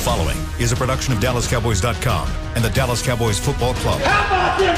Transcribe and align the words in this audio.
The 0.00 0.04
following 0.04 0.38
is 0.58 0.72
a 0.72 0.76
production 0.76 1.12
of 1.12 1.18
DallasCowboys.com 1.18 2.28
and 2.54 2.64
the 2.64 2.70
Dallas 2.70 3.02
Cowboys 3.04 3.38
Football 3.38 3.74
Club. 3.74 4.00
How 4.00 4.26
about 4.26 4.58
them 4.58 4.74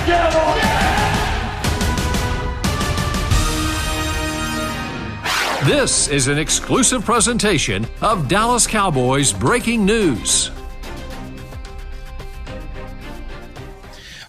Cowboys? 5.61 5.70
This 5.70 6.09
is 6.09 6.27
an 6.27 6.38
exclusive 6.38 7.05
presentation 7.05 7.87
of 8.00 8.27
Dallas 8.27 8.66
Cowboys 8.66 9.32
Breaking 9.32 9.87
News. 9.87 10.50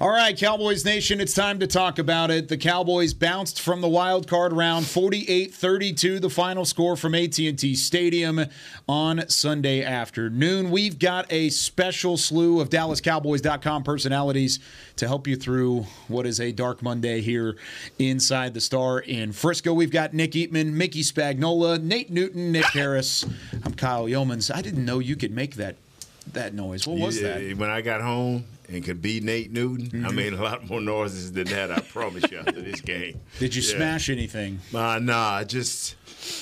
All 0.03 0.09
right, 0.09 0.37
Cowboys 0.37 0.83
Nation, 0.83 1.21
it's 1.21 1.33
time 1.33 1.59
to 1.59 1.65
talk 1.65 1.97
about 1.97 2.29
it. 2.29 2.49
The 2.49 2.57
Cowboys 2.57 3.13
bounced 3.13 3.61
from 3.61 3.79
the 3.79 3.87
wild 3.87 4.27
card 4.27 4.51
round 4.51 4.85
48-32, 4.85 6.19
the 6.19 6.29
final 6.29 6.65
score 6.65 6.97
from 6.97 7.15
AT&T 7.15 7.75
Stadium 7.75 8.41
on 8.85 9.23
Sunday 9.29 9.81
afternoon. 9.81 10.71
We've 10.71 10.99
got 10.99 11.31
a 11.31 11.47
special 11.51 12.17
slew 12.17 12.59
of 12.59 12.69
DallasCowboys.com 12.69 13.83
personalities 13.83 14.59
to 14.97 15.07
help 15.07 15.25
you 15.25 15.37
through 15.37 15.83
what 16.09 16.25
is 16.25 16.41
a 16.41 16.51
dark 16.51 16.83
Monday 16.83 17.21
here 17.21 17.55
inside 17.97 18.53
the 18.53 18.59
Star 18.59 18.99
in 18.99 19.31
Frisco. 19.31 19.73
We've 19.73 19.89
got 19.89 20.13
Nick 20.13 20.31
Eatman, 20.31 20.73
Mickey 20.73 21.03
Spagnola, 21.03 21.81
Nate 21.81 22.11
Newton, 22.11 22.51
Nick 22.51 22.65
Harris. 22.65 23.25
I'm 23.63 23.73
Kyle 23.73 24.03
Youmans. 24.03 24.53
I 24.53 24.61
didn't 24.61 24.83
know 24.83 24.99
you 24.99 25.15
could 25.15 25.31
make 25.31 25.55
that 25.55 25.77
that 26.33 26.53
noise. 26.53 26.85
What 26.85 26.97
was 26.97 27.21
yeah, 27.21 27.37
that? 27.37 27.57
When 27.57 27.69
I 27.69 27.79
got 27.79 28.01
home 28.01 28.43
and 28.73 28.83
could 28.83 29.01
be 29.01 29.19
Nate 29.19 29.51
Newton, 29.51 29.87
mm-hmm. 29.87 30.05
I 30.05 30.11
made 30.11 30.33
a 30.33 30.41
lot 30.41 30.69
more 30.69 30.81
noises 30.81 31.31
than 31.31 31.47
that. 31.47 31.71
I 31.71 31.79
promise 31.79 32.29
you 32.31 32.39
after 32.39 32.61
this 32.61 32.81
game. 32.81 33.19
Did 33.39 33.55
you 33.55 33.61
yeah. 33.61 33.75
smash 33.75 34.09
anything? 34.09 34.59
Uh, 34.73 34.99
nah, 34.99 35.43
just 35.43 35.95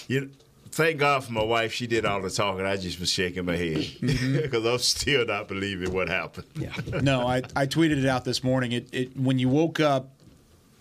you. 0.09 0.21
Know, 0.21 0.29
thank 0.71 0.99
God 0.99 1.23
for 1.23 1.33
my 1.33 1.43
wife. 1.43 1.73
She 1.73 1.87
did 1.87 2.05
all 2.05 2.21
the 2.21 2.29
talking. 2.29 2.65
I 2.65 2.77
just 2.77 2.99
was 2.99 3.11
shaking 3.11 3.45
my 3.45 3.57
head 3.57 3.87
because 3.99 4.15
mm-hmm. 4.15 4.67
I'm 4.67 4.77
still 4.79 5.25
not 5.25 5.47
believing 5.47 5.93
what 5.93 6.07
happened. 6.07 6.47
Yeah. 6.55 6.73
No, 7.01 7.27
I, 7.27 7.43
I 7.55 7.65
tweeted 7.65 7.97
it 7.97 8.05
out 8.05 8.23
this 8.25 8.43
morning. 8.43 8.71
It, 8.71 8.87
it 8.91 9.17
when 9.17 9.37
you 9.37 9.49
woke 9.49 9.79
up 9.79 10.09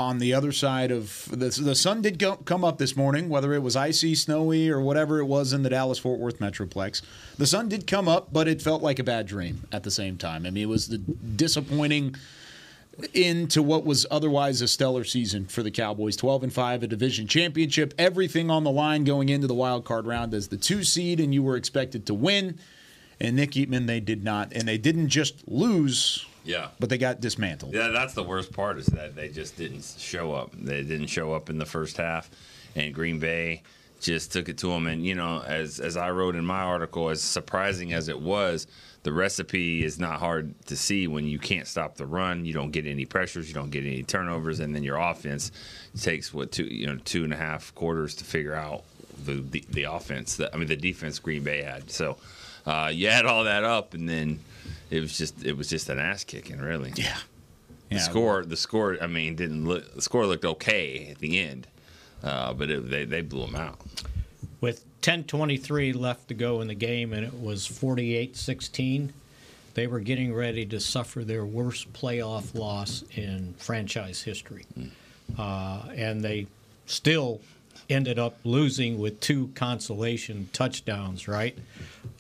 on 0.01 0.19
the 0.19 0.33
other 0.33 0.51
side 0.51 0.91
of 0.91 1.29
the, 1.31 1.51
the 1.51 1.75
sun 1.75 2.01
did 2.01 2.19
go, 2.19 2.37
come 2.37 2.65
up 2.65 2.79
this 2.79 2.97
morning, 2.97 3.29
whether 3.29 3.53
it 3.53 3.63
was 3.63 3.77
icy, 3.77 4.15
snowy, 4.15 4.71
or 4.71 4.81
whatever 4.81 5.19
it 5.19 5.27
was 5.27 5.53
in 5.53 5.63
the 5.63 5.69
Dallas 5.69 5.99
Fort 5.99 6.19
Worth 6.19 6.39
Metroplex. 6.39 7.03
The 7.37 7.47
sun 7.47 7.69
did 7.69 7.87
come 7.87 8.09
up, 8.09 8.33
but 8.33 8.49
it 8.49 8.63
felt 8.63 8.83
like 8.83 8.99
a 8.99 9.05
bad 9.05 9.27
dream 9.27 9.69
at 9.71 9.83
the 9.83 9.91
same 9.91 10.17
time. 10.17 10.47
I 10.47 10.51
mean, 10.51 10.63
it 10.63 10.69
was 10.71 10.89
the 10.89 10.97
disappointing 10.97 12.15
into 13.13 13.63
what 13.63 13.85
was 13.85 14.07
otherwise 14.11 14.63
a 14.63 14.69
stellar 14.69 15.05
season 15.05 15.45
for 15.45 15.63
the 15.63 15.71
Cowboys 15.71 16.17
12 16.17 16.45
and 16.45 16.53
5 16.53 16.83
a 16.83 16.87
division 16.87 17.27
championship 17.27 17.95
everything 17.97 18.51
on 18.51 18.63
the 18.63 18.71
line 18.71 19.05
going 19.05 19.31
into 19.31 19.47
the 19.47 19.55
wild 19.55 19.87
card 19.87 20.07
round 20.07 20.35
as 20.35 20.49
the 20.49 20.57
2 20.59 20.85
seed 20.85 21.19
and 21.19 21.33
you 21.33 21.43
were 21.43 21.57
expected 21.57 22.05
to 22.05 22.13
win 22.13 22.59
and 23.19 23.37
Nick 23.37 23.53
Eatman 23.53 23.87
they 23.87 24.01
did 24.01 24.23
not 24.23 24.53
and 24.53 24.69
they 24.69 24.77
didn't 24.77 25.09
just 25.09 25.49
lose 25.49 26.27
yeah. 26.45 26.69
But 26.79 26.89
they 26.89 26.99
got 26.99 27.21
dismantled. 27.21 27.75
Yeah, 27.75 27.89
that's 27.89 28.15
the 28.15 28.23
worst 28.23 28.53
part 28.53 28.79
is 28.79 28.87
that 28.87 29.15
they 29.15 29.29
just 29.29 29.57
didn't 29.57 29.85
show 29.99 30.33
up. 30.33 30.53
They 30.53 30.83
didn't 30.83 31.09
show 31.09 31.33
up 31.33 31.51
in 31.51 31.59
the 31.59 31.67
first 31.67 31.97
half, 31.97 32.31
and 32.75 32.95
Green 32.95 33.19
Bay 33.19 33.63
just 34.01 34.33
took 34.33 34.49
it 34.49 34.59
to 34.59 34.69
them. 34.69 34.87
And 34.87 35.05
you 35.05 35.15
know, 35.15 35.43
as 35.47 35.81
as 35.81 35.97
I 35.97 36.11
wrote 36.11 36.37
in 36.37 36.45
my 36.45 36.63
article, 36.63 37.11
as 37.11 37.23
surprising 37.23 37.93
as 37.93 38.09
it 38.09 38.21
was, 38.21 38.67
the 39.03 39.13
recipe 39.13 39.85
is 39.85 39.99
not 39.99 40.21
hard 40.21 40.55
to 40.67 40.77
see 40.77 41.07
when 41.07 41.27
you 41.27 41.39
can't 41.39 41.67
stop 41.67 41.97
the 41.97 42.07
run. 42.07 42.45
You 42.45 42.53
don't 42.53 42.71
get 42.71 42.87
any 42.87 43.05
pressures. 43.05 43.49
You 43.49 43.55
don't 43.55 43.71
get 43.71 43.85
any 43.85 44.03
turnovers, 44.03 44.61
and 44.61 44.75
then 44.75 44.83
your 44.83 44.97
offense 44.97 45.53
takes 45.99 46.33
what 46.33 46.53
two 46.53 46.65
you 46.65 46.87
know 46.87 46.99
two 47.05 47.25
and 47.25 47.33
a 47.33 47.37
half 47.37 47.75
quarters 47.75 48.15
to 48.17 48.25
figure 48.25 48.55
out 48.55 48.85
the 49.25 49.35
the, 49.35 49.65
the 49.71 49.83
offense. 49.85 50.37
That, 50.37 50.55
I 50.55 50.59
mean, 50.59 50.69
the 50.69 50.77
defense 50.77 51.19
Green 51.19 51.43
Bay 51.43 51.63
had. 51.63 51.91
So 51.91 52.17
uh, 52.67 52.91
you 52.93 53.09
add 53.09 53.27
all 53.27 53.45
that 53.45 53.65
up, 53.65 53.95
and 53.95 54.09
then 54.09 54.41
it 54.91 55.01
was 55.01 55.17
just 55.17 55.45
it 55.45 55.57
was 55.57 55.69
just 55.69 55.89
an 55.89 55.99
ass 55.99 56.25
kicking, 56.25 56.59
really. 56.59 56.93
Yeah. 56.97 57.17
The 57.89 57.97
yeah. 57.97 58.03
score, 58.03 58.45
the 58.45 58.57
score. 58.57 58.99
I 59.01 59.07
mean, 59.07 59.37
didn't 59.37 59.67
look. 59.67 59.95
The 59.95 60.03
score 60.03 60.27
looked 60.27 60.45
okay 60.45 61.09
at 61.11 61.19
the 61.19 61.41
end, 61.41 61.67
uh, 62.23 62.53
but 62.53 62.71
it, 62.71 62.91
they 62.91 63.05
they 63.05 63.21
blew 63.21 63.47
them 63.47 63.57
out. 63.57 63.81
With 64.61 64.85
10:23 65.03 65.95
left 65.95 66.29
to 66.29 66.35
go 66.35 66.61
in 66.61 66.69
the 66.69 66.75
game, 66.75 67.13
and 67.13 67.25
it 67.25 67.35
was 67.35 67.67
48-16. 67.67 69.11
They 69.75 69.87
were 69.87 70.01
getting 70.01 70.35
ready 70.35 70.67
to 70.67 70.81
suffer 70.81 71.25
their 71.25 71.45
worst 71.45 71.93
playoff 71.93 72.55
loss 72.55 73.05
in 73.15 73.55
franchise 73.57 74.23
history, 74.23 74.67
mm. 74.79 74.91
uh, 75.39 75.89
and 75.95 76.23
they 76.23 76.49
still 76.87 77.41
ended 77.91 78.19
up 78.19 78.39
losing 78.45 78.99
with 78.99 79.21
two 79.21 79.49
consolation 79.55 80.49
touchdowns, 80.53 81.27
right? 81.27 81.59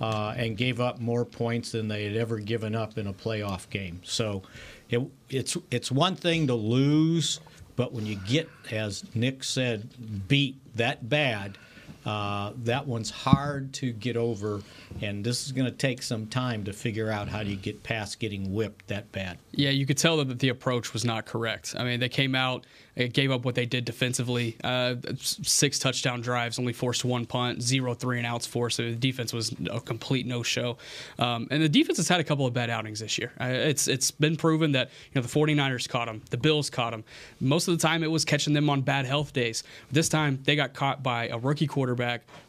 Uh, 0.00 0.34
and 0.36 0.56
gave 0.56 0.80
up 0.80 0.98
more 0.98 1.24
points 1.24 1.72
than 1.72 1.88
they 1.88 2.04
had 2.04 2.16
ever 2.16 2.38
given 2.38 2.74
up 2.74 2.98
in 2.98 3.06
a 3.06 3.12
playoff 3.12 3.68
game. 3.70 4.00
So 4.02 4.42
it, 4.88 5.00
it's 5.28 5.56
it's 5.70 5.90
one 5.92 6.16
thing 6.16 6.46
to 6.48 6.54
lose, 6.54 7.40
but 7.76 7.92
when 7.92 8.06
you 8.06 8.16
get, 8.16 8.48
as 8.70 9.04
Nick 9.14 9.44
said, 9.44 9.88
beat 10.28 10.56
that 10.76 11.08
bad, 11.08 11.56
uh, 12.04 12.52
that 12.64 12.86
one's 12.86 13.10
hard 13.10 13.72
to 13.74 13.92
get 13.92 14.16
over, 14.16 14.62
and 15.02 15.24
this 15.24 15.46
is 15.46 15.52
going 15.52 15.66
to 15.66 15.76
take 15.76 16.02
some 16.02 16.26
time 16.26 16.64
to 16.64 16.72
figure 16.72 17.10
out 17.10 17.28
how 17.28 17.42
do 17.42 17.50
you 17.50 17.56
get 17.56 17.82
past 17.82 18.18
getting 18.18 18.54
whipped 18.54 18.86
that 18.88 19.10
bad. 19.12 19.38
Yeah, 19.52 19.70
you 19.70 19.86
could 19.86 19.98
tell 19.98 20.16
that 20.24 20.38
the 20.38 20.48
approach 20.48 20.92
was 20.92 21.04
not 21.04 21.26
correct. 21.26 21.74
I 21.78 21.84
mean, 21.84 22.00
they 22.00 22.08
came 22.08 22.34
out 22.34 22.64
gave 23.08 23.30
up 23.30 23.44
what 23.44 23.54
they 23.54 23.66
did 23.66 23.84
defensively. 23.84 24.56
Uh, 24.62 24.96
six 25.16 25.78
touchdown 25.78 26.20
drives, 26.20 26.58
only 26.58 26.72
forced 26.72 27.04
one 27.04 27.24
punt, 27.24 27.62
zero 27.62 27.94
three 27.94 28.18
and 28.18 28.26
outs 28.26 28.46
for. 28.46 28.70
So 28.70 28.82
the 28.82 28.94
defense 28.94 29.32
was 29.32 29.54
a 29.70 29.80
complete 29.80 30.26
no 30.26 30.42
show. 30.42 30.76
Um, 31.18 31.48
and 31.50 31.62
the 31.62 31.68
defense 31.68 31.98
has 31.98 32.08
had 32.08 32.20
a 32.20 32.24
couple 32.24 32.46
of 32.46 32.52
bad 32.52 32.70
outings 32.70 33.00
this 33.00 33.18
year. 33.18 33.32
Uh, 33.40 33.46
it's 33.46 33.88
it's 33.88 34.10
been 34.10 34.36
proven 34.36 34.72
that 34.72 34.90
you 35.12 35.20
know 35.20 35.26
the 35.26 35.32
49ers 35.32 35.88
caught 35.88 36.06
them, 36.06 36.22
the 36.30 36.36
Bills 36.36 36.70
caught 36.70 36.90
them. 36.90 37.04
Most 37.40 37.68
of 37.68 37.78
the 37.78 37.82
time 37.82 38.02
it 38.02 38.10
was 38.10 38.24
catching 38.24 38.52
them 38.52 38.68
on 38.68 38.82
bad 38.82 39.06
health 39.06 39.32
days. 39.32 39.62
This 39.90 40.08
time 40.08 40.40
they 40.44 40.56
got 40.56 40.74
caught 40.74 41.02
by 41.02 41.28
a 41.28 41.38
rookie 41.38 41.66
quarterback 41.66 41.89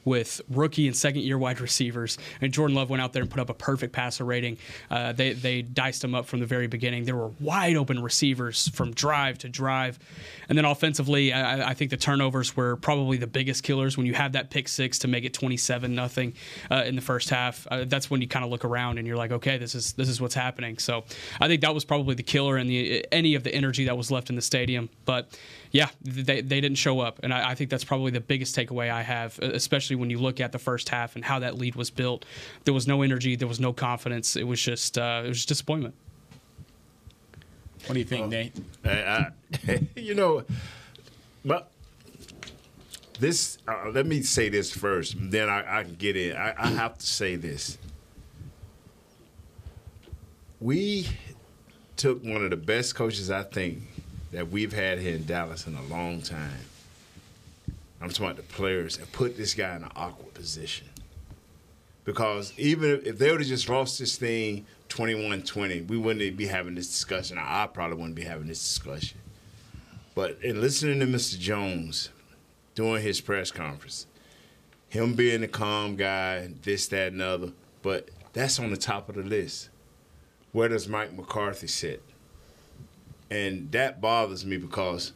with 0.06 0.41
rookie 0.50 0.88
and 0.88 0.96
second 0.96 1.22
year 1.22 1.38
wide 1.38 1.59
receivers. 1.59 2.18
And 2.41 2.52
Jordan 2.52 2.75
Love 2.75 2.90
went 2.90 3.02
out 3.02 3.13
there 3.13 3.22
and 3.22 3.31
put 3.31 3.40
up 3.40 3.50
a 3.50 3.53
perfect 3.53 3.94
passer 3.94 4.25
rating. 4.25 4.57
Uh, 4.90 5.12
they 5.12 5.34
they 5.34 5.62
diced 5.62 6.02
them 6.02 6.16
up 6.16 6.25
from 6.25 6.40
the 6.40 6.46
very 6.46 6.68
beginning. 6.68 7.06
There 7.06 7.16
were 7.16 7.31
wide 7.40 7.75
open 7.75 8.02
receivers 8.02 8.69
from 8.69 8.91
drive 8.94 9.38
to 9.40 9.50
drive. 9.50 10.00
And 10.50 10.57
then 10.57 10.66
offensively, 10.66 11.31
I, 11.31 11.69
I, 11.69 11.74
think 11.74 11.91
the 11.91 11.97
turnovers 11.97 12.57
were 12.57 12.75
probably 12.75 13.18
the 13.18 13.28
biggest 13.28 13.63
killers. 13.63 13.96
When 13.96 14.06
you 14.06 14.13
have 14.13 14.34
that 14.34 14.50
pick 14.50 14.68
six 14.68 15.00
to 15.00 15.07
make 15.07 15.24
it 15.24 15.34
twenty-seven 15.34 15.94
nothing 15.96 16.34
uh, 16.69 16.84
in 16.85 16.96
the 16.96 17.02
first 17.02 17.29
half, 17.29 17.68
uh, 17.72 17.85
that's 17.85 18.09
when 18.09 18.22
you 18.22 18.28
kind 18.28 18.44
of 18.44 18.52
look 18.52 18.66
around 18.66 18.97
and 18.97 19.08
you're 19.08 19.18
like, 19.18 19.31
okay, 19.31 19.58
this 19.58 19.75
is 19.75 19.94
this 19.94 20.09
is 20.09 20.19
what's 20.19 20.35
happening. 20.35 20.78
So 20.78 21.03
I 21.40 21.47
think 21.47 21.62
that 21.62 21.73
was 21.73 21.85
probably 21.85 22.16
the 22.16 22.23
killer 22.23 22.58
and 22.58 22.69
the 22.69 23.06
any 23.12 23.35
of 23.35 23.44
the 23.44 23.53
energy 23.53 23.85
that 23.85 23.97
was 23.97 24.12
left 24.12 24.29
in 24.29 24.35
the 24.35 24.41
stadium. 24.41 24.90
But 25.06 25.38
yeah, 25.72 25.90
they, 26.02 26.42
they 26.42 26.59
didn't 26.59 26.78
show 26.78 27.00
up. 27.00 27.20
And 27.24 27.34
I, 27.34 27.52
I, 27.52 27.56
think 27.56 27.70
that's 27.70 27.84
probably 27.84 28.12
the 28.12 28.20
biggest 28.20 28.56
takeaway 28.56 28.92
I 28.92 29.02
have, 29.02 29.40
especially 29.40 29.96
when 29.96 30.09
you 30.09 30.20
look 30.20 30.42
at 30.42 30.52
the 30.52 30.59
first 30.59 30.90
half 30.90 31.16
and 31.16 31.24
how 31.24 31.40
that 31.40 31.58
lead 31.58 31.76
was 31.76 31.90
built. 31.90 32.26
There 32.66 32.74
was 32.74 32.88
no 32.88 33.02
energy, 33.02 33.36
there 33.36 33.48
was 33.48 33.59
no 33.59 33.72
confidence. 33.72 34.36
It 34.36 34.44
was 34.44 34.62
just 34.62 34.98
uh, 34.98 35.24
it 35.26 35.30
was 35.30 35.38
just 35.38 35.48
disappointment. 35.48 35.96
What 37.86 37.94
do 37.94 38.00
you 38.00 38.06
think, 38.06 38.28
Nate? 38.28 38.54
I, 38.86 39.28
I, 39.68 39.88
you 39.96 40.14
know, 40.14 40.44
but 41.44 41.72
this. 43.20 43.58
Uh, 43.68 43.90
let 43.94 44.06
me 44.06 44.22
say 44.22 44.50
this 44.50 44.72
first, 44.72 45.16
then 45.18 45.50
I, 45.50 45.80
I 45.80 45.84
can 45.84 45.96
get 45.96 46.18
in. 46.18 46.36
I, 46.36 46.53
I 46.58 46.68
have 46.68 46.98
to 46.98 47.06
say 47.06 47.38
this. 47.38 47.78
We 50.59 51.08
took 51.96 52.24
one 52.24 52.44
of 52.44 52.50
the 52.50 52.58
best 52.58 52.94
coaches 52.94 53.32
I 53.32 53.44
think 53.44 53.84
that 54.31 54.50
we've 54.50 54.74
had 54.74 55.00
here 55.00 55.16
in 55.16 55.25
Dallas 55.25 55.68
in 55.68 55.76
a 55.76 55.84
long 55.84 56.22
time. 56.22 56.66
I'm 58.02 58.09
talking 58.09 58.26
about 58.26 58.38
the 58.38 58.44
players 58.44 58.97
and 58.97 59.11
put 59.11 59.38
this 59.38 59.53
guy 59.53 59.76
in 59.76 59.84
an 59.84 59.91
awkward 59.96 60.34
position. 60.34 60.88
Because 62.03 62.52
even 62.58 63.02
if 63.06 63.20
they 63.20 63.29
would 63.29 63.41
have 63.41 63.50
just 63.50 63.70
lost 63.70 64.00
this 64.00 64.17
thing 64.17 64.66
21 64.90 65.44
20, 65.44 65.82
we 65.82 65.97
wouldn't 65.97 66.35
be 66.35 66.47
having 66.47 66.76
this 66.76 66.88
discussion. 66.88 67.38
I 67.40 67.67
probably 67.67 67.97
wouldn't 67.97 68.16
be 68.16 68.23
having 68.23 68.47
this 68.47 68.59
discussion. 68.59 69.20
But 70.16 70.40
in 70.41 70.59
listening 70.59 71.00
to 71.00 71.06
Mr. 71.06 71.38
Jones 71.38 72.09
during 72.76 73.03
his 73.03 73.22
press 73.22 73.52
conference, 73.52 74.08
him 74.90 75.14
being 75.14 75.41
the 75.41 75.47
calm 75.47 75.96
guy, 75.96 76.50
this, 76.64 76.88
that, 76.88 77.14
and 77.14 77.22
other, 77.22 77.52
but 77.82 78.09
that's 78.34 78.59
on 78.59 78.72
the 78.72 78.78
top 78.78 79.08
of 79.08 79.16
the 79.16 79.23
list. 79.23 79.70
Where 80.52 80.67
does 80.67 80.88
Mike 80.88 81.14
McCarthy 81.14 81.67
sit? 81.67 82.03
And 83.32 83.72
that 83.72 84.00
bothers 84.00 84.46
me 84.46 84.58
because 84.58 85.14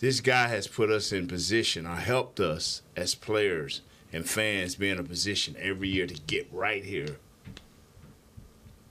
this 0.00 0.20
guy 0.20 0.48
has 0.48 0.66
put 0.66 0.90
us 0.90 1.12
in 1.12 1.28
position 1.28 1.86
or 1.86 1.94
helped 1.94 2.40
us 2.40 2.82
as 2.96 3.14
players 3.14 3.82
and 4.12 4.28
fans 4.28 4.74
be 4.74 4.88
in 4.88 4.98
a 4.98 5.04
position 5.04 5.54
every 5.60 5.88
year 5.88 6.06
to 6.08 6.14
get 6.26 6.48
right 6.50 6.84
here 6.84 7.18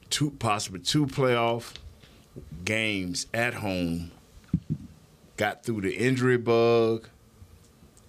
two 0.10 0.32
possibly 0.32 0.80
two 0.80 1.06
playoff 1.06 1.74
games 2.66 3.28
at 3.34 3.56
home. 3.56 4.12
Got 5.38 5.64
through 5.64 5.82
the 5.82 5.96
injury 5.96 6.38
bug, 6.38 7.08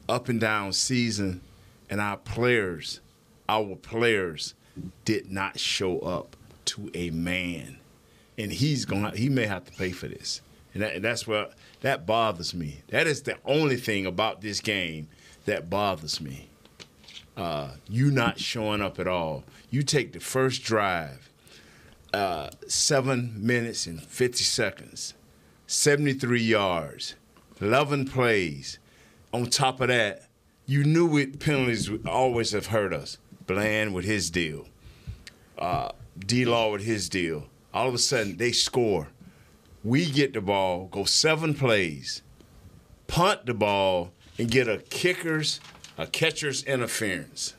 up 0.09 0.29
and 0.29 0.41
down 0.41 0.73
season, 0.73 1.43
and 1.91 2.01
our 2.01 2.17
players, 2.17 3.01
our 3.49 3.77
players 3.77 4.55
did 5.05 5.31
not 5.31 5.61
show 5.61 5.99
up 6.01 6.37
to 6.67 6.91
a 6.95 7.11
man, 7.11 7.79
and 8.39 8.53
he's 8.53 8.85
going. 8.85 9.15
He 9.15 9.29
may 9.29 9.47
have 9.47 9.65
to 9.67 9.73
pay 9.73 9.93
for 9.93 10.09
this, 10.09 10.41
and 10.79 10.83
that, 10.85 11.03
that's 11.03 11.27
what 11.27 11.55
that 11.81 12.07
bothers 12.07 12.55
me. 12.55 12.83
That 12.89 13.09
is 13.09 13.23
the 13.23 13.37
only 13.45 13.77
thing 13.77 14.07
about 14.07 14.43
this 14.43 14.61
game 14.61 15.09
that 15.45 15.69
bothers 15.69 16.21
me. 16.21 16.49
Uh, 17.37 17.71
you 17.89 18.13
not 18.13 18.39
showing 18.39 18.81
up 18.81 19.01
at 19.01 19.09
all. 19.09 19.43
You 19.71 19.83
take 19.83 20.13
the 20.13 20.21
first 20.21 20.63
drive, 20.63 21.31
uh, 22.15 22.51
seven 22.69 23.35
minutes 23.37 23.87
and 23.87 24.01
fifty 24.01 24.45
seconds, 24.45 25.15
seventy-three 25.67 26.43
yards, 26.43 27.17
eleven 27.61 28.07
plays. 28.07 28.79
On 29.33 29.47
top 29.47 29.81
of 29.81 29.89
that, 29.89 30.29
you 30.67 30.85
knew 30.85 31.17
it 31.19 31.41
penalties 31.41 31.91
would 31.91 32.07
always 32.07 32.53
have 32.53 32.67
hurt 32.67 32.93
us. 32.93 33.19
Bland 33.47 33.95
with 33.95 34.05
his 34.05 34.31
deal, 34.31 34.67
uh, 35.59 35.91
D 36.19 36.45
Law 36.45 36.71
with 36.71 36.85
his 36.85 37.09
deal. 37.09 37.47
All 37.75 37.89
of 37.89 37.95
a 37.95 37.99
sudden, 37.99 38.37
they 38.37 38.53
score. 38.53 39.09
We 39.89 40.05
get 40.05 40.35
the 40.35 40.43
ball, 40.43 40.85
go 40.91 41.05
seven 41.05 41.55
plays, 41.55 42.21
punt 43.07 43.47
the 43.47 43.55
ball, 43.55 44.13
and 44.37 44.51
get 44.51 44.69
a 44.69 44.77
kicker's, 44.77 45.61
a 45.97 46.07
catcher's 46.07 46.63
interference. 46.65 47.55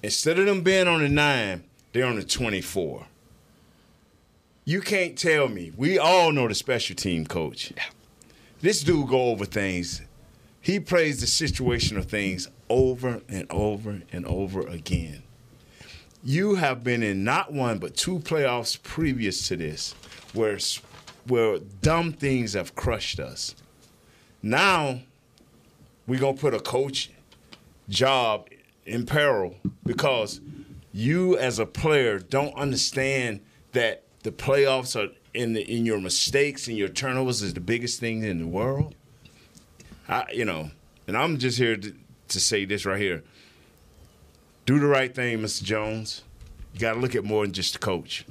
Instead 0.00 0.38
of 0.38 0.46
them 0.46 0.62
being 0.62 0.86
on 0.86 1.00
the 1.00 1.08
nine, 1.08 1.64
they're 1.92 2.06
on 2.06 2.14
the 2.14 2.22
24. 2.22 3.06
You 4.64 4.80
can't 4.80 5.18
tell 5.18 5.48
me. 5.48 5.72
We 5.76 5.98
all 5.98 6.30
know 6.30 6.46
the 6.46 6.54
special 6.54 6.94
team 6.94 7.26
coach. 7.26 7.72
This 8.60 8.84
dude 8.84 9.08
go 9.08 9.30
over 9.30 9.44
things. 9.44 10.02
He 10.60 10.78
plays 10.78 11.18
the 11.18 11.26
situational 11.26 12.04
things 12.04 12.48
over 12.68 13.22
and 13.28 13.48
over 13.50 14.02
and 14.12 14.24
over 14.24 14.60
again. 14.60 15.24
You 16.22 16.54
have 16.54 16.84
been 16.84 17.02
in 17.02 17.24
not 17.24 17.52
one 17.52 17.80
but 17.80 17.96
two 17.96 18.20
playoffs 18.20 18.80
previous 18.80 19.48
to 19.48 19.56
this, 19.56 19.96
where 20.32 20.60
where 21.28 21.58
dumb 21.82 22.12
things 22.12 22.54
have 22.54 22.74
crushed 22.74 23.20
us. 23.20 23.54
Now 24.42 25.00
we're 26.06 26.20
gonna 26.20 26.36
put 26.36 26.54
a 26.54 26.60
coach 26.60 27.10
job 27.88 28.48
in 28.86 29.06
peril 29.06 29.54
because 29.84 30.40
you 30.92 31.36
as 31.38 31.58
a 31.58 31.66
player 31.66 32.18
don't 32.18 32.54
understand 32.54 33.40
that 33.72 34.02
the 34.22 34.32
playoffs 34.32 34.96
are 34.96 35.12
in 35.34 35.52
the, 35.52 35.62
in 35.62 35.86
your 35.86 36.00
mistakes 36.00 36.66
and 36.68 36.76
your 36.76 36.88
turnovers 36.88 37.42
is 37.42 37.54
the 37.54 37.60
biggest 37.60 38.00
thing 38.00 38.22
in 38.22 38.38
the 38.38 38.46
world. 38.46 38.94
I, 40.08 40.24
you 40.32 40.44
know, 40.44 40.70
and 41.06 41.16
I'm 41.16 41.38
just 41.38 41.58
here 41.58 41.76
to, 41.76 41.94
to 42.28 42.40
say 42.40 42.64
this 42.64 42.84
right 42.84 43.00
here. 43.00 43.22
Do 44.66 44.78
the 44.78 44.86
right 44.86 45.14
thing, 45.14 45.38
Mr. 45.38 45.62
Jones. 45.62 46.22
You 46.74 46.80
got 46.80 46.94
to 46.94 47.00
look 47.00 47.14
at 47.14 47.24
more 47.24 47.44
than 47.44 47.52
just 47.52 47.74
the 47.74 47.78
coach. 47.78 48.26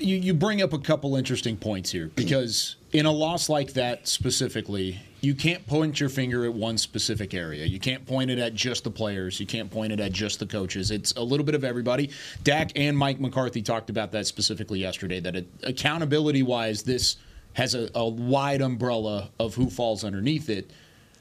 You, 0.00 0.16
you 0.16 0.34
bring 0.34 0.62
up 0.62 0.72
a 0.72 0.78
couple 0.78 1.16
interesting 1.16 1.56
points 1.56 1.90
here 1.90 2.10
because 2.14 2.76
in 2.92 3.06
a 3.06 3.12
loss 3.12 3.48
like 3.48 3.74
that 3.74 4.08
specifically, 4.08 4.98
you 5.20 5.34
can't 5.34 5.66
point 5.66 6.00
your 6.00 6.08
finger 6.08 6.44
at 6.44 6.54
one 6.54 6.78
specific 6.78 7.34
area. 7.34 7.66
You 7.66 7.78
can't 7.78 8.06
point 8.06 8.30
it 8.30 8.38
at 8.38 8.54
just 8.54 8.84
the 8.84 8.90
players. 8.90 9.38
You 9.38 9.46
can't 9.46 9.70
point 9.70 9.92
it 9.92 10.00
at 10.00 10.12
just 10.12 10.38
the 10.38 10.46
coaches. 10.46 10.90
It's 10.90 11.12
a 11.12 11.22
little 11.22 11.44
bit 11.44 11.54
of 11.54 11.64
everybody. 11.64 12.10
Dak 12.42 12.72
and 12.76 12.96
Mike 12.96 13.20
McCarthy 13.20 13.60
talked 13.60 13.90
about 13.90 14.12
that 14.12 14.26
specifically 14.26 14.78
yesterday. 14.78 15.20
That 15.20 15.36
it, 15.36 15.46
accountability 15.62 16.42
wise, 16.42 16.82
this 16.82 17.16
has 17.52 17.74
a, 17.74 17.90
a 17.94 18.08
wide 18.08 18.62
umbrella 18.62 19.30
of 19.38 19.54
who 19.54 19.68
falls 19.68 20.04
underneath 20.04 20.48
it. 20.48 20.70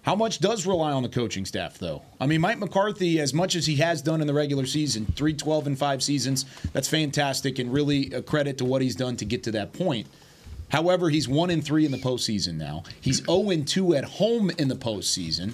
How 0.10 0.16
much 0.16 0.40
does 0.40 0.66
rely 0.66 0.92
on 0.92 1.04
the 1.04 1.10
coaching 1.10 1.46
staff, 1.46 1.78
though? 1.78 2.02
I 2.20 2.26
mean, 2.26 2.42
Mike 2.42 2.58
McCarthy, 2.58 3.20
as 3.20 3.32
much 3.32 3.56
as 3.56 3.68
he 3.68 3.76
has 3.76 4.02
done 4.02 4.22
in 4.22 4.26
the 4.26 4.34
regular 4.34 4.66
season, 4.66 5.06
3 5.06 5.36
12 5.36 5.68
and 5.68 5.78
5 5.78 6.02
seasons, 6.02 6.46
that's 6.74 6.88
fantastic 6.88 7.60
and 7.60 7.72
really 7.72 8.12
a 8.12 8.24
credit 8.24 8.58
to 8.58 8.66
what 8.66 8.82
he's 8.82 8.96
done 8.96 9.18
to 9.18 9.26
get 9.26 9.44
to 9.44 9.52
that 9.52 9.72
point. 9.72 10.08
However, 10.70 11.12
he's 11.12 11.28
1 11.28 11.52
and 11.52 11.64
3 11.64 11.86
in 11.86 11.92
the 11.92 12.00
postseason 12.00 12.56
now. 12.56 12.86
He's 13.00 13.24
0 13.24 13.52
and 13.52 13.68
2 13.68 13.94
at 13.94 14.04
home 14.04 14.50
in 14.58 14.68
the 14.68 14.76
postseason. 14.76 15.54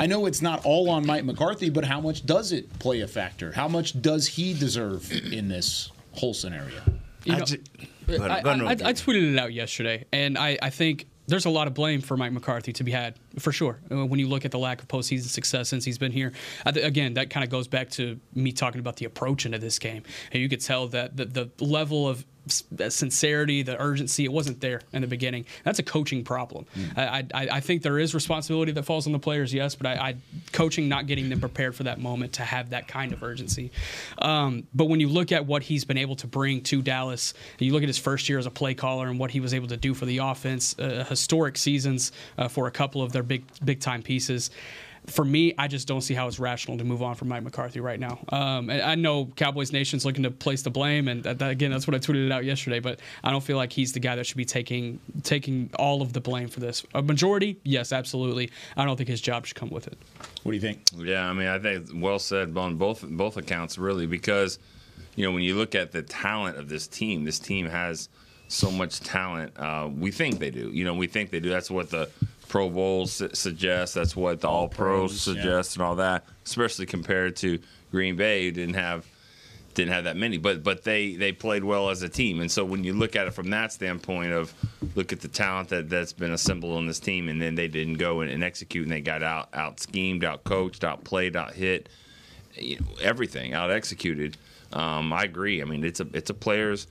I 0.00 0.06
know 0.06 0.24
it's 0.24 0.40
not 0.40 0.64
all 0.64 0.88
on 0.88 1.04
Mike 1.04 1.26
McCarthy, 1.26 1.68
but 1.68 1.84
how 1.84 2.00
much 2.00 2.24
does 2.24 2.52
it 2.52 2.78
play 2.78 3.02
a 3.02 3.06
factor? 3.06 3.52
How 3.52 3.68
much 3.68 4.00
does 4.00 4.26
he 4.26 4.54
deserve 4.54 5.12
in 5.12 5.48
this 5.48 5.90
whole 6.12 6.32
scenario? 6.32 6.80
You 7.24 7.36
know, 7.36 7.44
I, 8.08 8.24
I, 8.24 8.38
I, 8.38 8.70
I 8.70 8.92
tweeted 8.94 9.34
it 9.34 9.38
out 9.38 9.52
yesterday, 9.52 10.06
and 10.14 10.38
I, 10.38 10.56
I 10.62 10.70
think 10.70 11.08
there's 11.26 11.44
a 11.44 11.50
lot 11.50 11.66
of 11.66 11.74
blame 11.74 12.00
for 12.00 12.16
Mike 12.16 12.32
McCarthy 12.32 12.72
to 12.72 12.84
be 12.84 12.92
had 12.92 13.14
for 13.38 13.52
sure. 13.52 13.80
Uh, 13.90 14.06
when 14.06 14.20
you 14.20 14.28
look 14.28 14.44
at 14.44 14.50
the 14.50 14.58
lack 14.58 14.82
of 14.82 14.88
postseason 14.88 15.28
success 15.28 15.68
since 15.68 15.84
he's 15.84 15.98
been 15.98 16.12
here, 16.12 16.32
again, 16.64 17.14
that 17.14 17.30
kind 17.30 17.44
of 17.44 17.50
goes 17.50 17.68
back 17.68 17.90
to 17.90 18.18
me 18.34 18.52
talking 18.52 18.80
about 18.80 18.96
the 18.96 19.04
approach 19.04 19.46
into 19.46 19.58
this 19.58 19.78
game, 19.78 20.02
and 20.32 20.42
you 20.42 20.48
could 20.48 20.60
tell 20.60 20.88
that 20.88 21.16
the, 21.16 21.24
the 21.24 21.50
level 21.64 22.08
of 22.08 22.24
sincerity, 22.48 23.62
the 23.62 23.80
urgency, 23.80 24.24
it 24.24 24.32
wasn't 24.32 24.60
there 24.60 24.80
in 24.92 25.02
the 25.02 25.08
beginning. 25.08 25.44
That's 25.64 25.78
a 25.78 25.82
coaching 25.82 26.24
problem. 26.24 26.66
Mm. 26.76 26.98
I, 26.98 27.24
I, 27.34 27.48
I, 27.52 27.60
think 27.60 27.82
there 27.82 27.98
is 27.98 28.14
responsibility 28.14 28.72
that 28.72 28.84
falls 28.84 29.06
on 29.06 29.12
the 29.12 29.18
players, 29.18 29.52
yes, 29.52 29.74
but 29.74 29.86
I, 29.86 29.94
I, 29.94 30.16
coaching 30.52 30.88
not 30.88 31.06
getting 31.06 31.28
them 31.28 31.40
prepared 31.40 31.74
for 31.74 31.84
that 31.84 31.98
moment 32.00 32.34
to 32.34 32.42
have 32.42 32.70
that 32.70 32.86
kind 32.86 33.12
of 33.12 33.22
urgency. 33.22 33.72
Um, 34.18 34.66
but 34.74 34.84
when 34.86 35.00
you 35.00 35.08
look 35.08 35.32
at 35.32 35.46
what 35.46 35.64
he's 35.64 35.84
been 35.84 35.98
able 35.98 36.16
to 36.16 36.26
bring 36.26 36.62
to 36.62 36.82
Dallas, 36.82 37.34
you 37.58 37.72
look 37.72 37.82
at 37.82 37.88
his 37.88 37.98
first 37.98 38.28
year 38.28 38.38
as 38.38 38.46
a 38.46 38.50
play 38.50 38.74
caller 38.74 39.08
and 39.08 39.18
what 39.18 39.30
he 39.30 39.40
was 39.40 39.52
able 39.52 39.68
to 39.68 39.76
do 39.76 39.92
for 39.92 40.06
the 40.06 40.18
offense, 40.18 40.78
uh, 40.78 41.04
historic 41.08 41.56
seasons 41.56 42.12
uh, 42.38 42.48
for 42.48 42.66
a 42.66 42.70
couple 42.70 43.02
of 43.02 43.12
their 43.12 43.24
big 43.26 43.44
big 43.64 43.80
time 43.80 44.02
pieces 44.02 44.50
for 45.06 45.24
me, 45.24 45.54
I 45.56 45.68
just 45.68 45.86
don't 45.86 46.00
see 46.00 46.14
how 46.14 46.26
it's 46.26 46.38
rational 46.38 46.78
to 46.78 46.84
move 46.84 47.02
on 47.02 47.14
from 47.14 47.28
Mike 47.28 47.42
McCarthy 47.42 47.80
right 47.80 47.98
now. 47.98 48.18
Um, 48.30 48.70
and 48.70 48.82
I 48.82 48.94
know 48.96 49.26
Cowboys 49.36 49.72
Nation's 49.72 50.04
looking 50.04 50.24
to 50.24 50.30
place 50.30 50.62
the 50.62 50.70
blame, 50.70 51.08
and 51.08 51.22
that, 51.22 51.38
that, 51.38 51.50
again, 51.50 51.70
that's 51.70 51.86
what 51.86 51.94
I 51.94 51.98
tweeted 51.98 52.32
out 52.32 52.44
yesterday. 52.44 52.80
But 52.80 53.00
I 53.22 53.30
don't 53.30 53.42
feel 53.42 53.56
like 53.56 53.72
he's 53.72 53.92
the 53.92 54.00
guy 54.00 54.16
that 54.16 54.26
should 54.26 54.36
be 54.36 54.44
taking 54.44 55.00
taking 55.22 55.70
all 55.78 56.02
of 56.02 56.12
the 56.12 56.20
blame 56.20 56.48
for 56.48 56.60
this. 56.60 56.84
A 56.94 57.02
majority, 57.02 57.58
yes, 57.62 57.92
absolutely. 57.92 58.50
I 58.76 58.84
don't 58.84 58.96
think 58.96 59.08
his 59.08 59.20
job 59.20 59.46
should 59.46 59.56
come 59.56 59.70
with 59.70 59.86
it. 59.86 59.98
What 60.42 60.52
do 60.52 60.56
you 60.56 60.60
think? 60.60 60.82
Yeah, 60.96 61.28
I 61.28 61.32
mean, 61.32 61.48
I 61.48 61.58
think 61.58 61.88
well 61.94 62.18
said 62.18 62.56
on 62.56 62.76
both 62.76 63.02
both 63.02 63.36
accounts, 63.36 63.78
really, 63.78 64.06
because 64.06 64.58
you 65.14 65.24
know 65.24 65.32
when 65.32 65.42
you 65.42 65.56
look 65.56 65.74
at 65.74 65.92
the 65.92 66.02
talent 66.02 66.56
of 66.56 66.68
this 66.68 66.86
team, 66.88 67.24
this 67.24 67.38
team 67.38 67.66
has 67.66 68.08
so 68.48 68.70
much 68.70 69.00
talent. 69.00 69.52
Uh, 69.56 69.88
we 69.92 70.10
think 70.10 70.38
they 70.38 70.50
do. 70.50 70.70
You 70.70 70.84
know, 70.84 70.94
we 70.94 71.06
think 71.06 71.30
they 71.30 71.40
do. 71.40 71.48
That's 71.48 71.70
what 71.70 71.90
the 71.90 72.10
Pro 72.56 72.70
Bowls 72.70 73.12
su- 73.12 73.28
suggest. 73.34 73.94
That's 73.94 74.16
what 74.16 74.40
the 74.40 74.48
All 74.48 74.66
Pros 74.66 75.20
suggest, 75.20 75.76
yeah. 75.76 75.82
and 75.82 75.88
all 75.88 75.96
that. 75.96 76.24
Especially 76.46 76.86
compared 76.86 77.36
to 77.36 77.58
Green 77.90 78.16
Bay, 78.16 78.46
who 78.46 78.52
didn't 78.52 78.76
have 78.76 79.06
didn't 79.74 79.92
have 79.92 80.04
that 80.04 80.16
many, 80.16 80.38
but 80.38 80.62
but 80.62 80.82
they 80.82 81.16
they 81.16 81.32
played 81.32 81.64
well 81.64 81.90
as 81.90 82.00
a 82.00 82.08
team. 82.08 82.40
And 82.40 82.50
so 82.50 82.64
when 82.64 82.82
you 82.82 82.94
look 82.94 83.14
at 83.14 83.26
it 83.26 83.32
from 83.34 83.50
that 83.50 83.74
standpoint 83.74 84.32
of 84.32 84.54
look 84.94 85.12
at 85.12 85.20
the 85.20 85.28
talent 85.28 85.68
that 85.68 85.90
that's 85.90 86.14
been 86.14 86.32
assembled 86.32 86.78
on 86.78 86.86
this 86.86 86.98
team, 86.98 87.28
and 87.28 87.42
then 87.42 87.56
they 87.56 87.68
didn't 87.68 87.98
go 87.98 88.20
and, 88.20 88.30
and 88.30 88.42
execute, 88.42 88.84
and 88.84 88.92
they 88.92 89.02
got 89.02 89.22
out 89.22 89.50
out 89.52 89.78
schemed, 89.78 90.24
out 90.24 90.44
coached, 90.44 90.82
out 90.82 91.04
played, 91.04 91.36
out 91.36 91.52
hit, 91.52 91.90
you 92.54 92.80
know, 92.80 92.86
everything, 93.02 93.52
out 93.52 93.70
executed. 93.70 94.38
Um, 94.72 95.12
I 95.12 95.24
agree. 95.24 95.60
I 95.60 95.66
mean, 95.66 95.84
it's 95.84 96.00
a 96.00 96.06
it's 96.14 96.30
a 96.30 96.34
players 96.34 96.86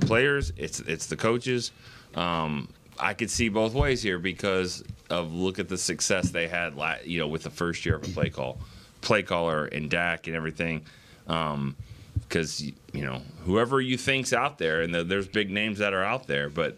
players. 0.00 0.50
It's 0.56 0.80
it's 0.80 1.08
the 1.08 1.16
coaches. 1.16 1.72
Um, 2.14 2.70
I 2.98 3.12
could 3.12 3.30
see 3.30 3.48
both 3.48 3.74
ways 3.74 4.02
here 4.02 4.18
because 4.18 4.82
of 5.10 5.32
look 5.32 5.58
at 5.58 5.68
the 5.68 5.78
success 5.78 6.30
they 6.30 6.48
had, 6.48 6.74
you 7.04 7.18
know, 7.18 7.28
with 7.28 7.42
the 7.42 7.50
first 7.50 7.84
year 7.84 7.96
of 7.96 8.04
a 8.04 8.08
play 8.08 8.30
call, 8.30 8.58
play 9.00 9.22
caller 9.22 9.66
and 9.66 9.90
Dak 9.90 10.26
and 10.26 10.34
everything. 10.34 10.84
Because 11.26 12.60
um, 12.60 12.72
you 12.92 13.04
know, 13.04 13.22
whoever 13.44 13.80
you 13.80 13.96
think's 13.96 14.32
out 14.32 14.58
there, 14.58 14.82
and 14.82 14.94
the, 14.94 15.04
there's 15.04 15.28
big 15.28 15.50
names 15.50 15.78
that 15.78 15.92
are 15.92 16.04
out 16.04 16.26
there, 16.26 16.48
but 16.48 16.76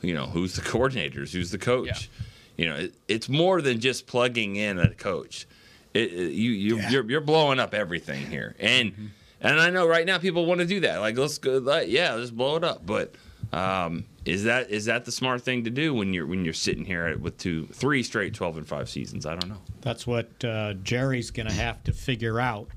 you 0.00 0.14
know, 0.14 0.26
who's 0.26 0.54
the 0.54 0.62
coordinators, 0.62 1.32
who's 1.32 1.50
the 1.50 1.58
coach? 1.58 2.10
Yeah. 2.18 2.24
You 2.56 2.70
know, 2.70 2.76
it, 2.76 2.94
it's 3.06 3.28
more 3.28 3.62
than 3.62 3.80
just 3.80 4.06
plugging 4.06 4.56
in 4.56 4.78
a 4.78 4.92
coach. 4.94 5.46
It, 5.94 6.12
it, 6.12 6.32
you 6.32 6.50
you 6.50 6.76
yeah. 6.78 6.90
you're, 6.90 7.10
you're 7.10 7.20
blowing 7.20 7.58
up 7.58 7.74
everything 7.74 8.26
here, 8.26 8.54
and 8.58 8.92
mm-hmm. 8.92 9.06
and 9.40 9.60
I 9.60 9.70
know 9.70 9.86
right 9.86 10.04
now 10.04 10.18
people 10.18 10.46
want 10.46 10.60
to 10.60 10.66
do 10.66 10.80
that. 10.80 10.98
Like 10.98 11.16
let's 11.16 11.38
go, 11.38 11.58
like, 11.58 11.88
yeah, 11.88 12.14
let's 12.14 12.30
blow 12.30 12.56
it 12.56 12.64
up, 12.64 12.84
but. 12.84 13.14
Um, 13.52 14.04
is 14.24 14.44
that 14.44 14.70
is 14.70 14.84
that 14.84 15.04
the 15.04 15.12
smart 15.12 15.42
thing 15.42 15.64
to 15.64 15.70
do 15.70 15.94
when 15.94 16.12
you're 16.12 16.26
when 16.26 16.44
you're 16.44 16.54
sitting 16.54 16.84
here 16.84 17.16
with 17.16 17.38
two 17.38 17.66
three 17.72 18.02
straight 18.02 18.34
12 18.34 18.58
and 18.58 18.66
5 18.66 18.88
seasons? 18.88 19.24
I 19.26 19.36
don't 19.36 19.48
know. 19.48 19.62
That's 19.80 20.06
what 20.06 20.44
uh, 20.44 20.74
jerry's 20.74 21.30
going 21.30 21.48
to 21.48 21.54
have 21.54 21.82
to 21.84 21.92
figure 21.92 22.40
out. 22.40 22.68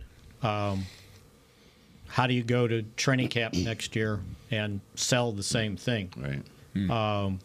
Um, 0.41 0.85
how 2.07 2.27
do 2.27 2.33
you 2.33 2.43
go 2.43 2.67
to 2.67 2.83
training 2.95 3.27
camp 3.29 3.53
next 3.55 3.95
year 3.95 4.21
and 4.49 4.79
sell 4.95 5.31
the 5.31 5.43
same 5.43 5.75
thing? 5.75 6.11
Right. 6.17 6.43
Hmm. 6.73 6.91
um, 6.91 7.39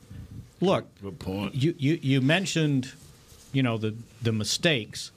look 0.60 0.86
Good 1.02 1.18
point. 1.18 1.54
You, 1.54 1.74
you 1.78 1.98
you 2.00 2.20
mentioned 2.20 2.92
you 3.52 3.62
know 3.62 3.78
the 3.78 3.94
the 4.22 4.32
mistakes 4.32 5.10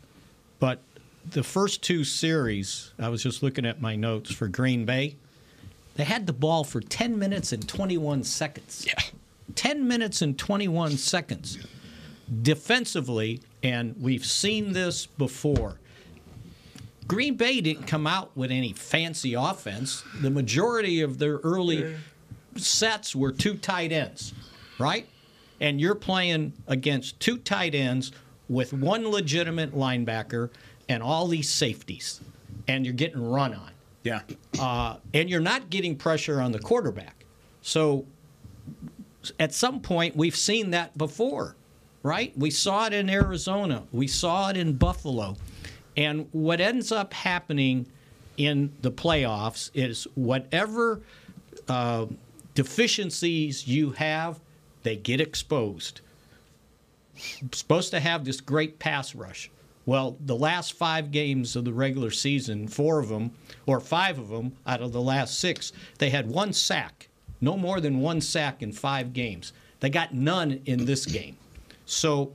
but 0.59 0.81
the 1.29 1.43
first 1.43 1.83
two 1.83 2.03
series 2.03 2.93
i 2.97 3.09
was 3.09 3.21
just 3.21 3.43
looking 3.43 3.65
at 3.65 3.81
my 3.81 3.95
notes 3.95 4.31
for 4.31 4.47
green 4.47 4.85
bay 4.85 5.15
they 5.99 6.05
had 6.05 6.25
the 6.25 6.33
ball 6.33 6.63
for 6.63 6.79
10 6.79 7.19
minutes 7.19 7.51
and 7.51 7.67
21 7.67 8.23
seconds. 8.23 8.85
Yeah. 8.87 8.93
10 9.55 9.85
minutes 9.85 10.21
and 10.21 10.39
21 10.39 10.91
seconds. 10.91 11.57
Defensively, 12.41 13.41
and 13.63 13.93
we've 13.99 14.25
seen 14.25 14.71
this 14.71 15.07
before, 15.07 15.77
Green 17.05 17.35
Bay 17.35 17.59
didn't 17.59 17.85
come 17.85 18.07
out 18.07 18.31
with 18.37 18.49
any 18.49 18.71
fancy 18.71 19.33
offense. 19.33 20.05
The 20.21 20.29
majority 20.29 21.01
of 21.01 21.17
their 21.17 21.39
early 21.39 21.95
sets 22.55 23.13
were 23.13 23.33
two 23.33 23.55
tight 23.55 23.91
ends, 23.91 24.33
right? 24.79 25.05
And 25.59 25.81
you're 25.81 25.95
playing 25.95 26.53
against 26.67 27.19
two 27.19 27.39
tight 27.39 27.75
ends 27.75 28.13
with 28.47 28.71
one 28.71 29.09
legitimate 29.09 29.75
linebacker 29.75 30.49
and 30.87 31.03
all 31.03 31.27
these 31.27 31.49
safeties, 31.49 32.21
and 32.69 32.85
you're 32.85 32.93
getting 32.93 33.21
run 33.29 33.53
on. 33.53 33.71
Yeah. 34.03 34.21
Uh, 34.59 34.97
and 35.13 35.29
you're 35.29 35.41
not 35.41 35.69
getting 35.69 35.95
pressure 35.95 36.41
on 36.41 36.51
the 36.51 36.59
quarterback. 36.59 37.25
So 37.61 38.05
at 39.39 39.53
some 39.53 39.81
point, 39.81 40.15
we've 40.15 40.35
seen 40.35 40.71
that 40.71 40.97
before, 40.97 41.55
right? 42.03 42.37
We 42.37 42.51
saw 42.51 42.87
it 42.87 42.93
in 42.93 43.09
Arizona, 43.09 43.83
we 43.91 44.07
saw 44.07 44.49
it 44.49 44.57
in 44.57 44.73
Buffalo. 44.73 45.35
And 45.97 46.27
what 46.31 46.61
ends 46.61 46.91
up 46.91 47.13
happening 47.13 47.85
in 48.37 48.71
the 48.81 48.91
playoffs 48.91 49.69
is 49.73 50.07
whatever 50.15 51.01
uh, 51.67 52.05
deficiencies 52.55 53.67
you 53.67 53.91
have, 53.91 54.39
they 54.83 54.95
get 54.95 55.19
exposed. 55.19 55.99
Supposed 57.51 57.91
to 57.91 57.99
have 57.99 58.23
this 58.23 58.39
great 58.39 58.79
pass 58.79 59.13
rush. 59.13 59.51
Well, 59.89 60.17
the 60.23 60.35
last 60.35 60.73
five 60.73 61.09
games 61.09 61.55
of 61.55 61.65
the 61.65 61.73
regular 61.73 62.11
season, 62.11 62.67
four 62.67 62.99
of 62.99 63.09
them, 63.09 63.31
or 63.65 63.79
five 63.79 64.19
of 64.19 64.29
them 64.29 64.51
out 64.67 64.83
of 64.83 64.93
the 64.93 65.01
last 65.01 65.39
six, 65.39 65.71
they 65.97 66.11
had 66.11 66.29
one 66.29 66.53
sack. 66.53 67.07
No 67.41 67.57
more 67.57 67.81
than 67.81 67.99
one 67.99 68.21
sack 68.21 68.61
in 68.61 68.71
five 68.71 69.13
games. 69.13 69.51
They 69.79 69.89
got 69.89 70.13
none 70.13 70.61
in 70.67 70.85
this 70.85 71.07
game. 71.07 71.37
So 71.87 72.33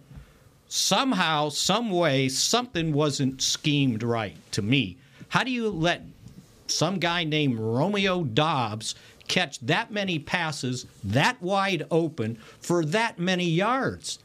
somehow, 0.67 1.49
some 1.49 1.93
way, 1.93 2.29
something 2.29 2.93
wasn't 2.93 3.41
schemed 3.41 4.03
right 4.03 4.37
to 4.51 4.61
me. 4.61 4.97
How 5.29 5.45
do 5.45 5.53
you 5.53 5.69
let 5.69 6.03
some 6.67 6.99
guy 6.99 7.23
named 7.23 7.61
Romeo 7.61 8.25
Doubs 8.25 8.97
catch 9.29 9.61
that 9.61 9.93
many 9.93 10.19
passes 10.19 10.87
that 11.05 11.41
wide 11.41 11.87
open 11.89 12.35
for 12.59 12.85
that 12.87 13.21
many 13.21 13.49
yards? 13.49 14.19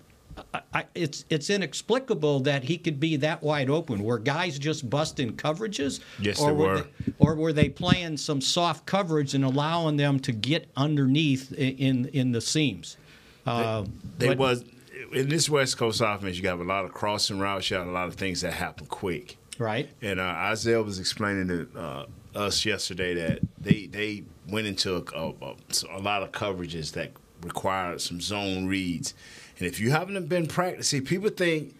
I, 0.73 0.85
it's 0.95 1.25
it's 1.29 1.49
inexplicable 1.49 2.41
that 2.41 2.63
he 2.63 2.77
could 2.77 2.99
be 2.99 3.15
that 3.17 3.41
wide 3.43 3.69
open. 3.69 4.03
Were 4.03 4.19
guys 4.19 4.59
just 4.59 4.89
busting 4.89 5.33
coverages? 5.37 5.99
Yes, 6.19 6.39
or 6.39 6.47
they 6.51 6.53
were. 6.57 6.65
were. 6.67 6.77
They, 6.81 7.13
or 7.19 7.35
were 7.35 7.53
they 7.53 7.69
playing 7.69 8.17
some 8.17 8.41
soft 8.41 8.85
coverage 8.85 9.33
and 9.33 9.43
allowing 9.43 9.97
them 9.97 10.19
to 10.21 10.31
get 10.31 10.69
underneath 10.77 11.51
in 11.53 12.05
in 12.07 12.31
the 12.31 12.41
seams? 12.41 12.97
Uh, 13.45 13.85
They 14.17 14.27
but- 14.29 14.37
was 14.37 14.63
in 15.11 15.29
this 15.29 15.49
West 15.49 15.77
Coast 15.77 16.01
offense. 16.05 16.37
You 16.37 16.43
got 16.43 16.59
a 16.59 16.63
lot 16.63 16.85
of 16.85 16.93
crossing 16.93 17.39
routes. 17.39 17.69
You 17.69 17.77
got 17.77 17.87
a 17.87 17.91
lot 17.91 18.07
of 18.07 18.15
things 18.15 18.41
that 18.41 18.53
happen 18.53 18.85
quick. 18.87 19.37
right. 19.57 19.89
And 20.01 20.19
uh, 20.19 20.23
Isaiah 20.23 20.83
was 20.83 20.99
explaining 20.99 21.47
to 21.47 21.67
uh, 21.79 22.05
us 22.35 22.63
yesterday 22.65 23.13
that 23.15 23.39
they 23.59 23.87
they 23.87 24.23
went 24.47 24.67
into 24.67 24.95
a, 25.15 25.33
a, 25.45 25.55
a 25.97 25.99
lot 25.99 26.21
of 26.23 26.31
coverages 26.31 26.91
that 26.93 27.11
required 27.41 28.01
some 28.01 28.19
zone 28.21 28.67
reads. 28.67 29.13
And 29.59 29.67
if 29.67 29.79
you 29.79 29.91
haven't 29.91 30.27
been 30.27 30.47
practicing, 30.47 31.03
people 31.05 31.29
think 31.29 31.75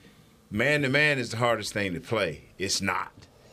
man 0.51 0.81
to 0.81 0.89
man 0.89 1.17
is 1.17 1.31
the 1.31 1.37
hardest 1.37 1.73
thing 1.73 1.93
to 1.93 1.99
play. 1.99 2.43
It's 2.57 2.81
not. 2.81 3.11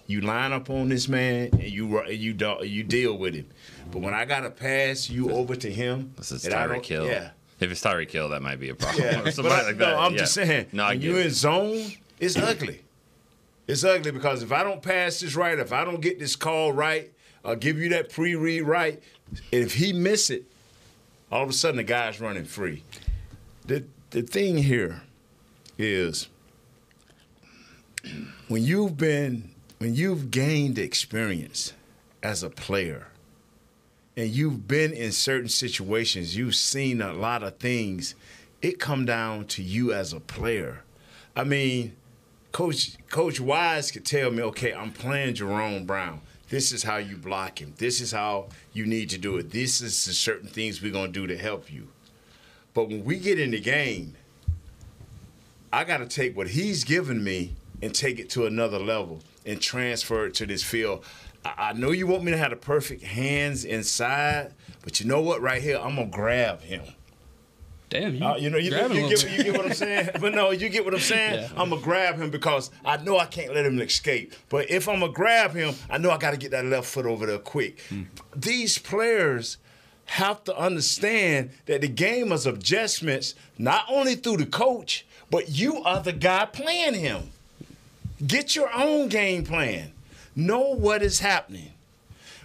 You 0.08 0.20
line 0.20 0.52
up 0.52 0.68
on 0.70 0.88
this 0.88 1.08
man 1.08 1.48
and 1.52 1.62
you 1.64 2.04
you 2.08 2.36
you 2.62 2.82
deal 2.82 3.16
with 3.16 3.34
him. 3.34 3.46
But 3.90 4.02
when 4.02 4.14
I 4.14 4.24
got 4.24 4.40
to 4.40 4.50
pass 4.50 5.08
you 5.08 5.30
over 5.30 5.56
to 5.56 5.70
him, 5.70 6.12
This 6.16 6.32
is 6.32 6.44
Tyreek 6.44 6.84
Hill. 6.84 7.06
Yeah. 7.06 7.30
If 7.58 7.70
it's 7.70 7.80
Tyreek 7.80 8.10
Hill, 8.10 8.28
that 8.30 8.42
might 8.42 8.60
be 8.60 8.68
a 8.68 8.74
problem. 8.76 9.02
Yeah, 9.04 9.22
Or 9.22 9.30
somebody 9.30 9.54
I, 9.54 9.62
like 9.68 9.76
no, 9.76 9.86
that. 9.86 9.96
I'm 9.98 10.12
yeah. 10.12 10.18
just 10.18 10.34
saying. 10.34 10.66
No, 10.72 10.88
when 10.88 11.00
you're 11.00 11.20
it. 11.20 11.26
in 11.26 11.32
zone, 11.32 11.92
it's 12.20 12.36
ugly. 12.36 12.82
It's 13.66 13.82
ugly 13.82 14.10
because 14.12 14.42
if 14.42 14.52
I 14.52 14.62
don't 14.62 14.82
pass 14.82 15.20
this 15.20 15.34
right, 15.34 15.58
if 15.58 15.72
I 15.72 15.84
don't 15.84 16.00
get 16.00 16.18
this 16.18 16.36
call 16.36 16.72
right, 16.72 17.12
I'll 17.44 17.56
give 17.56 17.78
you 17.78 17.88
that 17.90 18.10
pre-read 18.10 18.62
right. 18.62 19.02
And 19.52 19.62
if 19.64 19.74
he 19.74 19.92
miss 19.92 20.30
it, 20.30 20.44
all 21.32 21.42
of 21.42 21.48
a 21.48 21.52
sudden 21.52 21.76
the 21.78 21.84
guy's 21.84 22.20
running 22.20 22.44
free. 22.44 22.84
The 23.66 23.84
the 24.10 24.22
thing 24.22 24.58
here 24.58 25.02
is 25.78 26.28
when 28.48 28.62
you've 28.62 28.96
been 28.96 29.50
when 29.78 29.94
you've 29.94 30.30
gained 30.30 30.78
experience 30.78 31.72
as 32.22 32.42
a 32.42 32.50
player 32.50 33.08
and 34.16 34.30
you've 34.30 34.66
been 34.66 34.92
in 34.92 35.12
certain 35.12 35.48
situations, 35.48 36.36
you've 36.36 36.54
seen 36.54 37.02
a 37.02 37.12
lot 37.12 37.42
of 37.42 37.58
things. 37.58 38.14
It 38.62 38.80
come 38.80 39.04
down 39.04 39.46
to 39.48 39.62
you 39.62 39.92
as 39.92 40.14
a 40.14 40.20
player. 40.20 40.82
I 41.34 41.44
mean, 41.44 41.94
Coach 42.52 42.96
Coach 43.10 43.40
Wise 43.40 43.90
could 43.90 44.06
tell 44.06 44.30
me, 44.30 44.42
okay, 44.44 44.72
I'm 44.72 44.92
playing 44.92 45.34
Jerome 45.34 45.84
Brown. 45.84 46.20
This 46.48 46.72
is 46.72 46.84
how 46.84 46.96
you 46.96 47.16
block 47.16 47.60
him. 47.60 47.74
This 47.76 48.00
is 48.00 48.12
how 48.12 48.46
you 48.72 48.86
need 48.86 49.10
to 49.10 49.18
do 49.18 49.36
it. 49.36 49.50
This 49.50 49.80
is 49.80 50.04
the 50.04 50.12
certain 50.12 50.48
things 50.48 50.80
we're 50.80 50.92
gonna 50.92 51.12
do 51.12 51.26
to 51.26 51.36
help 51.36 51.70
you. 51.70 51.88
But 52.76 52.90
when 52.90 53.06
we 53.06 53.16
get 53.18 53.40
in 53.40 53.52
the 53.52 53.58
game, 53.58 54.16
I 55.72 55.84
got 55.84 55.96
to 55.96 56.06
take 56.06 56.36
what 56.36 56.48
he's 56.48 56.84
given 56.84 57.24
me 57.24 57.54
and 57.80 57.94
take 57.94 58.18
it 58.18 58.28
to 58.30 58.44
another 58.44 58.78
level 58.78 59.20
and 59.46 59.62
transfer 59.62 60.26
it 60.26 60.34
to 60.34 60.46
this 60.46 60.62
field. 60.62 61.02
I, 61.42 61.70
I 61.70 61.72
know 61.72 61.90
you 61.92 62.06
want 62.06 62.24
me 62.24 62.32
to 62.32 62.36
have 62.36 62.50
the 62.50 62.56
perfect 62.56 63.02
hands 63.02 63.64
inside, 63.64 64.52
but 64.82 65.00
you 65.00 65.06
know 65.06 65.22
what? 65.22 65.40
Right 65.40 65.62
here, 65.62 65.78
I'm 65.78 65.96
gonna 65.96 66.08
grab 66.08 66.60
him. 66.60 66.82
Damn, 67.88 68.14
you, 68.14 68.26
Uh, 68.26 68.36
you 68.36 68.50
know, 68.50 68.58
you, 68.58 68.70
you, 68.70 68.76
a 68.76 68.88
get, 68.88 69.38
you 69.38 69.44
get 69.44 69.56
what 69.56 69.64
I'm 69.64 69.72
saying? 69.72 70.10
but 70.20 70.34
no, 70.34 70.50
you 70.50 70.68
get 70.68 70.84
what 70.84 70.92
I'm 70.92 71.00
saying? 71.00 71.34
Yeah. 71.34 71.48
I'm 71.56 71.70
to 71.70 71.78
grab 71.78 72.16
him 72.16 72.28
because 72.28 72.70
I 72.84 72.98
know 72.98 73.16
I 73.16 73.24
can't 73.24 73.54
let 73.54 73.64
him 73.64 73.80
escape. 73.80 74.34
But 74.50 74.70
if 74.70 74.86
I'm 74.86 75.00
to 75.00 75.08
grab 75.08 75.54
him, 75.54 75.74
I 75.88 75.96
know 75.96 76.10
I 76.10 76.18
got 76.18 76.32
to 76.32 76.36
get 76.36 76.50
that 76.50 76.66
left 76.66 76.88
foot 76.88 77.06
over 77.06 77.24
there 77.24 77.38
quick. 77.38 77.80
These 78.34 78.76
players 78.78 79.56
have 80.06 80.44
to 80.44 80.56
understand 80.56 81.50
that 81.66 81.80
the 81.80 81.88
game 81.88 82.32
is 82.32 82.46
adjustments, 82.46 83.34
not 83.58 83.84
only 83.88 84.14
through 84.14 84.38
the 84.38 84.46
coach, 84.46 85.04
but 85.30 85.48
you 85.50 85.82
are 85.82 86.00
the 86.00 86.12
guy 86.12 86.46
playing 86.46 86.94
him. 86.94 87.30
Get 88.24 88.56
your 88.56 88.72
own 88.72 89.08
game 89.08 89.44
plan. 89.44 89.92
Know 90.34 90.74
what 90.74 91.02
is 91.02 91.20
happening. 91.20 91.72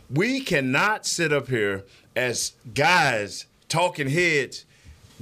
We 0.10 0.42
cannot 0.42 1.06
sit 1.06 1.32
up 1.32 1.48
here 1.48 1.86
as 2.16 2.54
guys, 2.74 3.46
talking 3.70 4.10
heads, 4.10 4.66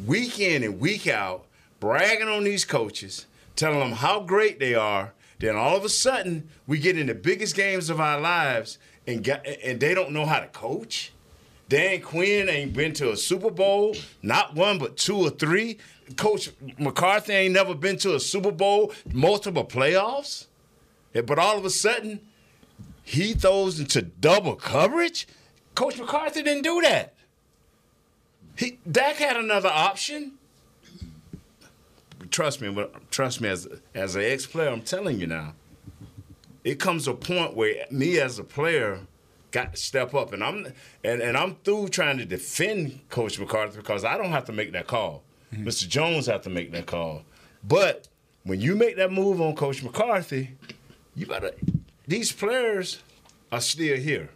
week 0.06 0.40
in 0.40 0.64
and 0.64 0.80
week 0.80 1.08
out, 1.08 1.46
bragging 1.80 2.28
on 2.28 2.44
these 2.44 2.66
coaches, 2.66 3.26
telling 3.56 3.80
them 3.80 3.92
how 3.92 4.22
great 4.22 4.60
they 4.60 4.74
are. 4.74 5.14
Then 5.40 5.56
all 5.56 5.78
of 5.78 5.86
a 5.86 5.90
sudden, 5.90 6.50
we 6.68 6.80
get 6.80 6.98
in 6.98 7.08
the 7.08 7.16
biggest 7.16 7.56
games 7.56 7.90
of 7.90 8.00
our 8.02 8.20
lives, 8.20 8.78
and 9.08 9.28
and 9.28 9.80
they 9.80 9.94
don't 9.94 10.12
know 10.12 10.26
how 10.26 10.40
to 10.40 10.48
coach. 10.48 11.12
Dan 11.70 12.02
Quinn 12.02 12.50
ain't 12.50 12.74
been 12.74 12.94
to 12.94 13.12
a 13.12 13.18
Super 13.18 13.52
Bowl, 13.52 13.96
not 14.24 14.56
one 14.56 14.80
but 14.80 14.98
two 14.98 15.18
or 15.18 15.30
three. 15.30 15.78
Coach 16.18 16.50
McCarthy 16.80 17.34
ain't 17.34 17.54
never 17.54 17.76
been 17.76 17.98
to 17.98 18.16
a 18.16 18.20
Super 18.20 18.52
Bowl, 18.52 18.92
multiple 19.14 19.64
playoffs. 19.64 20.48
But 21.14 21.38
all 21.38 21.58
of 21.58 21.66
a 21.66 21.70
sudden, 21.70 22.22
he 23.04 23.34
throws 23.34 23.80
into 23.80 24.02
double 24.02 24.56
coverage. 24.56 25.28
Coach 25.76 26.00
McCarthy 26.00 26.42
didn't 26.42 26.64
do 26.64 26.82
that. 26.82 27.14
He 28.56 28.80
Dak 28.92 29.18
had 29.18 29.38
another 29.38 29.70
option. 29.70 30.34
Trust 32.32 32.62
me, 32.62 32.86
trust 33.12 33.42
me 33.42 33.50
as 33.50 33.68
as 33.94 34.16
an 34.16 34.24
ex 34.24 34.48
player, 34.48 34.70
I'm 34.70 34.82
telling 34.82 35.20
you 35.20 35.28
now. 35.28 35.54
It 36.64 36.80
comes 36.80 37.08
a 37.08 37.14
point 37.14 37.56
where 37.56 37.86
me 37.92 38.20
as 38.20 38.40
a 38.40 38.44
player 38.44 39.02
got 39.52 39.74
to 39.74 39.78
step 39.78 40.14
up, 40.14 40.34
and 40.34 40.44
I'm 40.44 40.68
and, 41.04 41.22
and 41.22 41.38
I'm 41.38 41.56
through 41.64 41.90
trying 41.90 42.18
to 42.18 42.26
defend 42.26 43.00
Coach 43.10 43.40
McCarthy 43.40 43.78
because 43.78 44.04
I 44.04 44.18
don't 44.18 44.32
have 44.32 44.46
to 44.46 44.52
make 44.52 44.72
that 44.74 44.88
call. 44.88 45.24
Mm-hmm. 45.54 45.68
Mr. 45.68 45.88
Jones 45.88 46.28
have 46.28 46.42
to 46.44 46.50
make 46.50 46.72
that 46.72 46.86
call. 46.86 47.24
But 47.64 48.08
when 48.44 48.62
you 48.62 48.76
make 48.76 48.96
that 48.98 49.12
move 49.12 49.42
on 49.42 49.56
Coach 49.56 49.84
McCarthy, 49.84 50.56
you 51.16 51.26
better. 51.26 51.52
These 52.08 52.32
players 52.32 53.00
are 53.52 53.62
still 53.62 53.98
here. 53.98 54.30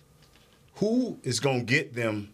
Who 0.76 1.20
is 1.24 1.40
gonna 1.40 1.64
get 1.64 1.94
them 1.94 2.34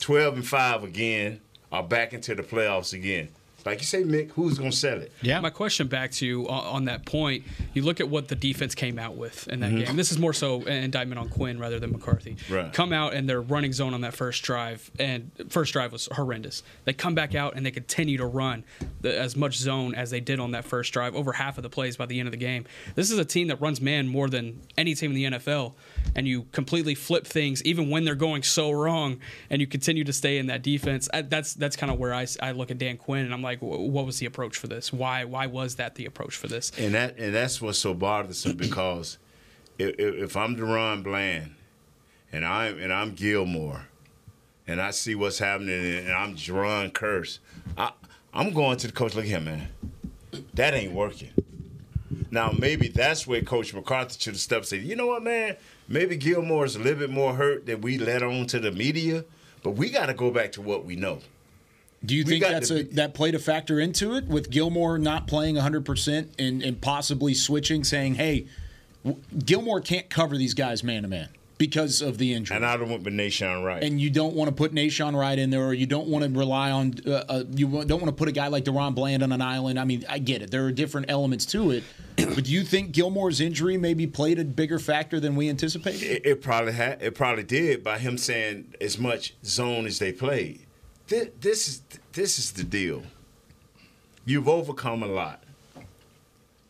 12 0.00 0.34
and 0.34 0.46
5 0.46 0.84
again 0.84 1.40
or 1.70 1.82
back 1.82 2.12
into 2.12 2.34
the 2.34 2.42
playoffs 2.42 2.92
again? 2.92 3.28
Like 3.64 3.80
you 3.80 3.86
say, 3.86 4.02
Mick, 4.02 4.30
who's 4.32 4.58
going 4.58 4.70
to 4.70 4.76
sell 4.76 5.00
it? 5.00 5.12
Yeah. 5.22 5.40
My 5.40 5.50
question 5.50 5.88
back 5.88 6.10
to 6.12 6.26
you 6.26 6.48
on, 6.48 6.64
on 6.66 6.84
that 6.84 7.06
point, 7.06 7.44
you 7.72 7.82
look 7.82 8.00
at 8.00 8.08
what 8.08 8.28
the 8.28 8.34
defense 8.34 8.74
came 8.74 8.98
out 8.98 9.16
with 9.16 9.48
in 9.48 9.60
that 9.60 9.70
mm-hmm. 9.70 9.84
game. 9.84 9.96
This 9.96 10.12
is 10.12 10.18
more 10.18 10.32
so 10.32 10.62
an 10.62 10.84
indictment 10.84 11.18
on 11.18 11.28
Quinn 11.28 11.58
rather 11.58 11.78
than 11.80 11.92
McCarthy. 11.92 12.36
Right. 12.50 12.72
Come 12.72 12.92
out 12.92 13.14
and 13.14 13.28
they're 13.28 13.40
running 13.40 13.72
zone 13.72 13.94
on 13.94 14.02
that 14.02 14.14
first 14.14 14.42
drive, 14.42 14.90
and 14.98 15.30
first 15.48 15.72
drive 15.72 15.92
was 15.92 16.08
horrendous. 16.12 16.62
They 16.84 16.92
come 16.92 17.14
back 17.14 17.34
out 17.34 17.54
and 17.56 17.64
they 17.64 17.70
continue 17.70 18.18
to 18.18 18.26
run 18.26 18.64
the, 19.00 19.18
as 19.18 19.36
much 19.36 19.56
zone 19.56 19.94
as 19.94 20.10
they 20.10 20.20
did 20.20 20.40
on 20.40 20.50
that 20.52 20.64
first 20.64 20.92
drive, 20.92 21.14
over 21.14 21.32
half 21.32 21.56
of 21.58 21.62
the 21.62 21.70
plays 21.70 21.96
by 21.96 22.06
the 22.06 22.18
end 22.18 22.28
of 22.28 22.32
the 22.32 22.38
game. 22.38 22.66
This 22.94 23.10
is 23.10 23.18
a 23.18 23.24
team 23.24 23.48
that 23.48 23.60
runs 23.60 23.80
man 23.80 24.08
more 24.08 24.28
than 24.28 24.60
any 24.76 24.94
team 24.94 25.10
in 25.12 25.16
the 25.16 25.38
NFL, 25.38 25.72
and 26.14 26.26
you 26.26 26.42
completely 26.52 26.94
flip 26.94 27.26
things 27.26 27.62
even 27.64 27.90
when 27.90 28.04
they're 28.04 28.14
going 28.14 28.42
so 28.42 28.70
wrong, 28.70 29.20
and 29.50 29.60
you 29.60 29.66
continue 29.66 30.04
to 30.04 30.12
stay 30.12 30.38
in 30.38 30.46
that 30.46 30.62
defense. 30.62 31.08
I, 31.12 31.22
that's 31.22 31.54
that's 31.54 31.76
kind 31.76 31.92
of 31.92 31.98
where 31.98 32.14
I, 32.14 32.26
I 32.40 32.52
look 32.52 32.70
at 32.70 32.78
Dan 32.78 32.96
Quinn 32.96 33.24
and 33.24 33.34
I'm 33.34 33.42
like, 33.42 33.60
what 33.60 34.06
was 34.06 34.18
the 34.18 34.26
approach 34.26 34.56
for 34.56 34.66
this? 34.66 34.92
Why 34.92 35.24
why 35.24 35.46
was 35.46 35.76
that 35.76 35.94
the 35.94 36.06
approach 36.06 36.36
for 36.36 36.48
this? 36.48 36.72
And 36.78 36.94
that 36.94 37.18
and 37.18 37.34
that's 37.34 37.60
what's 37.60 37.78
so 37.78 37.94
bothersome 37.94 38.56
because 38.56 39.18
if, 39.78 39.94
if 39.98 40.36
I'm 40.36 40.56
DaRon 40.56 41.02
Bland 41.02 41.54
and 42.32 42.44
I'm 42.44 42.78
and 42.78 42.92
I'm 42.92 43.14
Gilmore 43.14 43.86
and 44.66 44.80
I 44.80 44.90
see 44.90 45.14
what's 45.14 45.38
happening 45.38 45.98
and 45.98 46.12
I'm 46.12 46.36
Deron 46.36 46.92
Curse 46.92 47.40
I, 47.76 47.92
I'm 48.32 48.52
going 48.52 48.76
to 48.78 48.88
the 48.88 48.92
coach. 48.92 49.14
Look 49.14 49.24
here, 49.24 49.40
man. 49.40 49.68
That 50.54 50.74
ain't 50.74 50.92
working. 50.92 51.30
Now 52.30 52.52
maybe 52.56 52.88
that's 52.88 53.26
where 53.26 53.42
Coach 53.42 53.74
McCarthy 53.74 54.16
should 54.18 54.34
have 54.34 54.40
stepped 54.40 54.72
and 54.72 54.80
said, 54.80 54.82
you 54.82 54.96
know 54.96 55.06
what, 55.08 55.22
man? 55.22 55.56
Maybe 55.88 56.16
Gilmore 56.16 56.64
is 56.64 56.76
a 56.76 56.78
little 56.78 56.98
bit 56.98 57.10
more 57.10 57.34
hurt 57.34 57.66
than 57.66 57.80
we 57.80 57.98
let 57.98 58.22
on 58.22 58.46
to 58.46 58.58
the 58.58 58.72
media, 58.72 59.24
but 59.62 59.72
we 59.72 59.90
got 59.90 60.06
to 60.06 60.14
go 60.14 60.30
back 60.30 60.52
to 60.52 60.62
what 60.62 60.84
we 60.84 60.96
know. 60.96 61.20
Do 62.04 62.14
you 62.14 62.24
We 62.24 62.40
think 62.40 62.44
that's 62.44 62.68
to 62.68 62.80
a, 62.80 62.82
that 62.94 63.14
played 63.14 63.34
a 63.34 63.38
factor 63.38 63.80
into 63.80 64.14
it 64.14 64.26
with 64.26 64.50
Gilmore 64.50 64.98
not 64.98 65.26
playing 65.26 65.56
100% 65.56 66.28
and, 66.38 66.62
and 66.62 66.80
possibly 66.80 67.32
switching, 67.32 67.82
saying, 67.82 68.16
hey, 68.16 68.46
w- 69.04 69.22
Gilmore 69.44 69.80
can't 69.80 70.10
cover 70.10 70.36
these 70.36 70.52
guys 70.54 70.84
man 70.84 71.02
to 71.02 71.08
man 71.08 71.28
because 71.58 72.02
of 72.02 72.18
the 72.18 72.34
injury? 72.34 72.56
And 72.56 72.66
I 72.66 72.76
don't 72.76 72.88
want 72.88 73.04
Benation 73.04 73.64
right. 73.64 73.82
and 73.82 74.00
you 74.00 74.10
don't 74.10 74.34
want 74.34 74.48
to 74.48 74.54
put 74.54 74.72
Nahshon 74.72 75.14
Wright 75.14 75.38
in 75.38 75.50
there, 75.50 75.64
or 75.66 75.74
you 75.74 75.86
don't 75.86 76.08
want 76.08 76.24
to 76.24 76.38
rely 76.38 76.70
on 76.70 76.94
uh, 77.06 77.24
uh, 77.28 77.44
you 77.54 77.66
don't 77.84 78.00
want 78.00 78.06
to 78.06 78.12
put 78.12 78.28
a 78.28 78.32
guy 78.32 78.48
like 78.48 78.64
DaRon 78.64 78.94
Bland 78.94 79.22
on 79.22 79.32
an 79.32 79.42
island. 79.42 79.78
I 79.78 79.84
mean, 79.84 80.04
I 80.08 80.18
get 80.18 80.42
it; 80.42 80.50
there 80.50 80.64
are 80.64 80.72
different 80.72 81.10
elements 81.10 81.46
to 81.46 81.70
it. 81.70 81.84
but 82.16 82.44
do 82.44 82.52
you 82.52 82.62
think 82.62 82.92
Gilmore's 82.92 83.40
injury 83.40 83.76
maybe 83.76 84.06
played 84.06 84.38
a 84.38 84.44
bigger 84.44 84.78
factor 84.78 85.20
than 85.20 85.36
we 85.36 85.48
anticipated? 85.48 86.02
It, 86.02 86.26
it 86.26 86.42
probably 86.42 86.72
had. 86.72 87.02
It 87.02 87.14
probably 87.14 87.44
did 87.44 87.82
by 87.82 87.98
him 87.98 88.18
saying 88.18 88.74
as 88.80 88.98
much 88.98 89.34
zone 89.44 89.86
as 89.86 89.98
they 89.98 90.12
played. 90.12 90.66
This, 91.06 91.28
this 91.40 91.68
is 91.68 91.82
this 92.12 92.38
is 92.38 92.52
the 92.52 92.64
deal. 92.64 93.02
You've 94.26 94.48
overcome 94.48 95.02
a 95.02 95.06
lot, 95.06 95.42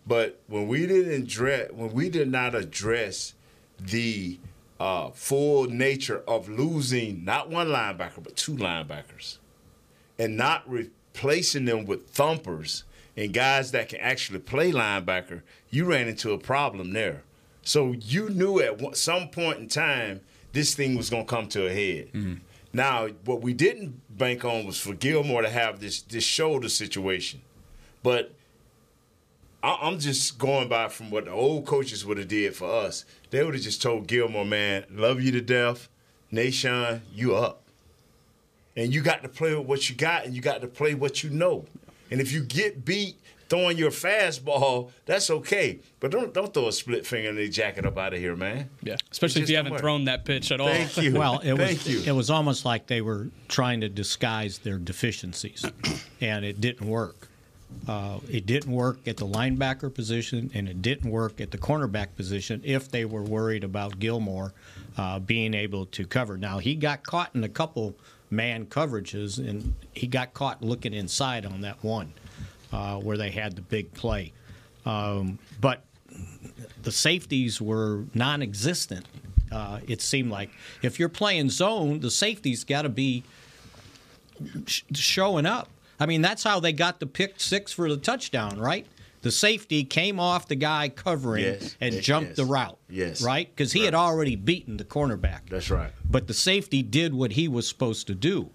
but 0.07 0.41
when 0.49 0.67
we 0.67 0.87
didn't 0.87 1.13
address, 1.13 1.71
when 1.73 1.93
we 1.93 2.11
did 2.11 2.29
not 2.29 2.55
address 2.55 3.35
the 3.79 4.39
uh, 4.81 5.11
full 5.11 5.65
nature 5.65 6.23
of 6.27 6.49
losing 6.49 7.25
not 7.25 7.49
one 7.51 7.69
linebacker 7.69 8.23
but 8.23 8.37
two 8.37 8.57
linebackers, 8.57 9.39
and 10.19 10.37
not 10.37 10.69
replacing 10.69 11.65
them 11.65 11.85
with 11.85 12.09
thumpers 12.09 12.85
and 13.17 13.33
guys 13.33 13.71
that 13.71 13.89
can 13.89 14.01
actually 14.01 14.41
play 14.41 14.73
linebacker, 14.73 15.43
you 15.71 15.85
ran 15.85 16.09
into 16.09 16.33
a 16.33 16.39
problem 16.39 16.93
there. 16.93 17.23
So 17.63 17.93
you 17.93 18.29
knew 18.29 18.61
at 18.61 18.97
some 18.97 19.29
point 19.29 19.59
in 19.59 19.69
time 19.69 20.21
this 20.53 20.75
thing 20.75 20.97
was 20.97 21.11
going 21.11 21.25
to 21.25 21.31
come 21.31 21.49
to 21.49 21.67
a 21.67 21.73
head. 21.73 22.41
Now, 22.73 23.07
what 23.25 23.41
we 23.41 23.53
didn't 23.53 24.01
bank 24.19 24.45
on 24.45 24.67
was 24.67 24.81
for 24.81 24.95
Gilmore 24.95 25.43
to 25.43 25.49
have 25.49 25.79
this 25.81 26.03
this 26.03 26.25
shoulder 26.25 26.69
situation, 26.69 27.41
but 28.03 28.35
I- 29.65 29.79
I'm 29.89 29.99
just 29.99 30.39
going 30.39 30.69
by 30.69 30.89
from 30.89 31.11
what 31.11 31.25
the 31.25 31.31
old 31.31 31.65
coaches 31.67 32.05
would 32.05 32.19
have 32.19 32.29
did 32.29 32.55
for 32.55 32.71
us. 32.71 33.05
They 33.31 33.43
would 33.43 33.55
have 33.55 33.63
just 33.63 33.81
told 33.83 34.07
Gilmore, 34.07 34.45
man, 34.45 34.85
love 34.91 35.21
you 35.23 35.33
to 35.33 35.41
death. 35.41 35.89
Nation, 36.31 37.03
you 37.15 37.35
up. 37.35 37.63
And 38.77 38.93
you 38.93 39.01
got 39.03 39.23
to 39.23 39.29
play 39.29 39.55
with 39.55 39.67
what 39.67 39.89
you 39.89 39.95
got 39.97 40.25
and 40.27 40.35
you 40.35 40.43
got 40.43 40.61
to 40.61 40.67
play 40.67 40.95
what 40.95 41.23
you 41.23 41.31
know. 41.31 41.65
And 42.11 42.21
if 42.21 42.33
you 42.33 42.41
get 42.43 42.85
beat 42.85 43.17
throwing 43.49 43.79
your 43.79 43.91
fastball, 43.91 44.91
that's 45.07 45.31
okay. 45.31 45.79
But 46.01 46.11
don't 46.11 46.35
don't 46.35 46.53
throw 46.53 46.67
a 46.69 46.73
split 46.73 47.07
finger 47.07 47.29
in 47.31 47.37
the 47.37 47.49
jacket 47.49 47.87
up 47.87 47.97
out 47.97 48.13
of 48.15 48.19
here, 48.19 48.35
man. 48.35 48.69
Yeah, 48.83 48.97
especially 49.13 49.43
It 49.43 49.45
if 49.45 49.51
you 49.51 49.57
haven't 49.57 49.71
don't 49.71 49.77
work. 49.77 49.81
thrown 49.81 50.05
that 50.07 50.25
pitch 50.25 50.51
at 50.51 50.61
all. 50.61 50.69
Thank 50.69 50.97
you. 50.97 51.15
Well, 51.19 51.39
it 51.41 51.55
Thank 51.57 51.79
was 51.85 51.89
you. 51.89 52.03
it 52.05 52.15
was 52.17 52.31
almost 52.31 52.65
like 52.65 52.89
they 52.89 53.01
were 53.01 53.29
trying 53.49 53.81
to 53.83 53.89
disguise 53.89 54.59
their 54.59 54.79
deficiencies, 54.79 55.65
and 56.21 56.45
it 56.45 56.61
didn't 56.61 56.89
work. 56.89 57.29
Uh, 57.87 58.19
it 58.31 58.47
didn't 58.47 58.73
work 58.73 58.99
at 59.07 59.17
the 59.17 59.27
linebacker 59.27 59.93
position, 59.93 60.51
and 60.55 60.69
it 60.69 60.81
didn't 60.81 61.11
work 61.11 61.41
at 61.41 61.51
the 61.51 61.59
cornerback 61.59 62.15
position 62.17 62.61
if 62.65 62.89
they 62.89 63.05
were 63.05 63.23
worried 63.23 63.63
about 63.63 63.99
Gilmore 63.99 64.55
uh, 64.97 65.19
being 65.19 65.53
able 65.55 65.87
to 65.87 66.07
cover. 66.07 66.37
Now 66.37 66.59
he 66.59 66.75
got 66.75 67.05
caught 67.05 67.35
in 67.35 67.45
a 67.45 67.49
couple 67.49 67.95
man 68.31 68.67
coverages, 68.67 69.39
and 69.39 69.75
he 69.93 70.07
got 70.07 70.33
caught 70.35 70.63
looking 70.63 70.95
inside 70.95 71.45
on 71.45 71.61
that 71.61 71.83
one 71.85 72.13
uh, 72.73 72.97
where 72.97 73.17
they 73.17 73.31
had 73.31 73.55
the 73.55 73.63
big 73.63 73.93
play. 73.93 74.33
Um, 74.87 75.39
but 75.61 75.85
the 76.83 76.93
safeties 76.93 77.61
were 77.61 78.05
non-existent. 78.15 79.07
Uh, 79.53 79.81
it 79.87 80.01
seemed 80.01 80.31
like 80.31 80.51
if 80.83 80.99
you're 80.99 81.09
playing 81.09 81.51
zone, 81.51 82.01
the 82.01 82.11
safeties 82.11 82.65
got 82.65 82.83
to 82.83 82.89
be 82.89 83.23
sh- 84.67 84.83
showing 84.93 85.47
up. 85.47 85.69
I 85.99 86.07
mean, 86.07 86.23
that's 86.23 86.43
how 86.43 86.61
they 86.61 86.73
got 86.73 87.01
the 87.01 87.07
pick 87.07 87.41
six 87.41 87.73
for 87.73 87.89
the 87.89 87.97
touchdown, 87.97 88.59
right? 88.59 88.87
The 89.23 89.31
safety 89.31 89.85
came 89.85 90.21
off 90.21 90.49
the 90.49 90.55
guy 90.55 90.91
covering 90.91 91.45
Yes, 91.45 91.77
and 91.81 91.95
yes, 91.95 92.05
jumped 92.05 92.31
yes. 92.31 92.37
the 92.37 92.45
route. 92.45 92.79
Yes. 92.91 93.23
Right? 93.23 93.49
Because 93.49 93.73
he 93.73 93.85
had 93.85 93.95
already 93.95 94.37
beaten 94.37 94.77
the 94.77 94.85
cornerback. 94.85 95.49
That's 95.49 95.71
right. 95.71 95.93
But 96.09 96.27
the 96.27 96.35
safety 96.35 96.83
did 96.83 97.15
what 97.15 97.33
he 97.33 97.49
was 97.49 97.67
supposed 97.67 98.07
to 98.09 98.15
do. 98.15 98.51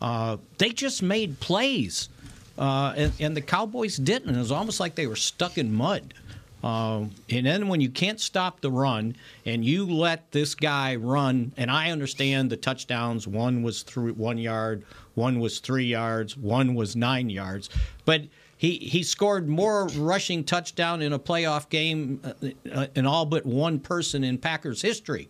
Uh, 0.00 0.36
they 0.58 0.70
just 0.70 1.02
made 1.02 1.40
plays, 1.40 2.08
uh, 2.56 2.92
and, 2.96 3.12
and 3.18 3.36
the 3.36 3.40
Cowboys 3.40 3.96
didn't. 3.96 4.34
It 4.34 4.38
was 4.38 4.52
almost 4.52 4.78
like 4.78 4.94
they 4.94 5.06
were 5.08 5.16
stuck 5.16 5.58
in 5.58 5.72
mud. 5.72 6.14
Um, 6.62 7.10
and 7.28 7.44
then 7.44 7.66
when 7.66 7.80
you 7.80 7.88
can't 7.90 8.20
stop 8.20 8.60
the 8.60 8.70
run 8.70 9.16
and 9.44 9.64
you 9.64 9.84
let 9.84 10.30
this 10.30 10.54
guy 10.54 10.94
run, 10.94 11.52
and 11.56 11.68
I 11.70 11.90
understand 11.90 12.50
the 12.50 12.56
touchdowns. 12.56 13.26
One 13.26 13.64
was 13.64 13.82
through 13.82 14.12
one 14.14 14.38
yard, 14.38 14.84
one 15.14 15.40
was 15.40 15.58
three 15.58 15.84
yards, 15.84 16.36
one 16.36 16.74
was 16.74 16.96
nine 16.96 17.30
yards, 17.30 17.68
but. 18.04 18.22
He, 18.58 18.76
he 18.78 19.02
scored 19.02 19.48
more 19.48 19.88
rushing 19.96 20.44
touchdown 20.44 21.02
in 21.02 21.12
a 21.12 21.18
playoff 21.18 21.68
game 21.68 22.20
uh, 22.22 22.32
uh, 22.72 22.86
in 22.94 23.06
all 23.06 23.26
but 23.26 23.44
one 23.44 23.80
person 23.80 24.22
in 24.22 24.38
Packers 24.38 24.80
history. 24.80 25.28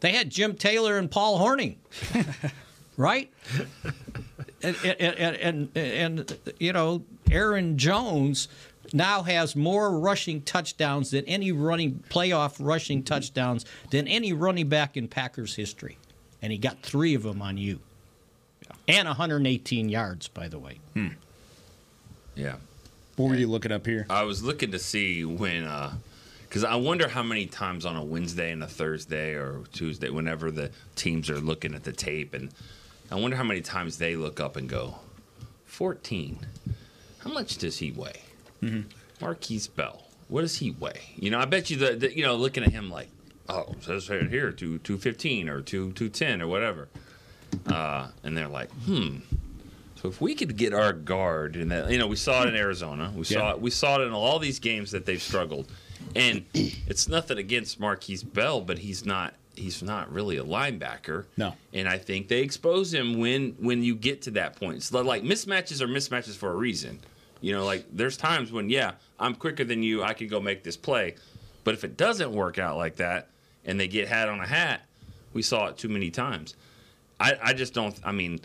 They 0.00 0.12
had 0.12 0.30
Jim 0.30 0.54
Taylor 0.54 0.96
and 0.96 1.10
Paul 1.10 1.38
Hornung, 1.38 1.76
right? 2.96 3.30
and, 4.62 4.76
and, 4.82 5.36
and, 5.36 5.68
and, 5.76 6.38
you 6.58 6.72
know, 6.72 7.04
Aaron 7.30 7.78
Jones 7.78 8.48
now 8.92 9.22
has 9.22 9.54
more 9.54 9.98
rushing 9.98 10.42
touchdowns 10.42 11.10
than 11.10 11.24
any 11.26 11.52
running 11.52 12.02
playoff 12.08 12.56
rushing 12.58 13.02
touchdowns 13.02 13.64
than 13.90 14.08
any 14.08 14.32
running 14.32 14.68
back 14.68 14.96
in 14.96 15.06
Packers 15.08 15.54
history, 15.54 15.98
and 16.42 16.52
he 16.52 16.58
got 16.58 16.82
three 16.82 17.14
of 17.14 17.22
them 17.22 17.40
on 17.42 17.56
you, 17.56 17.80
and 18.90 19.08
118 19.08 19.88
yards, 19.88 20.28
by 20.28 20.48
the 20.48 20.58
way. 20.58 20.78
Yeah. 22.34 22.56
What 23.16 23.28
were 23.28 23.34
you 23.34 23.48
looking 23.48 23.72
up 23.72 23.86
here? 23.86 24.06
I 24.08 24.22
was 24.22 24.42
looking 24.42 24.72
to 24.72 24.78
see 24.78 25.24
when, 25.24 25.68
because 26.48 26.64
I 26.64 26.76
wonder 26.76 27.08
how 27.08 27.22
many 27.22 27.46
times 27.46 27.84
on 27.84 27.96
a 27.96 28.04
Wednesday 28.04 28.50
and 28.50 28.62
a 28.62 28.66
Thursday 28.66 29.34
or 29.34 29.64
Tuesday, 29.72 30.08
whenever 30.10 30.50
the 30.50 30.70
teams 30.96 31.28
are 31.28 31.38
looking 31.38 31.74
at 31.74 31.84
the 31.84 31.92
tape, 31.92 32.32
and 32.34 32.50
I 33.10 33.16
wonder 33.16 33.36
how 33.36 33.44
many 33.44 33.60
times 33.60 33.98
they 33.98 34.16
look 34.16 34.40
up 34.40 34.56
and 34.56 34.68
go, 34.68 34.96
14. 35.66 36.38
How 37.18 37.30
much 37.30 37.58
does 37.58 37.78
he 37.78 37.92
weigh? 37.92 38.22
Mm-hmm. 38.62 39.24
Markquese 39.24 39.74
Bell. 39.74 40.04
What 40.28 40.42
does 40.42 40.56
he 40.56 40.70
weigh? 40.70 41.14
You 41.16 41.30
know, 41.30 41.38
I 41.38 41.44
bet 41.44 41.70
you 41.70 41.76
that, 41.78 42.00
that, 42.00 42.16
you 42.16 42.24
know, 42.24 42.36
looking 42.36 42.62
at 42.62 42.72
him 42.72 42.90
like, 42.90 43.08
oh, 43.48 43.66
it 43.72 43.82
says 43.82 44.08
right 44.08 44.30
here, 44.30 44.52
two, 44.52 44.78
215 44.78 45.48
or 45.48 45.60
two, 45.60 45.92
210 45.92 46.40
or 46.40 46.46
whatever. 46.46 46.88
Uh, 47.66 48.08
and 48.22 48.36
they're 48.36 48.48
like, 48.48 48.70
hmm. 48.84 49.18
So 50.00 50.08
if 50.08 50.20
we 50.20 50.34
could 50.34 50.56
get 50.56 50.72
our 50.72 50.94
guard 50.94 51.56
in 51.56 51.68
that, 51.68 51.90
you 51.90 51.98
know, 51.98 52.06
we 52.06 52.16
saw 52.16 52.44
it 52.44 52.48
in 52.48 52.56
Arizona. 52.56 53.12
We 53.14 53.24
saw 53.24 53.50
it. 53.52 53.60
We 53.60 53.70
saw 53.70 54.00
it 54.00 54.06
in 54.06 54.12
all 54.12 54.38
these 54.38 54.58
games 54.58 54.90
that 54.92 55.04
they've 55.04 55.20
struggled, 55.20 55.70
and 56.16 56.44
it's 56.54 57.06
nothing 57.06 57.36
against 57.36 57.78
Markquese 57.78 58.30
Bell, 58.32 58.60
but 58.62 58.78
he's 58.78 59.04
not. 59.04 59.34
He's 59.56 59.82
not 59.82 60.10
really 60.10 60.38
a 60.38 60.44
linebacker. 60.44 61.26
No. 61.36 61.54
And 61.74 61.86
I 61.86 61.98
think 61.98 62.28
they 62.28 62.40
expose 62.40 62.94
him 62.94 63.18
when 63.18 63.56
when 63.58 63.82
you 63.82 63.94
get 63.94 64.22
to 64.22 64.30
that 64.32 64.56
point. 64.56 64.82
So 64.82 65.02
like 65.02 65.22
mismatches 65.22 65.82
are 65.82 65.88
mismatches 65.88 66.34
for 66.34 66.50
a 66.50 66.56
reason. 66.56 66.98
You 67.42 67.52
know, 67.52 67.66
like 67.66 67.84
there's 67.92 68.16
times 68.16 68.52
when 68.52 68.70
yeah, 68.70 68.92
I'm 69.18 69.34
quicker 69.34 69.64
than 69.64 69.82
you. 69.82 70.02
I 70.02 70.14
can 70.14 70.28
go 70.28 70.40
make 70.40 70.64
this 70.64 70.78
play, 70.78 71.16
but 71.62 71.74
if 71.74 71.84
it 71.84 71.98
doesn't 71.98 72.32
work 72.32 72.58
out 72.58 72.78
like 72.78 72.96
that, 72.96 73.28
and 73.66 73.78
they 73.78 73.88
get 73.88 74.08
hat 74.08 74.30
on 74.30 74.40
a 74.40 74.46
hat, 74.46 74.80
we 75.34 75.42
saw 75.42 75.66
it 75.66 75.76
too 75.76 75.88
many 75.88 76.10
times. 76.10 76.54
I, 77.20 77.36
I 77.42 77.52
just 77.52 77.74
don't. 77.74 77.98
I 78.02 78.12
mean, 78.12 78.40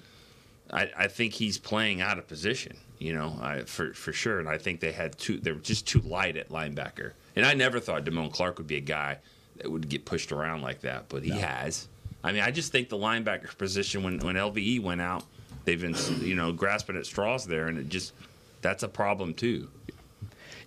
I, 0.72 0.92
I 0.98 1.08
think 1.08 1.34
he's 1.34 1.58
playing 1.58 2.02
out 2.02 2.18
of 2.20 2.28
position. 2.28 2.78
You 3.00 3.14
know, 3.14 3.38
I, 3.42 3.62
for 3.62 3.94
for 3.94 4.14
sure. 4.14 4.40
And 4.40 4.48
I 4.48 4.58
think 4.58 4.80
they 4.80 4.92
had 4.92 5.18
too. 5.18 5.38
They 5.38 5.52
were 5.52 5.60
just 5.60 5.88
too 5.88 6.02
light 6.02 6.38
at 6.38 6.50
linebacker. 6.50 7.14
And 7.36 7.46
I 7.46 7.54
never 7.54 7.80
thought 7.80 8.06
Damone 8.06 8.32
Clark 8.32 8.58
would 8.58 8.68
be 8.68 8.78
a 8.78 8.82
guy 8.82 9.20
that 9.58 9.72
would 9.72 9.90
get 9.90 10.06
pushed 10.06 10.32
around 10.32 10.62
like 10.62 10.82
that, 10.82 11.10
but 11.10 11.24
he 11.24 11.32
has. 11.32 11.88
I 12.24 12.32
mean, 12.32 12.42
I 12.42 12.52
just 12.52 12.72
think 12.72 12.90
the 12.90 12.98
linebacker 12.98 13.58
position 13.58 14.04
when 14.04 14.20
when 14.20 14.36
LVE 14.36 14.82
went 14.82 15.02
out, 15.02 15.24
they've 15.64 15.80
been 15.80 15.96
you 16.22 16.36
know 16.36 16.52
grasping 16.52 16.98
at 16.98 17.06
straws 17.06 17.46
there, 17.46 17.68
and 17.68 17.78
it 17.78 17.90
just 17.90 18.14
that's 18.62 18.84
a 18.84 18.88
problem 18.88 19.34
too. 19.34 19.70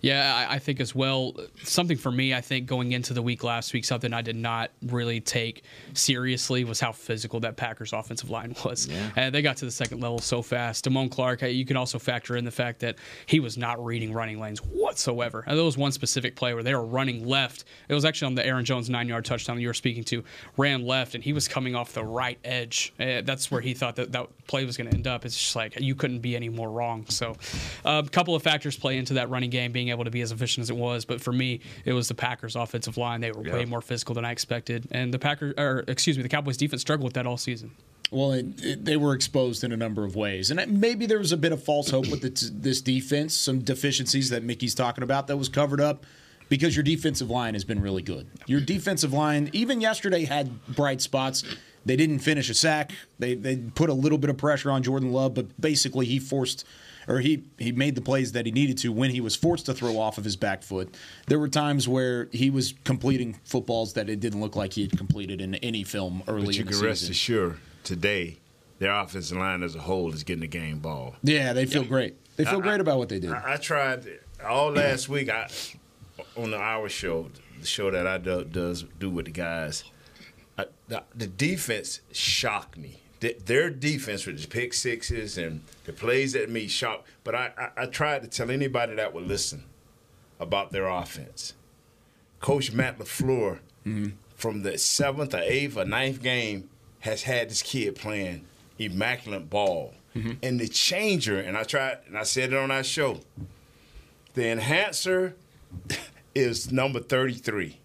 Yeah, 0.01 0.47
I, 0.49 0.55
I 0.55 0.59
think 0.59 0.79
as 0.79 0.95
well. 0.95 1.35
Something 1.63 1.97
for 1.97 2.11
me, 2.11 2.33
I 2.33 2.41
think 2.41 2.67
going 2.67 2.91
into 2.93 3.13
the 3.13 3.21
week 3.21 3.43
last 3.43 3.73
week, 3.73 3.85
something 3.85 4.13
I 4.13 4.21
did 4.21 4.35
not 4.35 4.71
really 4.83 5.19
take 5.19 5.63
seriously 5.93 6.63
was 6.63 6.79
how 6.79 6.91
physical 6.91 7.39
that 7.41 7.57
Packers 7.57 7.93
offensive 7.93 8.29
line 8.29 8.55
was. 8.65 8.87
Yeah. 8.87 9.09
And 9.15 9.35
they 9.35 9.41
got 9.41 9.57
to 9.57 9.65
the 9.65 9.71
second 9.71 9.99
level 9.99 10.19
so 10.19 10.41
fast. 10.41 10.85
Damone 10.85 11.11
Clark, 11.11 11.41
you 11.41 11.65
can 11.65 11.77
also 11.77 11.99
factor 11.99 12.37
in 12.37 12.45
the 12.45 12.51
fact 12.51 12.79
that 12.79 12.95
he 13.25 13.39
was 13.39 13.57
not 13.57 13.83
reading 13.83 14.13
running 14.13 14.39
lanes 14.39 14.63
whatsoever. 14.63 15.43
And 15.45 15.57
there 15.57 15.65
was 15.65 15.77
one 15.77 15.91
specific 15.91 16.35
play 16.35 16.53
where 16.53 16.63
they 16.63 16.73
were 16.73 16.85
running 16.85 17.27
left. 17.27 17.65
It 17.87 17.93
was 17.93 18.05
actually 18.05 18.27
on 18.27 18.35
the 18.35 18.45
Aaron 18.45 18.65
Jones 18.65 18.89
nine 18.89 19.07
yard 19.07 19.25
touchdown 19.25 19.59
you 19.59 19.67
were 19.67 19.73
speaking 19.73 20.03
to, 20.05 20.23
ran 20.57 20.85
left, 20.85 21.15
and 21.15 21.23
he 21.23 21.33
was 21.33 21.47
coming 21.47 21.75
off 21.75 21.93
the 21.93 22.03
right 22.03 22.39
edge. 22.43 22.93
Uh, 22.99 23.21
that's 23.21 23.51
where 23.51 23.61
he 23.61 23.73
thought 23.73 23.95
that 23.97 24.11
that 24.11 24.27
play 24.47 24.65
was 24.65 24.77
going 24.77 24.89
to 24.89 24.95
end 24.95 25.07
up. 25.07 25.25
It's 25.25 25.35
just 25.35 25.55
like 25.55 25.79
you 25.79 25.95
couldn't 25.95 26.19
be 26.19 26.35
any 26.35 26.49
more 26.49 26.69
wrong. 26.69 27.05
So, 27.09 27.35
a 27.83 27.87
uh, 27.87 28.03
couple 28.03 28.35
of 28.35 28.43
factors 28.43 28.77
play 28.77 28.97
into 28.97 29.15
that 29.15 29.29
running 29.29 29.49
game 29.49 29.71
being 29.71 29.88
able 29.89 30.05
to 30.05 30.11
be 30.11 30.21
as 30.21 30.31
efficient 30.31 30.63
as 30.63 30.69
it 30.69 30.75
was. 30.75 31.05
But 31.05 31.21
for 31.21 31.31
me, 31.31 31.61
it 31.85 31.93
was 31.93 32.07
the 32.07 32.15
Packers' 32.15 32.55
offensive 32.55 32.97
line. 32.97 33.21
They 33.21 33.31
were 33.31 33.41
way 33.41 33.65
more 33.65 33.81
physical 33.81 34.15
than 34.15 34.25
I 34.25 34.31
expected, 34.31 34.87
and 34.91 35.13
the 35.13 35.19
Packers, 35.19 35.53
or 35.57 35.83
excuse 35.87 36.17
me, 36.17 36.23
the 36.23 36.29
Cowboys' 36.29 36.57
defense 36.57 36.81
struggled 36.81 37.05
with 37.05 37.13
that 37.13 37.27
all 37.27 37.37
season. 37.37 37.71
Well, 38.11 38.31
it, 38.31 38.45
it, 38.63 38.85
they 38.85 38.97
were 38.97 39.13
exposed 39.13 39.63
in 39.63 39.71
a 39.71 39.77
number 39.77 40.03
of 40.03 40.15
ways, 40.15 40.49
and 40.49 40.81
maybe 40.81 41.05
there 41.05 41.19
was 41.19 41.31
a 41.31 41.37
bit 41.37 41.51
of 41.51 41.63
false 41.63 41.91
hope 41.91 42.07
with 42.09 42.21
the, 42.21 42.51
this 42.51 42.81
defense, 42.81 43.35
some 43.35 43.59
deficiencies 43.59 44.29
that 44.31 44.43
Mickey's 44.43 44.73
talking 44.73 45.03
about 45.03 45.27
that 45.27 45.37
was 45.37 45.47
covered 45.47 45.79
up 45.79 46.05
because 46.49 46.75
your 46.75 46.83
defensive 46.83 47.29
line 47.29 47.53
has 47.53 47.63
been 47.63 47.81
really 47.81 48.01
good. 48.01 48.27
Your 48.47 48.59
defensive 48.59 49.13
line, 49.13 49.49
even 49.53 49.79
yesterday, 49.79 50.25
had 50.25 50.65
bright 50.67 51.01
spots. 51.01 51.43
They 51.85 51.95
didn't 51.95 52.19
finish 52.19 52.49
a 52.49 52.53
sack. 52.53 52.91
They 53.19 53.35
they 53.35 53.57
put 53.57 53.89
a 53.89 53.93
little 53.93 54.17
bit 54.17 54.29
of 54.29 54.37
pressure 54.37 54.71
on 54.71 54.83
Jordan 54.83 55.11
Love, 55.11 55.35
but 55.35 55.61
basically 55.61 56.07
he 56.07 56.19
forced 56.19 56.65
or 57.09 57.19
he 57.19 57.43
he 57.57 57.71
made 57.71 57.95
the 57.95 58.01
plays 58.01 58.31
that 58.33 58.45
he 58.45 58.51
needed 58.51 58.77
to 58.77 58.91
when 58.91 59.09
he 59.09 59.19
was 59.19 59.35
forced 59.35 59.65
to 59.65 59.73
throw 59.73 59.99
off 59.99 60.17
of 60.17 60.23
his 60.23 60.35
back 60.35 60.63
foot. 60.63 60.95
There 61.27 61.39
were 61.39 61.49
times 61.49 61.87
where 61.87 62.29
he 62.31 62.49
was 62.49 62.75
completing 62.85 63.39
footballs 63.43 63.93
that 63.93 64.09
it 64.09 64.19
didn't 64.19 64.39
look 64.39 64.55
like 64.55 64.73
he 64.73 64.83
had 64.83 64.95
completed 64.97 65.41
in 65.41 65.55
any 65.55 65.83
film 65.83 66.23
early. 66.27 66.45
But 66.45 66.57
you 66.57 66.65
can 66.65 66.79
rest 66.79 67.09
assured 67.09 67.57
today 67.83 68.37
their 68.77 68.91
offensive 68.91 69.37
line 69.37 69.63
as 69.63 69.75
a 69.75 69.79
whole 69.79 70.13
is 70.13 70.23
getting 70.23 70.41
the 70.41 70.47
game 70.47 70.79
ball. 70.79 71.15
Yeah, 71.23 71.51
they 71.53 71.65
feel 71.65 71.83
great. 71.83 72.15
They 72.37 72.45
feel 72.45 72.59
I, 72.59 72.61
great 72.61 72.79
about 72.79 72.99
what 72.99 73.09
they 73.09 73.19
did. 73.19 73.31
I, 73.31 73.53
I 73.53 73.57
tried 73.57 74.05
all 74.45 74.71
last 74.71 75.09
week. 75.09 75.29
I 75.29 75.49
on 76.37 76.51
the 76.51 76.59
hour 76.59 76.87
show, 76.89 77.29
the 77.59 77.65
show 77.65 77.89
that 77.91 78.05
I 78.05 78.19
do, 78.19 78.43
does 78.43 78.85
do 78.99 79.09
with 79.09 79.25
the 79.25 79.31
guys. 79.31 79.83
I, 80.57 80.65
the, 80.87 81.03
the 81.15 81.27
defense 81.27 82.01
shocked 82.11 82.77
me 82.77 83.01
their 83.19 83.69
defense 83.69 84.25
with 84.25 84.41
the 84.41 84.47
pick 84.47 84.73
sixes 84.73 85.37
and 85.37 85.61
the 85.85 85.93
plays 85.93 86.35
at 86.35 86.49
me 86.49 86.67
shocked. 86.67 87.07
But 87.23 87.35
I, 87.35 87.51
I, 87.57 87.83
I, 87.83 87.85
tried 87.85 88.21
to 88.23 88.27
tell 88.29 88.49
anybody 88.49 88.95
that 88.95 89.13
would 89.13 89.27
listen 89.27 89.63
about 90.39 90.71
their 90.71 90.87
offense. 90.87 91.53
Coach 92.39 92.71
Matt 92.71 92.97
LaFleur, 92.97 93.59
mm-hmm. 93.85 94.09
from 94.35 94.63
the 94.63 94.77
seventh 94.77 95.33
or 95.33 95.41
eighth 95.41 95.75
or 95.75 95.85
ninth 95.85 96.23
game, 96.23 96.69
has 97.01 97.23
had 97.23 97.49
this 97.49 97.61
kid 97.61 97.95
playing 97.95 98.45
immaculate 98.77 99.49
ball. 99.49 99.93
Mm-hmm. 100.15 100.31
And 100.41 100.59
the 100.59 100.67
changer, 100.67 101.39
and 101.39 101.57
I 101.57 101.63
tried, 101.63 101.99
and 102.07 102.17
I 102.17 102.23
said 102.23 102.53
it 102.53 102.57
on 102.57 102.71
our 102.71 102.83
show, 102.83 103.19
the 104.33 104.47
enhancer 104.47 105.35
is 106.35 106.71
number 106.71 106.99
33. 106.99 107.77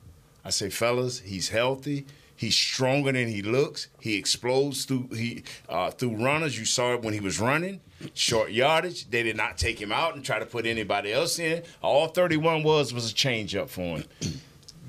I 0.44 0.50
say, 0.50 0.70
fellas, 0.70 1.20
he's 1.20 1.48
healthy. 1.48 2.06
He's 2.44 2.56
stronger 2.56 3.10
than 3.10 3.28
he 3.28 3.40
looks. 3.40 3.88
He 4.00 4.18
explodes 4.18 4.84
through 4.84 5.08
he 5.14 5.44
uh, 5.66 5.90
through 5.92 6.22
runners. 6.22 6.58
You 6.58 6.66
saw 6.66 6.92
it 6.92 7.00
when 7.00 7.14
he 7.14 7.20
was 7.20 7.40
running. 7.40 7.80
Short 8.12 8.50
yardage. 8.50 9.08
They 9.08 9.22
did 9.22 9.34
not 9.34 9.56
take 9.56 9.80
him 9.80 9.90
out 9.90 10.14
and 10.14 10.22
try 10.22 10.38
to 10.38 10.44
put 10.44 10.66
anybody 10.66 11.10
else 11.10 11.38
in. 11.38 11.62
All 11.80 12.08
31 12.08 12.62
was 12.62 12.92
was 12.92 13.10
a 13.10 13.14
change 13.14 13.56
up 13.56 13.70
for 13.70 13.96
him. 13.96 14.04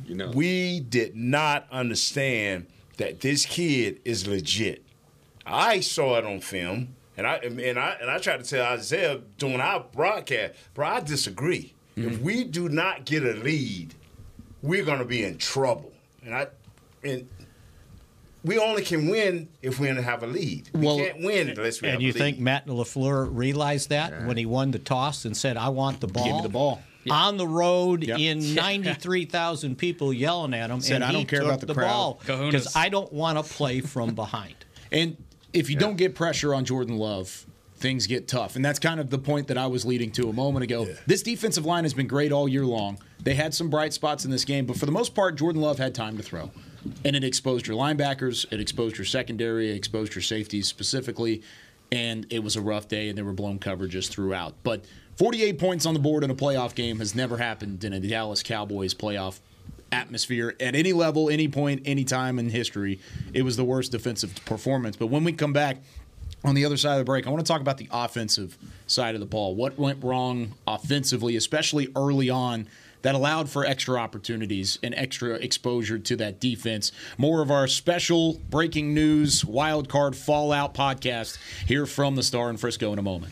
You 0.06 0.15
know. 0.15 0.32
We 0.32 0.82
did 0.82 1.15
not 1.15 1.65
understand 1.72 2.68
that 2.98 3.22
this 3.22 3.46
kid 3.46 4.02
is 4.04 4.28
legit. 4.28 4.84
I 5.46 5.80
saw 5.80 6.18
it 6.18 6.26
on 6.26 6.41
film, 6.41 6.89
and 7.15 7.26
I 7.26 7.36
and 7.36 7.80
I 7.80 7.96
and 8.02 8.12
I 8.12 8.18
tried 8.18 8.44
to 8.44 8.50
tell 8.50 8.65
Isaiah 8.65 9.22
during 9.38 9.62
our 9.62 9.80
broadcast, 9.94 10.56
bro, 10.74 10.88
I 10.88 11.00
disagree. 11.00 11.74
Mm-hmm. 11.96 12.10
If 12.10 12.20
we 12.20 12.44
do 12.44 12.68
not 12.68 13.06
get 13.06 13.24
a 13.24 13.32
lead, 13.32 13.94
we're 14.62 14.84
gonna 14.84 15.06
be 15.06 15.24
in 15.24 15.38
trouble. 15.38 15.94
And 16.22 16.36
I 16.36 16.48
and 17.06 17.28
we 18.45 18.60
only 18.60 18.84
can 18.84 19.10
win 19.10 19.49
if 19.62 19.79
we 19.79 19.88
have 19.88 20.23
a 20.23 20.27
lead. 20.27 20.69
We 20.73 20.86
well, 20.86 20.97
can't 20.97 21.23
win 21.23 21.49
unless 21.49 21.81
we 21.81 21.88
and 21.88 21.93
have 21.93 22.01
you 22.01 22.12
a 22.12 22.13
lead. 22.13 22.15
And 22.15 22.15
you 22.15 22.36
think 22.36 22.39
Matt 22.39 22.67
LaFleur 22.67 23.29
realized 23.31 23.89
that 23.89 24.12
yeah. 24.12 24.27
when 24.27 24.38
he 24.38 24.45
won 24.45 24.71
the 24.71 24.79
toss 24.79 25.25
and 25.25 25.36
said, 25.36 25.58
"I 25.58 25.69
want 25.69 25.99
the 25.99 26.08
ball." 26.08 26.25
Give 26.25 26.36
me 26.36 26.41
the 26.43 26.49
ball. 26.49 26.81
On 27.10 27.38
the 27.38 27.47
road 27.47 28.03
yep. 28.03 28.17
in 28.17 28.55
93,000 28.55 29.77
people 29.77 30.12
yelling 30.12 30.55
at 30.55 30.71
him, 30.71 30.81
said, 30.81 30.95
and 30.95 31.03
I 31.03 31.12
don't 31.12 31.27
care 31.27 31.43
about 31.43 31.60
the, 31.60 31.67
the 31.67 31.75
crowd. 31.75 31.88
ball 31.88 32.19
because 32.25 32.75
I 32.75 32.89
don't 32.89 33.12
want 33.13 33.38
to 33.38 33.43
play 33.43 33.81
from 33.81 34.15
behind. 34.15 34.55
and 34.91 35.17
if 35.53 35.69
you 35.69 35.75
yeah. 35.75 35.81
don't 35.81 35.95
get 35.95 36.15
pressure 36.15 36.53
on 36.53 36.65
Jordan 36.65 36.97
Love, 36.97 37.45
things 37.77 38.08
get 38.08 38.27
tough. 38.27 38.55
And 38.55 38.65
that's 38.65 38.79
kind 38.79 38.99
of 38.99 39.10
the 39.10 39.19
point 39.19 39.47
that 39.47 39.58
I 39.58 39.67
was 39.67 39.86
leading 39.86 40.12
to 40.13 40.27
a 40.27 40.34
moment 40.34 40.63
ago. 40.63 40.86
Yeah. 40.86 40.95
This 41.05 41.21
defensive 41.21 41.65
line 41.65 41.86
has 41.86 41.93
been 41.93 42.08
great 42.08 42.31
all 42.31 42.49
year 42.49 42.65
long. 42.65 42.97
They 43.23 43.36
had 43.36 43.53
some 43.53 43.69
bright 43.69 43.93
spots 43.93 44.25
in 44.25 44.31
this 44.31 44.43
game, 44.43 44.65
but 44.65 44.75
for 44.75 44.86
the 44.86 44.91
most 44.91 45.15
part, 45.15 45.36
Jordan 45.36 45.62
Love 45.62 45.77
had 45.77 45.95
time 45.95 46.17
to 46.17 46.23
throw 46.23 46.51
and 47.04 47.15
it 47.15 47.24
exposed 47.24 47.67
your 47.67 47.78
linebackers, 47.78 48.45
it 48.52 48.60
exposed 48.60 48.98
your 48.98 49.06
secondary, 49.06 49.71
it 49.71 49.76
exposed 49.76 50.15
your 50.15 50.21
safeties 50.21 50.67
specifically, 50.67 51.41
and 51.91 52.26
it 52.30 52.43
was 52.43 52.56
a 52.56 52.62
rough 52.62 52.88
day, 52.88 53.10
and 53.10 53.17
there 53.17 53.26
were 53.26 53.34
blown 53.34 53.60
coverages 53.60 54.10
throughout. 54.10 54.56
But 54.63 54.86
48 55.17 55.60
points 55.60 55.86
on 55.86 55.93
the 55.93 56.00
board 56.00 56.24
in 56.24 56.32
a 56.32 56.36
playoff 56.36 56.76
game 56.76 57.00
has 57.00 57.15
never 57.15 57.38
happened 57.38 57.84
in 57.84 57.93
a 57.93 58.00
Dallas 58.00 58.43
Cowboys 58.43 58.93
playoff 58.93 59.39
atmosphere 59.91 60.56
at 60.60 60.76
any 60.76 60.93
level, 60.93 61.30
any 61.30 61.48
point, 61.48 61.82
any 61.86 62.04
time 62.04 62.38
in 62.39 62.50
history. 62.50 63.00
It 63.34 63.43
was 63.43 63.56
the 63.56 63.63
worst 63.63 63.91
defensive 63.91 64.34
performance. 64.45 64.98
But 64.98 65.08
when 65.08 65.24
we 65.24 65.32
come 65.32 65.54
back 65.54 65.78
on 66.43 66.56
the 66.56 66.65
other 66.65 66.78
side 66.78 66.93
of 66.93 67.00
the 67.00 67.06
break, 67.06 67.28
I 67.28 67.30
want 67.30 67.45
to 67.45 67.52
talk 67.52 67.62
about 67.62 67.78
the 67.78 67.88
offensive 67.91 68.58
side 68.88 69.15
of 69.15 69.21
the 69.21 69.26
ball. 69.26 69.56
What 69.56 69.78
went 69.80 70.04
wrong 70.04 70.54
offensively, 70.67 71.36
especially 71.36 71.89
early 71.95 72.30
on? 72.30 72.67
That 73.06 73.13
allowed 73.13 73.48
for 73.48 73.63
extra 73.63 74.00
opportunities 74.00 74.80
and 74.82 74.96
extra 74.96 75.36
exposure 75.36 76.00
to 76.00 76.15
that 76.15 76.39
defense. 76.39 76.91
More 77.20 77.44
of 77.44 77.52
our 77.52 77.68
special 77.68 78.41
breaking 78.50 78.96
news 78.96 79.46
wild 79.46 79.89
card 79.89 80.15
fallout 80.15 80.74
podcast 80.74 81.38
here 81.68 81.86
from 81.86 82.15
the 82.15 82.24
Star 82.24 82.50
in 82.50 82.58
Frisco 82.58 82.91
in 82.94 82.98
a 82.98 83.04
moment. 83.04 83.32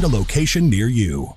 a 0.03 0.07
location 0.07 0.69
near 0.69 0.87
you. 0.87 1.35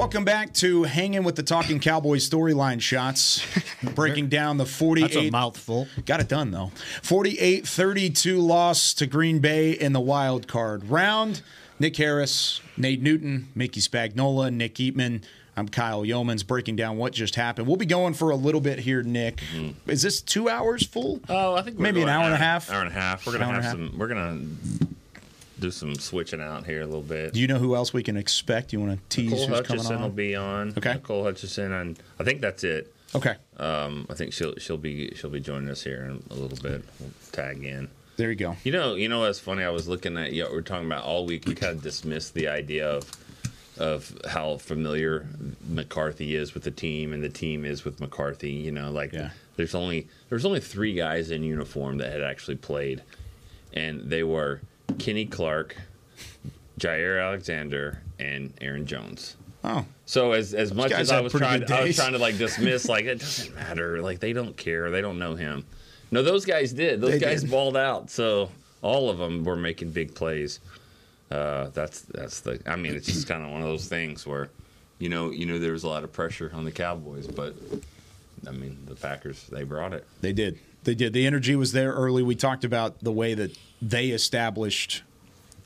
Welcome 0.00 0.24
back 0.24 0.54
to 0.54 0.82
Hanging 0.84 1.22
with 1.22 1.36
the 1.36 1.42
Talking 1.42 1.78
Cowboys 1.78 2.28
storyline 2.28 2.80
shots. 2.80 3.46
Breaking 3.94 4.28
down 4.28 4.56
the 4.56 4.66
48. 4.66 5.02
That's 5.02 5.16
a 5.16 5.30
mouthful. 5.30 5.86
Got 6.04 6.20
it 6.20 6.28
done, 6.28 6.50
though. 6.50 6.72
48 7.02 7.68
32 7.68 8.40
loss 8.40 8.92
to 8.94 9.06
Green 9.06 9.38
Bay 9.38 9.70
in 9.70 9.92
the 9.92 10.00
wild 10.00 10.48
card 10.48 10.90
round. 10.90 11.42
Nick 11.78 11.96
Harris, 11.96 12.60
Nate 12.76 13.00
Newton, 13.00 13.50
Mickey 13.54 13.80
Spagnola, 13.80 14.52
Nick 14.52 14.74
Eatman. 14.74 15.22
I'm 15.56 15.68
Kyle 15.68 16.02
Youmans 16.02 16.46
breaking 16.46 16.76
down 16.76 16.96
what 16.96 17.12
just 17.12 17.34
happened. 17.34 17.66
We'll 17.66 17.76
be 17.76 17.86
going 17.86 18.14
for 18.14 18.30
a 18.30 18.36
little 18.36 18.60
bit 18.60 18.78
here, 18.78 19.02
Nick. 19.02 19.42
Is 19.86 20.02
this 20.02 20.22
two 20.22 20.48
hours 20.48 20.86
full? 20.86 21.20
Oh, 21.28 21.54
I 21.54 21.62
think 21.62 21.76
we're 21.78 21.82
maybe 21.82 22.02
an 22.02 22.08
hour 22.08 22.24
and 22.24 22.34
a 22.34 22.38
half. 22.38 22.70
Hour 22.70 22.80
and 22.80 22.90
a 22.90 22.92
half. 22.92 23.26
We're 23.26 23.32
gonna 23.32 23.44
Hour 23.46 23.60
have 23.60 23.72
some. 23.72 23.94
We're 23.98 24.08
gonna 24.08 24.40
do 25.58 25.70
some 25.70 25.94
switching 25.96 26.40
out 26.40 26.64
here 26.66 26.80
a 26.82 26.86
little 26.86 27.02
bit. 27.02 27.34
Do 27.34 27.40
you 27.40 27.46
know 27.46 27.58
who 27.58 27.74
else 27.76 27.92
we 27.92 28.02
can 28.02 28.16
expect? 28.16 28.72
You 28.72 28.80
want 28.80 28.92
to 29.10 29.16
tease 29.16 29.30
Nicole 29.30 29.46
who's 29.46 29.60
coming 29.60 29.78
Hutchison 29.78 29.96
on? 29.96 30.02
will 30.02 30.08
be 30.10 30.34
on. 30.34 30.74
Okay. 30.76 30.94
Nicole 30.94 31.24
Hutchison, 31.24 31.72
and 31.72 31.98
I 32.18 32.24
think 32.24 32.40
that's 32.40 32.64
it. 32.64 32.94
Okay. 33.14 33.36
Um, 33.58 34.06
I 34.08 34.14
think 34.14 34.32
she'll 34.32 34.54
she'll 34.56 34.78
be 34.78 35.12
she'll 35.16 35.30
be 35.30 35.40
joining 35.40 35.68
us 35.68 35.82
here 35.82 36.04
in 36.04 36.22
a 36.30 36.34
little 36.34 36.58
bit. 36.58 36.84
We'll 36.98 37.10
tag 37.32 37.62
in. 37.64 37.88
There 38.16 38.30
you 38.30 38.36
go. 38.36 38.56
You 38.64 38.72
know, 38.72 38.94
you 38.94 39.08
know 39.08 39.20
what's 39.20 39.38
funny? 39.40 39.64
I 39.64 39.70
was 39.70 39.88
looking 39.88 40.16
at 40.18 40.32
you 40.32 40.44
know, 40.44 40.50
we 40.50 40.58
are 40.58 40.62
talking 40.62 40.86
about 40.86 41.04
all 41.04 41.26
week. 41.26 41.46
We 41.46 41.54
kind 41.54 41.76
of 41.76 41.82
dismissed 41.82 42.34
the 42.34 42.48
idea 42.48 42.88
of 42.88 43.10
of 43.80 44.16
how 44.28 44.58
familiar 44.58 45.26
McCarthy 45.68 46.36
is 46.36 46.54
with 46.54 46.62
the 46.64 46.70
team 46.70 47.12
and 47.12 47.22
the 47.22 47.28
team 47.28 47.64
is 47.64 47.84
with 47.84 47.98
McCarthy. 48.00 48.50
You 48.52 48.70
know, 48.70 48.90
like 48.90 49.14
there's 49.56 49.74
only 49.74 50.06
there's 50.28 50.44
only 50.44 50.60
three 50.60 50.94
guys 50.94 51.30
in 51.30 51.42
uniform 51.42 51.98
that 51.98 52.12
had 52.12 52.22
actually 52.22 52.56
played, 52.56 53.02
and 53.72 54.02
they 54.02 54.22
were 54.22 54.60
Kenny 54.98 55.26
Clark, 55.26 55.76
Jaire 56.78 57.22
Alexander, 57.24 58.00
and 58.18 58.52
Aaron 58.60 58.86
Jones. 58.86 59.36
Oh. 59.64 59.84
So 60.06 60.32
as 60.32 60.54
as 60.54 60.70
Those 60.70 60.76
much 60.76 60.92
as 60.92 61.10
I 61.10 61.20
was 61.20 61.32
trying, 61.32 61.60
good 61.60 61.70
I 61.72 61.84
was 61.84 61.96
trying 61.96 62.12
to 62.12 62.18
like 62.18 62.38
dismiss, 62.38 62.88
like 62.88 63.04
it 63.04 63.20
doesn't 63.20 63.54
matter, 63.56 64.00
like 64.02 64.20
they 64.20 64.32
don't 64.32 64.56
care, 64.56 64.90
they 64.90 65.00
don't 65.00 65.18
know 65.18 65.34
him. 65.34 65.64
No, 66.10 66.22
those 66.22 66.44
guys 66.44 66.72
did. 66.72 67.00
Those 67.00 67.12
They 67.12 67.18
guys 67.20 67.42
did. 67.42 67.50
balled 67.50 67.76
out. 67.76 68.10
So 68.10 68.50
all 68.82 69.10
of 69.10 69.18
them 69.18 69.44
were 69.44 69.56
making 69.56 69.90
big 69.90 70.14
plays. 70.14 70.58
Uh, 71.30 71.68
that's 71.68 72.00
that's 72.02 72.40
the. 72.40 72.60
I 72.66 72.76
mean, 72.76 72.94
it's 72.94 73.06
just 73.06 73.28
kind 73.28 73.44
of 73.44 73.50
one 73.50 73.60
of 73.60 73.68
those 73.68 73.86
things 73.86 74.26
where, 74.26 74.50
you 74.98 75.08
know, 75.08 75.30
you 75.30 75.46
know, 75.46 75.58
there 75.58 75.72
was 75.72 75.84
a 75.84 75.88
lot 75.88 76.04
of 76.04 76.12
pressure 76.12 76.50
on 76.54 76.64
the 76.64 76.72
Cowboys, 76.72 77.26
but 77.26 77.54
I 78.46 78.50
mean, 78.50 78.78
the 78.86 78.96
Packers 78.96 79.46
they 79.46 79.62
brought 79.64 79.92
it. 79.92 80.06
They 80.20 80.32
did. 80.32 80.58
They 80.84 80.94
did. 80.94 81.12
The 81.12 81.26
energy 81.26 81.54
was 81.56 81.72
there 81.72 81.92
early. 81.92 82.22
We 82.22 82.34
talked 82.34 82.64
about 82.64 83.00
the 83.00 83.12
way 83.12 83.34
that 83.34 83.56
they 83.82 84.08
established 84.08 85.02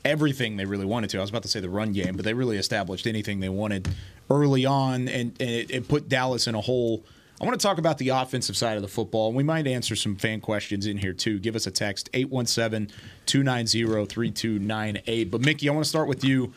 everything 0.05 0.57
they 0.57 0.65
really 0.65 0.85
wanted 0.85 1.11
to. 1.11 1.19
I 1.19 1.21
was 1.21 1.31
about 1.31 1.43
to 1.43 1.49
say 1.49 1.61
the 1.61 1.71
run 1.71 1.93
game, 1.93 2.17
but 2.17 2.25
they 2.25 2.35
really 2.35 2.59
established 2.59 3.07
anything 3.07 3.41
they 3.41 3.49
wanted 3.49 3.89
early 4.29 4.67
on, 4.67 5.09
and, 5.09 5.35
and 5.41 5.51
it, 5.51 5.71
it 5.71 5.89
put 5.89 6.09
Dallas 6.09 6.47
in 6.47 6.55
a 6.55 6.61
hole. 6.61 7.03
I 7.41 7.45
want 7.45 7.59
to 7.59 7.63
talk 7.63 7.79
about 7.79 7.99
the 7.99 8.11
offensive 8.11 8.57
side 8.57 8.77
of 8.77 8.83
the 8.83 8.89
football, 8.89 9.33
we 9.33 9.43
might 9.43 9.67
answer 9.67 9.97
some 9.97 10.17
fan 10.17 10.41
questions 10.41 10.87
in 10.87 10.99
here 10.99 11.13
too. 11.13 11.39
Give 11.39 11.57
us 11.57 11.67
a 11.67 11.71
text 11.71 12.09
817 12.15 12.95
290 13.27 14.07
3298. 14.07 15.31
But 15.31 15.41
Mickey, 15.41 15.69
I 15.69 15.73
want 15.73 15.85
to 15.85 15.89
start 15.89 16.09
with 16.09 16.23
you. 16.23 16.53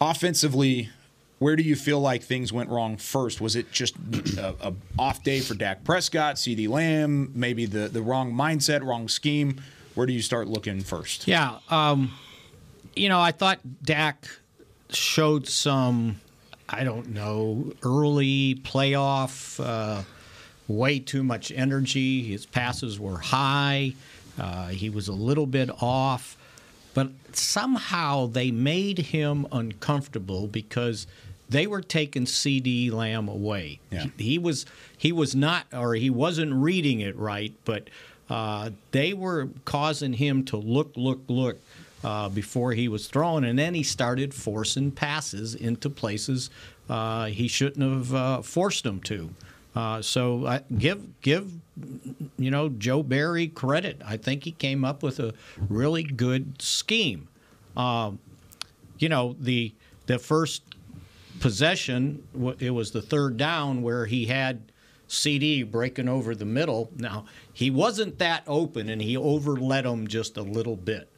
Offensively, 0.00 0.90
where 1.38 1.56
do 1.56 1.62
you 1.62 1.74
feel 1.74 2.00
like 2.00 2.22
things 2.22 2.52
went 2.52 2.70
wrong 2.70 2.96
first? 2.96 3.40
Was 3.40 3.56
it 3.56 3.72
just 3.72 3.96
a, 4.38 4.54
a 4.60 4.74
off 4.98 5.22
day 5.22 5.40
for 5.40 5.54
Dak 5.54 5.84
Prescott, 5.84 6.36
CeeDee 6.36 6.68
Lamb, 6.68 7.32
maybe 7.34 7.66
the, 7.66 7.88
the 7.88 8.02
wrong 8.02 8.32
mindset, 8.32 8.84
wrong 8.84 9.08
scheme? 9.08 9.60
Where 9.94 10.06
do 10.06 10.12
you 10.12 10.22
start 10.22 10.48
looking 10.48 10.80
first? 10.80 11.26
Yeah, 11.26 11.58
um, 11.70 12.12
you 12.96 13.08
know, 13.08 13.20
I 13.20 13.32
thought 13.32 13.60
Dak 13.82 14.28
showed 14.90 15.48
some, 15.48 16.20
I 16.68 16.84
don't 16.84 17.12
know, 17.14 17.72
early 17.82 18.56
playoff, 18.56 19.62
uh, 19.64 20.02
way 20.66 20.98
too 20.98 21.22
much 21.22 21.52
energy. 21.52 22.22
His 22.22 22.46
passes 22.46 22.98
were 22.98 23.18
high. 23.18 23.92
Uh, 24.38 24.68
he 24.68 24.90
was 24.90 25.08
a 25.08 25.12
little 25.12 25.46
bit 25.46 25.70
off, 25.82 26.36
but 26.94 27.10
somehow 27.32 28.26
they 28.26 28.50
made 28.50 28.98
him 28.98 29.46
uncomfortable 29.52 30.46
because 30.46 31.06
they 31.48 31.66
were 31.66 31.82
taking 31.82 32.24
CeeDee 32.24 32.90
Lamb 32.90 33.28
away. 33.28 33.78
Yeah. 33.90 34.06
He, 34.16 34.24
he 34.24 34.38
was 34.38 34.66
he 34.96 35.12
was 35.12 35.34
not 35.34 35.66
or 35.72 35.94
he 35.94 36.10
wasn't 36.10 36.52
reading 36.54 37.00
it 37.00 37.16
right, 37.16 37.52
but 37.64 37.88
uh, 38.30 38.70
they 38.90 39.12
were 39.12 39.48
causing 39.64 40.14
him 40.14 40.44
to 40.46 40.56
look, 40.56 40.92
look, 40.96 41.20
look 41.28 41.60
uh, 42.04 42.28
before 42.28 42.72
he 42.72 42.86
was 42.86 43.08
thrown, 43.08 43.44
and 43.44 43.58
then 43.58 43.74
he 43.74 43.82
started 43.82 44.32
forcing 44.34 44.90
passes 44.90 45.54
into 45.54 45.90
places 45.90 46.50
uh, 46.88 47.26
he 47.26 47.48
shouldn't 47.48 47.82
have 47.82 48.14
uh, 48.14 48.42
forced 48.42 48.84
them 48.84 49.00
to. 49.00 49.30
Uh, 49.74 50.00
so 50.00 50.60
give 50.78 51.20
give 51.20 51.50
you 52.38 52.50
know 52.50 52.68
Joe 52.68 53.02
Barry 53.02 53.48
credit. 53.48 54.00
I 54.04 54.16
think 54.16 54.44
he 54.44 54.52
came 54.52 54.84
up 54.84 55.02
with 55.02 55.18
a 55.18 55.34
really 55.68 56.02
good 56.04 56.60
scheme. 56.62 57.28
Um, 57.76 58.20
you 58.98 59.08
know 59.08 59.34
the 59.40 59.72
the 60.06 60.18
first 60.18 60.62
possession 61.40 62.22
it 62.60 62.70
was 62.70 62.92
the 62.92 63.02
third 63.02 63.36
down 63.36 63.82
where 63.82 64.06
he 64.06 64.26
had 64.26 64.62
CeeDee 65.08 65.68
breaking 65.68 66.08
over 66.08 66.36
the 66.36 66.44
middle. 66.44 66.90
Now 66.96 67.24
he 67.52 67.70
wasn't 67.70 68.18
that 68.18 68.44
open, 68.46 68.88
and 68.88 69.02
he 69.02 69.16
overlet 69.16 69.84
him 69.84 70.06
just 70.06 70.36
a 70.36 70.42
little 70.42 70.76
bit. 70.76 71.08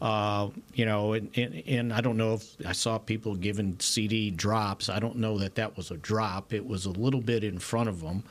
Uh, 0.00 0.50
you 0.74 0.86
know, 0.86 1.14
and, 1.14 1.28
and, 1.36 1.62
and 1.66 1.92
I 1.92 2.00
don't 2.00 2.16
know 2.16 2.34
if 2.34 2.56
I 2.64 2.72
saw 2.72 2.98
people 2.98 3.34
giving 3.34 3.74
CeeDee 3.76 4.36
drops. 4.36 4.88
I 4.88 5.00
don't 5.00 5.16
know 5.16 5.38
that 5.38 5.56
that 5.56 5.76
was 5.76 5.90
a 5.90 5.96
drop. 5.96 6.52
It 6.52 6.66
was 6.66 6.86
a 6.86 6.90
little 6.90 7.20
bit 7.20 7.42
in 7.42 7.58
front 7.58 7.88
of 7.88 8.00
them. 8.00 8.22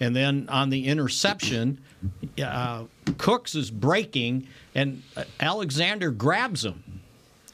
And 0.00 0.16
then 0.16 0.48
on 0.48 0.70
the 0.70 0.88
interception, 0.88 1.80
uh, 2.42 2.84
Cooks 3.18 3.54
is 3.54 3.70
breaking, 3.70 4.48
and 4.74 5.04
uh, 5.16 5.24
Alexander 5.38 6.10
grabs 6.10 6.64
him 6.64 7.02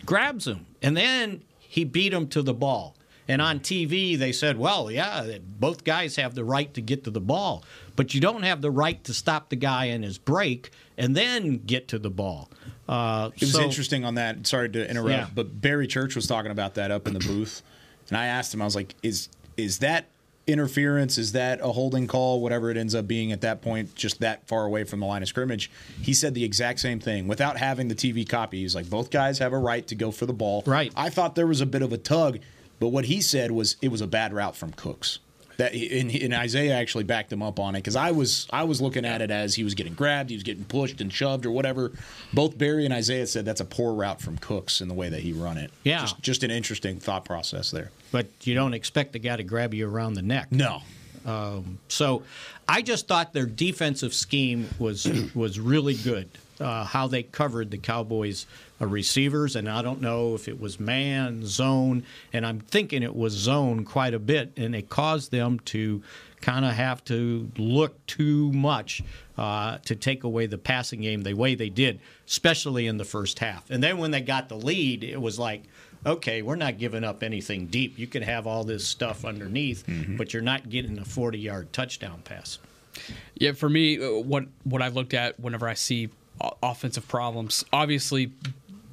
grabs 0.09 0.47
him, 0.47 0.65
and 0.81 0.97
then 0.97 1.43
he 1.59 1.85
beat 1.85 2.15
him 2.15 2.27
to 2.29 2.41
the 2.41 2.55
ball. 2.55 2.97
And 3.31 3.43
on 3.43 3.61
TV, 3.61 4.17
they 4.17 4.33
said, 4.33 4.57
well, 4.57 4.91
yeah, 4.91 5.37
both 5.61 5.85
guys 5.85 6.17
have 6.17 6.35
the 6.35 6.45
right 6.45 6.73
to 6.73 6.81
get 6.81 7.05
to 7.05 7.11
the 7.11 7.21
ball, 7.21 7.63
but 7.95 8.15
you 8.15 8.21
don't 8.23 8.43
have 8.43 8.63
the 8.63 8.71
right 8.71 9.05
to 9.05 9.13
stop 9.13 9.51
the 9.51 9.57
guy 9.57 9.85
in 9.87 10.03
his 10.03 10.17
break 10.17 10.71
and 10.97 11.15
then 11.15 11.59
get 11.59 11.89
to 11.89 11.99
the 11.99 12.09
ball. 12.09 12.49
Uh, 12.89 13.31
It 13.35 13.41
was 13.43 13.53
so- 13.53 13.63
interesting 13.63 14.05
on 14.05 14.15
that. 14.15 14.47
Sorry 14.47 14.69
to 14.71 14.89
interrupt, 14.91 15.11
Yeah. 15.11 15.27
but 15.35 15.61
Barry 15.61 15.87
Church 15.87 16.17
was 16.17 16.27
talking 16.27 16.51
about 16.51 16.75
that 16.77 16.91
up 16.91 17.07
in 17.07 17.13
the 17.15 17.21
booth, 17.21 17.63
and 18.09 18.17
I 18.17 18.27
asked 18.27 18.55
him, 18.55 18.63
I 18.63 18.65
was 18.65 18.75
like, 18.75 18.95
"Is 19.03 19.29
is 19.57 19.79
that 19.79 20.07
interference? 20.47 21.19
Is 21.19 21.33
that 21.33 21.61
a 21.61 21.73
holding 21.73 22.07
call? 22.07 22.41
Whatever 22.41 22.71
it 22.71 22.77
ends 22.79 22.95
up 22.95 23.07
being 23.07 23.33
at 23.33 23.43
that 23.43 23.61
point, 23.61 23.95
just 23.95 24.21
that 24.21 24.47
far 24.49 24.65
away 24.65 24.85
from 24.85 25.01
the 25.01 25.07
line 25.07 25.21
of 25.23 25.29
scrimmage?" 25.29 25.71
He 26.01 26.15
said 26.15 26.35
the 26.35 26.45
exact 26.45 26.81
same 26.81 27.01
thing 27.01 27.29
without 27.29 27.59
having 27.59 27.89
the 27.89 27.95
TV 27.95 28.25
copy. 28.25 28.61
He's 28.63 28.75
like, 28.75 28.89
"Both 28.89 29.11
guys 29.11 29.39
have 29.41 29.53
a 29.53 29.59
right 29.59 29.87
to 29.89 29.95
go 29.95 30.11
for 30.11 30.25
the 30.27 30.33
ball." 30.33 30.63
Right. 30.67 30.93
I 30.97 31.11
thought 31.11 31.35
there 31.35 31.47
was 31.47 31.61
a 31.61 31.67
bit 31.67 31.83
of 31.83 31.93
a 31.93 31.99
tug, 31.99 32.39
but 32.81 32.89
what 32.89 33.05
he 33.07 33.21
said 33.21 33.51
was 33.51 33.77
it 33.83 33.89
was 33.89 34.01
a 34.01 34.07
bad 34.07 34.33
route 34.33 34.57
from 34.57 34.73
Cooks. 34.73 35.19
That 35.59 35.75
and, 35.75 36.11
and 36.11 36.33
Isaiah 36.35 36.75
actually 36.75 37.05
backed 37.05 37.33
him 37.33 37.43
up 37.43 37.59
on 37.59 37.75
it 37.75 37.79
because 37.79 37.97
I 37.97 38.13
was 38.13 38.47
I 38.51 38.63
was 38.65 38.81
looking 38.81 39.05
at 39.05 39.21
it 39.21 39.31
as 39.31 39.57
he 39.57 39.65
was 39.65 39.75
getting 39.75 39.95
grabbed, 39.95 40.31
he 40.31 40.37
was 40.37 40.45
getting 40.45 40.65
pushed 40.65 41.01
and 41.01 41.13
shoved 41.13 41.45
or 41.45 41.51
whatever. 41.51 41.93
Both 42.33 42.57
Barry 42.57 42.85
and 42.85 42.95
Isaiah 42.95 43.27
said 43.27 43.45
that's 43.45 43.61
a 43.61 43.65
poor 43.65 43.93
route 43.93 44.21
from 44.21 44.39
Cooks 44.39 44.81
in 44.81 44.89
the 44.89 44.95
way 44.95 45.09
that 45.09 45.21
he 45.21 45.33
run 45.33 45.59
it. 45.59 45.71
Yeah. 45.83 46.01
just, 46.01 46.21
just 46.23 46.43
an 46.45 46.51
interesting 46.51 47.01
thought 47.01 47.25
process 47.25 47.71
there. 47.73 47.91
but 48.13 48.27
you 48.45 48.55
don't 48.55 48.73
expect 48.73 49.13
the 49.13 49.19
guy 49.19 49.37
to 49.37 49.43
grab 49.43 49.75
you 49.75 49.89
around 49.89 50.15
the 50.15 50.23
neck. 50.23 50.53
No, 50.53 50.81
Um, 51.27 51.79
so 51.89 52.23
I 52.69 52.81
just 52.83 53.09
thought 53.09 53.33
their 53.33 53.47
defensive 53.47 54.15
scheme 54.15 54.69
was 54.79 55.07
was 55.35 55.59
really 55.59 55.95
good. 55.95 56.29
Uh, 56.61 56.85
how 56.85 57.07
they 57.07 57.23
covered 57.23 57.71
the 57.71 57.79
Cowboys 57.79 58.47
uh, 58.81 58.87
receivers, 58.87 59.55
and 59.55 59.69
I 59.69 59.81
don't 59.83 60.01
know 60.01 60.35
if 60.35 60.49
it 60.49 60.61
was 60.61 60.81
man, 60.81 61.47
zone, 61.47 62.05
and 62.33 62.45
I'm 62.45 62.59
thinking 62.61 63.03
it 63.03 63.15
was 63.15 63.33
zone 63.33 63.85
quite 63.85 64.13
a 64.13 64.19
bit, 64.19 64.53
and 64.57 64.75
it 64.75 64.89
caused 64.89 65.31
them 65.31 65.61
to 65.67 66.03
kind 66.41 66.65
of 66.65 66.73
have 66.73 67.05
to 67.05 67.51
look 67.57 68.05
too 68.07 68.53
much 68.53 69.03
uh, 69.37 69.79
to 69.85 69.95
take 69.95 70.25
away 70.25 70.47
the 70.47 70.59
passing 70.59 71.01
game 71.01 71.23
the 71.23 71.35
way 71.35 71.55
they 71.55 71.69
did, 71.69 72.01
especially 72.27 72.87
in 72.87 72.97
the 72.97 73.05
first 73.05 73.39
half. 73.39 73.71
And 73.71 73.83
then 73.83 73.99
when 73.99 74.11
they 74.11 74.21
got 74.21 74.49
the 74.49 74.57
lead, 74.57 75.05
it 75.05 75.21
was 75.21 75.39
like, 75.39 75.65
okay, 76.05 76.43
we're 76.43 76.57
not 76.57 76.79
giving 76.79 77.05
up 77.05 77.23
anything 77.23 77.67
deep. 77.67 77.99
You 77.99 78.07
can 78.07 78.23
have 78.23 78.47
all 78.47 78.65
this 78.65 78.87
stuff 78.87 79.25
underneath, 79.25 79.85
but 80.17 80.33
you're 80.33 80.43
not 80.43 80.69
getting 80.69 80.99
a 80.99 81.05
40 81.05 81.39
yard 81.39 81.73
touchdown 81.73 82.23
pass. 82.25 82.59
Yeah, 83.35 83.53
for 83.53 83.69
me, 83.69 83.99
uh, 83.99 84.21
what 84.21 84.45
what 84.65 84.83
I 84.83 84.89
looked 84.89 85.15
at 85.15 85.39
whenever 85.39 85.69
I 85.69 85.75
see 85.75 86.09
offensive 86.63 87.07
problems, 87.09 87.65
obviously, 87.73 88.33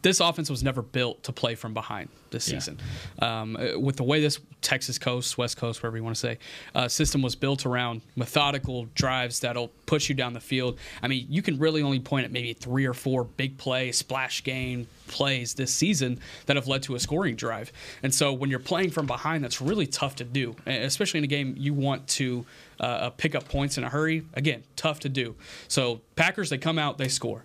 this 0.06 0.20
offense 0.20 0.52
was 0.52 0.62
never 0.62 0.84
built 0.84 1.24
to 1.24 1.32
play 1.34 1.56
from 1.56 1.74
behind 1.74 2.10
this 2.30 2.48
Yeah. 2.48 2.60
season. 2.60 2.80
Um, 3.18 3.56
uh, 3.58 3.80
with 3.80 3.96
the 3.96 4.04
way 4.04 4.22
this 4.22 4.40
Texas 4.62 5.00
coast, 5.00 5.36
West 5.36 5.58
Coast, 5.58 5.82
whatever 5.82 5.98
you 5.98 6.04
want 6.04 6.16
to 6.16 6.20
say, 6.20 6.38
uh, 6.76 6.88
system 6.88 7.24
was 7.24 7.36
built 7.36 7.66
around 7.66 8.02
methodical 8.16 8.86
drives 8.94 9.40
that'll 9.40 9.70
push 9.88 10.08
you 10.08 10.14
down 10.14 10.34
the 10.34 10.40
field. 10.40 10.78
I 11.02 11.08
mean, 11.08 11.26
you 11.28 11.42
can 11.42 11.58
really 11.58 11.82
only 11.82 12.00
point 12.00 12.24
at 12.26 12.32
maybe 12.32 12.54
three 12.54 12.86
or 12.86 12.94
four 12.94 13.24
big 13.24 13.58
play, 13.58 13.92
splash 13.92 14.44
game 14.44 14.86
plays 15.08 15.56
this 15.56 15.74
season 15.74 16.20
that 16.46 16.56
have 16.56 16.68
led 16.68 16.84
to 16.84 16.94
a 16.94 17.00
scoring 17.00 17.36
drive. 17.36 17.72
And 18.04 18.14
so 18.14 18.32
when 18.32 18.52
you're 18.52 18.60
playing 18.60 18.92
from 18.92 19.08
behind, 19.08 19.44
that's 19.44 19.60
really 19.60 19.88
tough 19.88 20.16
to 20.18 20.24
do, 20.24 20.56
especially 20.68 21.18
in 21.18 21.24
a 21.24 21.28
game 21.28 21.56
you 21.58 21.74
want 21.74 22.08
to 22.10 22.46
uh, 22.80 23.10
pick 23.10 23.34
up 23.34 23.50
points 23.50 23.80
in 23.80 23.84
a 23.84 23.90
hurry. 23.90 24.24
Again, 24.36 24.64
tough 24.76 25.00
to 25.00 25.10
do. 25.10 25.36
So 25.68 26.02
Packers, 26.16 26.52
they 26.52 26.60
come 26.60 26.78
out, 26.78 27.00
they 27.00 27.08
score. 27.08 27.44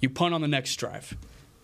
You 0.00 0.10
punt 0.10 0.34
on 0.34 0.40
the 0.40 0.48
next 0.48 0.74
drive. 0.74 1.16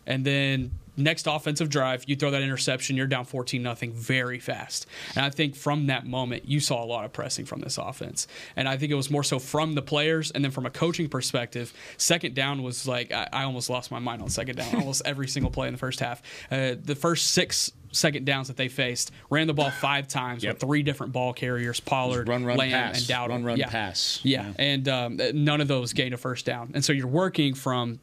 And 0.07 0.25
then 0.25 0.73
next 0.97 1.27
offensive 1.27 1.69
drive, 1.69 2.05
you 2.07 2.17
throw 2.17 2.31
that 2.31 2.43
interception, 2.43 2.97
you're 2.97 3.07
down 3.07 3.25
14 3.25 3.63
nothing 3.63 3.93
very 3.93 4.39
fast. 4.39 4.87
And 5.15 5.25
I 5.25 5.31
think 5.31 5.55
from 5.55 5.87
that 5.89 6.07
moment, 6.07 6.47
you 6.47 6.61
saw 6.61 6.83
a 6.83 6.87
lot 6.87 7.05
of 7.05 7.13
pressing 7.13 7.45
from 7.45 7.61
this 7.61 7.79
offense. 7.79 8.27
And 8.57 8.69
I 8.69 8.77
think 8.77 8.93
it 8.93 8.95
was 8.95 9.11
more 9.11 9.23
so 9.23 9.39
from 9.39 9.75
the 9.75 9.83
players 9.83 10.31
and 10.31 10.45
then 10.45 10.51
from 10.51 10.67
a 10.67 10.71
coaching 10.71 11.09
perspective, 11.09 11.73
second 11.97 12.35
down 12.35 12.63
was 12.63 12.87
like 12.89 13.13
I, 13.13 13.29
I 13.33 13.45
almost 13.45 13.69
lost 13.69 13.91
my 13.91 13.99
mind 13.99 14.23
on 14.23 14.29
second 14.29 14.57
down 14.57 14.75
almost 14.77 15.03
every 15.05 15.29
single 15.29 15.51
play 15.51 15.69
in 15.69 15.75
the 15.75 15.79
first 15.79 16.01
half. 16.01 16.23
Uh, 16.51 16.75
the 16.83 16.95
first 16.95 17.33
six 17.33 17.73
second 17.93 18.27
downs 18.27 18.49
that 18.49 18.57
they 18.57 18.69
faced 18.69 19.11
ran 19.31 19.47
the 19.47 19.55
ball 19.55 19.71
five 19.71 20.07
times 20.07 20.45
with 20.45 20.59
three 20.59 20.83
different 20.83 21.13
ball 21.13 21.33
carriers 21.33 21.81
Pollard, 21.81 22.29
Run, 22.29 22.45
run, 22.45 22.59
Lamb, 22.59 22.71
pass. 22.71 22.99
and 22.99 23.07
Dowdle. 23.07 23.29
Run, 23.31 23.45
run, 23.45 23.57
yeah. 23.59 23.69
pass. 23.69 24.21
Yeah, 24.23 24.53
and 24.59 24.89
um, 24.89 25.21
none 25.35 25.61
of 25.61 25.69
those 25.69 25.93
gained 25.93 26.15
a 26.15 26.19
first 26.19 26.45
down. 26.45 26.73
And 26.75 26.85
so 26.85 26.93
you're 26.93 27.07
working 27.07 27.55
from 27.55 28.01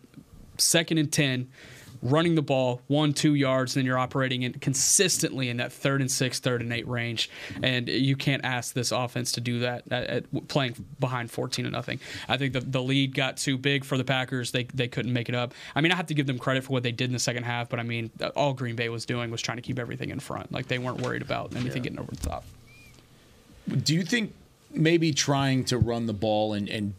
second 0.58 0.98
and 0.98 1.12
10, 1.12 1.50
running 2.04 2.36
the 2.36 2.42
ball 2.42 2.82
one, 2.88 3.14
two 3.14 3.34
yards, 3.34 3.76
and 3.76 3.82
then 3.82 3.86
you're 3.86 3.98
operating 3.98 4.44
in 4.44 4.54
consistently 4.54 5.50
in 5.50 5.58
that 5.58 5.72
third 5.72 6.02
and 6.02 6.12
six, 6.12 6.40
third 6.40 6.62
and 6.62 6.72
eight 6.72 6.88
range. 6.88 7.30
And 7.64 7.88
you 7.88 8.16
can't 8.16 8.44
ask 8.44 8.74
this 8.74 8.92
offense 8.92 9.32
to 9.34 9.42
do 9.42 9.60
that 9.60 9.84
at, 9.90 10.04
at 10.08 10.48
playing 10.48 10.86
behind 11.00 11.32
14 11.32 11.66
to 11.66 11.72
nothing. 11.72 12.00
I 12.28 12.38
think 12.38 12.54
the, 12.54 12.60
the 12.60 12.84
lead 12.84 13.16
got 13.16 13.38
too 13.38 13.58
big 13.58 13.86
for 13.86 13.98
the 13.98 14.04
Packers. 14.04 14.52
They, 14.52 14.66
they 14.66 14.88
couldn't 14.88 15.14
make 15.14 15.30
it 15.30 15.36
up. 15.36 15.54
I 15.76 15.82
mean, 15.82 15.92
I 15.92 15.96
have 15.96 16.08
to 16.08 16.14
give 16.14 16.28
them 16.28 16.38
credit 16.38 16.66
for 16.66 16.74
what 16.74 16.84
they 16.84 16.92
did 16.92 17.06
in 17.06 17.14
the 17.14 17.20
second 17.20 17.44
half, 17.44 17.70
but 17.70 17.80
I 17.80 17.84
mean, 17.84 18.12
all 18.36 18.54
Green 18.54 18.76
Bay 18.76 18.90
was 18.90 19.06
doing 19.06 19.32
was 19.32 19.42
trying 19.42 19.58
to 19.58 19.64
keep 19.64 19.80
everything 19.80 20.10
in 20.10 20.20
front. 20.20 20.52
Like 20.52 20.68
they 20.68 20.80
weren't 20.80 21.02
worried 21.02 21.22
about 21.22 21.56
anything 21.56 21.82
getting 21.82 22.00
over 22.00 22.12
the 22.12 22.30
top. 22.30 22.44
Do 23.84 23.96
you 23.96 24.04
think 24.04 24.34
maybe 24.72 25.14
trying 25.14 25.64
to 25.66 25.78
run 25.78 26.06
the 26.08 26.14
ball 26.14 26.54
and, 26.54 26.68
and 26.68 26.94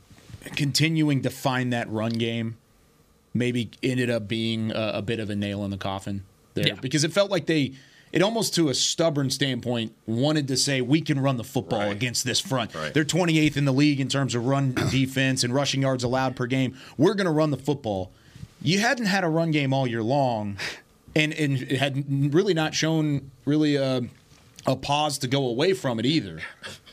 continuing 0.57 1.23
to 1.23 1.31
find 1.31 1.73
that 1.73 1.91
run 1.91 2.13
game 2.13 2.57
maybe 3.35 3.71
ended 3.83 4.09
up 4.09 4.29
being 4.29 4.71
a, 4.71 4.93
a 4.95 5.03
bit 5.03 5.21
of 5.21 5.29
a 5.29 5.37
nail 5.37 5.65
in 5.65 5.71
the 5.71 5.77
coffin 5.77 6.25
there? 6.55 6.69
Yeah. 6.69 6.75
Because 6.75 7.05
it 7.05 7.13
felt 7.13 7.31
like 7.31 7.47
they, 7.47 7.75
it 8.13 8.23
almost 8.23 8.55
to 8.55 8.69
a 8.69 8.75
stubborn 8.75 9.29
standpoint, 9.29 9.93
wanted 10.07 10.49
to 10.49 10.57
say, 10.57 10.81
we 10.81 11.01
can 11.01 11.19
run 11.21 11.37
the 11.37 11.45
football 11.45 11.91
against 11.91 12.25
this 12.25 12.41
front. 12.41 12.73
They're 12.73 13.05
28th 13.05 13.57
in 13.57 13.65
the 13.65 13.73
league 13.73 14.01
in 14.01 14.09
terms 14.09 14.35
of 14.35 14.47
run 14.47 14.73
defense 14.91 15.43
and 15.45 15.53
rushing 15.53 15.83
yards 15.83 16.05
allowed 16.05 16.37
per 16.37 16.47
game. 16.47 16.77
We're 16.97 17.15
going 17.15 17.27
to 17.27 17.33
run 17.33 17.51
the 17.51 17.57
football. 17.57 18.13
You 18.63 18.79
hadn't 18.79 19.07
had 19.07 19.25
a 19.25 19.29
run 19.29 19.51
game 19.51 19.75
all 19.75 19.87
year 19.87 20.03
long. 20.03 20.57
And, 21.17 21.33
and 21.33 21.59
had 21.59 22.35
really 22.35 22.55
not 22.55 22.75
shown 22.75 23.31
really 23.45 23.77
a, 23.77 24.03
a 24.67 24.75
pause 24.75 25.19
to 25.19 25.29
go 25.29 25.47
away 25.47 25.73
from 25.73 26.01
it 26.01 26.07
either. 26.07 26.41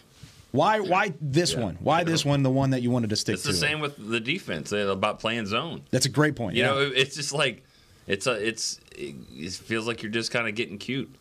Why? 0.51 0.79
Why 0.79 1.13
this 1.21 1.55
one? 1.55 1.77
Why 1.81 2.03
this 2.03 2.25
one? 2.25 2.43
The 2.43 2.49
one 2.49 2.71
that 2.71 2.81
you 2.81 2.91
wanted 2.91 3.09
to 3.11 3.15
stick 3.15 3.33
to? 3.33 3.37
It's 3.37 3.43
to? 3.43 3.49
the 3.49 3.57
same 3.57 3.79
with 3.79 3.95
the 3.97 4.19
defense 4.19 4.73
uh, 4.73 4.87
about 4.87 5.19
playing 5.19 5.45
zone. 5.45 5.83
That's 5.91 6.05
a 6.05 6.09
great 6.09 6.35
point. 6.35 6.55
You 6.55 6.63
yeah. 6.63 6.71
know, 6.71 6.79
it's 6.79 7.15
just 7.15 7.33
like 7.33 7.63
it's 8.07 8.27
a 8.27 8.33
it's 8.47 8.79
it, 8.91 9.51
feels 9.53 9.87
like 9.87 10.03
you're 10.03 10.11
just 10.11 10.31
kind 10.31 10.47
of 10.47 10.55
getting 10.55 10.77
cute. 10.77 11.13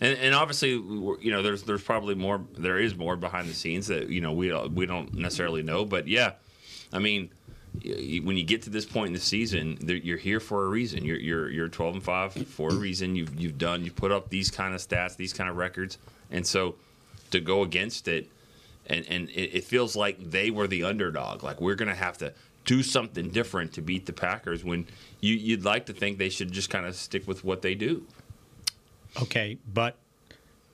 And, 0.00 0.18
and 0.18 0.34
obviously, 0.34 0.70
you 0.72 1.30
know, 1.30 1.42
there's 1.42 1.62
there's 1.62 1.82
probably 1.82 2.14
more. 2.14 2.44
There 2.58 2.78
is 2.78 2.94
more 2.94 3.16
behind 3.16 3.48
the 3.48 3.54
scenes 3.54 3.86
that 3.86 4.10
you 4.10 4.20
know 4.20 4.32
we 4.32 4.48
don't- 4.48 4.74
we 4.74 4.84
don't 4.84 5.14
necessarily 5.14 5.62
know. 5.62 5.86
But 5.86 6.06
yeah, 6.06 6.32
I 6.92 6.98
mean, 6.98 7.30
when 7.82 8.36
you 8.36 8.44
get 8.44 8.62
to 8.62 8.70
this 8.70 8.84
point 8.84 9.08
in 9.08 9.12
the 9.14 9.20
season, 9.20 9.78
you're 9.80 10.18
here 10.18 10.40
for 10.40 10.66
a 10.66 10.68
reason. 10.68 11.04
You're 11.04 11.18
you're 11.18 11.50
you're 11.50 11.68
12 11.68 11.94
and 11.94 12.02
five 12.02 12.32
for 12.34 12.70
a 12.70 12.74
reason. 12.74 13.16
You've 13.16 13.40
you've 13.40 13.56
done 13.58 13.84
you've 13.84 13.96
put 13.96 14.12
up 14.12 14.28
these 14.28 14.50
kind 14.50 14.74
of 14.74 14.80
stats, 14.80 15.16
these 15.16 15.32
kind 15.32 15.48
of 15.48 15.56
records, 15.56 15.96
and 16.30 16.46
so 16.46 16.74
to 17.30 17.40
go 17.40 17.62
against 17.62 18.06
it, 18.08 18.28
and 18.88 19.06
and 19.08 19.28
it, 19.30 19.56
it 19.58 19.64
feels 19.64 19.96
like 19.96 20.18
they 20.30 20.50
were 20.50 20.66
the 20.66 20.84
underdog. 20.84 21.42
Like 21.42 21.60
we're 21.60 21.74
gonna 21.74 21.94
have 21.94 22.18
to 22.18 22.32
do 22.64 22.82
something 22.82 23.30
different 23.30 23.72
to 23.74 23.82
beat 23.82 24.06
the 24.06 24.12
Packers. 24.12 24.64
When 24.64 24.86
you 25.20 25.34
you'd 25.34 25.64
like 25.64 25.86
to 25.86 25.92
think 25.92 26.18
they 26.18 26.28
should 26.28 26.52
just 26.52 26.70
kind 26.70 26.86
of 26.86 26.94
stick 26.96 27.26
with 27.26 27.44
what 27.44 27.62
they 27.62 27.74
do. 27.74 28.06
Okay, 29.22 29.58
but 29.72 29.96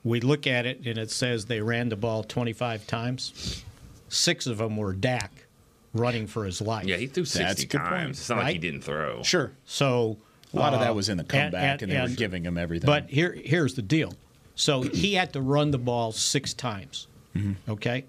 we 0.03 0.19
look 0.19 0.47
at 0.47 0.65
it 0.65 0.85
and 0.85 0.97
it 0.97 1.11
says 1.11 1.45
they 1.45 1.61
ran 1.61 1.89
the 1.89 1.95
ball 1.95 2.23
25 2.23 2.85
times. 2.87 3.63
Six 4.09 4.47
of 4.47 4.57
them 4.57 4.75
were 4.75 4.93
Dak 4.93 5.45
running 5.93 6.27
for 6.27 6.43
his 6.45 6.59
life. 6.61 6.85
Yeah, 6.85 6.97
he 6.97 7.07
threw 7.07 7.25
60 7.25 7.67
times. 7.67 8.19
It's 8.19 8.29
not 8.29 8.39
like 8.39 8.53
he 8.53 8.59
didn't 8.59 8.81
throw. 8.81 9.23
Sure. 9.23 9.53
So 9.65 10.17
A 10.53 10.57
lot 10.57 10.73
of 10.73 10.81
uh, 10.81 10.85
that 10.85 10.95
was 10.95 11.09
in 11.09 11.17
the 11.17 11.23
comeback, 11.23 11.81
and, 11.81 11.91
they 11.91 12.01
were 12.01 12.09
giving 12.09 12.43
him 12.43 12.57
everything. 12.57 12.85
But 12.85 13.09
here, 13.09 13.31
here's 13.31 13.75
the 13.75 13.81
deal. 13.81 14.13
So 14.55 14.81
he 14.81 15.13
had 15.15 15.33
to 15.33 15.41
run 15.41 15.71
the 15.71 15.77
ball 15.77 16.11
six 16.11 16.53
times. 16.53 17.07
Mm-hmm. 17.35 17.71
Okay, 17.71 18.05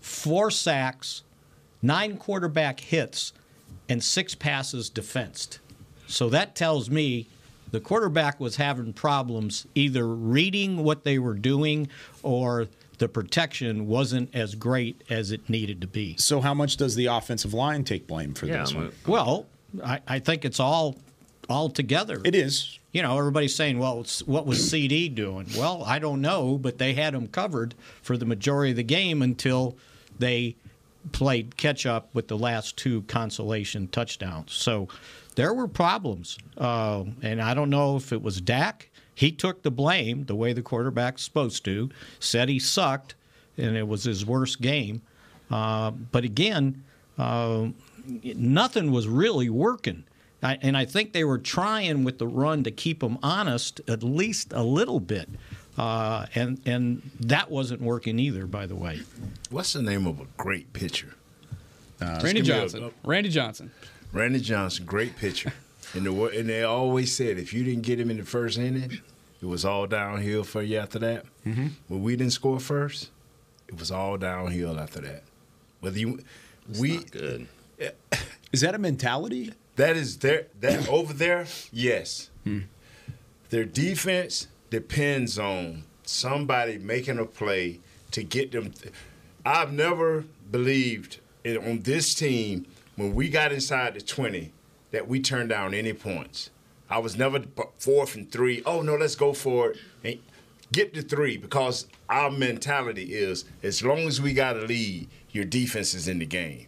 four 0.00 0.50
sacks, 0.50 1.22
nine 1.82 2.16
quarterback 2.16 2.80
hits, 2.80 3.32
and 3.88 4.02
six 4.02 4.34
passes 4.34 4.88
defensed. 4.88 5.58
So 6.06 6.28
that 6.30 6.54
tells 6.54 6.88
me 6.88 7.26
the 7.70 7.80
quarterback 7.80 8.40
was 8.40 8.56
having 8.56 8.92
problems 8.92 9.66
either 9.74 10.06
reading 10.08 10.82
what 10.82 11.04
they 11.04 11.18
were 11.18 11.34
doing 11.34 11.88
or 12.22 12.68
the 12.98 13.08
protection 13.08 13.86
wasn't 13.86 14.34
as 14.34 14.54
great 14.54 15.02
as 15.10 15.30
it 15.30 15.48
needed 15.48 15.80
to 15.82 15.86
be. 15.86 16.16
So 16.16 16.40
how 16.40 16.54
much 16.54 16.76
does 16.76 16.94
the 16.94 17.06
offensive 17.06 17.54
line 17.54 17.84
take 17.84 18.06
blame 18.06 18.34
for 18.34 18.46
Yeah, 18.46 18.60
this 18.60 18.72
I'm 18.72 18.76
one? 18.76 18.92
Well, 19.06 19.46
I, 19.84 20.00
I 20.08 20.18
think 20.18 20.44
it's 20.44 20.58
all 20.60 20.96
all 21.48 21.68
together. 21.70 22.20
It 22.24 22.34
is. 22.34 22.77
You 22.90 23.02
know, 23.02 23.18
everybody's 23.18 23.54
saying, 23.54 23.78
"Well, 23.78 24.04
what 24.24 24.46
was 24.46 24.60
CeeDee 24.60 25.14
doing?" 25.14 25.46
Well, 25.56 25.82
I 25.84 25.98
don't 25.98 26.22
know, 26.22 26.56
but 26.56 26.78
they 26.78 26.94
had 26.94 27.14
him 27.14 27.26
covered 27.26 27.74
for 28.00 28.16
the 28.16 28.24
majority 28.24 28.70
of 28.70 28.76
the 28.76 28.82
game 28.82 29.20
until 29.20 29.76
they 30.18 30.56
played 31.12 31.56
catch 31.56 31.86
up 31.86 32.08
with 32.14 32.28
the 32.28 32.38
last 32.38 32.76
two 32.76 33.02
consolation 33.02 33.88
touchdowns. 33.88 34.52
So 34.52 34.88
there 35.34 35.54
were 35.54 35.68
problems, 35.68 36.38
uh, 36.56 37.04
and 37.22 37.40
I 37.40 37.54
don't 37.54 37.70
know 37.70 37.96
if 37.96 38.12
it 38.12 38.22
was 38.22 38.40
Dak. 38.40 38.90
He 39.14 39.32
took 39.32 39.62
the 39.62 39.70
blame 39.70 40.24
the 40.24 40.34
way 40.34 40.52
the 40.52 40.62
quarterback's 40.62 41.22
supposed 41.22 41.64
to. 41.64 41.90
Said 42.20 42.48
he 42.48 42.58
sucked, 42.58 43.14
and 43.56 43.76
it 43.76 43.86
was 43.86 44.04
his 44.04 44.24
worst 44.24 44.60
game. 44.60 45.02
Uh, 45.50 45.90
but 45.90 46.24
again, 46.24 46.84
uh, 47.18 47.68
nothing 48.22 48.92
was 48.92 49.08
really 49.08 49.50
working. 49.50 50.04
I, 50.42 50.58
and 50.62 50.76
I 50.76 50.84
think 50.84 51.12
they 51.12 51.24
were 51.24 51.38
trying 51.38 52.04
with 52.04 52.18
the 52.18 52.26
run 52.28 52.62
to 52.64 52.70
keep 52.70 53.00
them 53.00 53.18
honest 53.22 53.80
at 53.88 54.02
least 54.02 54.52
a 54.52 54.62
little 54.62 55.00
bit. 55.00 55.28
Uh, 55.76 56.26
and 56.34 56.60
and 56.66 57.08
that 57.20 57.50
wasn't 57.50 57.80
working 57.80 58.18
either, 58.18 58.46
by 58.46 58.66
the 58.66 58.74
way. 58.74 59.00
What's 59.50 59.72
the 59.72 59.82
name 59.82 60.06
of 60.06 60.20
a 60.20 60.26
great 60.36 60.72
pitcher? 60.72 61.14
Uh, 62.00 62.20
Randy 62.22 62.40
it's 62.40 62.48
a- 62.48 62.52
Johnson. 62.52 62.90
Randy 63.04 63.28
Johnson. 63.30 63.70
Randy 64.12 64.40
Johnson, 64.40 64.84
great 64.86 65.16
pitcher. 65.16 65.52
and, 65.94 66.06
the, 66.06 66.12
and 66.38 66.48
they 66.48 66.62
always 66.64 67.14
said 67.14 67.38
if 67.38 67.52
you 67.52 67.62
didn't 67.64 67.82
get 67.82 68.00
him 68.00 68.10
in 68.10 68.16
the 68.16 68.24
first 68.24 68.58
inning, 68.58 69.00
it 69.40 69.46
was 69.46 69.64
all 69.64 69.86
downhill 69.86 70.42
for 70.44 70.62
you 70.62 70.78
after 70.78 70.98
that. 71.00 71.24
Mhm. 71.46 71.70
When 71.88 72.02
we 72.02 72.16
didn't 72.16 72.32
score 72.32 72.58
first, 72.58 73.10
it 73.68 73.78
was 73.78 73.90
all 73.90 74.16
downhill 74.16 74.78
after 74.80 75.00
that. 75.02 75.22
Whether 75.80 75.98
you, 75.98 76.20
we 76.78 76.98
good. 77.04 77.46
Is 78.52 78.62
that 78.62 78.74
a 78.74 78.78
mentality? 78.78 79.52
That 79.78 79.96
is 79.96 80.18
their 80.18 80.48
that 80.58 80.88
over 80.88 81.12
there. 81.12 81.46
Yes, 81.70 82.30
hmm. 82.42 82.62
their 83.50 83.64
defense 83.64 84.48
depends 84.70 85.38
on 85.38 85.84
somebody 86.02 86.78
making 86.78 87.20
a 87.20 87.24
play 87.24 87.78
to 88.10 88.24
get 88.24 88.50
them. 88.50 88.74
I've 89.46 89.72
never 89.72 90.24
believed 90.50 91.20
in, 91.44 91.58
on 91.58 91.82
this 91.82 92.12
team 92.12 92.66
when 92.96 93.14
we 93.14 93.28
got 93.28 93.52
inside 93.52 93.94
the 93.94 94.00
20 94.00 94.52
that 94.90 95.06
we 95.06 95.20
turned 95.20 95.50
down 95.50 95.74
any 95.74 95.92
points. 95.92 96.50
I 96.90 96.98
was 96.98 97.16
never 97.16 97.44
fourth 97.78 98.16
and 98.16 98.32
three. 98.32 98.64
Oh 98.66 98.82
no, 98.82 98.96
let's 98.96 99.14
go 99.14 99.32
for 99.32 99.70
it 99.70 99.78
and 100.02 100.18
get 100.72 100.92
the 100.92 101.02
three 101.02 101.36
because 101.36 101.86
our 102.08 102.32
mentality 102.32 103.14
is 103.14 103.44
as 103.62 103.84
long 103.84 104.08
as 104.08 104.20
we 104.20 104.32
got 104.32 104.56
a 104.56 104.62
lead, 104.62 105.08
your 105.30 105.44
defense 105.44 105.94
is 105.94 106.08
in 106.08 106.18
the 106.18 106.26
game. 106.26 106.67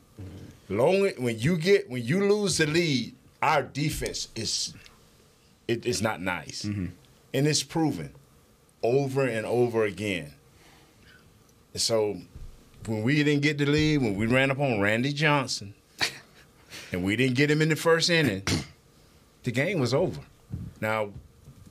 Long 0.70 1.10
when 1.18 1.36
you 1.36 1.56
get 1.56 1.90
when 1.90 2.04
you 2.04 2.24
lose 2.24 2.58
the 2.58 2.66
lead, 2.66 3.16
our 3.42 3.60
defense 3.60 4.28
is 4.36 4.72
it 5.66 5.84
is 5.84 6.00
not 6.00 6.22
nice, 6.22 6.62
mm-hmm. 6.62 6.86
and 7.34 7.46
it's 7.48 7.64
proven 7.64 8.14
over 8.80 9.26
and 9.26 9.44
over 9.44 9.84
again. 9.84 10.32
And 11.72 11.82
so 11.82 12.18
when 12.86 13.02
we 13.02 13.16
didn't 13.24 13.42
get 13.42 13.58
the 13.58 13.66
lead, 13.66 13.98
when 13.98 14.14
we 14.14 14.26
ran 14.26 14.52
up 14.52 14.60
on 14.60 14.80
Randy 14.80 15.12
Johnson, 15.12 15.74
and 16.92 17.02
we 17.02 17.16
didn't 17.16 17.34
get 17.34 17.50
him 17.50 17.62
in 17.62 17.68
the 17.68 17.76
first 17.76 18.08
inning, 18.08 18.44
the 19.42 19.50
game 19.50 19.80
was 19.80 19.92
over. 19.92 20.20
Now, 20.80 21.10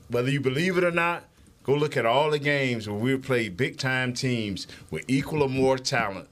whether 0.08 0.30
you 0.30 0.40
believe 0.40 0.76
it 0.76 0.84
or 0.84 0.90
not, 0.90 1.24
go 1.64 1.74
look 1.74 1.96
at 1.96 2.04
all 2.04 2.30
the 2.30 2.38
games 2.38 2.86
where 2.86 2.98
we 2.98 3.16
played 3.16 3.56
big 3.56 3.78
time 3.78 4.12
teams 4.12 4.66
with 4.90 5.06
equal 5.08 5.42
or 5.42 5.48
more 5.48 5.78
talent, 5.78 6.28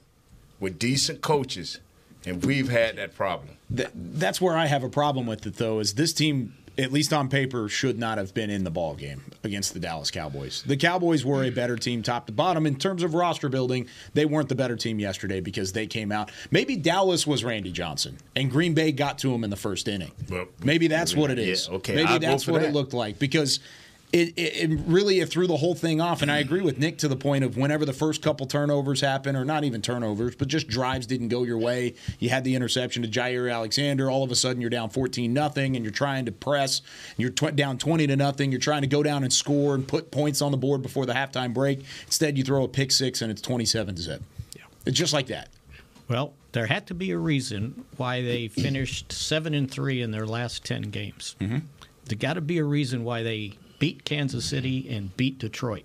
with 0.59 0.77
decent 0.77 1.21
coaches, 1.21 1.79
and 2.25 2.45
we've 2.45 2.69
had 2.69 2.97
that 2.97 3.15
problem. 3.15 3.57
Th- 3.75 3.89
that's 3.93 4.41
where 4.41 4.57
I 4.57 4.65
have 4.67 4.83
a 4.83 4.89
problem 4.89 5.25
with 5.27 5.45
it, 5.45 5.55
though, 5.55 5.79
is 5.79 5.93
this 5.93 6.11
team, 6.13 6.53
at 6.77 6.91
least 6.91 7.13
on 7.13 7.29
paper, 7.29 7.69
should 7.69 7.99
not 7.99 8.17
have 8.17 8.33
been 8.33 8.49
in 8.49 8.63
the 8.63 8.71
ball 8.71 8.95
game 8.95 9.21
against 9.43 9.73
the 9.73 9.79
Dallas 9.79 10.11
Cowboys. 10.11 10.63
The 10.65 10.77
Cowboys 10.77 11.23
were 11.25 11.43
a 11.43 11.49
better 11.49 11.75
team, 11.75 12.01
top 12.03 12.25
to 12.27 12.31
bottom, 12.31 12.65
in 12.65 12.75
terms 12.77 13.03
of 13.03 13.13
roster 13.13 13.49
building. 13.49 13.87
They 14.13 14.25
weren't 14.25 14.49
the 14.49 14.55
better 14.55 14.75
team 14.75 14.99
yesterday 14.99 15.39
because 15.39 15.71
they 15.73 15.87
came 15.87 16.11
out. 16.11 16.31
Maybe 16.51 16.75
Dallas 16.75 17.27
was 17.27 17.43
Randy 17.43 17.71
Johnson, 17.71 18.17
and 18.35 18.49
Green 18.49 18.73
Bay 18.73 18.91
got 18.91 19.17
to 19.19 19.33
him 19.33 19.43
in 19.43 19.49
the 19.49 19.55
first 19.55 19.87
inning. 19.87 20.11
Maybe 20.63 20.87
that's 20.87 21.15
what 21.15 21.31
it 21.31 21.39
is. 21.39 21.67
Yeah, 21.67 21.75
okay, 21.75 21.95
Maybe 21.95 22.07
I'll 22.09 22.19
that's 22.19 22.47
what 22.47 22.61
that. 22.61 22.69
it 22.69 22.73
looked 22.73 22.93
like 22.93 23.19
because. 23.19 23.59
It, 24.11 24.29
it, 24.37 24.71
it 24.71 24.79
really 24.87 25.19
it 25.19 25.29
threw 25.29 25.45
the 25.45 25.57
whole 25.57 25.75
thing 25.75 26.01
off, 26.01 26.23
and 26.23 26.31
I 26.31 26.39
agree 26.39 26.61
with 26.61 26.79
Nick 26.79 26.97
to 26.97 27.07
the 27.07 27.15
point 27.15 27.43
of 27.43 27.57
whenever 27.57 27.85
the 27.85 27.93
first 27.93 28.23
couple 28.23 28.47
turnovers 28.47 29.01
happen, 29.01 29.35
or 29.35 29.45
not 29.45 29.63
even 29.63 29.83
turnovers, 29.83 30.35
but 30.35 30.47
just 30.47 30.67
drives 30.67 31.05
didn't 31.05 31.27
go 31.27 31.43
your 31.43 31.59
way. 31.59 31.93
You 32.17 32.29
had 32.29 32.43
the 32.43 32.55
interception 32.55 33.03
to 33.03 33.07
Jaire 33.07 33.53
Alexander. 33.53 34.09
All 34.09 34.23
of 34.23 34.31
a 34.31 34.35
sudden, 34.35 34.61
you're 34.61 34.71
down 34.71 34.89
fourteen 34.89 35.31
nothing, 35.31 35.75
and 35.75 35.85
you're 35.85 35.91
trying 35.91 36.25
to 36.25 36.31
press. 36.31 36.81
And 37.09 37.19
you're 37.19 37.29
tw- 37.29 37.55
down 37.55 37.77
twenty 37.77 38.07
to 38.07 38.15
nothing. 38.15 38.51
You're 38.51 38.59
trying 38.59 38.81
to 38.81 38.87
go 38.87 39.03
down 39.03 39.23
and 39.23 39.31
score 39.31 39.75
and 39.75 39.87
put 39.87 40.09
points 40.09 40.41
on 40.41 40.49
the 40.49 40.57
board 40.57 40.81
before 40.81 41.05
the 41.05 41.13
halftime 41.13 41.53
break. 41.53 41.81
Instead, 42.07 42.35
you 42.35 42.43
throw 42.43 42.63
a 42.63 42.67
pick 42.67 42.91
six, 42.91 43.21
and 43.21 43.29
it's 43.29 43.43
twenty-seven 43.43 43.93
to 43.93 44.01
zip. 44.01 44.23
Yeah, 44.55 44.63
it's 44.87 44.97
just 44.97 45.13
like 45.13 45.27
that. 45.27 45.49
Well, 46.07 46.33
there 46.53 46.65
had 46.65 46.87
to 46.87 46.95
be 46.95 47.11
a 47.11 47.17
reason 47.19 47.85
why 47.97 48.23
they 48.23 48.47
finished 48.47 49.11
seven 49.11 49.53
and 49.53 49.69
three 49.69 50.01
in 50.01 50.09
their 50.09 50.25
last 50.25 50.65
ten 50.65 50.81
games. 50.89 51.35
Mm-hmm. 51.39 51.59
There 52.05 52.17
got 52.17 52.33
to 52.33 52.41
be 52.41 52.57
a 52.57 52.63
reason 52.63 53.03
why 53.03 53.21
they 53.21 53.53
beat 53.79 54.03
Kansas 54.05 54.45
City 54.45 54.87
and 54.89 55.15
beat 55.17 55.39
Detroit. 55.39 55.83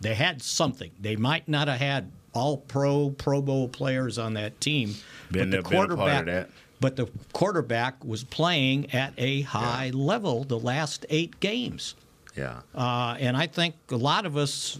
They 0.00 0.14
had 0.14 0.42
something. 0.42 0.90
They 1.00 1.16
might 1.16 1.48
not 1.48 1.68
have 1.68 1.80
had 1.80 2.10
all 2.34 2.58
pro, 2.58 3.10
Pro 3.10 3.40
Bowl 3.40 3.68
players 3.68 4.18
on 4.18 4.34
that 4.34 4.60
team, 4.60 4.94
Been 5.30 5.50
but 5.50 5.56
the 5.62 5.62
there, 5.62 5.62
been 5.62 5.72
a 5.72 5.76
part 5.76 5.90
of 5.90 5.98
quarterback. 5.98 6.48
But 6.80 6.94
the 6.96 7.06
quarterback 7.32 8.04
was 8.04 8.22
playing 8.22 8.92
at 8.94 9.12
a 9.18 9.42
high 9.42 9.90
level 9.90 10.44
the 10.44 10.58
last 10.58 11.04
eight 11.10 11.40
games. 11.40 11.96
Yeah. 12.36 12.60
Uh, 12.72 13.16
and 13.18 13.36
I 13.36 13.48
think 13.48 13.74
a 13.90 13.96
lot 13.96 14.24
of 14.24 14.36
us, 14.36 14.78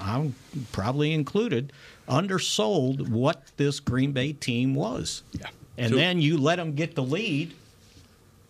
I'm 0.00 0.34
probably 0.72 1.12
included, 1.12 1.72
undersold 2.08 3.08
what 3.08 3.42
this 3.56 3.78
Green 3.78 4.10
Bay 4.10 4.32
team 4.32 4.74
was. 4.74 5.22
Yeah. 5.32 5.46
And 5.76 5.90
Two- 5.92 5.96
then 5.96 6.20
you 6.20 6.38
let 6.38 6.56
them 6.56 6.74
get 6.74 6.96
the 6.96 7.04
lead, 7.04 7.54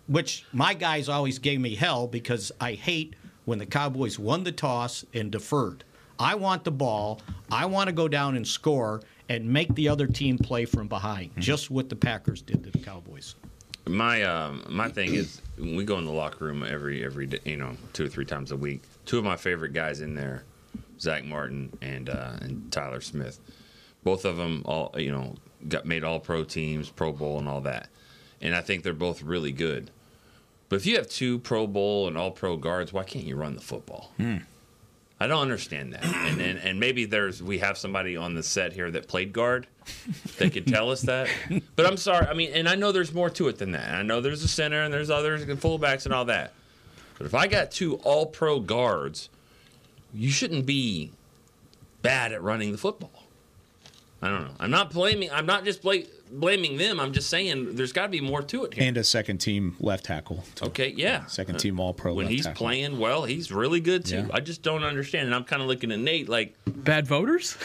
which 0.06 0.46
my 0.54 0.72
guys 0.72 1.10
always 1.10 1.38
gave 1.38 1.60
me 1.60 1.74
hell 1.74 2.06
because 2.06 2.50
I 2.58 2.72
hate 2.72 3.12
when 3.48 3.58
the 3.58 3.66
Cowboys 3.66 4.18
won 4.18 4.44
the 4.44 4.52
toss 4.52 5.06
and 5.14 5.30
deferred. 5.30 5.82
I 6.18 6.34
want 6.34 6.64
the 6.64 6.70
ball. 6.70 7.22
I 7.50 7.64
want 7.64 7.88
to 7.88 7.94
go 7.94 8.06
down 8.06 8.36
and 8.36 8.46
score 8.46 9.00
and 9.30 9.48
make 9.48 9.74
the 9.74 9.88
other 9.88 10.06
team 10.06 10.36
play 10.36 10.66
from 10.66 10.86
behind, 10.86 11.30
just 11.38 11.70
what 11.70 11.88
the 11.88 11.96
Packers 11.96 12.42
did 12.42 12.62
to 12.64 12.70
the 12.70 12.78
Cowboys. 12.78 13.36
My 13.86 14.22
um, 14.24 14.64
my 14.68 14.90
thing 14.90 15.14
is 15.14 15.40
when 15.56 15.76
we 15.76 15.84
go 15.86 15.96
in 15.96 16.04
the 16.04 16.12
locker 16.12 16.44
room 16.44 16.62
every 16.62 17.02
every 17.02 17.26
day, 17.26 17.38
you 17.46 17.56
know 17.56 17.74
two 17.94 18.04
or 18.04 18.08
three 18.08 18.26
times 18.26 18.52
a 18.52 18.56
week. 18.56 18.82
Two 19.06 19.16
of 19.16 19.24
my 19.24 19.36
favorite 19.36 19.72
guys 19.72 20.02
in 20.02 20.14
there, 20.14 20.44
Zack 21.00 21.24
Martin 21.24 21.72
and 21.80 22.10
uh, 22.10 22.32
and 22.42 22.70
Tyler 22.70 23.00
Smith. 23.00 23.40
Both 24.04 24.26
of 24.26 24.36
them 24.36 24.60
all 24.66 24.94
you 24.98 25.10
know 25.10 25.36
got 25.68 25.86
made 25.86 26.04
all 26.04 26.20
pro 26.20 26.44
teams, 26.44 26.90
Pro 26.90 27.12
Bowl, 27.12 27.38
and 27.38 27.48
all 27.48 27.62
that. 27.62 27.88
And 28.42 28.54
I 28.54 28.60
think 28.60 28.82
they're 28.82 28.92
both 28.92 29.22
really 29.22 29.52
good. 29.52 29.90
But 30.68 30.76
if 30.76 30.86
you 30.86 30.96
have 30.96 31.08
two 31.08 31.38
Pro 31.38 31.66
Bowl 31.66 32.08
and 32.08 32.18
all 32.18 32.30
pro 32.30 32.56
guards, 32.56 32.92
why 32.92 33.04
can't 33.04 33.24
you 33.24 33.36
run 33.36 33.54
the 33.54 33.60
football? 33.60 34.12
Hmm. 34.16 34.38
I 35.20 35.26
don't 35.26 35.40
understand 35.42 35.94
that. 35.94 36.04
And, 36.04 36.40
and 36.40 36.58
and 36.60 36.78
maybe 36.78 37.04
there's 37.04 37.42
we 37.42 37.58
have 37.58 37.76
somebody 37.76 38.16
on 38.16 38.34
the 38.34 38.42
set 38.42 38.72
here 38.72 38.88
that 38.92 39.08
played 39.08 39.32
guard 39.32 39.66
that 40.38 40.52
could 40.52 40.66
tell 40.66 40.90
us 40.90 41.02
that. 41.02 41.28
But 41.74 41.86
I'm 41.86 41.96
sorry. 41.96 42.26
I 42.26 42.34
mean, 42.34 42.52
and 42.52 42.68
I 42.68 42.76
know 42.76 42.92
there's 42.92 43.12
more 43.12 43.30
to 43.30 43.48
it 43.48 43.58
than 43.58 43.72
that. 43.72 43.94
I 43.94 44.02
know 44.02 44.20
there's 44.20 44.44
a 44.44 44.48
center 44.48 44.82
and 44.82 44.94
there's 44.94 45.10
others 45.10 45.42
and 45.42 45.60
fullbacks 45.60 46.04
and 46.04 46.14
all 46.14 46.26
that. 46.26 46.52
But 47.16 47.26
if 47.26 47.34
I 47.34 47.48
got 47.48 47.72
two 47.72 47.96
all 48.04 48.26
pro 48.26 48.60
guards, 48.60 49.28
you 50.14 50.30
shouldn't 50.30 50.66
be 50.66 51.10
bad 52.00 52.32
at 52.32 52.40
running 52.40 52.70
the 52.70 52.78
football. 52.78 53.24
I 54.22 54.28
don't 54.28 54.44
know. 54.44 54.54
I'm 54.60 54.70
not 54.70 54.92
blaming. 54.92 55.30
I'm 55.32 55.46
not 55.46 55.64
just 55.64 55.82
bla- 55.82 56.02
blaming 56.30 56.76
them. 56.76 57.00
I'm 57.00 57.12
just 57.12 57.28
saying 57.30 57.74
there's 57.76 57.92
got 57.92 58.02
to 58.02 58.08
be 58.08 58.20
more 58.20 58.42
to 58.42 58.64
it 58.64 58.74
here. 58.74 58.84
And 58.86 58.96
a 58.96 59.04
second 59.04 59.38
team 59.38 59.76
left 59.80 60.04
tackle. 60.06 60.44
too. 60.54 60.66
Okay, 60.66 60.94
yeah. 60.96 61.26
Second 61.26 61.58
team 61.58 61.78
All 61.80 61.94
Pro. 61.94 62.14
When 62.14 62.26
left 62.26 62.32
he's 62.34 62.44
tackle. 62.44 62.66
playing 62.66 62.98
well, 62.98 63.24
he's 63.24 63.50
really 63.52 63.80
good 63.80 64.04
too. 64.04 64.16
Yeah. 64.16 64.28
I 64.32 64.40
just 64.40 64.62
don't 64.62 64.84
understand, 64.84 65.26
and 65.26 65.34
I'm 65.34 65.44
kind 65.44 65.62
of 65.62 65.68
looking 65.68 65.92
at 65.92 65.98
Nate 65.98 66.28
like 66.28 66.54
bad 66.66 67.06
voters. 67.06 67.56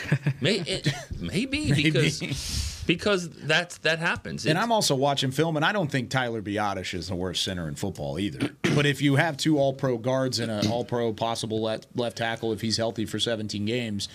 may, 0.41 0.55
it, 0.59 0.87
maybe 1.19 1.71
because 1.73 2.81
because 2.85 3.29
that's 3.29 3.77
that 3.79 3.99
happens. 3.99 4.45
And 4.45 4.51
It's- 4.51 4.63
I'm 4.63 4.71
also 4.71 4.95
watching 4.95 5.31
film, 5.31 5.55
and 5.55 5.65
I 5.65 5.71
don't 5.71 5.89
think 5.91 6.09
Tyler 6.09 6.41
Biadasz 6.41 6.93
is 6.93 7.07
the 7.07 7.15
worst 7.15 7.43
center 7.43 7.67
in 7.67 7.75
football 7.75 8.19
either. 8.19 8.49
But 8.73 8.87
if 8.87 9.03
you 9.03 9.17
have 9.17 9.37
two 9.37 9.59
All 9.59 9.71
Pro 9.71 9.99
guards 9.99 10.39
and 10.39 10.51
an 10.51 10.65
All 10.65 10.83
Pro 10.83 11.13
possible 11.13 11.61
left, 11.61 11.85
left 11.93 12.17
tackle, 12.17 12.51
if 12.53 12.61
he's 12.61 12.77
healthy 12.77 13.05
for 13.05 13.19
17 13.19 13.65
games, 13.65 14.09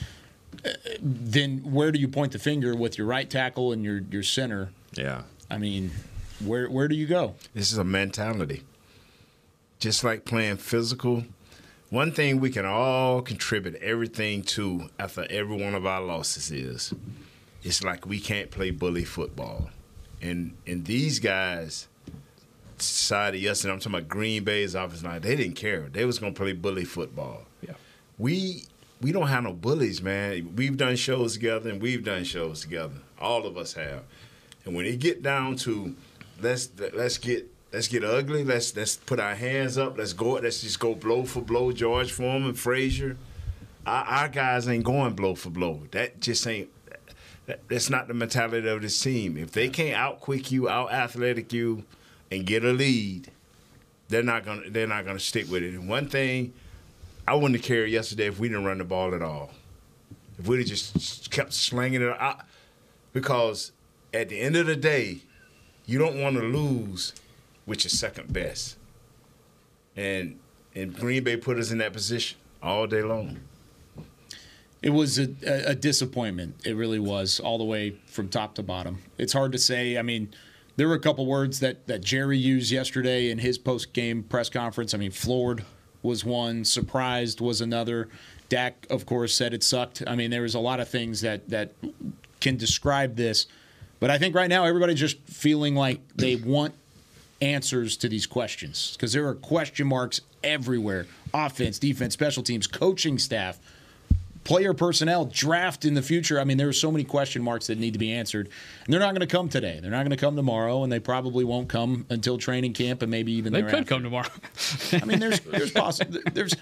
then 1.01 1.59
where 1.59 1.93
do 1.93 1.99
you 1.99 2.09
point 2.09 2.33
the 2.33 2.39
finger 2.39 2.75
with 2.75 2.99
your 2.99 3.07
right 3.07 3.29
tackle 3.29 3.73
and 3.73 3.85
your 3.85 4.01
your 4.11 4.23
center? 4.23 4.71
Yeah. 4.95 5.23
I 5.51 5.59
mean, 5.59 5.91
where 6.45 6.69
where 6.69 6.89
do 6.89 6.95
you 6.95 7.07
go? 7.07 7.35
This 7.55 7.73
is 7.73 7.79
a 7.79 7.85
mentality. 7.85 8.63
Just 9.79 10.05
like 10.05 10.25
playing 10.25 10.57
physical. 10.57 11.25
One 11.91 12.13
thing 12.13 12.41
we 12.41 12.51
can 12.51 12.67
all 12.67 13.23
contribute 13.23 13.77
everything 13.77 14.43
to 14.43 14.91
after 14.99 15.27
every 15.31 15.57
one 15.57 15.75
of 15.75 15.87
our 15.87 16.03
losses 16.03 16.51
is 16.51 16.93
it's 17.63 17.83
like 17.83 18.07
we 18.07 18.21
can't 18.21 18.51
play 18.51 18.71
bully 18.71 19.05
football. 19.05 19.71
And 20.21 20.57
and 20.67 20.85
these 20.85 21.19
guys 21.19 21.89
decided 22.77 23.41
yesterday, 23.41 23.73
I'm 23.73 23.81
talking 23.81 23.95
about 23.99 24.09
Green 24.09 24.45
Bay's 24.45 24.77
office 24.77 25.03
line, 25.03 25.21
they 25.21 25.37
didn't 25.37 25.57
care. 25.57 25.89
They 25.91 26.05
was 26.05 26.19
gonna 26.19 26.33
play 26.33 26.53
bully 26.53 26.85
football. 26.85 27.47
Yeah. 27.67 27.75
We 28.19 28.65
we 29.01 29.13
don't 29.13 29.29
have 29.29 29.45
no 29.45 29.53
bullies, 29.53 30.03
man. 30.03 30.55
We've 30.57 30.77
done 30.77 30.97
shows 30.97 31.35
together 31.35 31.71
and 31.71 31.81
we've 31.81 32.05
done 32.05 32.25
shows 32.25 32.63
together. 32.63 32.97
All 33.21 33.47
of 33.47 33.57
us 33.57 33.75
have. 33.75 34.03
And 34.65 34.75
when 34.75 34.87
it 34.87 34.99
get 34.99 35.23
down 35.23 35.57
to 35.57 35.95
let's 36.41 36.71
let's 36.93 37.19
get 37.19 37.51
let's 37.73 37.89
get 37.89 38.05
ugly, 38.05 38.45
let's 38.45 38.75
let's 38.77 38.97
put 38.97 39.21
our 39.21 39.35
hands 39.35 39.79
up, 39.79 39.99
let's 39.99 40.13
go 40.13 40.33
let's 40.33 40.63
just 40.63 40.81
go 40.81 40.95
blow 40.95 41.25
for 41.25 41.41
blow, 41.41 41.73
George 41.73 42.13
Foreman, 42.13 42.55
Frazier. 42.55 43.17
Our, 43.87 44.05
our 44.05 44.29
guys 44.29 44.69
ain't 44.69 44.85
going 44.85 45.15
blow 45.15 45.35
for 45.35 45.51
blow. 45.51 45.85
That 45.93 46.21
just 46.21 46.47
ain't 46.47 46.69
that, 47.47 47.67
that's 47.69 47.89
not 47.89 48.09
the 48.09 48.15
mentality 48.15 48.69
of 48.69 48.83
this 48.83 49.01
team. 49.01 49.37
If 49.37 49.53
they 49.53 49.69
can't 49.69 49.97
out 49.97 50.21
quick 50.21 50.53
you, 50.53 50.69
out 50.69 50.93
athletic 50.93 51.53
you, 51.53 51.85
and 52.31 52.45
get 52.45 52.65
a 52.65 52.73
lead, 52.73 53.31
they're 54.09 54.23
not 54.23 54.45
gonna 54.45 54.69
they're 54.69 54.87
not 54.87 55.07
gonna 55.07 55.19
stick 55.19 55.51
with 55.51 55.63
it. 55.63 55.75
And 55.75 55.89
one 55.89 56.09
thing 56.09 56.53
I 57.29 57.35
wouldn't 57.35 57.57
have 57.57 57.63
cared 57.63 57.91
yesterday 57.91 58.27
if 58.27 58.39
we 58.39 58.49
didn't 58.49 58.65
run 58.65 58.79
the 58.79 58.85
ball 58.85 59.15
at 59.15 59.21
all. 59.21 59.51
If 60.39 60.47
we'd 60.49 60.61
have 60.61 60.67
just 60.67 61.31
kept 61.31 61.53
slinging 61.53 62.01
it 62.01 62.09
out, 62.19 62.41
because 63.13 63.73
at 64.15 64.31
the 64.31 64.41
end 64.41 64.57
of 64.57 64.67
the 64.67 64.77
day, 64.77 65.19
you 65.85 65.99
don't 65.99 66.19
want 66.23 66.37
to 66.37 66.43
lose 66.43 67.13
with 67.67 67.85
your 67.85 67.91
second 67.91 68.33
best. 68.33 68.77
And 69.95 70.39
and 70.75 70.95
Green 70.95 71.23
Bay 71.23 71.37
put 71.37 71.59
us 71.59 71.71
in 71.71 71.79
that 71.79 71.93
position 71.93 72.39
all 72.63 72.87
day 72.87 73.03
long. 73.03 73.41
It 74.81 74.91
was 74.91 75.19
a, 75.19 75.29
a, 75.45 75.75
disappointment. 75.75 76.55
It 76.65 76.77
really 76.77 77.01
was, 77.01 77.41
all 77.41 77.59
the 77.59 77.65
way 77.65 77.97
from 78.07 78.29
top 78.29 78.55
to 78.55 78.63
bottom. 78.63 79.03
It's 79.19 79.33
hard 79.33 79.51
to 79.53 79.59
say. 79.59 79.99
I 79.99 80.03
mean, 80.03 80.33
there 80.77 80.87
were 80.87 80.95
a 80.95 81.01
couple 81.01 81.27
words 81.27 81.59
that, 81.61 81.89
that 81.89 82.01
Jerry 82.01 82.39
used 82.39 82.71
yesterday 82.71 83.29
in 83.29 83.39
his 83.39 83.59
post 83.59 83.93
game 83.93 84.23
press 84.23 84.49
conference. 84.49 84.95
I 84.95 84.99
mean, 84.99 85.11
floored 85.11 85.65
was 86.03 86.25
one, 86.25 86.65
surprised 86.65 87.41
was 87.41 87.61
another. 87.61 88.09
Dak, 88.49 88.87
of 88.89 89.05
course, 89.05 89.35
said 89.35 89.53
it 89.53 89.63
sucked. 89.63 90.03
I 90.07 90.15
mean, 90.15 90.31
there 90.31 90.43
was 90.43 90.55
a 90.55 90.61
lot 90.61 90.81
of 90.81 90.89
things 90.89 91.21
that 91.21 91.49
that 91.51 91.73
can 92.41 92.57
describe 92.57 93.17
this. 93.17 93.47
But 94.01 94.11
I 94.11 94.19
think 94.19 94.35
right 94.35 94.49
now 94.49 94.65
everybody's 94.65 95.01
just 95.01 95.19
feeling 95.27 95.75
like 95.75 96.01
they 96.15 96.37
want 96.55 96.75
answers 97.41 97.97
to 97.97 98.09
these 98.09 98.27
questions 98.27 98.93
because 98.93 99.13
there 99.13 99.27
are 99.27 99.35
question 99.35 99.87
marks 99.87 100.21
everywhere 100.43 101.07
offense, 101.35 101.79
defense, 101.79 102.15
special 102.15 102.43
teams, 102.43 102.67
coaching 102.67 103.19
staff, 103.19 103.59
player 104.49 104.73
personnel, 104.73 105.27
draft 105.27 105.85
in 105.85 105.93
the 105.93 106.01
future. 106.01 106.41
I 106.41 106.45
mean, 106.45 106.57
there 106.57 106.69
are 106.69 106.73
so 106.73 106.91
many 106.91 107.05
question 107.05 107.43
marks 107.43 107.67
that 107.67 107.79
need 107.79 107.93
to 107.93 107.99
be 107.99 108.11
answered. 108.13 108.49
And 108.87 108.93
they're 108.93 108.99
not 108.99 109.11
going 109.11 109.21
to 109.21 109.27
come 109.27 109.51
today. 109.51 109.79
They're 109.81 109.91
not 109.91 109.99
going 109.99 110.11
to 110.11 110.17
come 110.17 110.37
tomorrow, 110.37 110.85
and 110.85 110.91
they 110.91 111.01
probably 111.01 111.45
won't 111.45 111.69
come 111.69 112.07
until 112.09 112.39
training 112.39 112.73
camp 112.73 113.03
and 113.03 113.11
maybe 113.11 113.33
even 113.33 113.53
They 113.53 113.61
thereafter. 113.61 113.81
could 113.81 113.87
come 113.89 114.03
tomorrow. 114.03 114.31
I 114.93 115.05
mean, 115.05 115.19
there's 115.19 115.41
there's 115.53 115.71
possible 115.71 116.19
there's, 116.33 116.55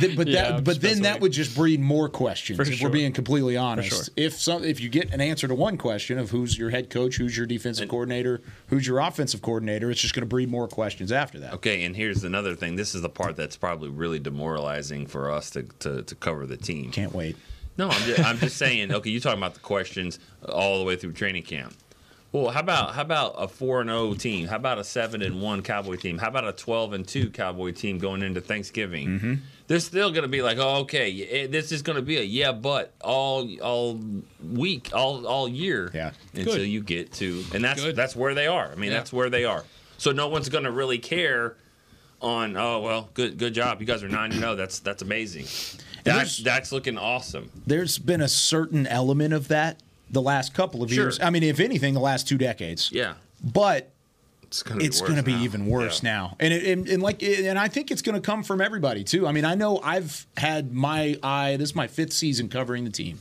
th- 0.00 0.16
but 0.16 0.26
Yeah, 0.28 0.52
that 0.52 0.64
but 0.64 0.80
then 0.80 0.90
that 0.90 0.96
speculating. 0.96 1.20
would 1.22 1.32
just 1.32 1.54
breed 1.56 1.80
more 1.80 2.08
questions. 2.08 2.56
For 2.56 2.62
if 2.62 2.74
sure. 2.74 2.88
we're 2.88 2.92
being 2.92 3.12
completely 3.12 3.56
honest, 3.56 3.90
sure. 3.90 4.04
if 4.16 4.34
some 4.34 4.64
if 4.64 4.80
you 4.80 4.88
get 4.88 5.12
an 5.12 5.20
answer 5.20 5.48
to 5.48 5.54
one 5.54 5.76
question 5.76 6.18
of 6.18 6.30
who's 6.30 6.56
your 6.58 6.70
head 6.70 6.90
coach, 6.90 7.16
who's 7.16 7.36
your 7.36 7.46
defensive 7.46 7.88
coordinator, 7.88 8.40
who's 8.68 8.86
your 8.86 8.98
offensive 9.00 9.42
coordinator, 9.42 9.90
it's 9.90 10.00
just 10.00 10.14
going 10.14 10.22
to 10.22 10.26
breed 10.26 10.48
more 10.50 10.68
questions 10.68 11.12
after 11.12 11.38
that. 11.40 11.54
Okay, 11.54 11.84
and 11.84 11.94
here's 11.96 12.24
another 12.24 12.54
thing. 12.54 12.76
This 12.76 12.94
is 12.94 13.02
the 13.02 13.08
part 13.08 13.36
that's 13.36 13.56
probably 13.56 13.88
really 13.90 14.18
demoralizing 14.18 15.06
for 15.06 15.30
us 15.30 15.50
to, 15.50 15.62
to, 15.80 16.02
to 16.02 16.14
cover 16.14 16.46
the 16.46 16.56
team. 16.56 16.90
Can't 16.90 17.14
wait. 17.14 17.36
No, 17.78 17.88
I'm 17.88 18.02
just, 18.02 18.20
I'm 18.20 18.38
just 18.38 18.56
saying. 18.58 18.92
Okay, 18.92 19.10
you're 19.10 19.20
talking 19.20 19.38
about 19.38 19.54
the 19.54 19.60
questions 19.60 20.18
all 20.48 20.78
the 20.78 20.84
way 20.84 20.96
through 20.96 21.12
training 21.12 21.42
camp. 21.44 21.74
Well, 22.32 22.48
how 22.50 22.60
about 22.60 22.94
how 22.94 23.02
about 23.02 23.34
a 23.36 23.46
four 23.46 23.82
and 23.82 23.90
zero 23.90 24.14
team? 24.14 24.48
How 24.48 24.56
about 24.56 24.78
a 24.78 24.84
seven 24.84 25.20
and 25.20 25.42
one 25.42 25.62
Cowboy 25.62 25.96
team? 25.96 26.16
How 26.16 26.28
about 26.28 26.48
a 26.48 26.52
twelve 26.52 26.94
and 26.94 27.06
two 27.06 27.28
Cowboy 27.28 27.72
team 27.72 27.98
going 27.98 28.22
into 28.22 28.40
Thanksgiving? 28.40 29.08
Mm-hmm. 29.08 29.34
They're 29.66 29.80
still 29.80 30.10
going 30.10 30.22
to 30.22 30.28
be 30.28 30.40
like, 30.42 30.56
oh, 30.58 30.80
okay, 30.80 31.26
eh, 31.28 31.46
this 31.46 31.72
is 31.72 31.82
going 31.82 31.96
to 31.96 32.02
be 32.02 32.16
a 32.16 32.22
yeah, 32.22 32.52
but 32.52 32.94
all 33.02 33.48
all 33.60 34.00
week, 34.42 34.88
all 34.94 35.26
all 35.26 35.46
year, 35.46 35.90
yeah, 35.92 36.12
until 36.34 36.56
Good. 36.56 36.68
you 36.68 36.82
get 36.82 37.12
to, 37.14 37.44
and 37.54 37.62
that's 37.62 37.82
Good. 37.82 37.96
that's 37.96 38.16
where 38.16 38.34
they 38.34 38.46
are. 38.46 38.72
I 38.72 38.76
mean, 38.76 38.90
Yeah. 38.90 38.98
that's 38.98 39.12
where 39.12 39.28
they 39.28 39.44
are. 39.44 39.64
So 39.98 40.10
no 40.12 40.28
one's 40.28 40.48
going 40.48 40.64
to 40.64 40.72
really 40.72 40.98
care 40.98 41.56
on. 42.22 42.56
Oh 42.56 42.80
well, 42.80 43.10
good 43.12 43.36
good 43.36 43.52
job. 43.52 43.80
You 43.82 43.86
guys 43.86 44.02
are 44.02 44.08
nine 44.08 44.30
and 44.32 44.40
zero. 44.40 44.54
That's 44.56 44.80
that's 44.80 45.02
amazing. 45.02 45.44
That's 46.04 46.38
that's 46.38 46.72
looking 46.72 46.96
awesome. 46.96 47.50
There's 47.66 47.98
been 47.98 48.22
a 48.22 48.28
certain 48.28 48.86
element 48.86 49.34
of 49.34 49.48
that 49.48 49.80
the 50.12 50.22
last 50.22 50.54
couple 50.54 50.82
of 50.82 50.92
Sure. 50.92 51.04
years. 51.04 51.20
I 51.20 51.30
mean, 51.30 51.42
if 51.42 51.58
anything, 51.58 51.94
the 51.94 52.00
last 52.00 52.28
two 52.28 52.38
decades. 52.38 52.90
Yeah. 52.92 53.14
But 53.42 53.90
it's 54.42 54.62
going 54.62 54.78
to 54.78 54.82
be, 54.82 54.86
it's 54.86 55.00
worse 55.00 55.08
going 55.10 55.16
to 55.16 55.24
be 55.24 55.32
even 55.32 55.66
worse 55.66 56.02
now, 56.02 56.36
and, 56.38 56.52
it, 56.52 56.64
and 56.66 56.86
and 56.86 57.02
like 57.02 57.22
and 57.22 57.58
I 57.58 57.68
think 57.68 57.90
it's 57.90 58.02
going 58.02 58.14
to 58.14 58.20
come 58.20 58.42
from 58.42 58.60
everybody 58.60 59.02
too. 59.02 59.26
I 59.26 59.32
mean, 59.32 59.46
I 59.46 59.54
know 59.54 59.80
I've 59.82 60.26
had 60.36 60.72
my 60.72 61.18
eye. 61.22 61.56
This 61.56 61.70
is 61.70 61.74
my 61.74 61.86
fifth 61.86 62.12
season 62.12 62.50
covering 62.50 62.84
the 62.84 62.90
team. 62.90 63.18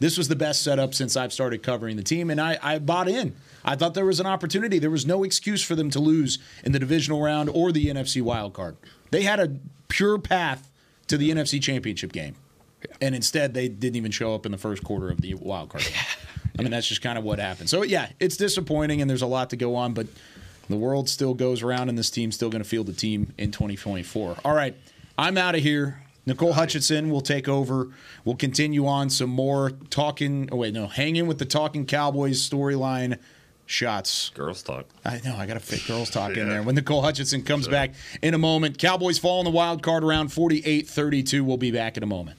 This 0.00 0.18
was 0.18 0.26
the 0.26 0.34
best 0.34 0.62
setup 0.64 0.94
since 0.94 1.16
I've 1.16 1.32
started 1.32 1.62
covering 1.62 1.96
the 1.96 2.02
team, 2.02 2.28
and 2.30 2.40
I, 2.40 2.58
I 2.60 2.78
bought 2.80 3.08
in. 3.08 3.36
I 3.64 3.76
thought 3.76 3.94
there 3.94 4.04
was 4.04 4.18
an 4.18 4.26
opportunity. 4.26 4.80
There 4.80 4.90
was 4.90 5.06
no 5.06 5.22
excuse 5.22 5.62
for 5.62 5.76
them 5.76 5.88
to 5.90 6.00
lose 6.00 6.40
in 6.64 6.72
the 6.72 6.80
divisional 6.80 7.22
round 7.22 7.48
or 7.48 7.70
the 7.70 7.86
NFC 7.86 8.20
wild 8.20 8.52
card. 8.52 8.76
They 9.12 9.22
had 9.22 9.38
a 9.38 9.54
pure 9.86 10.18
path 10.18 10.68
to 11.06 11.16
the 11.16 11.30
NFC 11.30 11.62
championship 11.62 12.10
game, 12.10 12.34
and 13.00 13.14
instead 13.14 13.54
they 13.54 13.68
didn't 13.68 13.94
even 13.94 14.10
show 14.10 14.34
up 14.34 14.44
in 14.44 14.50
the 14.50 14.58
first 14.58 14.82
quarter 14.82 15.08
of 15.10 15.20
the 15.20 15.34
wild 15.34 15.68
card. 15.68 15.84
I 16.58 16.62
mean, 16.62 16.70
that's 16.70 16.86
just 16.86 17.02
kind 17.02 17.18
of 17.18 17.24
what 17.24 17.38
happened. 17.38 17.70
So 17.70 17.82
yeah, 17.82 18.10
it's 18.20 18.36
disappointing, 18.36 19.00
and 19.00 19.08
there's 19.08 19.22
a 19.22 19.26
lot 19.26 19.50
to 19.50 19.56
go 19.56 19.74
on, 19.74 19.94
but 19.94 20.06
the 20.68 20.76
world 20.76 21.08
still 21.08 21.34
goes 21.34 21.62
around, 21.62 21.88
and 21.88 21.98
this 21.98 22.10
team's 22.10 22.34
still 22.34 22.50
going 22.50 22.62
to 22.62 22.68
field 22.68 22.86
the 22.86 22.92
team 22.92 23.32
in 23.38 23.50
2024. 23.50 24.36
All 24.44 24.54
right, 24.54 24.76
I'm 25.18 25.38
out 25.38 25.54
of 25.54 25.62
here. 25.62 26.02
Nicole 26.24 26.52
Hutchison 26.52 27.10
will 27.10 27.20
take 27.20 27.48
over. 27.48 27.88
We'll 28.24 28.36
continue 28.36 28.86
on 28.86 29.10
some 29.10 29.30
more 29.30 29.70
talking. 29.90 30.48
Oh 30.52 30.56
wait, 30.56 30.74
no, 30.74 30.86
hanging 30.86 31.26
with 31.26 31.38
the 31.38 31.44
talking 31.44 31.84
Cowboys 31.84 32.48
storyline 32.48 33.18
shots. 33.66 34.30
Girls 34.30 34.62
talk. 34.62 34.86
I 35.04 35.20
know. 35.24 35.34
I 35.36 35.46
got 35.46 35.54
to 35.54 35.60
fit 35.60 35.84
girls 35.86 36.10
talk 36.10 36.36
in 36.36 36.48
there. 36.48 36.62
When 36.62 36.74
Nicole 36.74 37.02
Hutchison 37.02 37.42
comes 37.42 37.66
back 37.66 37.94
in 38.22 38.34
a 38.34 38.38
moment, 38.38 38.78
Cowboys 38.78 39.18
fall 39.18 39.40
in 39.40 39.44
the 39.44 39.50
wild 39.50 39.82
card 39.82 40.04
around 40.04 40.28
48 40.28 40.88
32. 40.88 41.42
We'll 41.42 41.56
be 41.56 41.72
back 41.72 41.96
in 41.96 42.02
a 42.02 42.06
moment. 42.06 42.38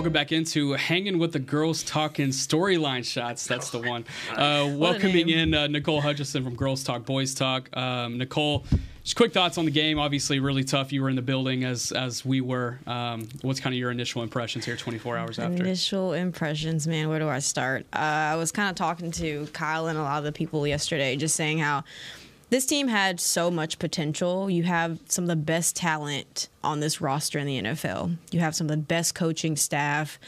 Welcome 0.00 0.14
back 0.14 0.32
into 0.32 0.72
Hanging 0.72 1.18
with 1.18 1.34
the 1.34 1.38
Girls 1.38 1.82
Talking 1.82 2.28
Storyline 2.28 3.04
Shots. 3.04 3.46
That's 3.46 3.68
the 3.68 3.80
one. 3.80 4.06
Uh, 4.30 4.72
welcoming 4.74 5.28
in 5.28 5.52
uh, 5.52 5.66
Nicole 5.66 6.00
Hutchison 6.00 6.42
from 6.42 6.54
Girls 6.54 6.82
Talk, 6.82 7.04
Boys 7.04 7.34
Talk. 7.34 7.68
Um, 7.76 8.16
Nicole, 8.16 8.64
just 9.02 9.16
quick 9.16 9.34
thoughts 9.34 9.58
on 9.58 9.66
the 9.66 9.70
game. 9.70 9.98
Obviously, 9.98 10.40
really 10.40 10.64
tough. 10.64 10.92
You 10.92 11.02
were 11.02 11.10
in 11.10 11.16
the 11.16 11.22
building 11.22 11.64
as 11.64 11.92
as 11.92 12.24
we 12.24 12.40
were. 12.40 12.78
Um, 12.86 13.28
what's 13.42 13.60
kind 13.60 13.74
of 13.74 13.78
your 13.78 13.90
initial 13.90 14.22
impressions 14.22 14.64
here 14.64 14.76
24 14.76 15.18
hours 15.18 15.38
after? 15.38 15.62
Initial 15.62 16.14
impressions, 16.14 16.86
man. 16.86 17.10
Where 17.10 17.18
do 17.18 17.28
I 17.28 17.40
start? 17.40 17.84
Uh, 17.92 17.98
I 17.98 18.36
was 18.36 18.52
kind 18.52 18.70
of 18.70 18.76
talking 18.76 19.10
to 19.10 19.46
Kyle 19.52 19.88
and 19.88 19.98
a 19.98 20.02
lot 20.02 20.18
of 20.18 20.24
the 20.24 20.32
people 20.32 20.66
yesterday, 20.66 21.16
just 21.16 21.36
saying 21.36 21.58
how 21.58 21.84
this 22.50 22.66
team 22.66 22.88
had 22.88 23.20
so 23.20 23.50
much 23.50 23.78
potential. 23.78 24.50
You 24.50 24.64
have 24.64 24.98
some 25.06 25.24
of 25.24 25.28
the 25.28 25.36
best 25.36 25.76
talent 25.76 26.48
on 26.62 26.80
this 26.80 27.00
roster 27.00 27.38
in 27.38 27.46
the 27.46 27.62
NFL. 27.62 28.16
You 28.32 28.40
have 28.40 28.54
some 28.54 28.66
of 28.66 28.70
the 28.72 28.76
best 28.76 29.14
coaching 29.14 29.56
staff 29.56 30.18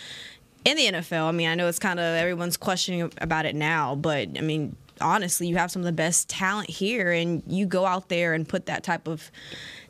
in 0.64 0.77
the 0.77 0.87
NFL. 0.87 1.25
I 1.25 1.33
mean, 1.33 1.49
I 1.49 1.55
know 1.57 1.66
it's 1.66 1.81
kind 1.81 1.99
of 1.99 2.05
everyone's 2.05 2.57
questioning 2.57 3.12
about 3.18 3.45
it 3.45 3.57
now, 3.57 3.97
but 3.97 4.29
I 4.39 4.41
mean, 4.41 4.77
honestly, 5.01 5.49
you 5.49 5.57
have 5.57 5.70
some 5.70 5.83
of 5.83 5.87
the 5.87 5.93
best 5.93 6.29
talent 6.29 6.70
here, 6.70 7.11
and 7.11 7.43
you 7.47 7.66
go 7.66 7.85
out 7.85 8.09
there 8.09 8.35
and 8.35 8.49
put 8.49 8.66
that 8.66 8.85
type 8.85 9.09
of 9.09 9.31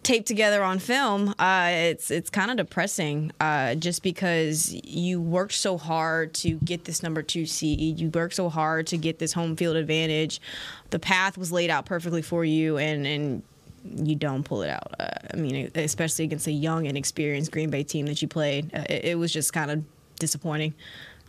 tape 0.02 0.26
together 0.26 0.62
on 0.62 0.78
film, 0.78 1.34
uh, 1.38 1.68
it's 1.70 2.10
it's 2.10 2.30
kind 2.30 2.50
of 2.50 2.56
depressing. 2.56 3.32
Uh, 3.40 3.74
just 3.74 4.02
because 4.02 4.72
you 4.84 5.20
worked 5.20 5.54
so 5.54 5.78
hard 5.78 6.34
to 6.34 6.54
get 6.64 6.84
this 6.84 7.02
number 7.02 7.22
two 7.22 7.46
seed, 7.46 7.98
you 8.00 8.10
worked 8.10 8.34
so 8.34 8.48
hard 8.48 8.86
to 8.88 8.96
get 8.96 9.18
this 9.18 9.32
home 9.32 9.56
field 9.56 9.76
advantage. 9.76 10.40
The 10.90 10.98
path 10.98 11.38
was 11.38 11.52
laid 11.52 11.70
out 11.70 11.86
perfectly 11.86 12.22
for 12.22 12.44
you, 12.44 12.78
and 12.78 13.06
and 13.06 13.42
you 13.84 14.14
don't 14.14 14.44
pull 14.44 14.62
it 14.62 14.70
out. 14.70 14.94
Uh, 14.98 15.08
I 15.32 15.36
mean, 15.36 15.70
especially 15.74 16.24
against 16.24 16.46
a 16.46 16.52
young, 16.52 16.86
inexperienced 16.86 17.50
Green 17.50 17.70
Bay 17.70 17.82
team 17.82 18.06
that 18.06 18.22
you 18.22 18.28
played, 18.28 18.74
uh, 18.74 18.84
it, 18.88 19.04
it 19.04 19.18
was 19.18 19.32
just 19.32 19.52
kind 19.52 19.70
of 19.70 19.84
disappointing. 20.18 20.74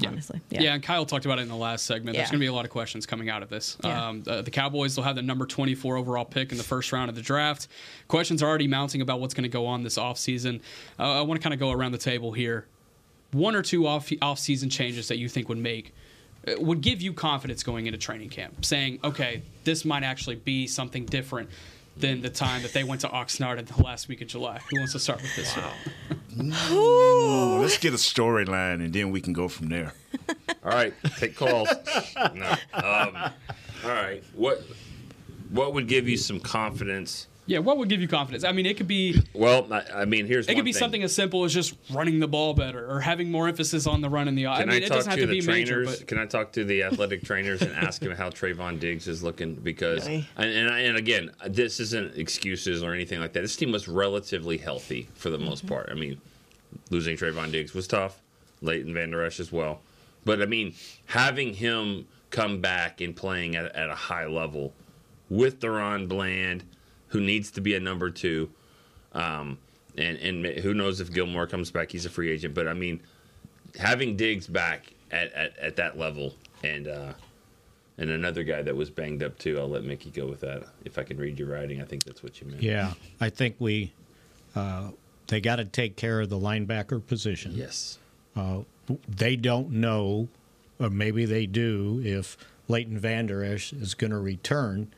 Honestly, 0.06 0.42
Yeah. 0.50 0.74
and 0.74 0.84
Kyle 0.84 1.06
talked 1.06 1.26
about 1.26 1.40
it 1.40 1.44
in 1.44 1.48
the 1.50 1.56
last 1.56 1.86
segment. 1.86 2.18
There's 2.18 2.30
going 2.30 2.40
to 2.40 2.44
be 2.44 2.48
a 2.48 2.54
lot 2.54 2.66
of 2.66 2.72
questions 2.72 3.06
coming 3.06 3.30
out 3.30 3.44
of 3.44 3.50
this. 3.50 3.78
Yeah. 3.84 4.08
Um, 4.10 4.24
the, 4.24 4.42
the 4.42 4.52
Cowboys 4.52 4.98
will 4.98 5.04
have 5.04 5.16
the 5.16 5.22
number 5.22 5.46
24 5.46 5.98
overall 5.98 6.26
pick 6.26 6.52
in 6.52 6.58
the 6.58 6.64
first 6.64 6.92
round 6.92 7.10
of 7.10 7.16
the 7.16 7.22
draft. 7.22 7.68
Questions 8.08 8.42
are 8.44 8.50
already 8.50 8.68
mounting 8.68 9.02
about 9.02 9.20
what's 9.20 9.34
going 9.34 9.44
to 9.44 9.50
go 9.50 9.66
on 9.66 9.84
this 9.84 9.98
offseason. 9.98 10.62
Uh, 11.00 11.20
I 11.20 11.22
want 11.22 11.40
to 11.40 11.44
kind 11.44 11.54
of 11.54 11.60
go 11.60 11.72
around 11.72 11.92
the 11.94 11.98
table 11.98 12.32
here. 12.32 12.66
One 13.32 13.56
or 13.56 13.62
two 13.62 13.88
off 13.88 14.12
off-season 14.22 14.70
changes 14.70 15.08
that 15.08 15.18
you 15.18 15.30
think 15.30 15.48
would 15.50 15.58
make 15.58 15.94
uh, 16.48 16.54
would 16.60 16.82
give 16.82 17.02
you 17.02 17.14
confidence 17.14 17.64
going 17.64 17.88
into 17.88 17.98
training 17.98 18.30
camp, 18.30 18.66
saying, 18.66 19.00
okay, 19.04 19.42
this 19.64 19.86
might 19.86 20.04
actually 20.04 20.36
be 20.36 20.68
something 20.68 21.06
different 21.06 21.50
than 21.98 22.22
the 22.22 22.30
time 22.30 22.62
that 22.64 22.74
they 22.74 22.84
went 22.84 23.02
to 23.02 23.08
Oxnard 23.08 23.60
in 23.60 23.66
the 23.66 23.82
last 23.84 24.08
week 24.08 24.22
of 24.22 24.28
July. 24.28 24.60
Who 24.70 24.78
wants 24.80 24.94
to 24.94 25.00
start 25.00 25.22
with 25.22 25.36
this? 25.36 25.56
Ooh, 26.72 27.60
let's 27.60 27.78
get 27.78 27.94
a 27.94 27.98
storyline 27.98 28.76
and 28.76 28.94
then 28.94 29.12
we 29.12 29.22
can 29.22 29.34
go 29.34 29.48
from 29.48 29.70
there. 29.70 29.94
All 30.64 30.72
right, 30.72 30.94
take 31.18 31.36
calls. 31.36 31.70
no. 32.34 32.56
Um, 32.74 33.16
all 33.84 33.92
right. 33.92 34.24
What 34.34 34.64
what 35.50 35.74
would 35.74 35.88
give 35.88 36.08
you 36.08 36.18
some 36.18 36.40
confidence? 36.40 37.28
Yeah, 37.46 37.60
what 37.60 37.78
would 37.78 37.90
give 37.90 38.00
you 38.02 38.08
confidence? 38.08 38.46
I 38.46 38.54
mean, 38.54 38.66
it 38.66 38.78
could 38.78 38.88
be 38.88 39.22
Well, 39.34 39.68
I, 39.72 39.84
I 40.02 40.06
mean, 40.06 40.28
here's 40.28 40.48
It 40.48 40.52
one 40.52 40.56
could 40.58 40.66
be 40.66 40.72
thing. 40.72 40.80
something 40.80 41.04
as 41.04 41.14
simple 41.14 41.44
as 41.44 41.54
just 41.54 41.76
running 41.92 42.20
the 42.22 42.28
ball 42.28 42.54
better 42.54 42.90
or 42.90 43.02
having 43.02 43.30
more 43.30 43.50
emphasis 43.50 43.86
on 43.86 44.00
the 44.00 44.10
run 44.10 44.30
in 44.30 44.36
the 44.36 44.46
eye. 44.46 44.56
I 44.56 44.60
Can 44.60 44.70
mean, 44.70 44.76
I, 44.82 44.86
it 44.86 44.88
talk 44.88 44.98
doesn't 45.00 45.10
have 45.12 45.20
to, 45.20 45.26
to 45.26 45.32
the 45.32 45.42
be 45.42 45.48
major, 45.48 45.84
trainers? 45.84 46.00
but 46.00 46.08
Can 46.08 46.18
I 46.20 46.26
talk 46.26 46.54
to 46.54 46.64
the 46.64 46.84
athletic 46.84 47.24
trainers 47.24 47.62
and 47.62 47.74
ask 47.74 48.02
them 48.02 48.12
how 48.16 48.30
Trevon 48.30 48.80
Diggs 48.80 49.10
is 49.10 49.24
looking? 49.24 49.56
Because 49.56 50.06
Really? 50.08 50.28
and 50.38 50.50
and, 50.50 50.70
I, 50.70 50.80
and 50.82 50.98
again, 50.98 51.32
this 51.48 51.82
isn't 51.82 52.16
excuses 52.18 52.82
or 52.82 52.94
anything 52.94 53.20
like 53.20 53.34
that. 53.34 53.42
This 53.42 53.58
team 53.58 53.74
was 53.74 53.90
relatively 53.90 54.58
healthy 54.58 55.10
for 55.16 55.30
the 55.30 55.38
Mm-hmm. 55.38 55.46
most 55.50 55.68
part. 55.68 55.90
I 55.92 55.96
mean, 55.96 56.22
losing 56.92 57.18
Trevon 57.18 57.52
Diggs 57.52 57.74
was 57.74 57.88
tough. 57.88 58.22
Leighton 58.62 58.94
Vander 58.94 59.22
Esch 59.26 59.42
as 59.42 59.52
well, 59.52 59.82
but 60.24 60.42
I 60.42 60.46
mean, 60.46 60.74
having 61.08 61.54
him 61.56 62.08
come 62.30 62.62
back 62.62 63.02
and 63.02 63.14
playing 63.14 63.58
at, 63.58 63.76
at 63.76 63.90
a 63.90 63.96
high 63.96 64.26
level 64.28 64.74
with 65.30 65.60
DaRon 65.60 66.08
Bland, 66.08 66.64
who 67.14 67.22
needs 67.22 67.52
to 67.52 67.62
be 67.62 67.76
a 67.76 67.80
number 67.80 68.10
two. 68.10 68.50
Um, 69.14 69.60
and 69.98 70.18
and 70.18 70.46
who 70.60 70.74
knows 70.74 71.00
if 71.00 71.14
Gilmore 71.14 71.48
comes 71.48 71.72
back? 71.72 71.92
He's 71.92 72.06
a 72.06 72.10
free 72.10 72.32
agent, 72.32 72.54
but 72.54 72.68
I 72.68 72.74
mean, 72.74 73.00
having 73.80 74.18
Diggs 74.18 74.48
back 74.48 74.92
at, 75.12 75.32
at, 75.34 75.58
at 75.58 75.76
that 75.78 75.98
level 75.98 76.34
and 76.64 76.88
uh, 76.88 77.14
and 78.00 78.10
another 78.10 78.44
guy 78.44 78.64
that 78.64 78.76
was 78.76 78.90
banged 78.90 79.22
up 79.22 79.38
too. 79.38 79.60
I'll 79.60 79.70
let 79.70 79.84
Mickey 79.84 80.10
go 80.10 80.26
with 80.26 80.40
that. 80.42 80.64
If 80.84 80.98
I 80.98 81.04
can 81.04 81.18
read 81.18 81.38
your 81.38 81.50
writing, 81.50 81.82
I 81.82 81.86
think 81.86 82.04
that's 82.04 82.24
what 82.24 82.42
you 82.42 82.48
meant. 82.48 82.64
Yeah, 82.64 82.94
I 83.22 83.30
think 83.30 83.56
we 83.60 83.94
uh, 84.56 84.90
they 85.28 85.40
got 85.40 85.58
to 85.58 85.66
take 85.66 85.96
care 85.96 86.22
of 86.22 86.30
the 86.30 86.40
linebacker 86.40 87.06
position. 87.06 87.52
Yes. 87.54 88.00
Uh, 88.36 88.62
they 89.08 89.36
don't 89.36 89.70
know, 89.70 90.28
or 90.80 90.90
maybe 90.90 91.26
they 91.26 91.46
do, 91.46 92.02
if 92.04 92.36
Leighton 92.68 92.98
Vander 92.98 93.44
Esch 93.44 93.72
is 93.72 93.94
going 93.94 94.12
to 94.12 94.18
return. 94.18 94.92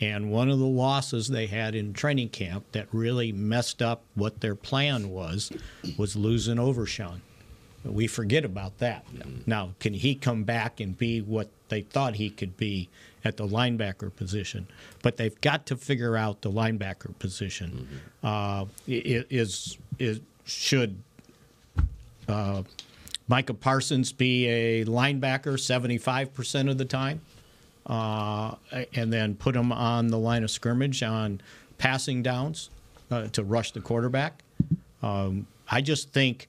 And 0.00 0.30
one 0.30 0.48
of 0.48 0.58
the 0.58 0.66
losses 0.66 1.26
they 1.28 1.46
had 1.46 1.74
in 1.74 1.92
training 1.92 2.28
camp 2.28 2.64
that 2.72 2.86
really 2.92 3.32
messed 3.32 3.82
up 3.82 4.02
what 4.14 4.40
their 4.40 4.54
plan 4.54 5.10
was 5.10 5.50
was 5.96 6.14
losing 6.14 6.58
Overshown. 6.58 7.20
We 7.84 8.06
forget 8.06 8.44
about 8.44 8.78
that. 8.78 9.04
Now, 9.46 9.70
can 9.80 9.94
he 9.94 10.14
come 10.14 10.44
back 10.44 10.78
and 10.80 10.96
be 10.96 11.20
what 11.20 11.48
they 11.68 11.82
thought 11.82 12.16
he 12.16 12.28
could 12.30 12.56
be 12.56 12.88
at 13.24 13.36
the 13.36 13.46
linebacker 13.46 14.14
position? 14.14 14.66
But 15.02 15.16
they've 15.16 15.40
got 15.40 15.64
to 15.66 15.76
figure 15.76 16.16
out 16.16 16.42
the 16.42 16.50
linebacker 16.50 17.16
position. 17.18 17.88
Uh, 18.22 18.66
i- 18.86 19.24
is 19.30 19.78
is 19.98 20.20
should 20.44 21.00
uh, 22.28 22.62
Micah 23.28 23.54
Parsons 23.54 24.12
be 24.12 24.46
a 24.46 24.84
linebacker 24.84 25.54
75% 25.56 26.70
of 26.70 26.78
the 26.78 26.84
time? 26.84 27.20
Uh, 27.88 28.54
and 28.92 29.10
then 29.10 29.34
put 29.34 29.56
him 29.56 29.72
on 29.72 30.08
the 30.08 30.18
line 30.18 30.44
of 30.44 30.50
scrimmage 30.50 31.02
on 31.02 31.40
passing 31.78 32.22
downs 32.22 32.68
uh, 33.10 33.28
to 33.28 33.42
rush 33.42 33.72
the 33.72 33.80
quarterback. 33.80 34.42
Um, 35.02 35.46
I 35.70 35.80
just 35.80 36.12
think 36.12 36.48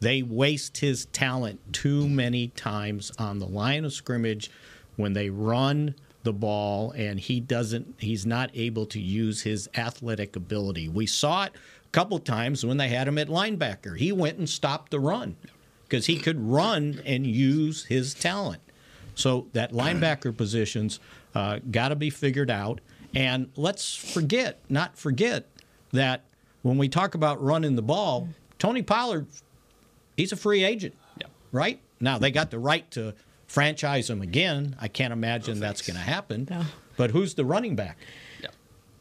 they 0.00 0.22
waste 0.22 0.78
his 0.78 1.04
talent 1.06 1.60
too 1.72 2.08
many 2.08 2.48
times 2.48 3.12
on 3.18 3.38
the 3.38 3.46
line 3.46 3.84
of 3.84 3.92
scrimmage 3.92 4.50
when 4.96 5.12
they 5.12 5.30
run 5.30 5.94
the 6.22 6.32
ball 6.32 6.92
and 6.92 7.18
he 7.18 7.40
doesn't 7.40 7.94
he's 7.98 8.26
not 8.26 8.50
able 8.54 8.84
to 8.86 9.00
use 9.00 9.42
his 9.42 9.68
athletic 9.76 10.36
ability. 10.36 10.88
We 10.88 11.06
saw 11.06 11.44
it 11.44 11.52
a 11.54 11.88
couple 11.92 12.18
times 12.18 12.64
when 12.64 12.76
they 12.76 12.88
had 12.88 13.08
him 13.08 13.18
at 13.18 13.28
linebacker. 13.28 13.96
He 13.96 14.12
went 14.12 14.38
and 14.38 14.48
stopped 14.48 14.90
the 14.90 15.00
run 15.00 15.36
because 15.84 16.06
he 16.06 16.18
could 16.18 16.40
run 16.40 17.00
and 17.04 17.26
use 17.26 17.84
his 17.84 18.14
talent. 18.14 18.60
So 19.20 19.48
that 19.52 19.72
linebacker 19.72 20.34
positions 20.36 20.98
uh, 21.34 21.60
got 21.70 21.88
to 21.88 21.96
be 21.96 22.08
figured 22.10 22.50
out. 22.50 22.80
And 23.14 23.50
let's 23.56 23.94
forget, 23.94 24.60
not 24.68 24.96
forget, 24.96 25.46
that 25.92 26.24
when 26.62 26.78
we 26.78 26.88
talk 26.88 27.14
about 27.14 27.42
running 27.42 27.76
the 27.76 27.82
ball, 27.82 28.28
Tony 28.58 28.82
Pollard, 28.82 29.26
he's 30.16 30.32
a 30.32 30.36
free 30.36 30.64
agent, 30.64 30.94
right? 31.52 31.80
Now 32.00 32.18
they 32.18 32.30
got 32.30 32.50
the 32.50 32.58
right 32.58 32.90
to 32.92 33.14
franchise 33.46 34.08
him 34.08 34.22
again. 34.22 34.76
I 34.80 34.88
can't 34.88 35.12
imagine 35.12 35.60
that's 35.60 35.82
going 35.82 35.96
to 35.96 36.02
happen. 36.02 36.48
But 36.96 37.10
who's 37.10 37.34
the 37.34 37.44
running 37.44 37.76
back? 37.76 37.98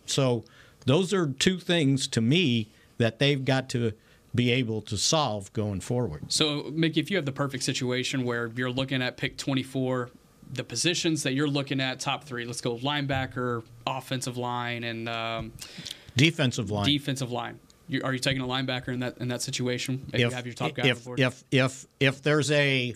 So 0.06 0.44
those 0.86 1.14
are 1.14 1.28
two 1.28 1.60
things 1.60 2.08
to 2.10 2.22
me 2.22 2.70
that 2.98 3.20
they've 3.20 3.46
got 3.46 3.70
to 3.70 3.94
be 4.36 4.52
able 4.52 4.82
to 4.84 4.98
solve 4.98 5.52
going 5.54 5.80
forward. 5.82 6.32
So, 6.32 6.70
Mickey, 6.74 7.00
if 7.00 7.10
you 7.10 7.18
have 7.18 7.26
the 7.26 7.32
perfect 7.32 7.64
situation 7.64 8.24
where 8.26 8.48
you're 8.56 8.70
looking 8.72 9.02
at 9.02 9.18
pick 9.18 9.38
24, 9.38 10.10
the 10.54 10.64
positions 10.64 11.24
that 11.24 11.34
you're 11.34 11.48
looking 11.48 11.80
at, 11.82 12.00
top 12.00 12.24
three, 12.24 12.46
let's 12.46 12.62
go 12.62 12.76
linebacker, 12.78 13.64
offensive 13.88 14.38
line, 14.38 14.84
and 14.84 15.08
um, 15.10 15.52
Defensive 16.16 16.70
line. 16.72 16.86
defensive 16.86 17.32
line. 17.32 17.60
You, 17.88 18.02
are 18.04 18.14
you 18.14 18.20
taking 18.20 18.42
a 18.42 18.48
linebacker 18.48 18.90
in 18.90 19.00
that 19.00 19.18
in 19.18 19.30
that 19.30 19.42
situation? 19.42 20.06
Maybe 20.12 20.24
if, 20.26 20.34
have 20.34 20.46
your 20.46 20.54
top 20.54 20.76
guy 20.76 20.88
if, 20.88 21.08
if 21.18 21.44
if 21.52 21.88
if 22.00 22.22
there's 22.22 22.52
a 22.52 22.96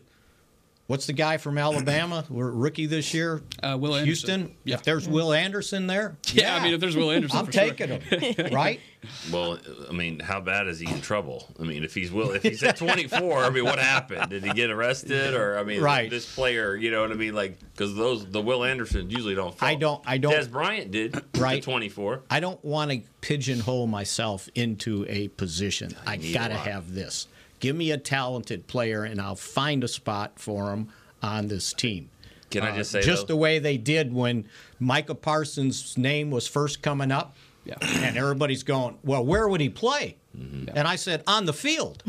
what's 0.86 1.08
the 1.08 1.14
guy 1.14 1.38
from 1.38 1.58
Alabama, 1.58 2.26
we're 2.30 2.52
rookie 2.52 2.86
this 2.86 3.12
year, 3.14 3.42
uh, 3.64 3.76
Will 3.80 3.96
Houston. 3.96 4.32
Anderson. 4.42 4.58
Yeah. 4.66 4.76
If 4.76 4.84
there's 4.84 5.08
Will 5.08 5.34
Anderson 5.34 5.88
there, 5.88 6.18
Yeah, 6.34 6.56
I 6.56 6.64
mean, 6.64 6.74
if 6.76 6.80
there's 6.80 6.96
Will 6.96 7.10
Anderson, 7.16 7.40
I'm 7.40 7.46
for 7.48 7.52
sure. 7.54 7.74
taking 7.74 7.90
him. 8.02 8.54
right? 8.54 8.80
Well, 9.32 9.58
I 9.90 9.94
mean, 9.94 10.20
how 10.20 10.40
bad 10.42 10.68
is 10.68 10.80
he 10.80 10.90
in 10.90 11.02
trouble? 11.02 11.48
I 11.60 11.64
mean, 11.64 11.84
if 11.84 11.94
he's 11.94 12.12
will, 12.12 12.32
if 12.32 12.44
he's 12.44 12.64
at 12.64 12.78
24, 12.78 13.44
I 13.44 13.50
mean, 13.50 13.64
what 13.66 13.80
happened? 13.80 14.30
Did 14.30 14.44
he 14.44 14.52
get 14.54 14.70
arrested, 14.70 15.34
or 15.34 15.58
I 15.58 15.64
mean, 15.64 15.82
Right. 15.82 16.10
this 16.10 16.34
player, 16.34 16.76
you 16.76 16.92
know 16.92 17.02
what 17.02 17.12
I 17.12 17.16
mean? 17.16 17.34
Like, 17.36 17.58
because 17.74 17.96
those 17.96 18.26
the 18.26 18.42
Will 18.42 18.64
Andersons 18.64 19.12
usually 19.12 19.36
don't. 19.36 19.58
Fall. 19.58 19.68
I 19.70 19.76
don't. 19.76 20.02
I 20.06 20.18
don't. 20.18 20.34
Dez 20.34 20.50
Bryant 20.50 20.92
did. 20.92 21.22
Right. 21.38 21.58
At 21.58 21.64
24. 21.64 22.22
I 22.30 22.40
don't 22.40 22.64
want 22.64 22.92
to 22.92 23.02
pigeonhole 23.22 23.88
myself 23.88 24.50
into 24.56 25.06
a 25.10 25.28
position. 25.30 25.96
I 26.06 26.18
need 26.18 26.34
got 26.34 26.50
to 26.50 26.56
have 26.56 26.94
this. 26.94 27.28
Give 27.60 27.76
me 27.76 27.92
a 27.92 27.98
talented 27.98 28.68
player, 28.68 29.04
and 29.04 29.22
I'll 29.22 29.36
find 29.36 29.84
a 29.84 29.88
spot 29.88 30.34
for 30.40 30.72
him 30.74 30.90
on 31.22 31.48
this 31.48 31.72
team. 31.74 32.10
Can 32.52 32.64
I 32.64 32.72
Uh, 32.72 32.76
just 32.78 32.92
say, 32.92 33.02
just 33.02 33.22
though- 33.28 33.34
the 33.34 33.38
way 33.38 33.58
they 33.58 33.78
did 33.78 34.14
when 34.14 34.46
Micah 34.80 35.16
Parsons' 35.16 35.98
name 35.98 36.30
was 36.30 36.46
first 36.48 36.82
coming 36.82 37.12
up, 37.12 37.36
yeah. 37.66 37.76
and 37.82 38.18
everybody's 38.18 38.64
going, 38.64 38.98
"Well, 39.04 39.26
where 39.26 39.48
would 39.48 39.62
he 39.62 39.70
play?" 39.70 40.18
Mm-hmm. 40.38 40.76
And 40.76 40.88
I 40.88 40.96
said, 40.96 41.24
"On 41.28 41.46
the 41.46 41.54
field." 41.54 42.04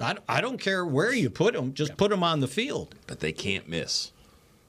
I, 0.00 0.16
I 0.28 0.40
don't 0.40 0.58
care 0.58 0.84
where 0.86 1.12
you 1.12 1.30
put 1.30 1.54
him, 1.54 1.74
just 1.74 1.96
put 1.96 2.12
him 2.12 2.22
on 2.22 2.40
the 2.40 2.46
field. 2.48 2.94
But 3.06 3.20
they 3.20 3.32
can't 3.32 3.68
miss. 3.68 4.12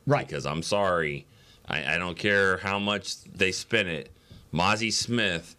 Right. 0.08 0.28
Because 0.28 0.46
I'm 0.46 0.64
sorry, 0.64 1.28
I, 1.68 1.96
I 1.96 1.98
don't 1.98 2.18
care 2.18 2.58
how 2.58 2.80
much 2.80 3.24
they 3.26 3.52
spin 3.52 3.88
it. 3.88 4.10
Mazi 4.52 4.92
Smith 4.92 5.56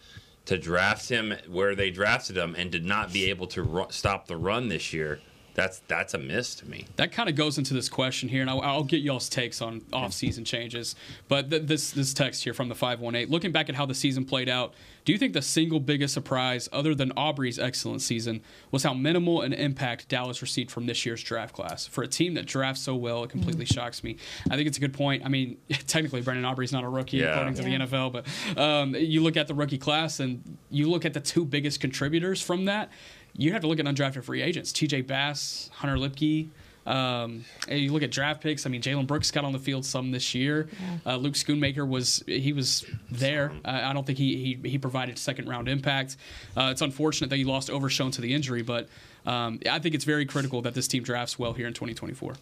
to 0.47 0.59
draft 0.59 1.09
him 1.09 1.35
where 1.49 1.75
they 1.75 1.91
drafted 1.91 2.37
him 2.37 2.55
and 2.59 2.71
did 2.71 2.85
not 2.85 3.13
be 3.13 3.31
able 3.31 3.47
to 3.49 3.63
ru- 3.63 3.87
stop 3.91 4.27
the 4.27 4.37
run 4.37 4.69
this 4.69 4.93
year 4.93 5.21
That's 5.55 5.81
that's 5.89 6.15
a 6.15 6.19
miss 6.19 6.55
to 6.57 6.69
me. 6.69 6.87
That 6.97 7.13
kind 7.13 7.29
of 7.29 7.35
goes 7.35 7.59
into 7.59 7.75
this 7.75 7.89
question 7.89 8.29
here, 8.29 8.41
and 8.41 8.49
I'll, 8.49 8.61
I'll 8.63 8.85
get 8.85 9.03
y'all's 9.03 9.29
takes 9.29 9.61
on 9.61 9.83
off-season 9.93 10.45
changes. 10.45 10.95
But 11.29 11.51
th- 11.51 11.63
this 11.65 11.91
this 11.91 12.15
text 12.15 12.43
here 12.45 12.55
from 12.55 12.69
the 12.69 12.75
five 12.75 13.01
one 13.01 13.15
eight, 13.15 13.29
looking 13.29 13.53
back 13.53 13.69
at 13.69 13.75
how 13.75 13.85
the 13.85 13.95
season 13.95 14.25
played 14.25 14.49
out, 14.49 14.73
do 15.05 15.13
you 15.13 15.19
think 15.19 15.35
the 15.35 15.43
single 15.43 15.79
biggest 15.79 16.15
surprise, 16.15 16.69
other 16.73 16.95
than 16.95 17.13
Aubrey's 17.13 17.59
excellent 17.59 18.01
season, 18.01 18.41
was 18.71 18.83
how 18.83 18.95
minimal 18.95 19.43
an 19.43 19.53
impact 19.53 20.09
Dallas 20.09 20.41
received 20.41 20.71
from 20.71 20.87
this 20.87 21.05
year's 21.05 21.23
draft 21.23 21.55
class? 21.55 21.87
For 21.87 22.03
a 22.03 22.09
team 22.09 22.33
that 22.35 22.47
drafts 22.47 22.81
so 22.83 22.97
well, 22.97 23.23
it 23.25 23.29
completely 23.31 23.67
shocks 23.67 24.03
me. 24.03 24.17
I 24.51 24.57
think 24.57 24.69
it's 24.69 24.79
a 24.79 24.81
good 24.81 24.95
point. 24.95 25.23
I 25.25 25.29
mean, 25.29 25.59
technically, 25.87 26.23
Brandon 26.23 26.47
Aubrey's 26.47 26.73
not 26.73 26.85
a 26.85 26.89
rookie 26.89 27.19
Yeah. 27.19 27.33
according 27.35 27.55
to 27.55 27.69
Yeah. 27.71 27.79
the 27.79 27.85
NFL, 27.87 28.13
but 28.13 28.59
um, 28.59 28.95
you 28.95 29.23
look 29.23 29.37
at 29.37 29.49
the 29.49 29.55
rookie 29.55 29.77
class 29.79 30.19
and 30.21 30.57
you 30.71 30.89
look 30.89 31.05
at 31.05 31.13
the 31.13 31.21
two 31.21 31.45
biggest 31.45 31.81
contributors 31.81 32.41
from 32.41 32.65
that. 32.65 32.91
You 33.37 33.53
have 33.53 33.63
to 33.63 33.67
look 33.67 33.79
at 33.79 33.87
undrafted 33.87 34.25
free 34.25 34.43
agents: 34.43 34.73
T.J. 34.73 35.03
Bass, 35.03 35.71
Hunter 35.75 35.97
Luepke. 35.97 36.49
Um, 36.85 37.45
and 37.69 37.79
you 37.79 37.93
look 37.93 38.03
at 38.03 38.11
draft 38.11 38.43
picks. 38.43 38.67
I 38.67 38.69
mean, 38.69 38.83
Jalen 38.83 39.07
Brooks 39.07 39.31
got 39.31 39.45
on 39.45 39.53
the 39.53 39.59
field 39.59 39.85
some 39.85 40.11
this 40.11 40.35
year. 40.35 40.69
Uh, 41.07 41.17
Luke 41.17 41.35
Schoonmaker 41.35 41.87
was 41.87 42.25
he 42.27 42.53
was 42.53 42.85
there. 43.11 43.53
Uh, 43.65 43.83
I 43.85 43.93
don't 43.93 44.05
think 44.05 44.19
he 44.19 44.59
he, 44.63 44.71
he 44.71 44.79
provided 44.79 45.19
second 45.19 45.49
round 45.49 45.69
impact. 45.69 46.17
Uh, 46.57 46.71
it's 46.73 46.83
unfortunate 46.83 47.31
that 47.31 47.37
he 47.37 47.45
lost 47.45 47.71
Overshown 47.71 48.11
to 48.13 48.21
the 48.21 48.35
injury, 48.35 48.63
but 48.63 48.89
um, 49.27 49.61
I 49.71 49.79
think 49.79 49.95
it's 49.95 50.05
very 50.05 50.27
critical 50.27 50.63
that 50.63 50.75
this 50.75 50.89
team 50.89 51.05
drafts 51.05 51.39
well 51.39 51.53
here 51.53 51.69
in 51.69 51.73
2024. 51.73 52.35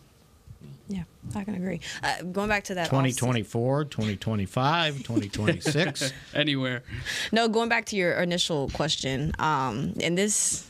Yeah, 0.89 1.05
I 1.35 1.45
can 1.45 1.55
agree. 1.55 1.81
Uh, 2.03 2.23
going 2.23 2.49
back 2.49 2.65
to 2.65 2.75
that 2.75 2.87
2024, 2.87 3.85
2025, 3.85 4.97
2026. 4.97 6.13
Anywhere. 6.35 6.83
No, 7.31 7.47
going 7.49 7.69
back 7.69 7.87
to 7.87 7.97
your 7.97 8.15
initial 8.15 8.71
question, 8.71 9.33
um, 9.39 9.95
and 10.01 10.19
this 10.19 10.67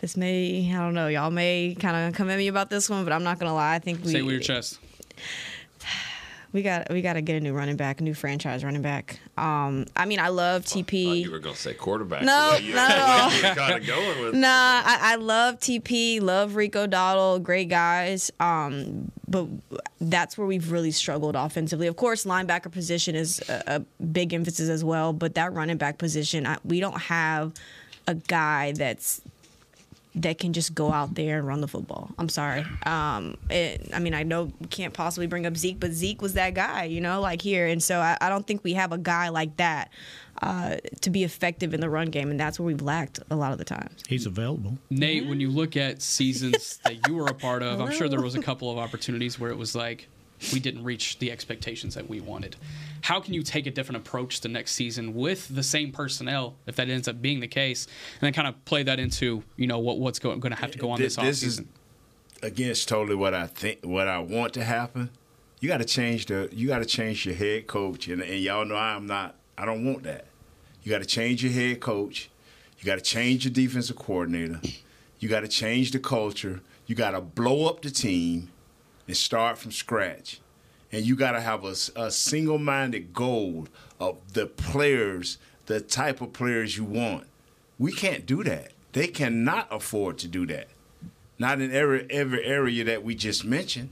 this 0.00 0.16
may 0.16 0.72
I 0.74 0.78
don't 0.78 0.94
know, 0.94 1.08
y'all 1.08 1.30
may 1.30 1.76
kind 1.78 2.08
of 2.08 2.14
come 2.14 2.30
at 2.30 2.38
me 2.38 2.48
about 2.48 2.70
this 2.70 2.88
one, 2.88 3.04
but 3.04 3.12
I'm 3.12 3.22
not 3.22 3.38
gonna 3.38 3.54
lie. 3.54 3.74
I 3.74 3.78
think 3.78 4.02
we 4.02 4.12
Say 4.12 4.18
it 4.20 4.22
with 4.22 4.32
your 4.32 4.40
chest. 4.40 4.78
we 6.52 6.62
got 6.62 6.90
we 6.90 7.02
got 7.02 7.12
to 7.14 7.20
get 7.20 7.36
a 7.36 7.40
new 7.40 7.52
running 7.52 7.76
back, 7.76 8.00
a 8.00 8.04
new 8.04 8.14
franchise 8.14 8.64
running 8.64 8.82
back. 8.82 9.20
Um, 9.36 9.86
I 9.94 10.06
mean, 10.06 10.18
I 10.18 10.28
love 10.28 10.64
TP. 10.64 11.22
You 11.22 11.30
were 11.30 11.38
gonna 11.38 11.54
say 11.54 11.74
quarterback. 11.74 12.22
No, 12.22 12.52
the 12.52 12.56
way 12.56 12.66
you, 12.68 12.74
no. 12.74 12.88
the 12.88 13.28
way 13.28 13.36
you 13.36 13.48
were 13.48 13.54
kind 13.54 13.74
of 13.74 13.86
going 13.86 14.24
with. 14.24 14.34
Nah, 14.34 14.48
I, 14.48 14.98
I 15.00 15.14
love 15.16 15.60
TP, 15.60 16.20
love 16.20 16.56
Rico 16.56 16.86
Dowdle, 16.86 17.42
great 17.42 17.68
guys. 17.68 18.30
Um, 18.40 19.12
but 19.28 19.46
that's 20.00 20.36
where 20.36 20.46
we've 20.46 20.72
really 20.72 20.90
struggled 20.90 21.36
offensively. 21.36 21.86
Of 21.86 21.96
course, 21.96 22.24
linebacker 22.24 22.72
position 22.72 23.14
is 23.14 23.40
a, 23.48 23.62
a 24.00 24.04
big 24.04 24.32
emphasis 24.32 24.68
as 24.70 24.82
well, 24.82 25.12
but 25.12 25.34
that 25.34 25.52
running 25.52 25.76
back 25.76 25.98
position, 25.98 26.46
I, 26.46 26.56
we 26.64 26.80
don't 26.80 27.00
have 27.00 27.52
a 28.08 28.14
guy 28.14 28.72
that's 28.72 29.20
that 30.16 30.38
can 30.38 30.52
just 30.52 30.74
go 30.74 30.92
out 30.92 31.14
there 31.14 31.38
and 31.38 31.46
run 31.46 31.60
the 31.60 31.68
football. 31.68 32.10
I'm 32.18 32.28
sorry. 32.28 32.64
Um, 32.84 33.36
it, 33.48 33.90
I 33.94 34.00
mean, 34.00 34.12
I 34.14 34.24
know 34.24 34.50
we 34.60 34.66
can't 34.66 34.92
possibly 34.92 35.26
bring 35.26 35.46
up 35.46 35.56
Zeke, 35.56 35.78
but 35.78 35.92
Zeke 35.92 36.20
was 36.20 36.34
that 36.34 36.54
guy, 36.54 36.84
you 36.84 37.00
know, 37.00 37.20
like 37.20 37.40
here. 37.40 37.66
And 37.66 37.82
so 37.82 38.00
I, 38.00 38.16
I 38.20 38.28
don't 38.28 38.46
think 38.46 38.64
we 38.64 38.72
have 38.74 38.90
a 38.92 38.98
guy 38.98 39.28
like 39.28 39.56
that 39.58 39.90
uh, 40.42 40.76
to 41.02 41.10
be 41.10 41.22
effective 41.22 41.74
in 41.74 41.80
the 41.80 41.88
run 41.90 42.08
game, 42.08 42.30
and 42.30 42.40
that's 42.40 42.58
where 42.58 42.66
we've 42.66 42.82
lacked 42.82 43.20
a 43.30 43.36
lot 43.36 43.52
of 43.52 43.58
the 43.58 43.64
times. 43.64 44.02
He's 44.08 44.26
available. 44.26 44.78
Nate, 44.90 45.26
when 45.26 45.38
you 45.38 45.50
look 45.50 45.76
at 45.76 46.02
seasons 46.02 46.80
that 46.84 47.06
you 47.06 47.14
were 47.14 47.26
a 47.26 47.34
part 47.34 47.62
of, 47.62 47.80
I'm 47.80 47.92
sure 47.92 48.08
there 48.08 48.20
was 48.20 48.34
a 48.34 48.42
couple 48.42 48.70
of 48.70 48.78
opportunities 48.78 49.38
where 49.38 49.50
it 49.50 49.56
was 49.58 49.76
like 49.76 50.08
we 50.52 50.60
didn't 50.60 50.84
reach 50.84 51.18
the 51.18 51.30
expectations 51.30 51.94
that 51.94 52.08
we 52.08 52.20
wanted. 52.20 52.56
How 53.02 53.20
can 53.20 53.34
you 53.34 53.42
take 53.42 53.66
a 53.66 53.70
different 53.70 54.06
approach 54.06 54.40
the 54.40 54.48
next 54.48 54.72
season 54.72 55.14
with 55.14 55.54
the 55.54 55.62
same 55.62 55.92
personnel, 55.92 56.56
if 56.66 56.76
that 56.76 56.88
ends 56.88 57.08
up 57.08 57.20
being 57.20 57.40
the 57.40 57.48
case, 57.48 57.86
and 57.86 58.20
then 58.22 58.32
kind 58.32 58.48
of 58.48 58.64
play 58.64 58.82
that 58.82 58.98
into 58.98 59.42
you 59.56 59.66
know 59.66 59.78
what 59.78 59.98
what's 59.98 60.18
going 60.18 60.40
to 60.40 60.54
have 60.54 60.70
to 60.72 60.78
go 60.78 60.90
on 60.90 60.98
this, 60.98 61.16
this 61.16 61.42
offseason? 61.42 61.60
is 61.60 61.62
against 62.42 62.88
totally 62.88 63.16
what 63.16 63.34
I 63.34 63.46
think, 63.46 63.80
what 63.84 64.08
I 64.08 64.18
want 64.18 64.54
to 64.54 64.64
happen. 64.64 65.10
You 65.60 65.68
got 65.68 65.78
to 65.78 65.84
change 65.84 66.26
the, 66.26 66.48
you 66.52 66.68
got 66.68 66.78
to 66.78 66.86
change 66.86 67.26
your 67.26 67.34
head 67.34 67.66
coach, 67.66 68.08
and, 68.08 68.22
and 68.22 68.40
y'all 68.40 68.64
know 68.64 68.76
I'm 68.76 69.06
not, 69.06 69.36
I 69.58 69.66
don't 69.66 69.84
want 69.84 70.04
that. 70.04 70.26
You 70.82 70.90
got 70.90 71.00
to 71.00 71.06
change 71.06 71.44
your 71.44 71.52
head 71.52 71.80
coach. 71.80 72.30
You 72.78 72.86
got 72.86 72.94
to 72.94 73.02
change 73.02 73.44
your 73.44 73.52
defensive 73.52 73.96
coordinator. 73.96 74.60
You 75.18 75.28
got 75.28 75.40
to 75.40 75.48
change 75.48 75.90
the 75.90 75.98
culture. 75.98 76.62
You 76.86 76.94
got 76.94 77.10
to 77.10 77.20
blow 77.20 77.66
up 77.66 77.82
the 77.82 77.90
team 77.90 78.48
and 79.10 79.16
start 79.16 79.58
from 79.58 79.72
scratch. 79.72 80.40
And 80.92 81.04
you 81.04 81.16
got 81.16 81.32
to 81.32 81.40
have 81.40 81.64
a, 81.64 81.74
a 81.96 82.12
single 82.12 82.58
minded 82.58 83.12
goal 83.12 83.66
of 83.98 84.18
the 84.34 84.46
players, 84.46 85.36
the 85.66 85.80
type 85.80 86.20
of 86.20 86.32
players 86.32 86.76
you 86.76 86.84
want. 86.84 87.26
We 87.76 87.90
can't 87.90 88.24
do 88.24 88.44
that. 88.44 88.70
They 88.92 89.08
cannot 89.08 89.66
afford 89.72 90.18
to 90.18 90.28
do 90.28 90.46
that. 90.46 90.68
Not 91.40 91.60
in 91.60 91.72
every, 91.72 92.06
every 92.08 92.44
area 92.44 92.84
that 92.84 93.02
we 93.02 93.16
just 93.16 93.44
mentioned. 93.44 93.88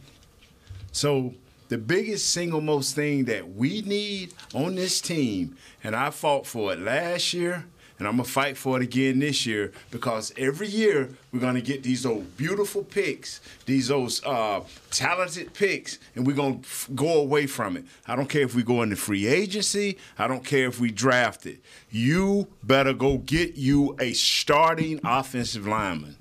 So, 0.92 1.34
the 1.66 1.78
biggest 1.78 2.30
single 2.30 2.60
most 2.60 2.94
thing 2.94 3.24
that 3.24 3.56
we 3.56 3.82
need 3.82 4.34
on 4.54 4.76
this 4.76 5.00
team, 5.00 5.56
and 5.82 5.96
I 5.96 6.10
fought 6.10 6.46
for 6.46 6.72
it 6.72 6.78
last 6.78 7.34
year, 7.34 7.64
and 7.98 8.06
I'm 8.06 8.14
gonna 8.16 8.24
fight 8.24 8.56
for 8.56 8.76
it 8.76 8.82
again 8.82 9.18
this 9.18 9.44
year 9.44 9.72
because 9.90 10.32
every 10.36 10.68
year 10.68 11.10
we're 11.32 11.40
gonna 11.40 11.60
get 11.60 11.82
these 11.82 12.06
old 12.06 12.36
beautiful 12.36 12.84
picks, 12.84 13.40
these 13.66 13.88
those 13.88 14.24
uh, 14.24 14.60
talented 14.90 15.52
picks, 15.52 15.98
and 16.14 16.26
we're 16.26 16.36
gonna 16.36 16.60
f- 16.60 16.88
go 16.94 17.20
away 17.20 17.46
from 17.46 17.76
it. 17.76 17.84
I 18.06 18.14
don't 18.14 18.28
care 18.28 18.42
if 18.42 18.54
we 18.54 18.62
go 18.62 18.82
into 18.82 18.96
free 18.96 19.26
agency. 19.26 19.98
I 20.18 20.28
don't 20.28 20.44
care 20.44 20.68
if 20.68 20.78
we 20.78 20.90
draft 20.90 21.46
it. 21.46 21.60
You 21.90 22.46
better 22.62 22.92
go 22.92 23.18
get 23.18 23.56
you 23.56 23.96
a 23.98 24.12
starting 24.12 25.00
offensive 25.04 25.66
lineman, 25.66 26.16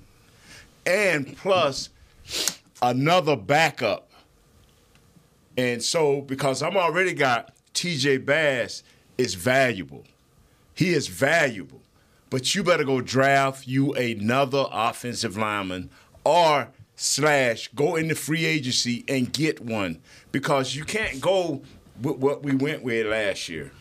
and 0.86 1.38
plus 1.38 1.90
another 2.82 3.36
backup. 3.36 4.10
And 5.58 5.82
so, 5.84 6.22
because 6.22 6.62
I'm 6.62 6.78
already 6.78 7.14
got 7.14 7.54
TJ 7.74 8.26
Bass 8.26 8.84
is 9.18 9.34
valuable. 9.34 10.04
He 10.78 10.94
is 10.94 11.08
valuable. 11.08 11.82
But 12.30 12.54
you 12.54 12.64
better 12.64 12.84
go 12.84 13.02
draft 13.02 13.68
you 13.68 13.94
another 13.94 14.66
offensive 14.72 15.36
lineman 15.36 15.90
or 16.24 16.70
slash 16.96 17.70
go 17.74 17.96
into 17.96 18.14
free 18.14 18.46
agency 18.46 19.04
and 19.08 19.34
get 19.34 19.60
one 19.60 20.00
because 20.32 20.76
you 20.76 20.84
can't 20.84 21.20
go 21.20 21.64
with 22.00 22.18
what 22.18 22.44
we 22.44 22.54
went 22.54 22.84
with 22.84 23.08
last 23.08 23.50
year. 23.50 23.72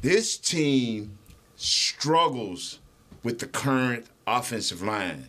This 0.00 0.36
team 0.36 1.16
struggles 1.54 2.80
with 3.22 3.38
the 3.38 3.46
current 3.46 4.06
offensive 4.26 4.82
line. 4.82 5.28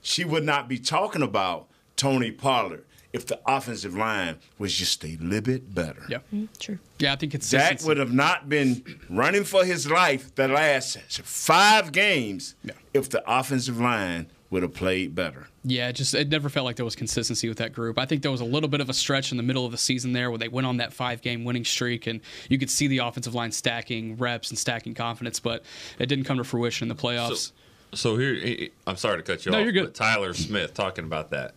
She 0.00 0.24
would 0.24 0.44
not 0.44 0.68
be 0.68 0.78
talking 0.78 1.22
about 1.22 1.68
Tony 1.96 2.30
Pollard 2.30 2.84
if 3.12 3.26
the 3.26 3.40
offensive 3.46 3.96
line 3.96 4.36
was 4.58 4.74
just 4.74 5.04
a 5.04 5.16
little 5.20 5.40
bit 5.40 5.74
better. 5.74 6.04
Yeah, 6.08 6.18
mm-hmm. 6.32 6.46
true. 6.58 6.78
Yeah, 6.98 7.12
I 7.12 7.16
think 7.16 7.34
it's 7.34 7.50
Dak 7.50 7.82
would 7.84 7.96
have 7.96 8.12
not 8.12 8.48
been 8.48 9.00
running 9.08 9.44
for 9.44 9.64
his 9.64 9.90
life 9.90 10.34
the 10.34 10.48
last 10.48 10.98
five 11.22 11.92
games 11.92 12.54
if 12.92 13.08
the 13.08 13.22
offensive 13.26 13.80
line 13.80 14.26
would 14.50 14.62
have 14.62 14.74
played 14.74 15.14
better. 15.14 15.46
Yeah, 15.64 15.88
it 15.88 15.94
just 15.94 16.14
it 16.14 16.28
never 16.28 16.48
felt 16.48 16.64
like 16.64 16.76
there 16.76 16.84
was 16.84 16.96
consistency 16.96 17.48
with 17.48 17.58
that 17.58 17.72
group. 17.72 17.98
I 17.98 18.06
think 18.06 18.22
there 18.22 18.30
was 18.30 18.40
a 18.40 18.46
little 18.46 18.68
bit 18.68 18.80
of 18.80 18.88
a 18.88 18.94
stretch 18.94 19.30
in 19.30 19.36
the 19.36 19.42
middle 19.42 19.66
of 19.66 19.72
the 19.72 19.78
season 19.78 20.12
there 20.12 20.30
where 20.30 20.38
they 20.38 20.48
went 20.48 20.66
on 20.66 20.78
that 20.78 20.92
five 20.92 21.20
game 21.20 21.44
winning 21.44 21.64
streak 21.64 22.06
and 22.06 22.20
you 22.48 22.58
could 22.58 22.70
see 22.70 22.86
the 22.86 22.98
offensive 22.98 23.34
line 23.34 23.52
stacking 23.52 24.16
reps 24.16 24.50
and 24.50 24.58
stacking 24.58 24.94
confidence, 24.94 25.40
but 25.40 25.62
it 25.98 26.06
didn't 26.06 26.24
come 26.24 26.38
to 26.38 26.44
fruition 26.44 26.90
in 26.90 26.96
the 26.96 27.00
playoffs. 27.00 27.52
So 27.94 28.16
here, 28.16 28.68
I'm 28.86 28.96
sorry 28.96 29.18
to 29.18 29.22
cut 29.22 29.46
you 29.46 29.52
No, 29.52 29.58
off. 29.58 29.64
you're 29.64 29.72
good. 29.72 29.84
But 29.86 29.94
Tyler 29.94 30.34
Smith 30.34 30.74
talking 30.74 31.04
about 31.04 31.30
that. 31.30 31.54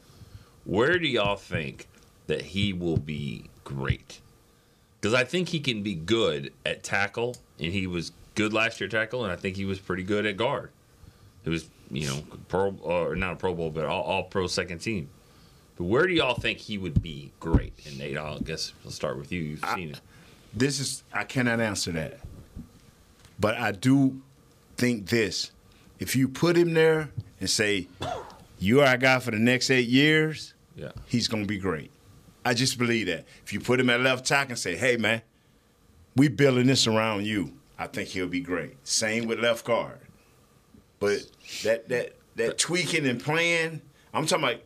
Where 0.65 0.99
do 0.99 1.07
y'all 1.07 1.35
think 1.35 1.87
that 2.27 2.41
he 2.41 2.73
will 2.73 2.97
be 2.97 3.45
great? 3.63 4.21
Because 4.99 5.13
I 5.13 5.23
think 5.23 5.49
he 5.49 5.59
can 5.59 5.81
be 5.81 5.95
good 5.95 6.53
at 6.65 6.83
tackle, 6.83 7.35
and 7.59 7.73
he 7.73 7.87
was 7.87 8.11
good 8.35 8.53
last 8.53 8.79
year 8.79 8.85
at 8.85 8.91
tackle, 8.91 9.23
and 9.23 9.31
I 9.31 9.35
think 9.35 9.55
he 9.55 9.65
was 9.65 9.79
pretty 9.79 10.03
good 10.03 10.25
at 10.25 10.37
guard. 10.37 10.69
It 11.43 11.49
was, 11.49 11.67
you 11.89 12.07
know, 12.07 12.23
pro 12.47 12.69
uh, 12.85 13.07
or 13.07 13.15
not 13.15 13.33
a 13.33 13.35
Pro 13.35 13.55
Bowl, 13.55 13.71
but 13.71 13.85
all, 13.85 14.03
all 14.03 14.23
pro 14.23 14.45
second 14.47 14.79
team. 14.79 15.09
But 15.77 15.85
where 15.85 16.05
do 16.05 16.13
y'all 16.13 16.35
think 16.35 16.59
he 16.59 16.77
would 16.77 17.01
be 17.01 17.31
great? 17.39 17.73
And 17.87 17.97
Nate, 17.97 18.17
I 18.17 18.37
guess 18.43 18.73
we'll 18.83 18.91
start 18.91 19.17
with 19.17 19.31
you. 19.31 19.41
You've 19.41 19.65
seen 19.73 19.89
it. 19.89 20.01
This 20.53 20.79
is 20.79 21.03
I 21.11 21.23
cannot 21.23 21.59
answer 21.59 21.91
that. 21.93 22.19
But 23.39 23.57
I 23.57 23.71
do 23.71 24.21
think 24.77 25.09
this. 25.09 25.51
If 25.99 26.15
you 26.15 26.27
put 26.27 26.55
him 26.55 26.73
there 26.73 27.09
and 27.39 27.49
say, 27.49 27.87
You 28.61 28.81
are 28.81 28.87
our 28.87 28.97
guy 28.97 29.17
for 29.17 29.31
the 29.31 29.39
next 29.39 29.71
eight 29.71 29.89
years, 29.89 30.53
yeah. 30.75 30.91
he's 31.07 31.27
gonna 31.27 31.45
be 31.45 31.57
great. 31.57 31.89
I 32.45 32.53
just 32.53 32.77
believe 32.77 33.07
that. 33.07 33.25
If 33.43 33.53
you 33.53 33.59
put 33.59 33.79
him 33.79 33.89
at 33.89 34.01
left 34.01 34.23
tackle 34.23 34.51
and 34.51 34.59
say, 34.59 34.75
Hey 34.75 34.97
man, 34.97 35.23
we 36.15 36.27
building 36.27 36.67
this 36.67 36.85
around 36.85 37.25
you, 37.25 37.53
I 37.79 37.87
think 37.87 38.09
he'll 38.09 38.27
be 38.27 38.39
great. 38.39 38.75
Same 38.87 39.25
with 39.25 39.39
left 39.39 39.65
guard. 39.65 39.97
But 40.99 41.25
that 41.63 41.89
that 41.89 42.15
that 42.35 42.59
tweaking 42.59 43.07
and 43.07 43.19
playing, 43.19 43.81
I'm 44.13 44.27
talking 44.27 44.43
about 44.45 44.61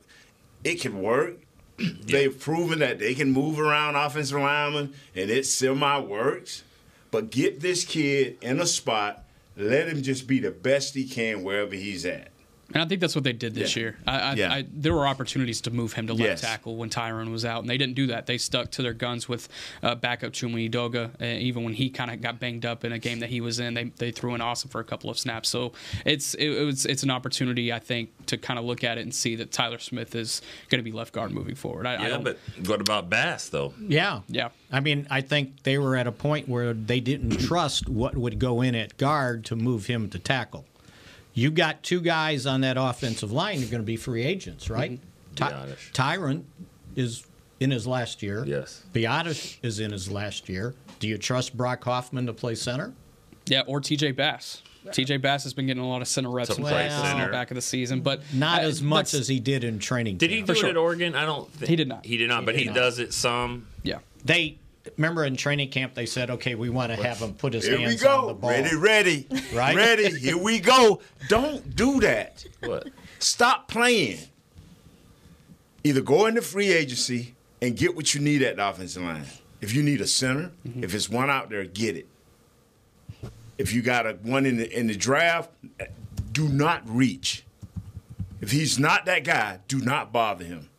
it 0.66 0.82
can 0.82 1.02
work. 1.02 1.38
They've 1.78 2.38
proven 2.38 2.80
that 2.80 3.00
they 3.00 3.16
can 3.16 3.32
move 3.32 3.62
around 3.62 3.96
offensive 3.96 4.42
linemen 4.42 4.94
and 5.16 5.30
it 5.30 5.46
semi 5.46 6.00
works. 6.00 6.64
But 7.12 7.30
get 7.30 7.62
this 7.62 7.86
kid 7.86 8.40
in 8.42 8.60
a 8.60 8.66
spot, 8.66 9.24
let 9.56 9.88
him 9.88 10.02
just 10.02 10.28
be 10.28 10.40
the 10.40 10.52
best 10.52 10.96
he 10.96 11.06
can 11.06 11.44
wherever 11.44 11.76
he's 11.76 12.06
at. 12.06 12.28
And 12.74 12.82
I 12.82 12.86
think 12.88 13.00
that's 13.00 13.14
what 13.14 13.24
they 13.24 13.32
did 13.34 13.54
this 13.54 13.76
Yeah. 13.76 13.82
year. 13.82 13.98
I, 14.08 14.20
I, 14.20 14.34
Yeah. 14.34 14.52
I, 14.54 14.66
there 14.74 14.94
were 14.94 15.06
opportunities 15.08 15.62
to 15.62 15.72
move 15.72 15.94
him 15.94 16.08
to 16.08 16.14
left 16.14 16.26
Yes. 16.26 16.42
tackle 16.42 16.76
when 16.78 16.90
Tyron 16.90 17.32
was 17.32 17.46
out, 17.46 17.62
and 17.62 17.70
they 17.70 17.78
didn't 17.78 17.94
do 17.96 18.08
that. 18.08 18.26
They 18.26 18.40
stuck 18.40 18.72
to 18.72 18.82
their 18.82 18.94
guns 18.94 19.30
with 19.30 19.48
uh, 19.84 19.94
backup 19.96 20.34
Chuma 20.34 20.68
Edoga. 20.70 21.12
Uh, 21.22 21.26
even 21.40 21.64
when 21.64 21.74
he 21.76 21.90
kind 21.92 22.10
of 22.10 22.22
got 22.22 22.40
banged 22.40 22.66
up 22.66 22.84
in 22.84 22.92
a 22.92 22.98
game 23.00 23.20
that 23.20 23.30
he 23.30 23.40
was 23.40 23.60
in, 23.60 23.76
they, 23.76 23.84
they 23.98 24.10
threw 24.12 24.34
in 24.34 24.42
Asim 24.42 24.70
for 24.72 24.82
a 24.82 24.84
couple 24.84 25.10
of 25.12 25.20
snaps. 25.20 25.48
So 25.50 25.74
it's 26.06 26.34
it, 26.34 26.50
it 26.50 26.64
was 26.66 26.86
it's 26.88 27.04
an 27.04 27.12
opportunity 27.12 27.72
I 27.72 27.78
think 27.80 28.10
to 28.28 28.38
kind 28.38 28.58
of 28.58 28.66
look 28.66 28.84
at 28.84 28.98
it 28.98 29.02
and 29.02 29.14
see 29.14 29.36
that 29.36 29.52
Tyler 29.52 29.78
Smith 29.80 30.16
is 30.16 30.42
going 30.70 30.80
to 30.80 30.84
be 30.84 30.92
left 30.92 31.14
guard 31.14 31.32
moving 31.32 31.56
forward. 31.56 31.86
I, 31.86 31.94
I 31.96 32.02
Yeah, 32.02 32.10
don't, 32.10 32.24
but 32.24 32.40
what 32.66 32.82
about 32.82 33.10
Bass 33.12 33.50
though? 33.50 33.74
Yeah. 33.80 34.22
Yeah. 34.28 34.50
I 34.72 34.80
mean, 34.80 35.06
I 35.12 35.22
think 35.22 35.62
they 35.64 35.78
were 35.78 35.96
at 35.96 36.08
a 36.08 36.12
point 36.12 36.50
where 36.50 36.74
they 36.74 37.00
didn't 37.00 37.38
trust 37.38 37.88
what 37.88 38.18
would 38.18 38.40
go 38.40 38.62
in 38.62 38.74
at 38.74 38.98
guard 38.98 39.46
to 39.46 39.56
move 39.56 39.86
him 39.86 40.10
to 40.10 40.18
tackle. 40.20 40.66
You 41.36 41.52
got 41.52 41.84
two 41.84 42.00
guys 42.02 42.46
on 42.46 42.62
that 42.62 42.78
offensive 42.78 43.32
line 43.32 43.60
who 43.60 43.68
are 43.68 43.70
going 43.70 43.82
to 43.84 43.86
be 43.86 43.98
free 43.98 44.24
agents, 44.24 44.70
right? 44.70 45.00
Ty- 45.36 45.52
Biadasz. 45.52 45.92
Tyron 45.92 46.44
is 46.96 47.26
in 47.60 47.72
his 47.72 47.86
last 47.86 48.24
year. 48.24 48.44
Yes. 48.48 48.84
Biadasz 48.94 49.58
is 49.62 49.80
in 49.82 49.92
his 49.92 50.10
last 50.10 50.48
year. 50.50 50.74
Do 51.00 51.08
you 51.10 51.18
trust 51.18 51.56
Brock 51.56 51.84
Hoffman 51.84 52.26
to 52.28 52.34
play 52.34 52.56
center? 52.56 52.94
Yeah, 53.48 53.62
or 53.68 53.82
TJ 53.82 54.16
Bass. 54.16 54.62
TJ 54.88 55.22
Bass 55.22 55.44
has 55.44 55.54
been 55.54 55.66
getting 55.68 55.84
a 55.84 55.88
lot 55.90 56.02
of 56.02 56.08
center 56.08 56.30
reps 56.30 56.50
To 56.56 56.62
in 56.62 56.68
practice 56.68 56.96
the 57.26 57.32
back 57.32 57.52
of 57.52 57.56
the 57.56 57.62
season, 57.62 58.02
but 58.02 58.22
Not 58.34 58.62
uh, 58.64 58.68
as 58.68 58.82
much 58.82 59.14
as 59.14 59.28
he 59.28 59.40
did 59.40 59.64
in 59.64 59.80
training. 59.80 60.18
Did 60.18 60.30
he 60.30 60.42
do 60.42 60.46
For 60.48 60.52
it 60.54 60.58
sure. 60.58 60.70
at 60.70 60.78
Oregon? 60.78 61.16
I 61.16 61.26
don't. 61.26 61.52
Think, 61.52 61.70
He 61.70 61.76
did 61.76 61.88
not. 61.88 62.06
He 62.06 62.18
did 62.18 62.30
not, 62.30 62.46
but 62.46 62.54
He 62.56 62.62
he 62.62 62.68
did 62.68 62.76
does 62.76 63.00
it 63.00 63.12
some. 63.14 63.68
Yeah. 63.84 64.00
They 64.24 64.58
remember 64.98 65.26
in 65.26 65.36
training 65.36 65.70
camp 65.70 65.94
they 65.94 66.06
said, 66.06 66.30
"Okay, 66.30 66.56
we 66.56 66.70
want 66.70 66.92
to 66.92 67.02
have 67.02 67.20
him 67.20 67.34
put 67.34 67.54
his 67.54 67.66
Here 67.66 67.78
we 67.78 67.84
hands 67.84 68.04
on 68.04 68.28
the 68.28 68.34
go. 68.34 68.40
ball." 68.40 68.50
Ready, 68.50 68.76
ready. 68.76 69.28
Right? 69.54 69.76
Ready. 69.76 70.18
Here 70.18 70.38
we 70.38 70.60
go. 70.60 71.02
Don't 71.28 71.76
do 71.76 72.00
that. 72.02 72.46
What? 72.62 72.90
Stop 73.20 73.68
playing. 73.68 74.20
Either 75.84 76.02
go 76.02 76.26
into 76.26 76.42
free 76.42 76.72
agency 76.72 77.36
and 77.62 77.76
get 77.76 77.96
what 77.96 78.14
you 78.14 78.22
need 78.22 78.42
at 78.42 78.58
the 78.58 78.68
offensive 78.68 79.04
line. 79.04 79.26
If 79.62 79.74
you 79.74 79.84
need 79.84 80.02
a 80.02 80.08
center, 80.08 80.52
mm-hmm. 80.68 80.84
if 80.84 80.94
it's 80.94 81.10
one 81.10 81.30
out 81.30 81.50
there, 81.50 81.64
get 81.66 81.96
it. 81.96 82.08
If 83.58 83.74
you 83.74 83.82
got 83.82 84.06
a 84.06 84.14
one 84.14 84.46
in 84.46 84.58
the 84.58 84.78
in 84.78 84.88
the 84.88 84.96
draft, 84.96 85.52
do 86.32 86.50
not 86.50 86.82
reach. 86.88 87.46
If 88.42 88.52
he's 88.52 88.78
not 88.78 89.06
that 89.06 89.24
guy, 89.24 89.60
do 89.68 89.80
not 89.80 90.12
bother 90.12 90.46
him. 90.46 90.70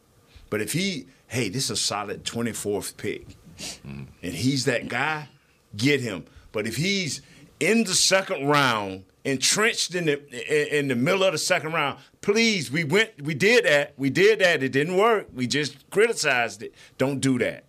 But 0.50 0.60
if 0.60 0.72
he, 0.72 1.06
hey, 1.28 1.48
this 1.48 1.64
is 1.64 1.70
a 1.70 1.76
solid 1.76 2.24
24th 2.24 2.96
pick, 2.96 3.36
and 3.84 4.08
he's 4.22 4.64
that 4.64 4.88
guy, 4.88 5.28
get 5.76 6.00
him. 6.00 6.24
But 6.52 6.66
if 6.66 6.76
he's 6.76 7.22
in 7.60 7.84
the 7.84 7.94
second 7.94 8.46
round, 8.48 9.04
entrenched 9.24 9.94
in 9.94 10.06
the 10.06 10.78
in, 10.78 10.88
the 10.88 10.94
middle 10.94 11.24
of 11.24 11.32
the 11.32 11.38
second 11.38 11.72
round, 11.72 11.98
please, 12.20 12.70
we 12.70 12.84
went, 12.84 13.22
we 13.22 13.34
did 13.34 13.64
that, 13.64 13.92
we 13.96 14.08
did 14.10 14.38
that. 14.38 14.62
It 14.62 14.70
didn't 14.70 14.96
work. 14.96 15.26
We 15.34 15.46
just 15.46 15.88
criticized 15.90 16.62
it. 16.62 16.74
Don't 16.98 17.20
do 17.20 17.38
that. 17.38 17.64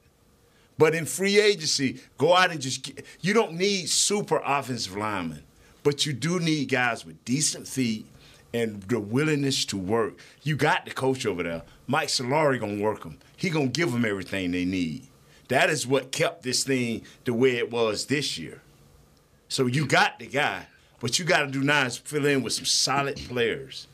But 0.78 0.94
in 0.94 1.06
free 1.06 1.40
agency, 1.40 2.02
go 2.18 2.36
out 2.36 2.52
and 2.52 2.62
just 2.62 2.84
get, 2.84 3.06
you 3.22 3.34
don't 3.34 3.54
need 3.54 3.90
super 3.90 4.42
offensive 4.46 4.96
linemen, 4.96 5.44
but 5.82 6.06
you 6.06 6.14
do 6.14 6.40
need 6.40 6.70
guys 6.70 7.04
with 7.04 7.24
decent 7.26 7.68
feet 7.68 8.06
and 8.54 8.84
the 8.84 9.00
willingness 9.00 9.66
to 9.66 9.78
work. 9.78 10.20
You 10.44 10.56
got 10.56 10.86
the 10.86 10.92
coach 10.92 11.26
over 11.26 11.42
there, 11.42 11.64
Mike 11.88 12.10
Solari, 12.10 12.60
gonna 12.60 12.82
work 12.82 13.02
them. 13.02 13.18
He 13.36 13.50
gonna 13.50 13.68
give 13.68 13.92
them 13.92 14.06
everything 14.06 14.52
they 14.52 14.66
need. 14.66 15.08
That 15.50 15.70
is 15.70 15.88
what 15.88 16.12
kept 16.12 16.44
this 16.44 16.64
thing 16.64 17.04
the 17.26 17.34
way 17.34 17.58
it 17.58 17.72
was 17.72 18.06
this 18.08 18.38
year. 18.38 18.62
So 19.50 19.66
you 19.66 19.86
got 19.86 20.20
the 20.20 20.28
guy, 20.28 20.68
what 21.00 21.20
you 21.20 21.26
got 21.26 21.40
to 21.42 21.48
do 21.48 21.64
now 21.64 21.86
is 21.86 21.98
fill 21.98 22.26
in 22.26 22.44
with 22.44 22.54
some 22.54 22.66
solid 22.66 23.16
players, 23.30 23.88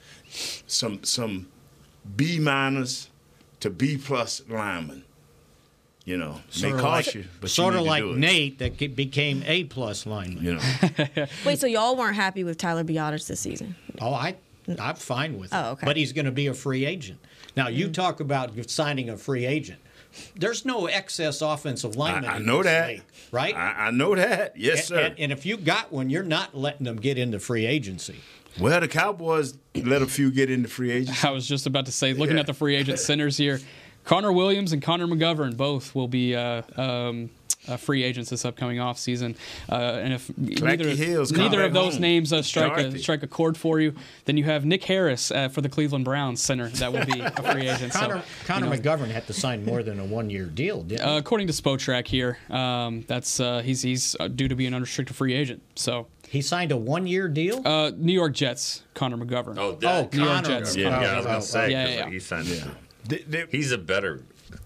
some 0.67 1.03
some 1.03 1.47
B 2.15 2.39
minus 2.39 3.09
to 3.59 3.69
B 3.69 3.97
plus 3.97 4.41
linemen. 4.49 5.03
You 6.05 6.17
know, 6.17 6.41
Sorta 6.49 6.77
cost 6.81 7.07
like- 7.07 7.15
you, 7.15 7.25
but 7.39 7.49
sort 7.49 7.75
you 7.75 7.79
of 7.79 7.85
like 7.85 8.01
to 8.03 8.09
do 8.09 8.13
it. 8.15 8.17
Nate 8.19 8.59
that 8.59 8.95
became 8.95 9.41
a 9.45 9.63
plus 9.65 10.05
lineman. 10.05 10.43
You 10.43 10.55
know, 10.55 11.27
Wait, 11.45 11.59
so 11.59 11.67
y'all 11.67 11.95
weren't 11.95 12.15
happy 12.17 12.43
with 12.43 12.57
Tyler 12.57 12.83
Biadasz 12.83 13.27
this 13.27 13.39
season? 13.39 13.75
Oh, 14.01 14.13
I, 14.13 14.35
I'm 14.79 14.95
fine 14.95 15.37
with 15.39 15.53
it. 15.53 15.55
Oh, 15.55 15.71
okay. 15.71 15.85
But 15.85 15.95
he's 15.95 16.11
going 16.11 16.25
to 16.25 16.31
be 16.31 16.47
a 16.47 16.53
free 16.53 16.85
agent. 16.85 17.19
Now, 17.55 17.69
you 17.69 17.87
Mm. 17.87 17.93
talk 17.93 18.19
about 18.19 18.51
signing 18.69 19.09
a 19.09 19.15
free 19.15 19.45
agent. 19.45 19.79
There's 20.35 20.65
no 20.65 20.87
excess 20.87 21.41
offensive 21.41 21.95
lineman. 21.95 22.29
I 22.29 22.37
in 22.37 22.45
know 22.45 22.63
that. 22.63 22.87
league, 22.89 23.03
right? 23.31 23.55
I, 23.55 23.87
I 23.87 23.91
know 23.91 24.15
that. 24.15 24.57
Yes, 24.57 24.79
And- 24.79 24.87
sir. 24.87 24.99
And, 24.99 25.19
and 25.19 25.31
if 25.31 25.45
you 25.45 25.57
got 25.57 25.91
one, 25.91 26.09
you're 26.09 26.23
not 26.23 26.55
letting 26.55 26.85
them 26.85 26.97
get 26.97 27.17
into 27.17 27.39
free 27.39 27.65
agency. 27.65 28.15
well, 28.59 28.79
the 28.79 28.87
Cowboys 28.87 29.57
let 29.75 30.01
a 30.01 30.05
few 30.05 30.31
get 30.31 30.49
into 30.51 30.69
free 30.69 30.91
agency. 30.91 31.27
I 31.27 31.31
was 31.31 31.47
just 31.47 31.65
about 31.65 31.85
to 31.87 31.91
say, 31.91 32.13
looking 32.13 32.35
Yeah. 32.35 32.41
at 32.41 32.47
the 32.47 32.53
free 32.53 32.75
agent 32.75 32.99
centers 33.09 33.37
here, 33.37 33.59
Connor 34.05 34.31
Williams 34.31 34.73
and 34.73 34.81
Connor 34.81 35.07
McGovern 35.07 35.55
both 35.57 35.95
will 35.95 36.07
be 36.07 36.35
uh, 36.35 36.61
um, 36.77 37.29
uh, 37.65 37.77
free 37.77 38.03
agents 38.03 38.29
this 38.29 38.43
upcoming 38.43 38.77
offseason. 38.77 39.35
Uh, 39.71 39.75
and 39.75 40.11
if 40.13 40.37
neither, 40.37 40.89
Hills 40.89 41.31
neither 41.31 41.63
of 41.63 41.71
those 41.73 41.93
home. 41.93 42.01
names 42.01 42.33
uh, 42.33 42.41
strike 42.41 42.77
a, 42.77 42.99
strike 42.99 43.23
a 43.23 43.27
chord 43.27 43.55
for 43.57 43.79
you, 43.79 43.95
then 44.25 44.35
you 44.35 44.43
have 44.43 44.65
Nick 44.65 44.83
Harris 44.83 45.31
uh, 45.31 45.47
for 45.47 45.61
the 45.61 45.69
Cleveland 45.69 46.03
Browns 46.03 46.41
center 46.41 46.67
that 46.67 46.91
will 46.91 47.05
be 47.05 47.21
a 47.21 47.31
free 47.53 47.69
agent. 47.69 47.93
Connor, 47.93 48.19
so, 48.19 48.25
Connor 48.45 48.65
you 48.65 48.71
know, 48.73 48.77
McGovern 48.77 49.09
had 49.11 49.25
to 49.27 49.33
sign 49.33 49.63
more 49.63 49.81
than 49.81 49.97
a 50.01 50.05
one-year 50.05 50.47
deal, 50.47 50.83
didn't 50.83 51.05
uh, 51.07 51.13
he? 51.13 51.17
according 51.19 51.47
to 51.47 51.53
Spotrac 51.53 52.05
here, 52.07 52.37
um, 52.49 53.05
that's 53.07 53.39
uh, 53.39 53.61
he's 53.61 53.81
he's 53.81 54.17
uh, 54.19 54.27
due 54.27 54.49
to 54.49 54.55
be 54.55 54.65
an 54.67 54.73
unrestricted 54.73 55.15
free 55.15 55.33
agent. 55.33 55.61
So 55.75 56.07
He 56.27 56.41
signed 56.41 56.73
a 56.73 56.77
one-year 56.77 57.29
deal. 57.29 57.65
uh, 57.65 57.91
New 57.95 58.11
York 58.13 58.33
Jets, 58.33 58.83
Connor 58.93 59.15
McGovern. 59.15 59.57
Oh, 59.57 59.71
that, 59.75 60.13
New 60.13 60.25
York 60.25 60.43
Jets. 60.43 60.75
yeah, 60.75 60.97
Oh, 60.97 61.01
yeah, 61.01 61.11
I 61.13 61.15
was 61.15 61.25
oh, 61.25 61.27
gonna 61.29 61.37
oh. 61.37 61.41
say 61.41 61.71
Yeah, 61.71 61.85
'cause 61.85 61.93
yeah, 61.95 62.05
yeah. 62.05 62.09
he 62.09 62.19
signed. 62.19 62.71
Did, 63.07 63.29
did, 63.29 63.49
He's 63.49 63.71
a 63.71 63.77
better. 63.77 64.21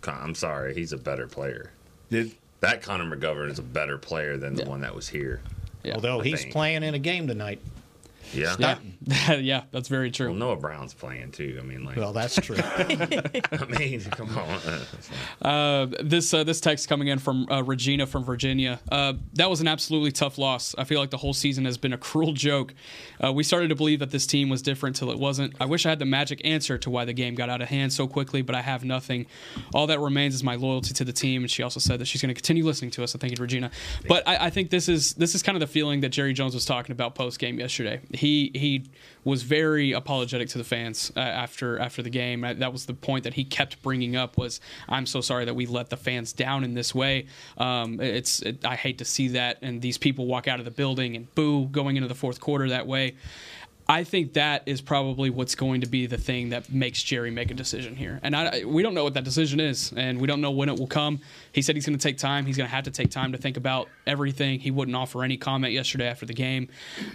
I'm 0.06 0.36
sorry, 0.36 0.74
he's 0.74 0.92
a 0.94 0.98
better 0.98 1.28
player. 1.28 1.72
did, 2.10 2.32
That 2.60 2.82
Connor 2.82 3.16
McGovern 3.16 3.50
is 3.52 3.60
a 3.60 3.64
better 3.64 3.98
player 3.98 4.38
than 4.38 4.56
the 4.56 4.66
one 4.66 4.82
that 4.82 4.94
was 4.96 5.08
here. 5.08 5.42
Although 5.94 6.20
I 6.22 6.24
he's 6.24 6.42
think. 6.42 6.54
playing 6.54 6.84
in 6.84 6.94
a 6.94 7.00
game 7.00 7.28
tonight. 7.28 7.60
Yeah. 8.34 8.56
Yeah, 8.60 9.36
yeah, 9.36 9.64
that's 9.72 9.88
very 9.88 10.12
true. 10.12 10.28
Well, 10.28 10.36
Noah 10.36 10.56
Brown's 10.58 10.94
playing 10.94 11.32
too. 11.32 11.58
I 11.60 11.64
mean, 11.64 11.86
like, 11.86 11.96
Well, 11.96 12.12
that's 12.14 12.36
true. 12.36 12.58
I 12.62 13.66
mean, 13.80 14.02
come 14.02 14.38
on. 14.38 14.60
Uh, 15.42 15.88
this 16.04 16.34
uh, 16.34 16.44
this 16.44 16.60
text 16.60 16.90
coming 16.90 17.08
in 17.08 17.20
from 17.20 17.48
uh, 17.50 17.64
Regina 17.64 18.06
from 18.06 18.24
Virginia. 18.24 18.80
Uh, 18.92 19.14
that 19.34 19.50
was 19.50 19.62
an 19.62 19.68
absolutely 19.68 20.12
tough 20.12 20.38
loss. 20.38 20.76
I 20.78 20.84
feel 20.84 21.00
like 21.00 21.10
the 21.12 21.18
whole 21.18 21.34
season 21.34 21.66
has 21.66 21.78
been 21.78 21.94
a 21.94 21.98
cruel 22.08 22.34
joke. 22.34 22.74
Uh, 23.24 23.32
we 23.32 23.44
started 23.44 23.70
to 23.70 23.76
believe 23.76 24.00
that 24.00 24.12
this 24.12 24.26
team 24.26 24.50
was 24.50 24.62
different 24.62 24.96
till 24.96 25.12
it 25.12 25.20
wasn't. 25.20 25.54
I 25.60 25.66
wish 25.66 25.86
I 25.86 25.90
had 25.90 26.00
the 26.00 26.06
magic 26.06 26.42
answer 26.44 26.78
to 26.80 26.90
why 26.90 27.06
the 27.06 27.14
game 27.14 27.36
got 27.36 27.50
out 27.50 27.62
of 27.62 27.70
hand 27.70 27.94
so 27.94 28.08
quickly, 28.08 28.42
but 28.42 28.56
I 28.56 28.62
have 28.62 28.84
nothing. 28.84 29.28
All 29.74 29.88
that 29.88 30.00
remains 30.00 30.34
is 30.34 30.44
my 30.44 30.56
loyalty 30.56 30.94
to 30.96 31.06
the 31.06 31.14
team. 31.14 31.44
And 31.44 31.52
she 31.52 31.64
also 31.64 31.80
said 31.80 32.00
that 32.00 32.06
she's 32.06 32.22
going 32.22 32.30
to 32.30 32.36
continue 32.36 32.66
listening 32.66 32.92
to 32.92 33.04
us. 33.04 33.12
So 33.12 33.20
thank 33.20 33.38
you, 33.38 33.42
Regina. 33.42 33.72
But 34.08 34.28
I, 34.28 34.48
I 34.48 34.50
think 34.50 34.70
this 34.70 34.90
is 34.90 35.14
this 35.14 35.36
is 35.36 35.44
kind 35.44 35.56
of 35.56 35.60
the 35.62 35.68
feeling 35.68 36.02
that 36.02 36.10
Jerry 36.10 36.34
Jones 36.34 36.54
was 36.54 36.66
talking 36.66 36.92
about 36.92 37.16
post 37.16 37.40
game 37.40 37.60
yesterday. 37.60 38.02
He 38.18 38.52
he 38.54 38.90
was 39.24 39.44
very 39.44 39.92
apologetic 39.92 40.48
to 40.50 40.58
the 40.58 40.64
fans 40.64 41.12
uh, 41.16 41.20
after 41.20 41.78
after 41.80 42.02
the 42.02 42.10
game. 42.10 42.44
Uh, 42.44 42.54
That 42.54 42.72
was 42.72 42.86
the 42.86 42.94
point 42.94 43.24
that 43.24 43.34
he 43.34 43.44
kept 43.44 43.82
bringing 43.82 44.16
up 44.16 44.38
was 44.38 44.60
I'm 44.88 45.06
so 45.06 45.22
sorry 45.22 45.46
that 45.46 45.56
we 45.56 45.66
let 45.66 45.90
the 45.90 45.98
fans 45.98 46.34
down 46.34 46.64
in 46.64 46.74
this 46.74 46.96
way. 46.96 47.28
Um, 47.58 48.00
it's 48.00 48.42
it, 48.42 48.66
I 48.66 48.76
hate 48.76 48.98
to 49.00 49.06
see 49.06 49.30
that 49.30 49.58
and 49.62 49.82
these 49.82 49.98
people 49.98 50.26
walk 50.26 50.48
out 50.48 50.60
of 50.60 50.66
the 50.66 50.72
building 50.72 51.16
and 51.16 51.34
boo 51.36 51.66
going 51.68 51.98
into 51.98 52.08
the 52.08 52.16
fourth 52.16 52.40
quarter 52.40 52.70
that 52.70 52.88
way. 52.88 53.16
I 53.90 54.04
think 54.04 54.34
that 54.34 54.64
is 54.66 54.82
probably 54.82 55.30
what's 55.30 55.56
going 55.56 55.82
to 55.82 55.88
be 55.88 56.08
the 56.08 56.18
thing 56.18 56.50
that 56.50 56.72
makes 56.72 57.02
Jerry 57.02 57.32
make 57.32 57.52
a 57.52 57.54
decision 57.54 57.96
here. 57.96 58.20
And 58.22 58.36
I, 58.36 58.66
we 58.66 58.84
don't 58.84 58.94
know 58.94 59.06
what 59.06 59.14
that 59.14 59.24
decision 59.24 59.62
is, 59.62 59.94
and 59.96 60.20
we 60.20 60.28
don't 60.28 60.42
know 60.42 60.52
when 60.52 60.68
it 60.68 60.78
will 60.78 60.88
come. 60.88 61.22
He 61.54 61.62
said 61.62 61.76
he's 61.76 61.86
going 61.86 61.98
to 61.98 62.04
take 62.04 62.18
time. 62.18 62.46
He's 62.46 62.58
going 62.58 62.68
to 62.68 62.76
have 62.76 62.84
to 62.84 62.92
take 62.92 63.10
time 63.12 63.32
to 63.32 63.38
think 63.38 63.56
about 63.56 63.88
everything. 64.06 64.60
He 64.60 64.72
wouldn't 64.72 64.96
offer 64.96 65.24
any 65.24 65.38
comment 65.38 65.74
yesterday 65.74 66.08
after 66.08 66.26
the 66.26 66.34
game. 66.34 66.68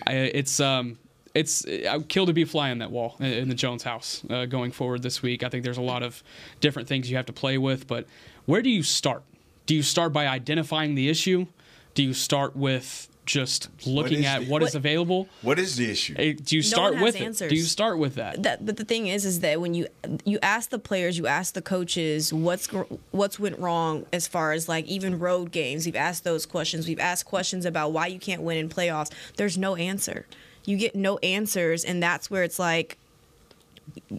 I, 0.06 0.12
it's 0.14 0.60
um, 0.60 0.98
it's 1.34 1.66
I 1.66 1.98
would 1.98 2.08
kill 2.08 2.24
to 2.26 2.32
be 2.32 2.42
a 2.42 2.46
fly 2.46 2.70
on 2.70 2.78
that 2.78 2.90
wall 2.90 3.16
in- 3.20 3.48
the 3.48 3.54
Jones 3.54 3.82
house 3.82 4.22
uh, 4.30 4.46
going 4.46 4.72
forward 4.72 5.02
this 5.02 5.22
week. 5.22 5.42
I 5.42 5.50
think 5.50 5.64
there's 5.64 5.78
a 5.78 5.82
lot 5.82 6.02
of 6.02 6.22
different 6.60 6.88
things 6.88 7.10
you 7.10 7.16
have 7.16 7.26
to 7.26 7.32
play 7.34 7.58
with, 7.58 7.86
but 7.86 8.06
where 8.46 8.62
do 8.62 8.70
you 8.70 8.82
start? 8.82 9.22
Do 9.66 9.74
you 9.74 9.82
start 9.82 10.12
by 10.12 10.26
identifying 10.26 10.94
the 10.94 11.08
issue? 11.08 11.46
Do 11.94 12.02
you 12.02 12.14
start 12.14 12.56
with 12.56 13.08
just 13.24 13.68
looking 13.86 14.20
is 14.20 14.26
at 14.26 14.40
the- 14.40 14.46
what 14.50 14.62
is 14.62 14.74
available? 14.74 15.28
what 15.42 15.58
is 15.58 15.76
the 15.76 15.90
issue? 15.90 16.14
Do 16.14 16.56
you 16.56 16.62
No 16.62 16.66
start 16.66 16.94
one 16.94 16.98
has 16.98 17.02
with 17.04 17.16
it? 17.16 17.24
answers. 17.24 17.50
Do 17.50 17.56
you 17.56 17.62
start 17.62 17.98
with 17.98 18.16
that? 18.16 18.42
That, 18.42 18.66
but 18.66 18.76
the 18.76 18.84
thing 18.84 19.06
is, 19.06 19.24
is 19.24 19.40
that 19.40 19.60
when 19.60 19.74
you 19.74 19.86
you 20.24 20.38
ask 20.42 20.70
the 20.70 20.78
players, 20.78 21.16
you 21.16 21.26
ask 21.26 21.54
the 21.54 21.62
coaches, 21.62 22.32
what's 22.32 22.66
what's 23.12 23.38
went 23.38 23.58
wrong 23.58 24.06
as 24.12 24.26
far 24.26 24.52
as 24.52 24.68
like 24.68 24.86
even 24.86 25.18
road 25.18 25.52
games. 25.52 25.86
We've 25.86 25.94
asked 25.96 26.24
those 26.24 26.46
questions. 26.46 26.88
We've 26.88 26.98
asked 27.00 27.24
questions 27.24 27.64
about 27.64 27.92
why 27.92 28.08
you 28.08 28.18
can't 28.18 28.42
win 28.42 28.56
in 28.58 28.68
playoffs. 28.68 29.10
There's 29.36 29.56
no 29.56 29.76
answer. 29.76 30.26
You 30.64 30.76
get 30.76 30.94
no 30.96 31.18
answers, 31.18 31.84
and 31.84 32.02
that's 32.02 32.30
where 32.30 32.42
it's 32.42 32.58
like 32.58 32.98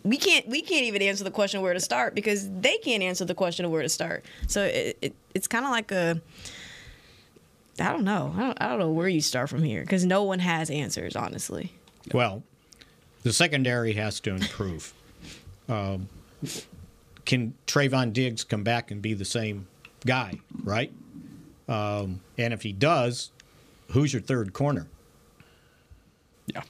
we 0.04 0.18
can't 0.18 0.48
we 0.48 0.62
can't 0.62 0.86
even 0.86 1.02
answer 1.02 1.24
the 1.24 1.32
question 1.32 1.62
where 1.62 1.74
to 1.74 1.80
start 1.80 2.16
because 2.16 2.50
they 2.60 2.78
can't 2.78 3.02
answer 3.04 3.26
the 3.26 3.36
question 3.36 3.66
of 3.66 3.72
where 3.72 3.82
to 3.82 3.90
start. 3.90 4.24
So 4.48 4.64
it, 4.64 4.98
it 5.02 5.16
it's 5.34 5.48
kind 5.48 5.66
of 5.66 5.72
like 5.72 5.92
a 5.92 6.22
I 7.80 7.92
don't 7.92 8.04
know. 8.04 8.34
I 8.36 8.40
don't, 8.40 8.58
I 8.62 8.68
don't 8.70 8.80
know 8.80 8.92
where 8.92 9.08
you 9.08 9.22
start 9.22 9.50
from 9.50 9.64
here 9.64 9.82
because 9.82 10.06
no 10.06 10.24
one 10.24 10.40
has 10.40 10.70
answers, 10.70 11.16
honestly. 11.16 11.72
Well, 12.14 12.44
The 13.24 13.34
secondary 13.34 13.94
has 13.94 14.20
to 14.22 14.32
improve. 14.32 14.94
Um, 15.70 16.10
can 17.26 17.54
Trevon 17.68 18.12
Diggs 18.14 18.44
come 18.44 18.64
back 18.64 18.92
and 18.92 19.02
be 19.02 19.14
the 19.14 19.26
same 19.26 19.68
guy, 20.06 20.40
right? 20.64 20.92
Um, 21.70 22.20
and 22.38 22.54
if 22.54 22.62
he 22.62 22.74
does, 22.74 23.32
who's 23.92 24.12
your 24.14 24.22
third 24.22 24.52
corner? 24.54 24.88
Yeah. 26.48 26.64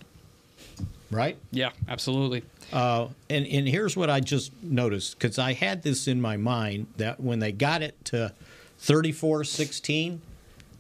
Right? 1.09 1.37
Yeah, 1.51 1.71
absolutely. 1.89 2.43
Uh, 2.71 3.07
and, 3.29 3.45
and 3.45 3.67
here's 3.67 3.97
what 3.97 4.09
I 4.09 4.19
just 4.19 4.51
noticed 4.63 5.17
because 5.19 5.37
I 5.39 5.53
had 5.53 5.83
this 5.83 6.07
in 6.07 6.21
my 6.21 6.37
mind 6.37 6.87
that 6.97 7.19
when 7.19 7.39
they 7.39 7.51
got 7.51 7.81
it 7.81 8.03
to 8.05 8.33
34 8.79 9.43
16, 9.43 10.21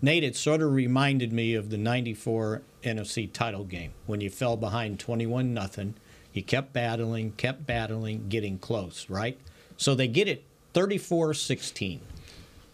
Nate, 0.03 0.25
it 0.25 0.35
sort 0.35 0.61
of 0.61 0.73
reminded 0.73 1.31
me 1.31 1.55
of 1.55 1.69
the 1.69 1.77
94 1.77 2.61
NFC 2.83 3.31
title 3.31 3.63
game 3.63 3.93
when 4.05 4.19
you 4.19 4.29
fell 4.29 4.57
behind 4.57 4.99
21 4.99 5.53
nothing. 5.53 5.93
You 6.33 6.43
kept 6.43 6.73
battling, 6.73 7.31
kept 7.37 7.65
battling, 7.65 8.27
getting 8.27 8.59
close, 8.59 9.09
right? 9.09 9.39
So 9.77 9.95
they 9.95 10.09
get 10.09 10.27
it 10.27 10.43
34 10.73 11.35
16. 11.35 12.01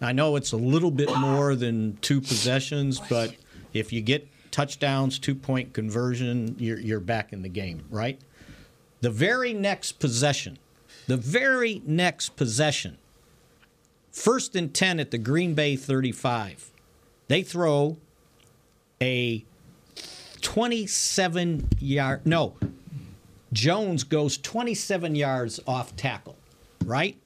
I 0.02 0.12
know 0.12 0.38
it's 0.38 0.54
a 0.54 0.58
little 0.58 0.90
bit 0.90 1.16
more 1.18 1.54
than 1.54 2.00
two 2.02 2.20
possessions, 2.20 3.00
but 3.00 3.36
if 3.74 3.94
you 3.94 4.02
get 4.02 4.28
touchdowns, 4.50 5.20
two 5.20 5.36
point 5.36 5.72
conversion, 5.72 6.56
you're, 6.58 6.80
you're 6.80 7.00
back 7.00 7.32
in 7.32 7.44
the 7.44 7.50
game, 7.50 7.84
right? 7.92 8.20
The 9.02 9.12
very 9.12 9.54
next 9.54 10.00
possession, 10.00 10.58
the 11.06 11.18
very 11.18 11.84
next 11.86 12.36
possession, 12.38 12.98
first 14.12 14.56
and 14.56 14.74
10 14.74 15.00
at 15.00 15.12
the 15.12 15.20
Green 15.20 15.54
Bay 15.54 15.76
35, 15.76 16.72
they 17.30 17.44
throw 17.44 17.96
a 19.02 19.46
27 20.42 21.70
yard, 21.80 22.26
no, 22.26 22.56
Jones 23.54 24.04
goes 24.04 24.38
27 24.38 25.16
yards 25.16 25.60
off 25.66 25.96
tackle, 25.96 26.36
right? 26.84 27.18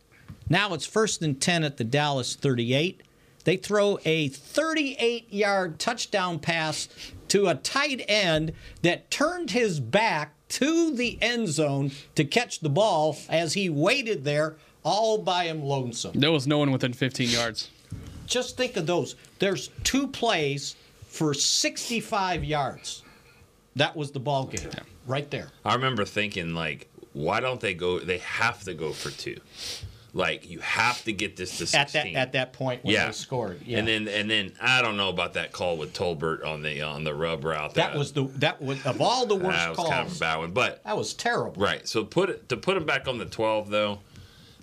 Now 0.50 0.74
it's 0.74 0.86
first 0.86 1.22
and 1.24 1.42
10 1.42 1.64
at 1.64 1.78
the 1.78 1.84
Dallas 1.84 2.36
38. 2.36 3.02
They 3.46 3.58
throw 3.58 3.98
a 4.06 4.28
38 4.28 5.34
yard 5.34 5.80
touchdown 5.80 6.40
pass 6.40 6.88
to 7.30 7.48
a 7.48 7.56
tight 7.56 8.04
end 8.08 8.54
that 8.84 9.10
turned 9.10 9.52
his 9.52 9.80
back 9.80 10.36
to 10.50 10.96
the 10.96 11.18
end 11.22 11.48
zone 11.48 11.92
to 12.16 12.24
catch 12.24 12.60
the 12.60 12.70
ball 12.70 13.18
as 13.30 13.54
he 13.54 13.70
waited 13.70 14.24
there 14.24 14.56
all 14.84 15.18
by 15.18 15.46
him 15.46 15.64
lonesome. 15.64 16.12
There 16.14 16.32
was 16.32 16.46
no 16.46 16.58
one 16.58 16.72
within 16.72 16.94
15 16.94 17.30
yards. 17.30 17.70
Just 18.26 18.58
think 18.58 18.78
of 18.78 18.86
those. 18.86 19.16
There's 19.40 19.70
two 19.84 20.08
plays 20.08 20.76
for 21.08 21.34
65 21.34 22.44
yards. 22.44 23.04
That 23.76 23.96
was 23.96 24.12
the 24.12 24.20
ball 24.20 24.46
game 24.46 24.70
right 25.08 25.30
there. 25.32 25.50
I 25.66 25.76
remember 25.76 26.06
thinking 26.06 26.54
like, 26.54 26.90
why 27.14 27.40
don't 27.40 27.60
they 27.60 27.74
go? 27.74 28.00
They 28.00 28.20
have 28.20 28.64
to 28.64 28.74
go 28.74 28.92
for 28.94 29.10
two. 29.10 29.40
Like 30.16 30.48
you 30.48 30.60
have 30.60 31.04
to 31.06 31.14
get 31.14 31.36
this 31.38 31.58
to 31.58 31.66
16. 31.66 31.80
At 31.82 32.14
that 32.14 32.20
at 32.20 32.32
that 32.34 32.54
point 32.54 32.84
when 32.84 32.94
yeah. 32.94 33.08
they 33.08 33.12
scored. 33.14 33.62
Yeah. 33.66 33.80
And 33.80 33.88
then 33.88 34.08
and 34.08 34.30
then 34.30 34.54
I 34.62 34.84
don't 34.84 34.96
know 34.96 35.10
about 35.10 35.34
that 35.34 35.52
call 35.52 35.76
with 35.76 35.94
Tolbert 35.94 36.46
on 36.46 36.62
the 36.62 36.84
on 36.84 37.04
the 37.04 37.16
rub 37.16 37.44
route. 37.44 37.74
There. 37.74 37.88
That 37.88 37.98
was 37.98 38.14
the 38.14 38.26
that 38.36 38.62
was 38.62 38.86
of 38.86 39.02
all 39.02 39.26
the 39.26 39.36
worst 39.36 39.58
that 39.58 39.70
was 39.70 39.78
calls. 39.78 39.90
kind 39.90 40.08
of 40.08 40.16
a 40.16 40.20
bad 40.20 40.38
one, 40.38 40.52
but 40.52 40.84
that 40.84 40.96
was 40.96 41.16
terrible. 41.16 41.62
Right. 41.62 41.88
So 41.88 42.04
put 42.04 42.30
it 42.30 42.50
to 42.50 42.58
put 42.58 42.78
him 42.78 42.86
back 42.86 43.08
on 43.08 43.18
the 43.18 43.26
12 43.26 43.70
though. 43.70 44.00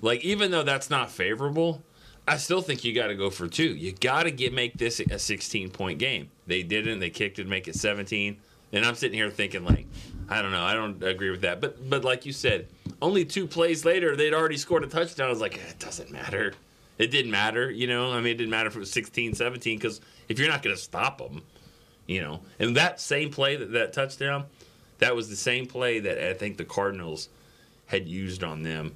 Like 0.00 0.24
even 0.24 0.52
though 0.52 0.62
that's 0.62 0.88
not 0.88 1.10
favorable, 1.10 1.82
I 2.26 2.36
still 2.36 2.62
think 2.62 2.84
you 2.84 2.94
got 2.94 3.08
to 3.08 3.14
go 3.14 3.30
for 3.30 3.48
two. 3.48 3.74
You 3.74 3.92
got 3.92 4.24
to 4.24 4.30
get 4.30 4.52
make 4.52 4.74
this 4.74 5.00
a 5.00 5.18
16 5.18 5.70
point 5.70 5.98
game. 5.98 6.30
They 6.46 6.62
didn't. 6.62 7.00
They 7.00 7.10
kicked 7.10 7.38
it, 7.38 7.46
make 7.46 7.68
it 7.68 7.74
17. 7.74 8.36
And 8.72 8.84
I'm 8.84 8.94
sitting 8.94 9.18
here 9.18 9.30
thinking 9.30 9.64
like, 9.64 9.86
I 10.28 10.42
don't 10.42 10.52
know. 10.52 10.62
I 10.62 10.74
don't 10.74 11.02
agree 11.02 11.30
with 11.30 11.40
that. 11.40 11.60
But 11.60 11.88
but 11.90 12.04
like 12.04 12.24
you 12.24 12.32
said, 12.32 12.68
only 13.02 13.24
two 13.24 13.46
plays 13.46 13.84
later 13.84 14.14
they'd 14.14 14.34
already 14.34 14.56
scored 14.56 14.84
a 14.84 14.86
touchdown. 14.86 15.26
I 15.26 15.30
was 15.30 15.40
like, 15.40 15.56
it 15.56 15.78
doesn't 15.78 16.10
matter. 16.10 16.54
It 16.98 17.10
didn't 17.10 17.30
matter, 17.30 17.70
you 17.70 17.86
know. 17.86 18.12
I 18.12 18.16
mean, 18.18 18.34
it 18.34 18.38
didn't 18.38 18.50
matter 18.50 18.68
if 18.68 18.76
it 18.76 18.78
was 18.78 18.90
16, 18.90 19.34
17 19.34 19.78
because 19.78 20.02
if 20.28 20.38
you're 20.38 20.50
not 20.50 20.62
going 20.62 20.76
to 20.76 20.80
stop 20.80 21.16
them, 21.18 21.42
you 22.06 22.20
know. 22.20 22.40
And 22.58 22.76
that 22.76 23.00
same 23.00 23.30
play, 23.30 23.56
that, 23.56 23.72
that 23.72 23.92
touchdown, 23.94 24.44
that 24.98 25.16
was 25.16 25.30
the 25.30 25.36
same 25.36 25.66
play 25.66 25.98
that 26.00 26.18
I 26.18 26.34
think 26.34 26.58
the 26.58 26.64
Cardinals 26.64 27.30
had 27.86 28.06
used 28.06 28.44
on 28.44 28.62
them. 28.62 28.94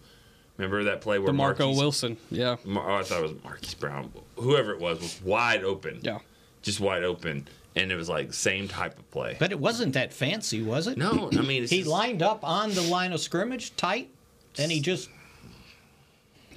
Remember 0.56 0.84
that 0.84 1.00
play 1.00 1.18
where 1.18 1.26
The 1.26 1.32
Marco 1.32 1.64
Marquise- 1.66 1.78
Wilson, 1.80 2.16
yeah. 2.30 2.56
Mar- 2.64 2.88
oh, 2.90 2.94
I 2.96 3.02
thought 3.02 3.18
it 3.18 3.22
was 3.22 3.42
Marquise 3.42 3.74
Brown. 3.74 4.12
Whoever 4.36 4.72
it 4.72 4.80
was 4.80 5.00
was 5.00 5.20
wide 5.22 5.64
open. 5.64 5.98
Yeah. 6.02 6.18
Just 6.62 6.78
wide 6.80 7.02
open. 7.02 7.48
And 7.76 7.90
it 7.90 7.96
was 7.96 8.08
like 8.08 8.32
same 8.32 8.68
type 8.68 8.96
of 8.98 9.10
play. 9.10 9.36
But 9.40 9.50
it 9.50 9.58
wasn't 9.58 9.94
that 9.94 10.12
fancy, 10.12 10.62
was 10.62 10.86
it? 10.86 10.96
No, 10.96 11.28
I 11.36 11.40
mean, 11.42 11.64
it's 11.64 11.72
he 11.72 11.78
just- 11.78 11.90
lined 11.90 12.22
up 12.22 12.44
on 12.44 12.72
the 12.72 12.82
line 12.82 13.12
of 13.12 13.20
scrimmage 13.20 13.74
tight, 13.76 14.10
and 14.58 14.70
he 14.70 14.78
just 14.80 15.08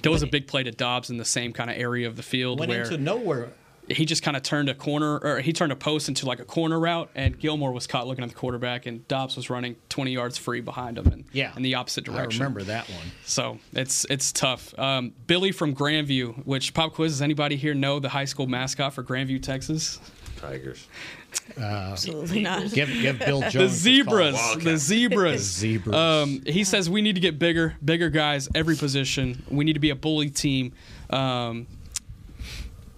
There 0.02 0.12
was 0.12 0.22
a 0.22 0.28
big 0.28 0.46
play 0.46 0.62
to 0.62 0.70
Doubs 0.70 1.10
in 1.10 1.16
the 1.16 1.24
same 1.24 1.52
kind 1.52 1.68
of 1.68 1.76
area 1.76 2.06
of 2.06 2.14
the 2.16 2.22
field 2.22 2.60
went 2.60 2.70
where 2.70 2.84
into 2.84 2.98
nowhere. 2.98 3.50
He 3.90 4.04
just 4.04 4.22
kind 4.22 4.36
of 4.36 4.42
turned 4.42 4.68
a 4.68 4.74
corner, 4.74 5.18
or 5.18 5.40
he 5.40 5.52
turned 5.52 5.72
a 5.72 5.76
post 5.76 6.08
into 6.08 6.26
like 6.26 6.40
a 6.40 6.44
corner 6.44 6.78
route, 6.78 7.10
and 7.14 7.38
Gilmore 7.38 7.72
was 7.72 7.86
caught 7.86 8.06
looking 8.06 8.22
at 8.24 8.30
the 8.30 8.36
quarterback, 8.36 8.86
and 8.86 9.06
Doubs 9.08 9.34
was 9.36 9.48
running 9.50 9.76
20 9.88 10.12
yards 10.12 10.36
free 10.38 10.60
behind 10.60 10.98
him, 10.98 11.06
and 11.06 11.24
Yeah. 11.32 11.52
in 11.56 11.62
the 11.62 11.74
opposite 11.74 12.04
direction. 12.04 12.42
I 12.42 12.44
remember 12.44 12.64
that 12.64 12.88
one. 12.90 13.06
So 13.24 13.58
it's 13.72 14.04
it's 14.10 14.30
tough. 14.32 14.78
Um, 14.78 15.12
Billy 15.26 15.52
from 15.52 15.74
Grandview, 15.74 16.44
which 16.46 16.74
pop 16.74 16.94
quiz. 16.94 17.12
Does 17.12 17.22
anybody 17.22 17.56
here 17.56 17.74
know 17.74 17.98
the 17.98 18.10
high 18.10 18.26
school 18.26 18.46
mascot 18.46 18.92
for 18.94 19.02
Grandview, 19.02 19.42
Texas? 19.42 19.98
Tigers. 20.36 20.86
Absolutely 21.56 22.42
not. 22.42 22.70
Give 22.72 22.88
give 22.88 23.18
Bill 23.18 23.40
Jones 23.50 23.54
the 23.54 23.68
zebras, 23.68 24.56
the 24.62 24.76
zebras, 24.78 25.40
Zebras. 25.42 25.94
Um, 25.94 26.42
he 26.46 26.64
says 26.64 26.88
we 26.88 27.02
need 27.02 27.14
to 27.16 27.20
get 27.20 27.38
bigger, 27.38 27.74
bigger 27.84 28.10
guys, 28.10 28.48
every 28.54 28.76
position. 28.76 29.42
We 29.50 29.64
need 29.64 29.74
to 29.74 29.80
be 29.80 29.90
a 29.90 29.96
bully 29.96 30.30
team. 30.30 30.72
Um, 31.10 31.66
th- 31.66 31.77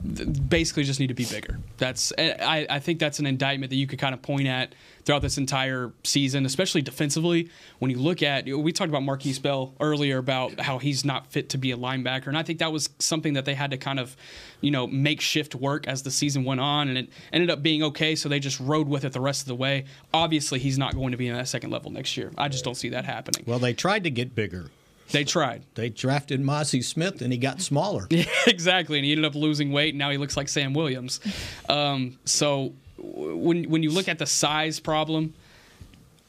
basically, 0.03 0.85
just 0.85 1.01
need 1.01 1.09
to 1.09 1.15
be 1.15 1.25
bigger. 1.25 1.59
That's 1.79 2.13
I, 2.19 2.67
I 2.69 2.79
think 2.79 2.99
that's 2.99 3.19
an 3.19 3.27
indictment 3.27 3.71
that 3.71 3.77
you 3.77 3.87
could 3.87 3.99
kind 3.99 4.15
of 4.15 4.23
point 4.23 4.47
at 4.47 4.75
throughout 5.05 5.23
this 5.23 5.39
entire 5.39 5.93
season, 6.05 6.47
especially 6.47 6.83
defensively. 6.83 7.51
When 7.79 7.91
you 7.91 7.99
look 7.99 8.23
at, 8.23 8.47
we 8.47 8.73
talked 8.73 8.89
about 8.89 9.03
Markquese 9.03 9.41
Bell 9.41 9.75
earlier 9.81 10.19
about 10.19 10.61
how 10.61 10.79
he's 10.79 11.05
not 11.05 11.27
fit 11.27 11.49
to 11.51 11.59
be 11.59 11.73
a 11.73 11.77
linebacker, 11.77 12.29
and 12.29 12.39
I 12.39 12.43
think 12.43 12.59
that 12.61 12.73
was 12.73 12.91
something 12.99 13.35
that 13.35 13.45
they 13.45 13.55
had 13.55 13.71
to 13.73 13.77
kind 13.77 14.01
of, 14.01 14.17
you 14.61 14.71
know, 14.71 14.87
make 14.87 15.21
shift 15.21 15.55
work 15.55 15.87
as 15.87 16.03
the 16.03 16.11
season 16.11 16.45
went 16.45 16.61
on, 16.61 16.89
and 16.89 16.97
it 16.97 17.09
ended 17.33 17.51
up 17.51 17.63
being 17.63 17.83
okay. 17.83 18.15
So 18.15 18.29
they 18.29 18.41
just 18.41 18.61
rode 18.61 18.89
with 18.89 19.05
it 19.05 19.13
the 19.13 19.21
rest 19.21 19.43
of 19.43 19.49
the 19.49 19.55
way. 19.55 19.85
Obviously, 20.15 20.59
he's 20.59 20.79
not 20.79 20.95
going 20.95 21.11
to 21.13 21.17
be 21.17 21.29
in 21.29 21.35
that 21.35 21.49
second 21.49 21.71
level 21.71 21.91
next 21.91 22.17
year. 22.17 22.33
I 22.39 22.49
just 22.49 22.65
don't 22.65 22.77
see 22.77 22.91
that 22.91 23.05
happening. 23.05 23.45
Well, 23.47 23.59
they 23.59 23.75
tried 23.75 24.05
to 24.05 24.11
get 24.11 24.35
bigger. 24.35 24.71
They 25.13 25.25
tried. 25.25 25.65
They 25.75 25.89
drafted 25.89 26.41
Mazi 26.43 26.83
Smith, 26.85 27.21
and 27.23 27.33
he 27.33 27.39
got 27.39 27.61
smaller. 27.61 28.07
Yeah, 28.11 28.25
exactly, 28.47 28.99
and 28.99 29.05
he 29.05 29.13
ended 29.13 29.25
up 29.25 29.35
losing 29.35 29.73
weight, 29.73 29.91
and 29.91 29.99
now 29.99 30.11
he 30.11 30.19
looks 30.19 30.37
like 30.37 30.49
Sam 30.49 30.73
Williams. 30.75 31.21
Um, 31.69 32.19
so 32.25 32.73
w- 32.97 33.37
when 33.37 33.65
when 33.71 33.83
you 33.83 33.91
look 33.91 34.09
at 34.09 34.19
the 34.19 34.27
size 34.27 34.79
problem, 34.81 35.35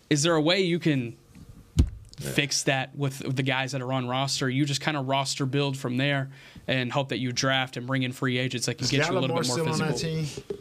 is 0.10 0.24
there 0.24 0.36
a 0.36 0.42
way 0.42 0.62
you 0.62 0.80
can 0.80 1.16
fix 2.20 2.64
that 2.64 2.96
with 2.96 3.36
the 3.36 3.44
guys 3.44 3.72
that 3.72 3.82
are 3.82 3.92
on 3.94 4.08
roster? 4.08 4.50
You 4.50 4.66
just 4.66 4.82
kind 4.82 4.98
of 4.98 5.08
roster 5.08 5.46
build 5.46 5.78
from 5.78 5.98
there 5.98 6.30
and 6.68 6.92
hope 6.92 7.10
that 7.10 7.18
you 7.20 7.32
draft 7.32 7.78
and 7.78 7.88
bring 7.88 8.04
in 8.04 8.12
free 8.12 8.38
agents 8.38 8.66
that 8.68 8.76
can 8.76 8.86
Is 8.86 8.92
get 8.92 9.08
you 9.10 9.12
a 9.12 9.20
little 9.20 9.28
bit 9.28 9.34
more 9.34 9.44
still 9.44 9.68
on 9.70 9.80
physical. 9.92 9.94
that 9.94 9.98
team? 10.48 10.58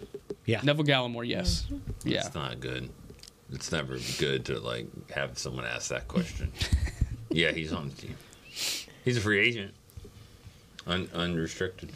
Yeah, 0.47 0.61
Neville 0.63 0.85
Gallimore, 0.85 1.27
yes, 1.29 1.67
yeah. 2.05 2.21
It's 2.27 2.35
not 2.35 2.61
good. 2.61 2.89
It's 3.53 3.71
never 3.73 3.99
good 4.19 4.45
to 4.47 4.59
like 4.61 4.87
have 5.11 5.39
someone 5.39 5.65
ask 5.65 5.89
that 5.91 6.07
question. 6.09 6.53
yeah, 7.31 7.53
he's 7.53 7.73
on 7.73 7.89
the 7.89 7.95
team. 7.95 8.17
He's 9.05 9.17
a 9.17 9.21
free 9.21 9.39
agent. 9.41 9.73
Un- 10.87 11.09
unrestricted. 11.15 11.91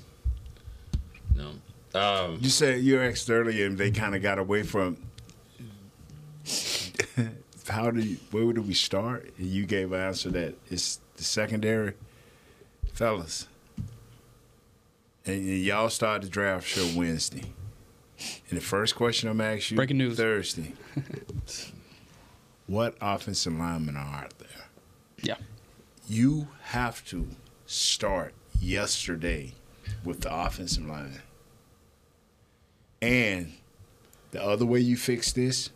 No. 1.37 1.51
Um, 1.99 2.39
You 2.41 2.49
said 2.51 2.81
you 2.83 3.01
asked 3.01 3.29
earlier, 3.31 3.67
and 3.67 3.77
they 3.79 3.91
kind 3.91 4.15
of 4.15 4.23
got 4.23 4.39
away 4.39 4.63
from. 4.63 4.97
How 7.69 7.91
do 7.91 8.01
you, 8.01 8.17
where 8.31 8.53
do 8.53 8.61
we 8.61 8.75
start? 8.75 9.33
And 9.39 9.47
you 9.47 9.65
gave 9.65 9.93
an 9.93 10.01
answer 10.01 10.31
that 10.31 10.55
it's 10.71 11.01
the 11.17 11.25
secondary, 11.25 11.95
fellas. 12.93 13.49
And 15.25 15.43
y'all 15.61 15.89
start 15.89 16.21
the 16.23 16.29
draft 16.29 16.67
show 16.69 16.87
Wednesday. 16.95 17.45
And 18.51 18.59
the 18.59 18.65
first 18.65 18.95
question 18.97 19.31
I'm 19.31 19.41
asking 19.41 19.75
you 19.75 19.79
Breaking 19.79 19.97
news. 19.99 20.19
Thursday. 20.19 20.75
what 22.67 22.97
offensive 23.01 23.55
linemen 23.55 23.97
are 23.97 24.25
out 24.25 24.39
there? 24.39 24.44
Yeah. 25.25 25.37
You 26.07 26.49
have 26.63 27.05
to 27.07 27.29
start 27.67 28.35
yesterday 28.61 29.55
with 30.05 30.21
the 30.21 30.35
offensive 30.35 30.87
line. 30.87 31.23
And 33.03 33.55
the 34.31 34.43
other 34.43 34.67
way 34.67 34.81
you 34.81 34.97
fix 34.97 35.33
this, 35.33 35.71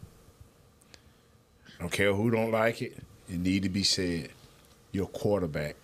I 1.79 1.81
don't 1.81 1.93
care 1.93 2.15
who 2.15 2.31
don't 2.31 2.51
like 2.51 2.83
it, 2.83 2.97
it 3.29 3.39
need 3.39 3.63
to 3.65 3.69
be 3.69 3.83
said. 3.83 4.31
Your 4.93 5.07
quarterback 5.07 5.77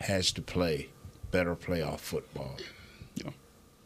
has 0.00 0.32
to 0.32 0.42
play 0.42 0.88
better 1.30 1.54
playoff 1.54 2.00
football. 2.00 2.56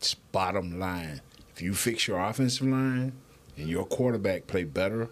It's 0.05 0.13
bottom 0.13 0.79
line. 0.79 1.23
If 1.55 1.63
you 1.63 1.73
fix 1.73 2.07
your 2.07 2.21
offensive 2.21 2.67
line 2.67 3.13
and 3.57 3.71
your 3.71 3.87
quarterback 3.87 4.47
play 4.47 4.65
better 4.65 5.09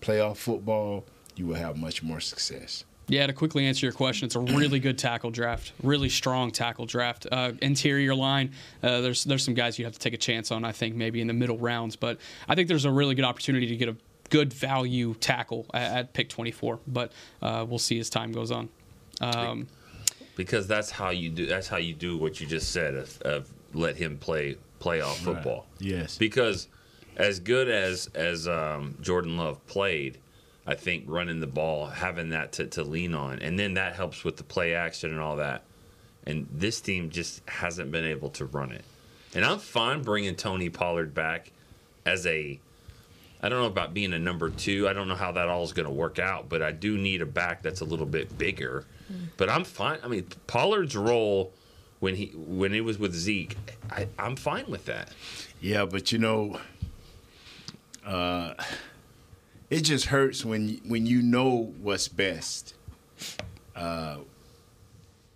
playoff 0.00 0.36
football, 0.36 1.04
you 1.34 1.48
will 1.48 1.56
have 1.56 1.76
much 1.76 2.00
more 2.00 2.20
success. 2.20 2.84
Yeah, 3.10 3.26
to 3.26 3.32
quickly 3.32 3.66
answer 3.66 3.86
your 3.86 3.92
question, 3.92 4.26
it's 4.26 4.36
a 4.36 4.40
really 4.40 4.78
good 4.78 4.96
tackle 4.96 5.32
draft, 5.32 5.72
really 5.82 6.08
strong 6.08 6.52
tackle 6.52 6.86
draft. 6.86 7.26
Uh, 7.30 7.52
interior 7.60 8.14
line, 8.14 8.52
uh, 8.84 9.00
there's 9.00 9.24
there's 9.24 9.44
some 9.44 9.54
guys 9.54 9.78
you 9.80 9.84
have 9.84 9.94
to 9.94 9.98
take 9.98 10.14
a 10.14 10.18
chance 10.18 10.52
on. 10.52 10.64
I 10.64 10.70
think 10.70 10.94
maybe 10.94 11.20
in 11.20 11.26
the 11.26 11.34
middle 11.34 11.58
rounds, 11.58 11.96
but 11.96 12.18
I 12.48 12.54
think 12.54 12.68
there's 12.68 12.84
a 12.84 12.90
really 12.90 13.16
good 13.16 13.24
opportunity 13.24 13.66
to 13.66 13.76
get 13.76 13.88
a 13.88 13.96
good 14.28 14.52
value 14.52 15.14
tackle 15.14 15.66
at, 15.74 15.92
at 15.92 16.12
pick 16.12 16.28
24. 16.28 16.78
But 16.86 17.10
uh, 17.42 17.66
we'll 17.68 17.80
see 17.80 17.98
as 17.98 18.08
time 18.08 18.30
goes 18.30 18.52
on. 18.52 18.68
Um, 19.20 19.66
because 20.36 20.68
that's 20.68 20.90
how 20.90 21.10
you 21.10 21.30
do. 21.30 21.46
That's 21.46 21.66
how 21.66 21.78
you 21.78 21.94
do 21.94 22.16
what 22.16 22.40
you 22.40 22.46
just 22.46 22.70
said 22.72 22.94
of, 22.94 23.20
of 23.22 23.50
let 23.74 23.96
him 23.96 24.18
play 24.18 24.56
playoff 24.80 25.16
football. 25.16 25.66
Yes. 25.80 26.16
Because 26.16 26.68
as 27.16 27.40
good 27.40 27.68
as 27.68 28.08
as 28.14 28.46
um, 28.46 28.96
Jordan 29.00 29.36
Love 29.36 29.66
played, 29.66 30.18
I 30.70 30.76
think 30.76 31.02
running 31.08 31.40
the 31.40 31.48
ball, 31.48 31.86
having 31.86 32.28
that 32.30 32.52
to, 32.52 32.66
to 32.68 32.84
lean 32.84 33.12
on, 33.12 33.40
and 33.40 33.58
then 33.58 33.74
that 33.74 33.96
helps 33.96 34.22
with 34.22 34.36
the 34.36 34.44
play 34.44 34.72
action 34.72 35.10
and 35.10 35.18
all 35.18 35.34
that. 35.36 35.64
And 36.24 36.46
this 36.52 36.80
team 36.80 37.10
just 37.10 37.42
hasn't 37.48 37.90
been 37.90 38.04
able 38.04 38.30
to 38.30 38.44
run 38.44 38.70
it. 38.70 38.84
And 39.34 39.44
I'm 39.44 39.58
fine 39.58 40.02
bringing 40.02 40.36
Tony 40.36 40.70
Pollard 40.70 41.12
back 41.12 41.50
as 42.06 42.24
a. 42.24 42.60
I 43.42 43.48
don't 43.48 43.58
know 43.58 43.66
about 43.66 43.94
being 43.94 44.12
a 44.12 44.18
number 44.18 44.48
two. 44.48 44.86
I 44.86 44.92
don't 44.92 45.08
know 45.08 45.16
how 45.16 45.32
that 45.32 45.48
all 45.48 45.64
is 45.64 45.72
going 45.72 45.88
to 45.88 45.92
work 45.92 46.20
out, 46.20 46.48
but 46.48 46.62
I 46.62 46.70
do 46.70 46.96
need 46.96 47.20
a 47.20 47.26
back 47.26 47.62
that's 47.62 47.80
a 47.80 47.84
little 47.84 48.06
bit 48.06 48.38
bigger. 48.38 48.84
But 49.38 49.50
I'm 49.50 49.64
fine. 49.64 49.98
I 50.04 50.08
mean, 50.08 50.28
Pollard's 50.46 50.94
role 50.94 51.52
when 51.98 52.14
he 52.14 52.26
when 52.36 52.72
he 52.72 52.80
was 52.80 52.96
with 52.96 53.12
Zeke, 53.12 53.56
I, 53.90 54.06
I'm 54.20 54.36
fine 54.36 54.66
with 54.68 54.84
that. 54.84 55.08
Yeah, 55.60 55.84
but 55.84 56.12
you 56.12 56.18
know, 56.18 56.60
uh, 58.06 58.54
it 59.70 59.80
just 59.82 60.06
hurts 60.06 60.44
when 60.44 60.68
you- 60.68 60.80
when 60.86 61.06
you 61.06 61.22
know 61.22 61.72
what's 61.80 62.08
best. 62.08 62.74
Uh, 63.74 64.18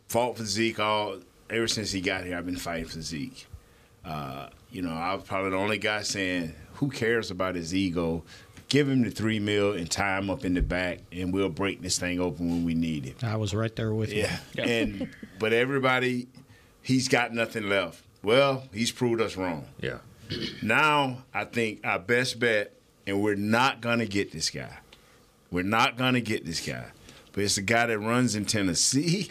fought 0.08 0.36
for 0.36 0.44
Zeke 0.44 0.80
all 0.80 1.18
ever 1.50 1.66
since 1.68 1.92
he 1.92 2.00
got 2.00 2.24
here. 2.24 2.36
I've 2.36 2.46
been 2.46 2.56
fighting 2.56 2.86
for 2.86 3.00
Zeke. 3.00 3.46
Uh, 4.04 4.48
you 4.70 4.82
know, 4.82 4.90
I 4.92 5.14
was 5.14 5.24
probably 5.24 5.50
the 5.50 5.56
only 5.56 5.78
guy 5.78 6.02
saying, 6.02 6.54
"Who 6.74 6.90
cares 6.90 7.30
about 7.30 7.54
his 7.54 7.74
ego? 7.74 8.22
Give 8.68 8.88
him 8.88 9.02
the 9.02 9.10
three 9.10 9.38
mil 9.38 9.72
and 9.72 9.90
tie 9.90 10.18
him 10.18 10.28
up 10.30 10.44
in 10.44 10.54
the 10.54 10.62
back, 10.62 10.98
and 11.12 11.32
we'll 11.32 11.48
break 11.48 11.80
this 11.80 11.98
thing 11.98 12.18
open 12.20 12.48
when 12.50 12.64
we 12.64 12.74
need 12.74 13.06
it." 13.06 13.22
I 13.24 13.36
was 13.36 13.54
right 13.54 13.74
there 13.76 13.94
with 13.94 14.12
you. 14.12 14.26
Yeah. 14.56 14.64
And 14.64 15.08
but 15.38 15.52
everybody, 15.52 16.26
he's 16.82 17.08
got 17.08 17.32
nothing 17.32 17.68
left. 17.68 18.02
Well, 18.22 18.64
he's 18.72 18.90
proved 18.90 19.20
us 19.20 19.36
wrong. 19.36 19.66
Yeah. 19.80 19.98
Now 20.62 21.24
I 21.32 21.44
think 21.44 21.80
our 21.84 21.98
best 21.98 22.38
bet, 22.38 22.72
and 23.06 23.22
we're 23.22 23.34
not 23.34 23.80
gonna 23.80 24.06
get 24.06 24.32
this 24.32 24.50
guy. 24.50 24.78
We're 25.50 25.62
not 25.64 25.96
gonna 25.96 26.20
get 26.20 26.44
this 26.44 26.66
guy. 26.66 26.86
But 27.32 27.44
it's 27.44 27.56
the 27.56 27.62
guy 27.62 27.86
that 27.86 27.98
runs 27.98 28.36
in 28.36 28.44
Tennessee. 28.44 29.30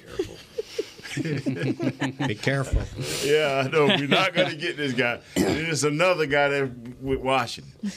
Be 1.21 2.35
careful. 2.35 2.81
Yeah, 3.23 3.63
I 3.65 3.69
know. 3.69 3.85
We're 3.85 4.07
not 4.07 4.33
gonna 4.33 4.55
get 4.55 4.77
this 4.77 4.93
guy. 4.93 5.19
And 5.35 5.45
there's 5.45 5.83
another 5.83 6.25
guy 6.25 6.49
that 6.49 6.71
with 7.01 7.19
Washington. 7.19 7.91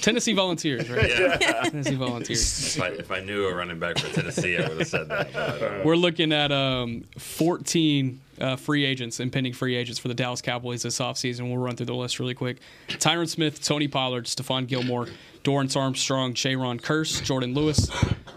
Tennessee 0.00 0.34
Volunteers, 0.34 0.88
right? 0.90 1.08
Yeah. 1.08 1.36
Tennessee 1.64 1.94
Volunteers. 1.94 2.76
If 2.76 2.82
I, 2.82 2.88
if 2.88 3.10
I 3.10 3.20
knew 3.20 3.46
a 3.46 3.54
running 3.54 3.78
back 3.78 3.98
for 3.98 4.12
Tennessee, 4.14 4.56
I 4.58 4.68
would 4.68 4.78
have 4.78 4.88
said 4.88 5.08
that. 5.08 5.32
But, 5.32 5.62
uh, 5.62 5.82
We're 5.84 5.96
looking 5.96 6.32
at 6.32 6.52
um, 6.52 7.04
14 7.18 8.20
uh, 8.40 8.56
free 8.56 8.84
agents, 8.84 9.20
impending 9.20 9.52
free 9.52 9.76
agents 9.76 9.98
for 9.98 10.08
the 10.08 10.14
Dallas 10.14 10.40
Cowboys 10.40 10.82
this 10.82 10.98
offseason. 10.98 11.48
We'll 11.48 11.58
run 11.58 11.76
through 11.76 11.86
the 11.86 11.94
list 11.94 12.18
really 12.20 12.34
quick. 12.34 12.58
Tyron 12.88 13.28
Smith, 13.28 13.62
Tony 13.62 13.88
Pollard, 13.88 14.26
Stephon 14.26 14.66
Gilmore, 14.66 15.06
Dorance 15.44 15.76
Armstrong, 15.76 16.34
Jayron 16.34 16.80
Kearse, 16.80 17.22
Jourdan 17.22 17.54
Lewis, 17.54 17.90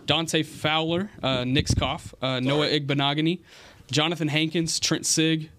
Dante 0.06 0.44
Fowler, 0.44 1.10
uh, 1.22 1.44
Nick 1.44 1.68
Skoff, 1.68 2.14
uh, 2.22 2.40
Noah 2.40 2.68
Igbinoghene, 2.68 3.40
Johnathan 3.92 4.30
Hankins, 4.30 4.80
Trent 4.80 5.06
Sieg, 5.06 5.50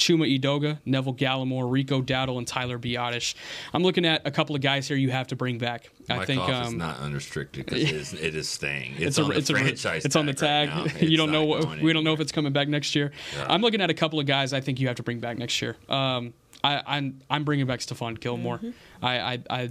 Chuma 0.00 0.38
Edoga, 0.38 0.78
Neville 0.84 1.14
Gallimore, 1.14 1.70
Rico 1.70 2.02
Dowdle, 2.02 2.38
and 2.38 2.46
Tyler 2.46 2.78
Biadasz. 2.78 3.34
I'm 3.72 3.82
looking 3.82 4.04
at 4.04 4.26
a 4.26 4.30
couple 4.30 4.56
of 4.56 4.62
guys 4.62 4.88
here 4.88 4.96
you 4.96 5.10
have 5.10 5.28
to 5.28 5.36
bring 5.36 5.58
back. 5.58 5.90
I 6.08 6.16
my 6.16 6.24
think 6.24 6.40
cough 6.40 6.62
is 6.62 6.68
um, 6.68 6.78
not 6.78 6.98
unrestricted 6.98 7.66
because 7.66 7.82
it 7.90 7.92
is, 7.92 8.12
it 8.14 8.34
is 8.34 8.48
staying. 8.48 8.94
It's, 8.94 9.02
it's, 9.02 9.18
on 9.18 9.26
a, 9.26 9.28
the 9.28 9.38
it's, 9.38 9.50
a, 9.50 9.52
franchise. 9.52 10.04
it's 10.04 10.16
on 10.16 10.26
the 10.26 10.34
tag. 10.34 10.70
right 10.70 10.94
now. 10.94 11.00
you 11.06 11.16
don't 11.16 11.30
know 11.30 11.44
what 11.44 11.62
going 11.62 11.82
we 11.82 11.92
don't 11.92 12.02
know 12.02 12.14
if 12.14 12.20
it's 12.20 12.32
coming 12.32 12.52
back 12.52 12.68
next 12.68 12.94
year. 12.94 13.12
Yeah. 13.36 13.46
I'm 13.48 13.60
looking 13.60 13.80
at 13.80 13.90
a 13.90 13.94
couple 13.94 14.18
of 14.18 14.26
guys 14.26 14.52
I 14.52 14.60
think 14.60 14.80
you 14.80 14.88
have 14.88 14.96
to 14.96 15.02
bring 15.02 15.20
back 15.20 15.38
next 15.38 15.60
year. 15.60 15.76
Um, 15.88 16.34
I, 16.64 16.82
I'm 16.86 17.20
I'm 17.30 17.44
bringing 17.44 17.66
back 17.66 17.80
Stephon 17.80 18.18
Gilmore. 18.18 18.60
I, 19.02 19.18
I 19.18 19.38
I 19.48 19.70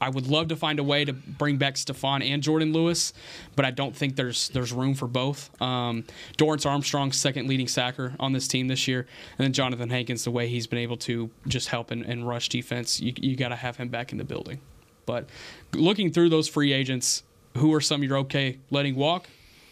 I 0.00 0.10
would 0.10 0.26
love 0.26 0.48
to 0.48 0.56
find 0.56 0.78
a 0.78 0.84
way 0.84 1.04
to 1.04 1.12
bring 1.12 1.56
back 1.56 1.74
Stephon 1.74 2.22
and 2.28 2.42
Jourdan 2.42 2.74
Lewis, 2.74 3.12
but 3.54 3.64
I 3.64 3.70
don't 3.70 3.96
think 3.96 4.16
there's 4.16 4.48
there's 4.50 4.72
room 4.72 4.94
for 4.94 5.06
both. 5.06 5.50
Um, 5.60 6.04
Dorance 6.36 6.66
Armstrong, 6.66 7.12
second 7.12 7.48
leading 7.48 7.68
sacker 7.68 8.14
on 8.20 8.32
this 8.32 8.46
team 8.46 8.68
this 8.68 8.86
year, 8.86 9.06
and 9.38 9.44
then 9.44 9.52
Johnathan 9.52 9.90
Hankins, 9.90 10.24
the 10.24 10.30
way 10.30 10.48
he's 10.48 10.66
been 10.66 10.78
able 10.78 10.96
to 10.98 11.30
just 11.48 11.68
help 11.68 11.90
and, 11.90 12.04
and 12.04 12.28
rush 12.28 12.48
defense, 12.48 13.00
you, 13.00 13.12
you 13.16 13.36
got 13.36 13.48
to 13.48 13.56
have 13.56 13.76
him 13.76 13.88
back 13.88 14.12
in 14.12 14.18
the 14.18 14.24
building. 14.24 14.60
But 15.06 15.28
looking 15.72 16.12
through 16.12 16.28
those 16.30 16.48
free 16.48 16.72
agents, 16.72 17.22
who 17.56 17.72
are 17.72 17.80
some 17.80 18.02
you're 18.02 18.18
okay 18.18 18.58
letting 18.70 18.96
walk? 18.96 19.28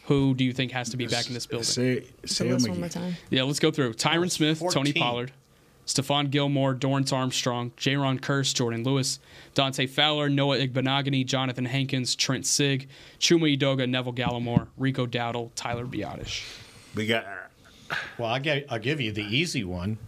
Who 0.07 0.35
do 0.35 0.45
you 0.45 0.53
think 0.53 0.73
has 0.73 0.91
to 0.91 0.97
be 0.97 1.07
back 1.07 1.29
in 1.29 1.35
this 1.35 1.47
building? 1.47 1.65
Say 1.65 2.05
say 2.27 2.51
list 2.51 2.67
him 2.67 2.73
one 2.73 2.81
more 2.81 2.89
time. 2.89 3.17
Yeah, 3.31 3.45
let's 3.45 3.59
go 3.59 3.71
through. 3.71 3.95
Tyron 3.95 4.31
Smith, 4.31 4.63
Tony 4.71 4.93
Pollard, 4.93 5.33
Stephon 5.87 6.31
Gilmore, 6.31 6.75
Dorance 6.75 7.13
Armstrong, 7.13 7.73
Jayron 7.77 8.21
Kearse, 8.21 8.55
Jourdan 8.55 8.85
Lewis, 8.85 9.19
Dante 9.55 9.87
Fowler, 9.87 10.29
Noah 10.29 10.59
Igbinoghene, 10.59 11.27
Johnathan 11.27 11.67
Hankins, 11.67 12.15
Trent 12.15 12.47
Sieg, 12.47 12.89
Chuma 13.21 13.57
Edoga, 13.57 13.89
Neville 13.89 14.15
Gallimore, 14.15 14.69
Rico 14.79 15.07
Dowdle, 15.07 15.51
Tyler 15.55 15.85
Biadasz. 15.85 16.43
We 16.95 17.07
got 17.07 17.27
Well, 18.19 18.29
I 18.31 18.39
will 18.39 18.63
I'll 18.71 18.79
give 18.79 19.01
you 19.01 19.13
the 19.13 19.25
easy 19.25 19.63
one, 19.65 19.99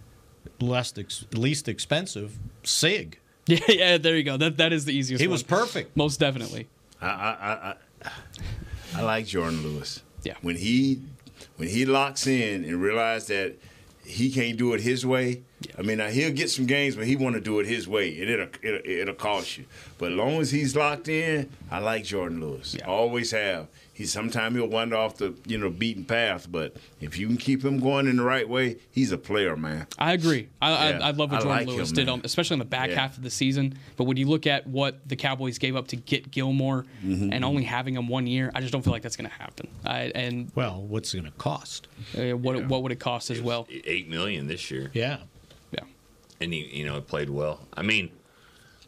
less 0.61 0.97
ex, 0.97 1.27
least 1.33 1.69
expensive. 1.69 2.39
Sieg. 2.65 3.21
Yeah, 3.49 3.59
yeah, 3.69 3.99
there 3.99 4.17
you 4.17 4.25
go. 4.25 4.37
That 4.37 4.57
that 4.57 4.73
is 4.73 4.87
the 4.87 4.93
easiest. 4.93 5.21
He 5.21 5.29
one. 5.29 5.33
was 5.33 5.45
perfect. 5.45 5.97
most 5.97 6.19
definitely. 6.19 6.67
I, 7.01 7.07
I, 7.07 7.31
I, 7.31 7.75
I, 8.05 8.11
I 8.97 9.03
like 9.03 9.27
Jourdan 9.27 9.63
Lewis. 9.63 10.03
Yeah. 10.25 10.35
When 10.43 10.57
he 10.57 11.01
when 11.57 11.69
he 11.69 11.85
locks 11.87 12.27
in 12.27 12.65
and 12.65 12.83
realizes 12.83 13.29
that 13.29 13.55
he 14.07 14.31
can't 14.31 14.57
do 14.57 14.73
it 14.73 14.81
his 14.81 15.05
way. 15.05 15.43
I 15.77 15.83
mean, 15.83 15.99
now 15.99 16.09
he'll 16.09 16.33
get 16.33 16.51
some 16.51 16.67
games, 16.67 16.97
but 16.97 17.07
he 17.07 17.17
want 17.17 17.35
to 17.35 17.41
do 17.41 17.59
it 17.61 17.67
his 17.67 17.89
way, 17.89 18.21
and 18.21 18.31
it'll, 18.31 18.49
it'll 18.63 18.81
it'll 18.85 19.15
cost 19.15 19.59
you. 19.59 19.65
But 19.99 20.13
as 20.13 20.19
long 20.19 20.41
as 20.41 20.51
he's 20.51 20.77
locked 20.77 21.09
in, 21.09 21.51
I 21.71 21.81
like 21.81 22.05
Jourdan 22.05 22.41
Lewis. 22.41 22.77
Always 22.87 23.31
have. 23.33 23.69
He 23.97 24.05
sometimes 24.05 24.55
he'll 24.57 24.67
wander 24.69 24.95
off 24.95 25.17
the 25.17 25.35
you 25.47 25.57
know 25.57 25.71
beaten 25.71 26.05
path, 26.05 26.53
but 26.53 26.77
if 27.01 27.17
you 27.19 27.27
can 27.29 27.39
keep 27.39 27.65
him 27.65 27.81
going 27.81 28.07
in 28.07 28.17
the 28.19 28.23
right 28.25 28.47
way, 28.47 28.77
he's 28.91 29.11
a 29.11 29.17
player, 29.17 29.57
man. 29.57 29.87
I 29.99 30.13
agree. 30.13 30.49
I, 30.61 30.91
Yeah, 30.91 30.99
I, 30.99 31.09
I 31.09 31.11
love 31.13 31.31
what 31.31 31.39
I 31.41 31.43
Jordan 31.45 31.49
like 31.49 31.67
Lewis 31.67 31.89
him, 31.89 31.95
did, 31.95 32.09
on, 32.11 32.21
especially 32.23 32.57
in 32.57 32.59
the 32.59 32.67
back 32.67 32.91
Yeah. 32.91 32.97
half 33.01 33.17
of 33.17 33.23
the 33.23 33.31
season. 33.31 33.79
But 33.97 34.05
when 34.05 34.19
you 34.19 34.29
look 34.29 34.47
at 34.47 34.67
what 34.67 35.09
the 35.09 35.17
Cowboys 35.17 35.57
gave 35.57 35.77
up 35.77 35.89
to 35.89 35.97
get 35.97 36.31
Gilmore 36.31 36.85
Mm-hmm. 37.03 37.33
and 37.33 37.43
only 37.43 37.63
having 37.65 37.95
him 37.95 38.07
one 38.07 38.27
year, 38.27 38.51
I 38.55 38.61
just 38.61 38.71
don't 38.71 38.83
feel 38.83 38.93
like 38.93 39.01
that's 39.01 39.17
going 39.17 39.31
to 39.31 39.35
happen. 39.35 39.67
I, 39.87 40.13
and 40.15 40.53
Well, 40.55 40.83
what's 40.83 41.15
it 41.15 41.21
going 41.21 41.33
to 41.33 41.39
cost? 41.39 41.89
uh, 42.19 42.37
what 42.37 42.67
what 42.67 42.83
would 42.83 42.93
it 42.93 43.01
cost 43.01 43.31
as 43.31 43.41
well? 43.41 43.67
eight 43.71 44.11
million 44.11 44.47
this 44.47 44.71
year, 44.71 44.91
Yeah. 44.93 45.21
Yeah. 45.73 45.85
and 46.43 46.53
he 46.53 46.67
you 46.67 46.85
know 46.85 47.01
played 47.01 47.31
well. 47.31 47.61
I 47.75 47.81
mean, 47.81 48.11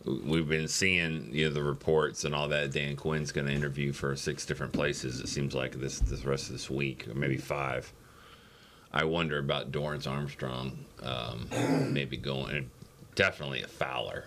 we've 0.05 0.49
been 0.49 0.69
seeing 0.69 1.29
you 1.33 1.49
know 1.49 1.55
the 1.55 1.63
reports 1.63 2.25
and 2.25 2.35
all 2.35 2.49
that. 2.49 2.73
Dan 2.73 2.97
Quinn's 2.97 3.33
going 3.33 3.47
to 3.47 3.53
interview 3.53 3.93
for 3.93 4.15
six 4.17 4.47
different 4.47 4.73
places. 4.73 5.21
It 5.21 5.29
seems 5.29 5.55
like 5.55 5.73
this 5.73 5.99
this 6.01 6.25
rest 6.25 6.47
of 6.47 6.53
this 6.53 6.71
week, 6.71 7.07
or 7.09 7.15
maybe 7.15 7.37
five. 7.37 7.93
I 8.93 9.05
wonder 9.05 9.39
about 9.39 9.71
Dorance 9.71 10.07
Armstrong, 10.07 10.85
um, 11.03 11.49
maybe 11.93 12.17
going. 12.17 12.71
Definitely 13.15 13.63
a 13.63 13.69
Fowler. 13.69 14.27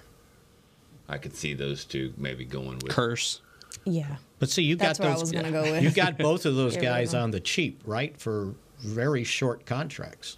I 1.07 1.17
could 1.17 1.36
see 1.36 1.53
those 1.53 1.86
two 1.86 2.13
maybe 2.17 2.45
going 2.45 2.80
with 2.80 2.93
Kearse. 2.93 3.39
Yeah. 3.86 4.17
But 4.39 4.49
see, 4.49 4.63
you 4.63 4.76
That's 4.76 4.99
got 4.99 5.13
those. 5.13 5.22
was 5.22 5.32
gonna 5.32 5.51
go. 5.51 5.63
You 5.63 5.91
got 5.91 6.17
both 6.17 6.45
of 6.45 6.55
those 6.55 6.74
Get 6.74 6.82
rid 6.82 6.87
of 6.87 6.93
guys 6.93 7.13
on 7.13 7.32
the 7.32 7.39
cheap, 7.39 7.82
right? 7.86 8.17
For 8.17 8.54
very 8.79 9.24
short 9.24 9.66
contracts. 9.66 10.37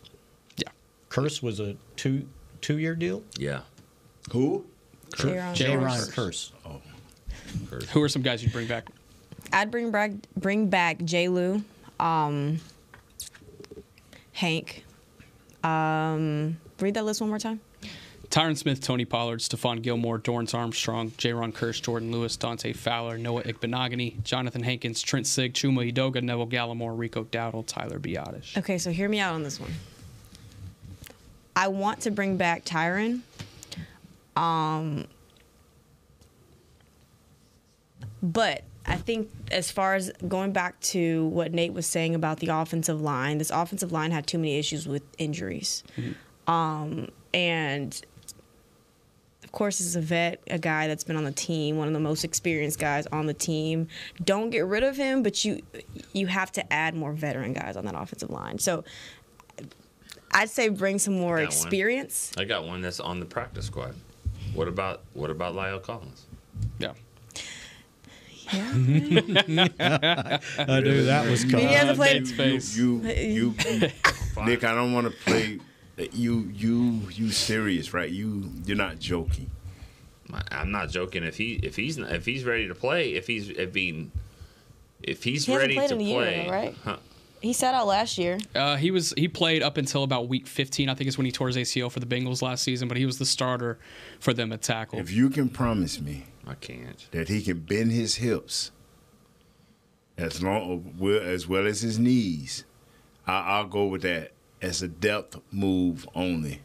Yeah. 0.58 0.70
Kearse 1.10 1.42
was 1.42 1.60
a 1.60 1.76
two 1.96 2.28
two 2.62 2.80
year 2.80 2.96
deal. 2.96 3.24
Yeah. 3.38 3.62
Who? 4.32 4.66
Jayron 5.18 5.54
J. 5.54 5.66
Kearse. 5.76 6.52
Ron 6.66 6.82
Kearse. 7.66 7.90
Who 7.90 8.02
are 8.02 8.10
some 8.10 8.22
guys 8.22 8.44
you'd 8.44 8.54
bring 8.54 8.68
back? 8.68 8.88
I'd 9.52 9.70
bring 9.70 9.92
back 9.92 10.12
bring 10.36 10.70
back 10.70 11.04
J. 11.04 11.28
Lou, 11.28 11.64
um, 12.00 12.60
Hank. 14.34 14.84
Um, 15.64 16.58
read 16.80 16.96
that 16.96 17.06
list 17.06 17.22
one 17.22 17.30
more 17.30 17.40
time. 17.40 17.62
Tyron 18.30 18.58
Smith, 18.58 18.82
Tony 18.82 19.06
Pollard, 19.06 19.42
Stephon 19.42 19.84
Gilmore, 19.84 20.18
Dorance 20.18 20.56
Armstrong, 20.56 21.12
Jayron 21.12 21.54
Kearse, 21.54 21.80
Jourdan 21.80 22.12
Lewis, 22.12 22.36
Dante 22.36 22.74
Fowler, 22.74 23.16
Noah 23.20 23.44
Igbinoghene, 23.44 24.24
Johnathan 24.24 24.64
Hankins, 24.64 25.04
Trent 25.04 25.28
Sieg, 25.28 25.54
Chuma 25.54 25.94
Edoga, 25.94 26.20
Neville 26.20 26.48
Gallimore, 26.48 26.98
Rico 26.98 27.26
Dowdle, 27.26 27.64
Tyler 27.68 28.00
Biadasz. 28.00 28.58
Okay, 28.58 28.80
so 28.80 28.90
hear 28.90 29.08
me 29.08 29.20
out 29.20 29.36
on 29.36 29.44
this 29.44 29.60
one. 29.60 29.72
I 31.56 31.68
want 31.68 32.02
to 32.02 32.12
bring 32.12 32.38
back 32.38 32.66
Tyron. 32.66 33.20
Um, 34.36 35.06
but 38.22 38.64
I 38.86 38.96
think 38.98 39.30
as 39.52 39.72
far 39.72 39.96
as 39.96 40.12
going 40.28 40.52
back 40.52 40.80
to 40.82 41.26
what 41.28 41.54
Nate 41.54 41.74
was 41.74 41.86
saying 41.86 42.16
about 42.16 42.40
the 42.40 42.48
offensive 42.48 43.02
line, 43.02 43.38
this 43.38 43.50
offensive 43.50 43.92
line 43.92 44.12
had 44.12 44.28
too 44.28 44.38
many 44.38 44.58
issues 44.58 44.88
with 44.88 45.04
injuries. 45.18 45.84
Um, 46.48 47.10
and 47.34 48.00
of 49.44 49.52
course, 49.52 49.80
as 49.80 49.96
a 49.96 50.02
vet, 50.02 50.42
a 50.48 50.58
guy 50.58 50.88
that's 50.88 51.04
been 51.04 51.16
on 51.16 51.24
the 51.24 51.32
team, 51.32 51.78
one 51.78 51.88
of 51.88 51.94
the 51.94 52.00
most 52.00 52.24
experienced 52.24 52.80
guys 52.80 53.06
on 53.08 53.26
the 53.26 53.34
team. 53.34 53.88
Don't 54.24 54.50
get 54.50 54.66
rid 54.66 54.84
of 54.84 54.98
him, 54.98 55.24
but 55.24 55.46
you 55.46 55.62
you 56.12 56.28
have 56.28 56.52
to 56.54 56.74
add 56.74 56.96
more 56.96 57.14
veteran 57.14 57.54
guys 57.54 57.78
on 57.78 57.86
that 57.86 57.96
offensive 57.96 58.30
line. 58.32 58.58
So 58.60 58.84
I'd 60.32 60.50
say 60.50 60.70
bring 60.70 60.98
some 60.98 61.14
more 61.14 61.36
Got 61.38 61.42
one. 61.42 61.48
experience. 61.48 62.32
I 62.38 62.46
got 62.46 62.66
one 62.66 62.82
that's 62.82 63.00
on 63.00 63.20
the 63.20 63.26
practice 63.26 63.68
squad. 63.68 63.96
What 64.54 64.68
about 64.68 65.02
what 65.14 65.30
about 65.30 65.56
La'el 65.56 65.82
Collins? 65.82 66.26
Yeah. 66.80 66.94
Yeah. 68.52 68.70
I 70.60 70.80
knew 70.82 71.06
that 71.06 71.28
was 71.30 71.44
coming. 71.46 71.68
He 71.68 71.74
hasn't 71.74 71.98
played- 71.98 72.24
Nate's 72.24 72.32
face. 72.32 72.78
You, 72.78 73.02
you, 73.02 73.56
you 73.70 73.90
Nick. 74.46 74.64
I 74.64 74.76
don't 74.76 74.94
want 74.94 75.08
to 75.08 75.14
play. 75.26 75.60
You, 76.12 76.52
you, 76.54 77.02
you 77.12 77.30
serious, 77.32 77.94
right? 77.94 78.10
You, 78.10 78.50
you're 78.66 78.78
not 78.78 79.00
joking. 79.00 79.50
I- 80.32 80.42
I'm 80.52 80.72
not 80.72 80.90
joking. 80.90 81.24
If 81.24 81.38
he 81.38 81.54
if 81.64 81.76
he's 81.76 81.98
if 81.98 82.26
he's 82.26 82.44
ready 82.44 82.68
to 82.68 82.76
play, 82.76 83.14
if 83.14 83.28
he's 83.28 83.50
if 83.50 83.74
he 83.74 84.10
if 85.02 85.24
he's 85.24 85.46
He 85.46 85.56
ready 85.56 85.76
to 85.76 85.94
in 85.96 86.02
a 86.02 86.04
year, 86.04 86.16
play, 86.16 86.48
right? 86.50 86.76
huh, 86.84 86.98
He 87.44 87.52
sat 87.54 87.76
out 87.76 87.86
last 87.88 88.18
year. 88.18 88.40
Uh, 88.56 88.78
he 88.78 88.90
was 88.90 89.14
he 89.18 89.28
played 89.28 89.62
up 89.62 89.76
until 89.78 90.04
about 90.04 90.30
week 90.30 90.48
15. 90.48 90.88
I 90.90 90.94
think 90.96 91.10
is 91.10 91.18
when 91.18 91.26
he 91.26 91.32
tore 91.32 91.48
his 91.48 91.58
ACL 91.58 91.92
for 91.92 92.00
the 92.00 92.06
Bengals 92.06 92.42
last 92.42 92.64
season. 92.64 92.88
But 92.88 92.96
he 92.98 93.06
was 93.06 93.20
the 93.20 93.26
starter 93.26 93.78
for 94.20 94.34
them 94.34 94.52
at 94.54 94.62
tackle. 94.62 94.98
If 95.00 95.12
you 95.12 95.30
can 95.30 95.50
promise 95.50 96.00
me 96.00 96.24
I 96.48 96.54
can't. 96.56 97.06
that 97.12 97.28
he 97.28 97.42
can 97.42 97.60
bend 97.60 97.92
his 97.92 98.16
hips 98.16 98.72
as 100.18 100.42
long 100.42 100.96
as 101.24 101.48
well 101.48 101.68
as 101.68 101.82
his 101.82 102.00
knees, 102.00 102.64
I, 103.28 103.34
I'll 103.58 103.68
go 103.68 103.88
with 103.88 104.04
that 104.04 104.32
as 104.62 104.82
a 104.82 104.88
depth 104.88 105.40
move 105.52 106.08
only. 106.16 106.62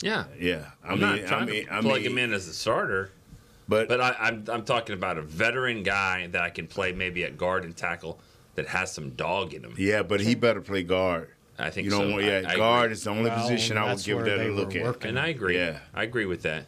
Yeah, 0.00 0.24
Yeah, 0.38 0.66
I 0.84 0.92
I'm 0.92 1.00
mean, 1.00 1.00
not 1.00 1.26
trying 1.26 1.42
I 1.42 1.46
mean, 1.46 1.66
to 1.66 1.74
I 1.74 1.80
plug 1.80 2.02
mean, 2.02 2.10
him 2.12 2.18
in 2.18 2.32
as 2.34 2.46
a 2.46 2.52
starter, 2.52 3.10
but 3.68 3.88
but 3.88 4.00
I, 4.00 4.14
I'm 4.20 4.44
I'm 4.48 4.64
talking 4.64 4.94
about 4.94 5.16
a 5.18 5.22
veteran 5.22 5.82
guy 5.82 6.26
that 6.28 6.42
I 6.42 6.50
can 6.50 6.66
play 6.66 6.92
maybe 6.92 7.24
at 7.24 7.36
guard 7.38 7.64
and 7.64 7.76
tackle 7.76 8.20
that 8.54 8.66
has 8.68 8.92
some 8.92 9.10
dog 9.10 9.54
in 9.54 9.64
him. 9.64 9.74
yeah, 9.78 10.02
but 10.02 10.20
he 10.20 10.34
better 10.34 10.60
play 10.60 10.82
guard. 10.82 11.28
I 11.58 11.70
think 11.70 11.84
you 11.84 11.90
don't 11.90 12.08
so. 12.08 12.12
want. 12.12 12.24
Yeah, 12.24 12.42
I- 12.46 12.52
I 12.52 12.56
guard 12.56 12.84
agree. 12.86 12.92
is 12.94 13.04
the 13.04 13.10
only 13.10 13.30
Well, 13.30 13.40
position 13.42 13.76
I 13.76 13.82
would 13.84 13.90
that's 13.92 14.04
give 14.06 14.18
that 14.24 14.38
they 14.38 14.48
a 14.48 14.52
look 14.52 14.74
at. 14.74 14.82
working. 14.84 15.08
And 15.10 15.18
I 15.18 15.28
agree. 15.28 15.56
Yeah. 15.56 15.78
I 15.94 16.02
agree 16.04 16.26
with 16.26 16.42
that. 16.42 16.66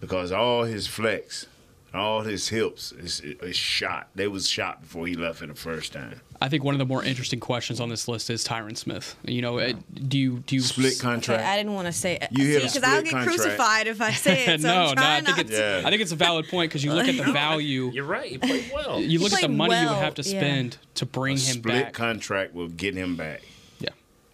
because 0.00 0.30
all 0.30 0.62
his 0.64 0.86
flex, 0.86 1.46
all 1.94 2.20
his 2.20 2.48
hips 2.48 2.92
is, 2.92 3.20
is 3.20 3.56
shot. 3.56 4.08
They 4.14 4.28
was 4.28 4.48
shot 4.48 4.82
before 4.82 5.06
he 5.06 5.14
left 5.14 5.42
it 5.42 5.48
the 5.48 5.54
first 5.54 5.92
time. 5.92 6.20
I 6.40 6.48
think 6.48 6.62
one 6.62 6.74
of 6.74 6.78
the 6.78 6.84
more 6.84 7.02
interesting 7.02 7.40
questions 7.40 7.80
on 7.80 7.88
this 7.88 8.06
list 8.06 8.28
is 8.30 8.46
Tyron 8.46 8.76
Smith. 8.76 9.16
You 9.24 9.42
know, 9.42 9.58
it- 9.58 10.08
do 10.08 10.18
you 10.18 10.38
do 10.46 10.56
you 10.56 10.60
Split 10.60 10.92
Okay, 10.92 11.00
contract. 11.00 11.44
I 11.44 11.56
didn't 11.56 11.74
want 11.74 11.86
to 11.86 11.92
say 11.92 12.16
it. 12.20 12.28
You 12.30 12.46
hit 12.46 12.62
because 12.62 12.82
I'll 12.82 13.02
get 13.02 13.12
contract. 13.12 13.38
crucified 13.40 13.86
if 13.86 14.00
I 14.00 14.12
say 14.12 14.44
it. 14.46 14.60
So 14.68 14.68
no, 14.68 14.86
I'm 14.88 14.94
no. 14.96 15.02
I 15.02 15.20
think 15.22 15.38
it's. 15.38 15.50
Yeah. 15.58 15.82
I 15.84 15.90
think 15.90 16.02
it's 16.02 16.12
a 16.12 16.16
valid 16.16 16.48
point 16.48 16.70
because 16.70 16.84
you 16.84 16.92
look 16.92 17.08
at 17.08 17.16
the 17.16 17.32
value. 17.32 17.90
You're 17.92 18.04
right. 18.04 18.30
You 18.32 18.38
played 18.38 18.70
well. 18.74 19.00
You 19.00 19.18
look 19.20 19.32
at 19.32 19.40
the 19.40 19.46
played 19.46 19.56
money 19.56 19.80
you 19.80 19.88
would 19.88 19.96
have 19.98 20.14
to 20.14 20.22
yeah. 20.22 20.40
spend 20.40 20.78
to 20.96 21.06
bring 21.06 21.36
a 21.36 21.40
him 21.40 21.54
split 21.58 21.64
back. 21.64 21.82
Split 21.82 21.94
contract 21.94 22.54
will 22.54 22.68
get 22.68 22.94
him 22.94 23.16
back. 23.16 23.42
Yeah. 23.78 23.90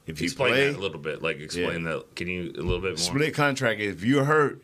If 0.06 0.20
you 0.20 0.24
Explain 0.26 0.52
play 0.52 0.70
that 0.70 0.78
a 0.78 0.80
little 0.80 0.98
bit. 0.98 1.22
Like 1.22 1.38
explain 1.40 1.84
that. 1.84 2.14
Can 2.16 2.28
you 2.28 2.52
a 2.56 2.60
little 2.62 2.80
bit 2.80 2.90
more? 2.92 2.96
split 2.96 3.34
contract, 3.34 3.80
if 3.80 4.02
you're 4.04 4.24
hurt, 4.24 4.60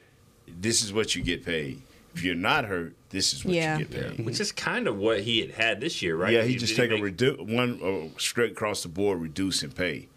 this 0.49 0.83
is 0.83 0.93
what 0.93 1.15
you 1.15 1.23
get 1.23 1.45
paid. 1.45 1.83
If 2.15 2.25
you're 2.25 2.35
not 2.35 2.65
hurt, 2.65 2.95
this 3.11 3.33
is 3.33 3.45
what 3.45 3.55
Yeah. 3.55 3.79
you 3.79 3.85
get 3.85 4.17
paid. 4.17 4.27
Which 4.27 4.41
is 4.41 4.51
kind 4.53 4.87
of 4.89 4.97
what 4.97 5.21
he 5.21 5.41
had 5.41 5.51
had 5.53 5.81
this 5.81 6.03
year, 6.03 6.17
right? 6.17 6.33
Yeah, 6.33 6.43
he 6.43 6.53
Did 6.53 6.61
just 6.61 6.77
take 6.77 6.91
a 6.91 6.95
make- 6.99 7.17
redu- 7.17 7.41
one 7.55 7.81
uh, 8.15 8.19
straight 8.19 8.53
across 8.53 8.83
the 8.83 8.89
board 8.89 9.21
reduce 9.21 9.63
in 9.63 9.71
pay. 9.73 10.09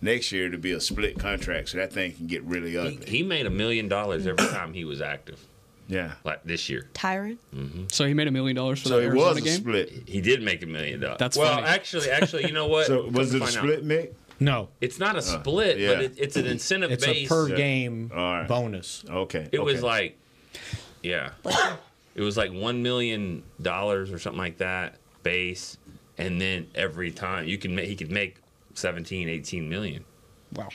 Next 0.00 0.32
year 0.32 0.46
it'll 0.46 0.58
be 0.58 0.72
a 0.72 0.80
split 0.80 1.18
contract, 1.18 1.68
so 1.68 1.78
that 1.78 1.92
thing 1.92 2.12
can 2.12 2.26
get 2.26 2.42
really 2.42 2.76
ugly. 2.76 3.04
he 3.06 3.22
made 3.22 3.46
a 3.46 3.50
million 3.50 3.86
dollars 3.88 4.26
every 4.26 4.48
time 4.48 4.72
he 4.74 4.84
was 4.84 5.00
active, 5.00 5.38
yeah. 5.88 6.12
like 6.24 6.42
this 6.42 6.68
year. 6.68 6.88
Tyron. 6.94 7.36
So 7.92 8.04
he 8.06 8.12
made 8.14 8.26
a 8.26 8.32
million 8.32 8.56
dollars 8.56 8.82
for 8.82 8.88
So 8.88 8.96
the 8.96 9.02
it 9.02 9.06
Arizona 9.08 9.28
was 9.28 9.36
a 9.38 9.40
game. 9.42 9.56
split. 9.60 9.92
He 10.08 10.20
did 10.20 10.42
make 10.42 10.60
a 10.62 10.66
million 10.66 10.98
dollars. 11.00 11.18
That's 11.20 11.36
well, 11.36 11.54
funny. 11.54 11.66
actually, 11.68 12.10
actually, 12.10 12.46
you 12.46 12.52
know 12.52 12.66
what? 12.66 12.86
So 12.88 13.06
was 13.10 13.32
it 13.32 13.42
a 13.42 13.44
find 13.44 13.56
out. 13.58 13.62
split, 13.62 13.84
Mick? 13.86 14.10
No, 14.40 14.70
It's 14.80 14.98
not 14.98 15.14
a 15.14 15.22
split, 15.22 15.78
yeah. 15.78 15.94
but 15.94 16.02
it, 16.02 16.14
it's 16.18 16.36
an 16.36 16.46
incentive 16.46 16.90
it's 16.90 17.06
base. 17.06 17.26
a 17.26 17.28
per 17.28 17.48
Yeah. 17.50 17.54
game 17.56 18.10
All 18.12 18.18
right. 18.38 18.48
bonus. 18.48 19.04
Okay. 19.08 19.48
It 19.52 19.62
was 19.62 19.84
like, 19.84 20.18
yeah, 21.02 21.30
it 22.14 22.22
was 22.22 22.36
like 22.36 22.52
one 22.52 22.82
million 22.82 23.42
dollars 23.60 24.12
or 24.12 24.18
something 24.18 24.38
like 24.38 24.58
that 24.58 24.96
base, 25.22 25.78
and 26.18 26.40
then 26.40 26.68
every 26.74 27.10
time 27.10 27.46
you 27.46 27.58
can 27.58 27.74
make, 27.74 27.88
he 27.88 27.96
could 27.96 28.10
make 28.10 28.36
17, 28.74 29.28
18 29.28 29.68
million. 29.68 30.04
Wow. 30.54 30.68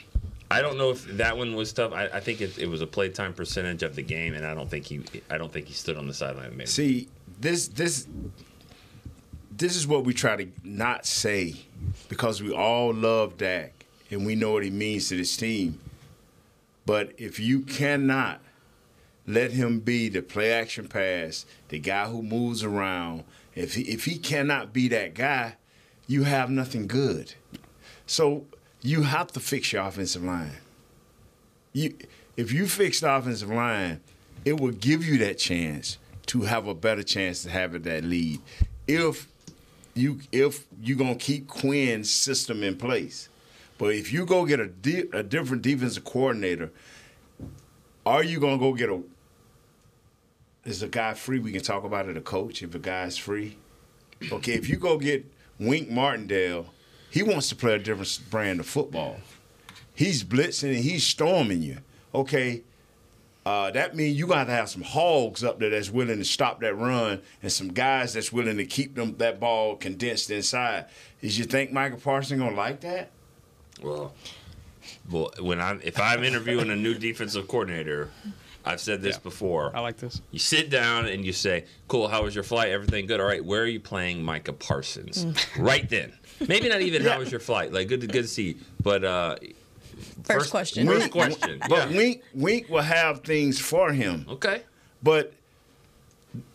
I 0.49 0.61
don't 0.61 0.77
know 0.77 0.91
if 0.91 1.05
that 1.17 1.37
one 1.37 1.55
was 1.55 1.73
tough. 1.73 1.91
I, 1.91 2.05
I 2.05 2.19
think 2.21 2.39
it, 2.41 2.57
it 2.57 2.67
was 2.67 2.81
a 2.81 2.87
playtime 2.87 3.33
percentage 3.33 3.83
of 3.83 3.95
the 3.95 4.01
game, 4.01 4.33
and 4.33 4.45
I 4.45 4.53
don't 4.53 4.69
think 4.69 4.85
he, 4.85 5.01
I 5.29 5.37
don't 5.37 5.51
think 5.51 5.67
he 5.67 5.73
stood 5.73 5.97
on 5.97 6.07
the 6.07 6.13
sideline 6.13 6.51
and 6.57 6.69
See, 6.69 7.09
this 7.39 7.67
this 7.67 8.07
this 9.57 9.75
is 9.75 9.87
what 9.87 10.05
we 10.05 10.13
try 10.13 10.35
to 10.35 10.47
not 10.63 11.05
say 11.05 11.55
because 12.09 12.41
we 12.41 12.53
all 12.53 12.93
love 12.93 13.37
Dak 13.37 13.85
and 14.09 14.25
we 14.25 14.35
know 14.35 14.51
what 14.51 14.63
he 14.63 14.69
means 14.69 15.09
to 15.09 15.17
this 15.17 15.35
team. 15.35 15.79
But 16.85 17.13
if 17.17 17.39
you 17.39 17.61
cannot 17.61 18.39
let 19.27 19.51
him 19.51 19.79
be 19.79 20.09
the 20.09 20.21
play 20.21 20.51
action 20.51 20.87
pass, 20.87 21.45
the 21.67 21.79
guy 21.79 22.07
who 22.07 22.23
moves 22.23 22.63
around, 22.63 23.25
if 23.53 23.75
he, 23.75 23.83
if 23.83 24.05
he 24.05 24.17
cannot 24.17 24.71
be 24.73 24.87
that 24.87 25.13
guy, 25.13 25.55
you 26.07 26.23
have 26.23 26.49
nothing 26.49 26.87
good. 26.87 27.33
So 28.05 28.45
you 28.81 29.03
have 29.03 29.31
to 29.33 29.39
fix 29.39 29.73
your 29.73 29.83
offensive 29.83 30.23
line. 30.23 30.57
You, 31.73 31.93
if 32.37 32.51
you 32.51 32.67
fix 32.67 33.01
the 33.01 33.13
offensive 33.13 33.49
line, 33.49 33.99
it 34.45 34.59
will 34.59 34.71
give 34.71 35.05
you 35.05 35.17
that 35.19 35.37
chance 35.37 35.97
to 36.27 36.41
have 36.41 36.67
a 36.67 36.73
better 36.73 37.03
chance 37.03 37.43
to 37.43 37.49
have 37.49 37.83
that 37.83 38.03
lead. 38.03 38.39
If 38.87 39.27
you 39.93 40.19
if 40.31 40.65
you 40.81 40.95
gonna 40.95 41.15
keep 41.15 41.47
Quinn's 41.47 42.11
system 42.11 42.63
in 42.63 42.77
place, 42.77 43.27
but 43.77 43.93
if 43.93 44.13
you 44.13 44.25
go 44.25 44.45
get 44.45 44.59
a 44.59 44.67
di- 44.67 45.09
a 45.11 45.23
different 45.23 45.63
defensive 45.63 46.05
coordinator, 46.05 46.71
are 48.05 48.23
you 48.23 48.39
gonna 48.39 48.57
go 48.57 48.73
get 48.73 48.89
a? 48.89 49.01
Is 50.67 50.83
a 50.83 50.87
guy 50.89 51.13
free? 51.13 51.39
We 51.39 51.53
can 51.53 51.61
talk 51.61 51.85
about 51.85 52.09
it. 52.09 52.17
A 52.17 52.21
coach, 52.21 52.61
if 52.61 52.75
a 52.75 52.79
guy's 52.79 53.17
free, 53.17 53.55
okay. 54.29 54.51
If 54.53 54.67
you 54.67 54.75
go 54.75 54.97
get 54.97 55.25
Wink 55.59 55.89
Martindale, 55.89 56.67
he 57.09 57.23
wants 57.23 57.47
to 57.49 57.55
play 57.55 57.75
a 57.75 57.79
different 57.79 58.19
brand 58.29 58.59
of 58.59 58.65
football. 58.65 59.21
He's 59.95 60.25
blitzing 60.25 60.75
and 60.75 60.83
he's 60.83 61.07
storming 61.07 61.61
you. 61.61 61.77
Okay, 62.13 62.63
uh, 63.45 63.71
that 63.71 63.95
means 63.95 64.19
you 64.19 64.27
got 64.27 64.43
to 64.43 64.51
have 64.51 64.67
some 64.67 64.81
hogs 64.81 65.41
up 65.41 65.57
there 65.57 65.69
that's 65.69 65.89
willing 65.89 66.17
to 66.17 66.25
stop 66.25 66.59
that 66.59 66.75
run, 66.75 67.21
and 67.41 67.49
some 67.49 67.69
guys 67.69 68.11
that's 68.11 68.33
willing 68.33 68.57
to 68.57 68.65
keep 68.65 68.93
them 68.93 69.15
that 69.19 69.39
ball 69.39 69.77
condensed 69.77 70.29
inside. 70.29 70.83
Is 71.21 71.39
you 71.39 71.45
think 71.45 71.71
Michael 71.71 71.97
Parsons 71.97 72.41
gonna 72.41 72.53
like 72.53 72.81
that? 72.81 73.09
Well, 73.81 74.13
well, 75.09 75.31
when 75.39 75.61
I'm 75.61 75.79
if 75.81 75.97
I'm 75.97 76.25
interviewing 76.25 76.69
a 76.71 76.75
new 76.75 76.93
defensive 76.93 77.47
coordinator, 77.47 78.09
I've 78.67 78.81
said 78.81 79.01
this 79.01 79.17
before. 79.17 79.75
I 79.75 79.79
like 79.79 79.97
this. 79.97 80.21
You 80.31 80.39
sit 80.39 80.69
down 80.69 81.07
and 81.07 81.25
you 81.25 81.33
say, 81.33 81.65
"Cool, 81.87 82.07
how 82.07 82.23
was 82.23 82.35
your 82.35 82.43
flight? 82.43 82.69
Everything 82.69 83.05
good? 83.07 83.19
All 83.19 83.27
right, 83.27 83.43
where 83.43 83.61
are 83.61 83.67
you 83.67 83.79
playing 83.79 84.23
Micah 84.23 84.53
Parsons?" 84.53 85.25
right 85.57 85.89
then. 85.89 86.13
Maybe 86.47 86.69
not 86.69 86.81
even 86.81 87.01
how 87.05 87.19
was 87.19 87.31
your 87.31 87.39
flight? 87.39 87.73
Like 87.73 87.87
good 87.87 88.01
to 88.01 88.07
good 88.07 88.23
to 88.23 88.27
see. 88.27 88.43
you. 88.43 88.55
But 88.81 89.03
uh 89.03 89.35
First 90.23 90.51
question. 90.51 90.85
First 90.85 91.11
question. 91.11 91.59
But 91.67 91.91
yeah. 91.91 91.97
Wink 91.97 92.21
Wink 92.33 92.69
will 92.69 92.81
have 92.81 93.21
things 93.21 93.59
for 93.59 93.91
him. 93.93 94.25
Okay. 94.29 94.61
But 95.01 95.33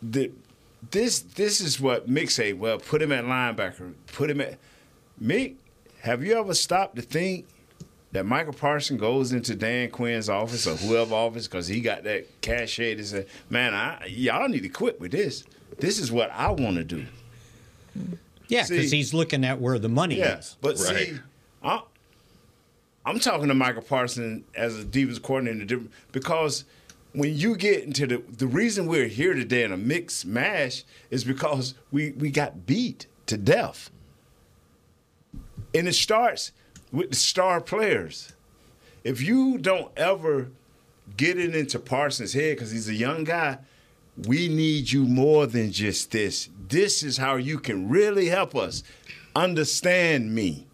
the 0.02 0.30
this 0.90 1.20
this 1.20 1.60
is 1.60 1.80
what 1.80 2.09
Mick 2.09 2.30
say. 2.30 2.52
Well, 2.52 2.78
put 2.78 3.02
him 3.02 3.12
at 3.12 3.24
linebacker. 3.24 3.94
Put 4.12 4.30
him 4.30 4.40
at 4.40 4.59
Mick. 5.22 5.55
Have 6.01 6.24
you 6.24 6.39
ever 6.39 6.55
stopped 6.55 6.97
to 6.97 7.02
think 7.02 7.47
that 8.12 8.26
Michael 8.26 8.52
Parsons 8.52 9.01
goes 9.01 9.32
into 9.32 9.55
Dan 9.55 9.90
Quinn's 9.90 10.28
office 10.28 10.66
or 10.66 10.76
whoever 10.76 11.14
office 11.14 11.48
because 11.48 11.66
he 11.66 11.80
got 11.80 12.05
that 12.05 12.40
cachet 12.43 12.94
to 12.97 13.05
say, 13.05 13.26
"Man, 13.51 13.74
I 13.74 14.06
y'all 14.06 14.48
need 14.48 14.62
to 14.62 14.68
quit 14.68 15.01
with 15.01 15.12
this. 15.12 15.44
This 15.78 15.98
is 15.98 16.12
what 16.12 16.30
I 16.30 16.51
want 16.51 16.76
to 16.76 16.84
do." 16.84 17.06
Yeah, 18.48 18.66
because 18.68 18.90
he's 18.90 19.14
looking 19.14 19.44
at 19.44 19.60
where 19.60 19.78
the 19.78 19.89
money 19.89 20.18
Yeah, 20.18 20.39
is. 20.39 20.56
but 20.60 20.78
see, 20.78 21.14
I'm, 21.62 21.80
I'm 23.06 23.18
talking 23.18 23.48
to 23.48 23.55
Michael 23.55 23.82
Parsons 23.82 24.44
as 24.55 24.78
a 24.78 24.84
defense 24.84 25.18
coordinator 25.18 25.80
because 26.12 26.64
when 27.14 27.34
you 27.36 27.56
get 27.56 27.84
into 27.84 28.06
the 28.06 28.18
the 28.36 28.47
reason 28.47 28.86
we're 28.86 29.06
here 29.09 29.32
today 29.32 29.64
in 29.64 29.72
a 29.72 29.76
mixed 29.78 30.26
mash 30.26 30.84
is 31.10 31.24
because 31.24 31.74
we 31.90 32.12
we 32.12 32.30
got 32.30 32.66
beat 32.66 33.06
to 33.26 33.39
death, 33.39 33.90
and 35.74 35.89
it 35.89 35.94
starts 35.94 36.52
with 36.93 37.10
the 37.10 37.16
star 37.16 37.60
players. 37.60 38.32
If 39.02 39.20
you 39.20 39.59
don't 39.59 39.90
ever 39.97 40.51
get 41.16 41.39
it 41.39 41.56
into 41.56 41.78
Parsons' 41.78 42.35
head 42.35 42.56
because 42.56 42.70
he's 42.70 42.89
a 42.89 42.94
young 42.94 43.24
guy, 43.24 43.59
we 44.16 44.48
need 44.48 44.93
you 44.93 45.05
more 45.05 45.47
than 45.47 45.73
just 45.73 46.10
this. 46.10 46.48
This 46.69 47.02
is 47.02 47.16
how 47.16 47.36
you 47.36 47.59
can 47.59 47.89
really 47.89 48.27
help 48.27 48.55
us. 48.55 48.82
Understand 49.35 50.35
me. 50.35 50.66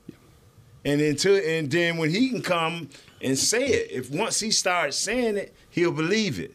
And 0.85 1.01
until 1.01 1.37
and 1.37 1.71
then 1.71 1.97
when 1.97 2.11
he 2.11 2.31
can 2.31 2.43
come 2.43 2.89
and 3.21 3.39
say 3.39 3.67
it, 3.67 3.91
if 3.91 4.11
once 4.11 4.41
he 4.41 4.51
starts 4.51 4.97
saying 4.97 5.37
it, 5.37 5.55
he'll 5.71 5.93
believe 5.93 6.39
it. 6.41 6.55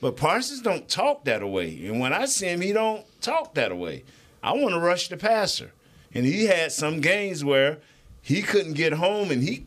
But 0.00 0.16
Parsons 0.16 0.60
don't 0.60 0.88
talk 0.88 1.24
that 1.24 1.48
way. 1.48 1.86
And 1.86 2.00
when 2.00 2.12
I 2.12 2.26
see 2.26 2.46
him, 2.46 2.60
he 2.60 2.72
don't 2.72 3.04
talk 3.22 3.54
that 3.54 3.76
way. 3.76 4.04
I 4.42 4.52
want 4.52 4.74
to 4.74 4.80
rush 4.80 5.08
the 5.08 5.16
passer. 5.16 5.72
And 6.12 6.26
he 6.26 6.44
had 6.44 6.72
some 6.72 7.00
games 7.00 7.44
where 7.44 7.78
he 8.24 8.42
couldn't 8.42 8.72
get 8.72 8.92
home 8.94 9.30
and 9.30 9.42
he 9.42 9.64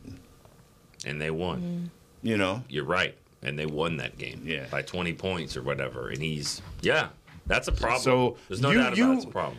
and 1.06 1.18
they 1.20 1.30
won. 1.30 1.90
You 2.22 2.36
know, 2.36 2.62
you're 2.68 2.84
right, 2.84 3.16
and 3.42 3.56
they 3.58 3.64
won 3.66 3.96
that 3.98 4.18
game. 4.18 4.42
Yeah. 4.44 4.66
by 4.70 4.82
20 4.82 5.12
points 5.14 5.56
or 5.56 5.62
whatever. 5.62 6.08
And 6.10 6.20
he's 6.20 6.60
yeah, 6.82 7.08
that's 7.46 7.68
a 7.68 7.72
problem. 7.72 8.02
So 8.02 8.36
there's 8.48 8.60
no 8.60 8.72
you- 8.72 8.78
doubt 8.78 8.98
about 8.98 9.10
it, 9.12 9.16
it's 9.16 9.24
a 9.24 9.28
problem. 9.28 9.58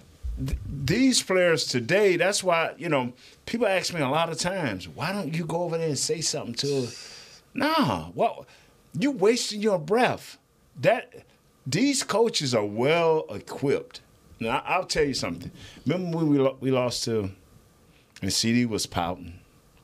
these 0.67 1.21
players 1.23 1.65
today, 1.65 2.15
that's 2.17 2.43
why, 2.43 2.73
you 2.77 2.87
know, 2.89 3.13
people 3.45 3.65
ask 3.67 3.93
me 3.93 4.01
a 4.01 4.07
lot 4.09 4.29
of 4.29 4.37
times, 4.37 4.87
why 4.87 5.11
don't 5.13 5.33
you 5.33 5.45
go 5.45 5.63
over 5.63 5.77
there 5.77 5.87
and 5.87 5.97
say 5.97 6.21
something 6.21 6.53
to 6.55 6.87
Nah, 7.53 8.05
what 8.11 8.45
you 8.97 9.11
wasting 9.11 9.61
your 9.61 9.79
breath. 9.79 10.37
That 10.79 11.11
these 11.65 12.03
coaches 12.03 12.53
are 12.55 12.65
well 12.65 13.25
equipped. 13.29 14.01
Now 14.39 14.61
I'll 14.65 14.85
tell 14.85 15.03
you 15.03 15.13
something. 15.13 15.51
Remember 15.85 16.17
when 16.17 16.27
we 16.27 16.37
lo- 16.37 16.57
we 16.61 16.71
lost 16.71 17.03
to 17.05 17.31
and 18.21 18.31
CeeDee 18.31 18.67
was 18.67 18.85
pouting. 18.85 19.39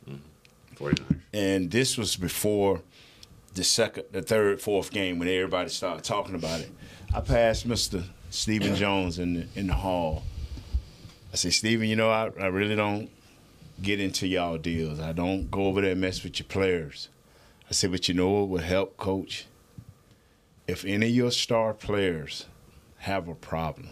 Mm-hmm. 0.09 0.83
49ers. 0.83 1.19
And 1.33 1.71
this 1.71 1.97
was 1.97 2.15
before 2.15 2.81
the 3.53 3.63
second, 3.63 4.05
the 4.11 4.21
third, 4.21 4.61
fourth 4.61 4.91
game 4.91 5.19
when 5.19 5.27
everybody 5.27 5.69
started 5.69 6.03
talking 6.03 6.35
about 6.35 6.59
it. 6.61 6.69
I 7.13 7.21
passed 7.21 7.67
Mr. 7.67 8.03
Stephen 8.29 8.75
Jones 8.75 9.19
in 9.19 9.33
the 9.33 9.47
in 9.55 9.67
the 9.67 9.73
hall. 9.73 10.23
I 11.31 11.37
said, 11.37 11.53
Stephen, 11.53 11.87
you 11.87 11.95
know, 11.95 12.09
I, 12.09 12.31
I 12.39 12.47
really 12.47 12.75
don't 12.75 13.09
get 13.81 13.99
into 13.99 14.27
y'all 14.27 14.57
deals. 14.57 14.99
I 14.99 15.11
don't 15.11 15.51
go 15.51 15.65
over 15.65 15.81
there 15.81 15.91
and 15.91 16.01
mess 16.01 16.23
with 16.23 16.39
your 16.39 16.47
players. 16.47 17.09
I 17.69 17.73
said, 17.73 17.91
but 17.91 18.07
you 18.07 18.13
know 18.13 18.29
what 18.29 18.49
would 18.49 18.61
help, 18.61 18.95
coach? 18.95 19.45
If 20.67 20.85
any 20.85 21.07
of 21.07 21.11
your 21.13 21.31
star 21.31 21.73
players 21.73 22.45
have 22.99 23.27
a 23.27 23.35
problem, 23.35 23.89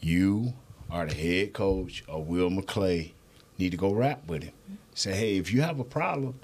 you 0.00 0.54
are 0.90 1.06
the 1.06 1.14
head 1.14 1.52
coach 1.52 2.04
or 2.08 2.22
Will 2.22 2.50
McClay 2.50 3.12
need 3.58 3.70
to 3.70 3.76
go 3.76 3.92
rap 3.92 4.26
with 4.26 4.44
him. 4.44 4.52
Say, 4.94 5.12
hey, 5.14 5.36
if 5.36 5.52
you 5.52 5.62
have 5.62 5.78
a 5.78 5.84
problem, 5.84 6.38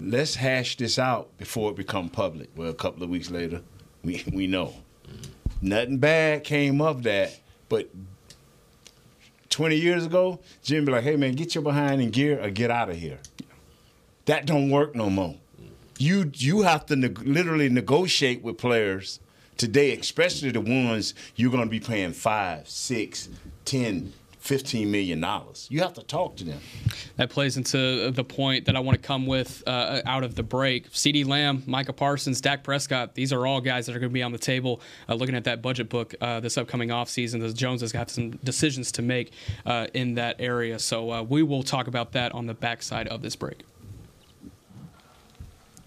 let's 0.00 0.36
hash 0.36 0.76
this 0.76 0.98
out 0.98 1.36
before 1.38 1.70
it 1.70 1.76
become 1.76 2.08
public. 2.08 2.50
Well, 2.56 2.68
a 2.68 2.74
couple 2.74 3.02
of 3.02 3.10
weeks 3.10 3.30
later, 3.30 3.62
we, 4.02 4.24
we 4.32 4.46
know. 4.46 4.74
Nothing 5.60 5.98
bad 5.98 6.44
came 6.44 6.80
of 6.80 7.04
that, 7.04 7.38
but 7.68 7.88
20 9.50 9.76
years 9.76 10.04
ago, 10.04 10.40
Jim 10.62 10.84
be 10.84 10.92
like, 10.92 11.04
hey 11.04 11.16
man, 11.16 11.32
get 11.34 11.54
your 11.54 11.62
behind 11.62 12.02
in 12.02 12.10
gear 12.10 12.42
or 12.42 12.50
get 12.50 12.70
out 12.70 12.90
of 12.90 12.96
here. 12.96 13.18
That 14.26 14.46
don't 14.46 14.70
work 14.70 14.94
no 14.94 15.08
more. 15.10 15.36
You 15.96 16.30
you 16.34 16.62
have 16.62 16.86
to 16.86 16.96
neg- 16.96 17.22
literally 17.24 17.68
negotiate 17.68 18.42
with 18.42 18.58
players 18.58 19.20
today, 19.56 19.96
especially 19.96 20.50
the 20.50 20.60
ones 20.60 21.14
you're 21.36 21.50
going 21.50 21.64
to 21.64 21.70
be 21.70 21.80
paying 21.80 22.12
five, 22.12 22.68
six, 22.68 23.28
ten, 23.64 24.12
fifteen 24.38 24.90
million 24.90 25.20
dollars. 25.20 25.66
You 25.70 25.80
have 25.80 25.94
to 25.94 26.02
talk 26.02 26.36
to 26.36 26.44
them. 26.44 26.60
That 27.16 27.30
plays 27.30 27.56
into 27.56 28.10
the 28.10 28.24
point 28.24 28.66
that 28.66 28.76
I 28.76 28.80
want 28.80 29.00
to 29.00 29.06
come 29.06 29.26
with 29.26 29.62
uh, 29.66 30.02
out 30.04 30.22
of 30.22 30.34
the 30.34 30.42
break. 30.42 30.90
CeeDee 30.90 31.26
Lamb, 31.26 31.62
Micah 31.66 31.94
Parsons, 31.94 32.42
Dak 32.42 32.62
Prescott, 32.62 33.14
these 33.14 33.32
are 33.32 33.46
all 33.46 33.62
guys 33.62 33.86
that 33.86 33.96
are 33.96 33.98
going 33.98 34.10
to 34.10 34.14
be 34.14 34.22
on 34.22 34.32
the 34.32 34.38
table 34.38 34.82
uh, 35.08 35.14
looking 35.14 35.34
at 35.34 35.44
that 35.44 35.62
budget 35.62 35.88
book 35.88 36.14
uh, 36.20 36.40
this 36.40 36.58
upcoming 36.58 36.90
offseason. 36.90 37.40
The 37.40 37.54
Jones 37.54 37.80
has 37.80 37.92
got 37.92 38.10
some 38.10 38.32
decisions 38.44 38.92
to 38.92 39.02
make 39.02 39.32
uh, 39.64 39.86
in 39.94 40.14
that 40.16 40.36
area. 40.40 40.78
So 40.78 41.10
uh, 41.10 41.22
we 41.22 41.42
will 41.42 41.62
talk 41.62 41.86
about 41.86 42.12
that 42.12 42.32
on 42.32 42.46
the 42.46 42.54
backside 42.54 43.08
of 43.08 43.22
this 43.22 43.36
break. 43.36 43.62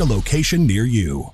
a 0.00 0.04
location 0.04 0.66
near 0.66 0.84
you. 0.84 1.30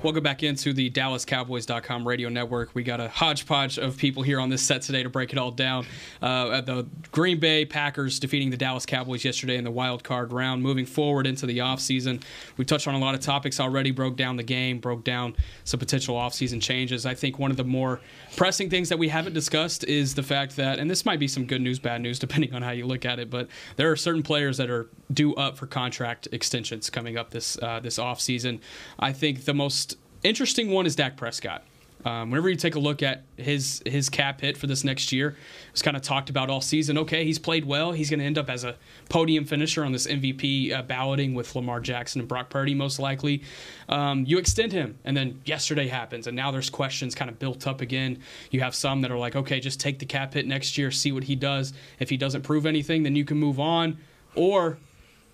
Welcome 0.00 0.22
back 0.22 0.44
into 0.44 0.72
the 0.72 0.90
DallasCowboys.com 0.90 2.06
radio 2.06 2.28
network. 2.28 2.72
We 2.72 2.84
got 2.84 3.00
a 3.00 3.08
hodgepodge 3.08 3.78
of 3.80 3.96
people 3.96 4.22
here 4.22 4.38
on 4.38 4.48
this 4.48 4.62
set 4.62 4.82
today 4.82 5.02
to 5.02 5.08
break 5.08 5.32
it 5.32 5.38
all 5.38 5.50
down. 5.50 5.86
Uh, 6.22 6.60
the 6.60 6.86
Green 7.10 7.40
Bay 7.40 7.64
Packers 7.64 8.20
defeating 8.20 8.50
the 8.50 8.56
Dallas 8.56 8.86
Cowboys 8.86 9.24
yesterday 9.24 9.56
in 9.56 9.64
the 9.64 9.72
wild 9.72 10.04
card 10.04 10.32
round. 10.32 10.62
Moving 10.62 10.86
forward 10.86 11.26
into 11.26 11.46
the 11.46 11.58
offseason, 11.58 12.22
we 12.56 12.64
touched 12.64 12.86
on 12.86 12.94
a 12.94 12.98
lot 12.98 13.16
of 13.16 13.20
topics 13.20 13.58
already, 13.58 13.90
broke 13.90 14.16
down 14.16 14.36
the 14.36 14.44
game, 14.44 14.78
broke 14.78 15.02
down 15.02 15.34
some 15.64 15.80
potential 15.80 16.14
offseason 16.14 16.62
changes. 16.62 17.04
I 17.04 17.14
think 17.14 17.40
one 17.40 17.50
of 17.50 17.56
the 17.56 17.64
more 17.64 18.00
pressing 18.36 18.70
things 18.70 18.90
that 18.90 19.00
we 19.00 19.08
haven't 19.08 19.32
discussed 19.32 19.82
is 19.82 20.14
the 20.14 20.22
fact 20.22 20.54
that, 20.56 20.78
and 20.78 20.88
this 20.88 21.04
might 21.04 21.18
be 21.18 21.26
some 21.26 21.44
good 21.44 21.60
news, 21.60 21.80
bad 21.80 22.02
news, 22.02 22.18
depending 22.28 22.54
on 22.54 22.62
how 22.62 22.70
you 22.70 22.86
look 22.86 23.04
at 23.04 23.18
it, 23.18 23.30
but 23.30 23.48
there 23.74 23.90
are 23.90 23.96
certain 23.96 24.22
players 24.22 24.58
that 24.58 24.70
are 24.70 24.88
due 25.12 25.34
up 25.34 25.56
for 25.56 25.66
contract 25.66 26.28
extensions 26.30 26.88
coming 26.88 27.16
up 27.16 27.30
this 27.30 27.60
uh, 27.62 27.80
this 27.80 27.98
offseason. 27.98 28.60
I 28.98 29.12
think 29.12 29.44
the 29.44 29.54
most 29.54 29.97
interesting 30.22 30.70
one 30.70 30.86
is 30.86 30.96
Dak 30.96 31.16
Prescott. 31.16 31.62
Um, 32.04 32.30
whenever 32.30 32.48
you 32.48 32.54
take 32.54 32.76
a 32.76 32.78
look 32.78 33.02
at 33.02 33.24
his 33.36 33.82
his 33.84 34.08
cap 34.08 34.40
hit 34.40 34.56
for 34.56 34.68
this 34.68 34.84
next 34.84 35.10
year, 35.10 35.36
it's 35.72 35.82
kind 35.82 35.96
of 35.96 36.02
talked 36.02 36.30
about 36.30 36.48
all 36.48 36.60
season. 36.60 36.96
Okay, 36.96 37.24
he's 37.24 37.40
played 37.40 37.64
well. 37.64 37.90
He's 37.90 38.08
going 38.08 38.20
to 38.20 38.24
end 38.24 38.38
up 38.38 38.48
as 38.48 38.62
a 38.62 38.76
podium 39.08 39.44
finisher 39.44 39.84
on 39.84 39.90
this 39.90 40.06
MVP 40.06 40.72
uh, 40.72 40.82
balloting 40.82 41.34
with 41.34 41.54
Lamar 41.56 41.80
Jackson 41.80 42.20
and 42.20 42.28
Brock 42.28 42.50
Purdy, 42.50 42.74
most 42.74 43.00
likely. 43.00 43.42
Um, 43.88 44.24
you 44.26 44.38
extend 44.38 44.72
him, 44.72 44.98
and 45.04 45.16
then 45.16 45.40
yesterday 45.44 45.88
happens, 45.88 46.28
and 46.28 46.36
now 46.36 46.52
there's 46.52 46.70
questions 46.70 47.16
kind 47.16 47.30
of 47.30 47.38
built 47.40 47.66
up 47.66 47.80
again. 47.80 48.20
You 48.52 48.60
have 48.60 48.76
some 48.76 49.00
that 49.00 49.10
are 49.10 49.18
like, 49.18 49.34
okay, 49.34 49.58
just 49.58 49.80
take 49.80 49.98
the 49.98 50.06
cap 50.06 50.34
hit 50.34 50.46
next 50.46 50.78
year, 50.78 50.92
see 50.92 51.10
what 51.10 51.24
he 51.24 51.34
does. 51.34 51.72
If 51.98 52.10
he 52.10 52.16
doesn't 52.16 52.42
prove 52.42 52.64
anything, 52.64 53.02
then 53.02 53.16
you 53.16 53.24
can 53.24 53.38
move 53.38 53.58
on, 53.58 53.98
or 54.36 54.78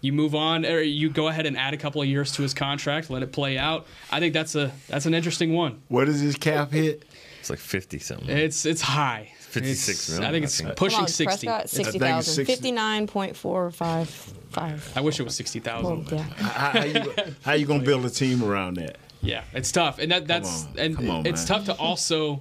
you 0.05 0.13
move 0.13 0.35
on 0.35 0.65
or 0.67 0.81
you 0.81 1.09
go 1.11 1.29
ahead 1.29 1.47
and 1.47 1.57
add 1.57 1.75
a 1.75 1.77
couple 1.77 2.03
of 2.03 2.07
years 2.09 2.33
to 2.33 2.43
his 2.43 2.53
contract, 2.55 3.11
let 3.11 3.23
it 3.23 3.33
play 3.33 3.57
out. 3.59 3.87
I 4.11 4.21
think 4.21 4.35
that's 4.35 4.55
a 4.55 4.71
that's 4.89 5.07
an 5.07 5.15
interesting 5.15 5.53
one. 5.55 5.81
What 5.89 6.09
is 6.09 6.21
his 6.21 6.37
cap 6.37 6.73
hit? 6.73 7.05
It's 7.41 7.51
like 7.51 7.59
fifty 7.59 7.99
something. 7.99 8.29
It's 8.31 8.65
it's 8.67 8.81
high. 8.83 9.33
56 9.39 10.19
I 10.19 10.31
think 10.33 10.35
I 10.35 10.37
it's 10.39 10.61
think. 10.61 10.75
pushing 10.77 10.97
Come 10.97 11.03
on, 11.05 11.09
sixty. 11.09 11.47
Prescott, 11.47 11.65
It's- 11.67 11.71
sixty 11.71 11.99
thousand, 12.01 12.45
fifty 12.47 12.73
nine 12.73 13.07
point 13.07 13.37
four 13.37 13.71
five 13.71 14.09
five. 14.51 14.93
I 14.97 15.01
wish 15.01 15.21
it 15.21 15.23
was 15.23 15.37
sixty 15.37 15.61
thousand. 15.61 16.07
Well, 16.11 16.19
yeah. 16.19 16.23
How, 16.25 16.81
how 16.81 16.85
you, 16.85 17.15
how 17.45 17.53
you 17.53 17.65
gonna 17.67 17.85
build 17.85 18.05
a 18.05 18.11
team 18.11 18.43
around 18.43 18.79
that? 18.79 18.97
Yeah, 19.23 19.43
it's 19.53 19.71
tough, 19.73 19.99
and 20.01 20.11
that 20.11 20.27
that's 20.27 20.65
on. 20.65 20.79
and 20.79 20.97
Come 20.97 21.11
on, 21.11 21.27
it's 21.27 21.49
man. 21.49 21.59
tough 21.59 21.67
to 21.67 21.75
also 21.81 22.41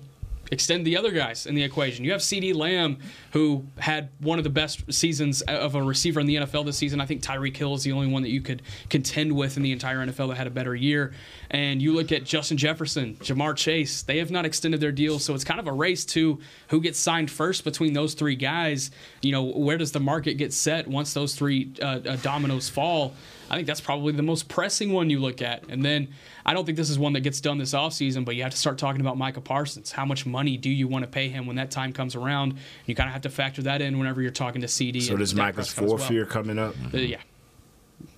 extend 0.51 0.85
the 0.85 0.97
other 0.97 1.11
guys 1.11 1.45
in 1.45 1.55
the 1.55 1.63
equation. 1.63 2.03
You 2.05 2.11
have 2.11 2.21
CeeDee 2.21 2.53
Lamb, 2.53 2.97
who 3.31 3.65
had 3.77 4.09
one 4.19 4.37
of 4.37 4.43
the 4.43 4.49
best 4.49 4.91
seasons 4.93 5.41
of 5.43 5.75
a 5.75 5.81
receiver 5.81 6.19
in 6.19 6.27
the 6.27 6.35
NFL 6.35 6.65
this 6.65 6.77
season. 6.77 7.01
I 7.01 7.05
think 7.05 7.21
Tyreek 7.21 7.55
Hill 7.55 7.73
is 7.73 7.83
the 7.83 7.91
only 7.91 8.07
one 8.07 8.23
that 8.23 8.29
you 8.29 8.41
could 8.41 8.61
contend 8.89 9.31
with 9.31 9.57
in 9.57 9.63
the 9.63 9.71
entire 9.71 10.05
NFL 10.05 10.29
that 10.29 10.35
had 10.35 10.47
a 10.47 10.51
better 10.51 10.75
year. 10.75 11.13
And 11.49 11.81
you 11.81 11.93
look 11.93 12.11
at 12.11 12.23
Justin 12.23 12.57
Jefferson, 12.57 13.15
Ja'Marr 13.15 13.55
Chase. 13.55 14.03
They 14.03 14.17
have 14.17 14.31
not 14.31 14.45
extended 14.45 14.81
their 14.81 14.91
deals, 14.91 15.23
so 15.23 15.33
it's 15.33 15.43
kind 15.43 15.59
of 15.59 15.67
a 15.67 15.73
race 15.73 16.05
to 16.05 16.39
who 16.69 16.81
gets 16.81 16.99
signed 16.99 17.31
first 17.31 17.63
between 17.63 17.93
those 17.93 18.13
three 18.13 18.35
guys. 18.35 18.91
You 19.21 19.31
know, 19.31 19.43
where 19.43 19.77
does 19.77 19.91
the 19.91 19.99
market 19.99 20.35
get 20.35 20.53
set 20.53 20.87
once 20.87 21.13
those 21.13 21.35
three 21.35 21.73
uh, 21.81 21.99
uh, 22.05 22.15
dominoes 22.17 22.69
fall? 22.69 23.13
I 23.49 23.55
think 23.55 23.67
that's 23.67 23.81
probably 23.81 24.13
the 24.13 24.23
most 24.23 24.47
pressing 24.47 24.91
one 24.91 25.09
you 25.09 25.19
look 25.19 25.41
at. 25.41 25.67
And 25.69 25.83
then 25.83 26.09
I 26.45 26.53
don't 26.53 26.65
think 26.65 26.77
this 26.77 26.89
is 26.89 26.97
one 26.97 27.13
that 27.13 27.21
gets 27.21 27.41
done 27.41 27.57
this 27.57 27.73
offseason, 27.73 28.25
but 28.25 28.35
you 28.35 28.43
have 28.43 28.51
to 28.51 28.57
start 28.57 28.77
talking 28.77 29.01
about 29.01 29.17
Micah 29.17 29.41
Parsons. 29.41 29.91
How 29.91 30.05
much 30.05 30.25
money 30.25 30.57
do 30.57 30.69
you 30.69 30.87
want 30.87 31.03
to 31.03 31.07
pay 31.09 31.29
him 31.29 31.45
when 31.45 31.55
that 31.57 31.71
time 31.71 31.93
comes 31.93 32.15
around? 32.15 32.57
You 32.85 32.95
kind 32.95 33.07
of 33.07 33.13
have 33.13 33.23
to 33.23 33.29
factor 33.29 33.61
that 33.63 33.81
in 33.81 33.99
whenever 33.99 34.21
you're 34.21 34.31
talking 34.31 34.61
to 34.61 34.67
CeeDee. 34.67 35.03
So 35.03 35.11
and 35.11 35.19
does 35.19 35.33
Dak 35.33 35.55
Michael's 35.55 35.67
Prescott 35.73 35.83
as 35.83 35.89
fourth 35.89 36.01
well. 36.01 36.13
year 36.13 36.25
coming 36.25 36.59
up? 36.59 36.75
Uh, 36.93 36.97
yeah. 36.97 37.21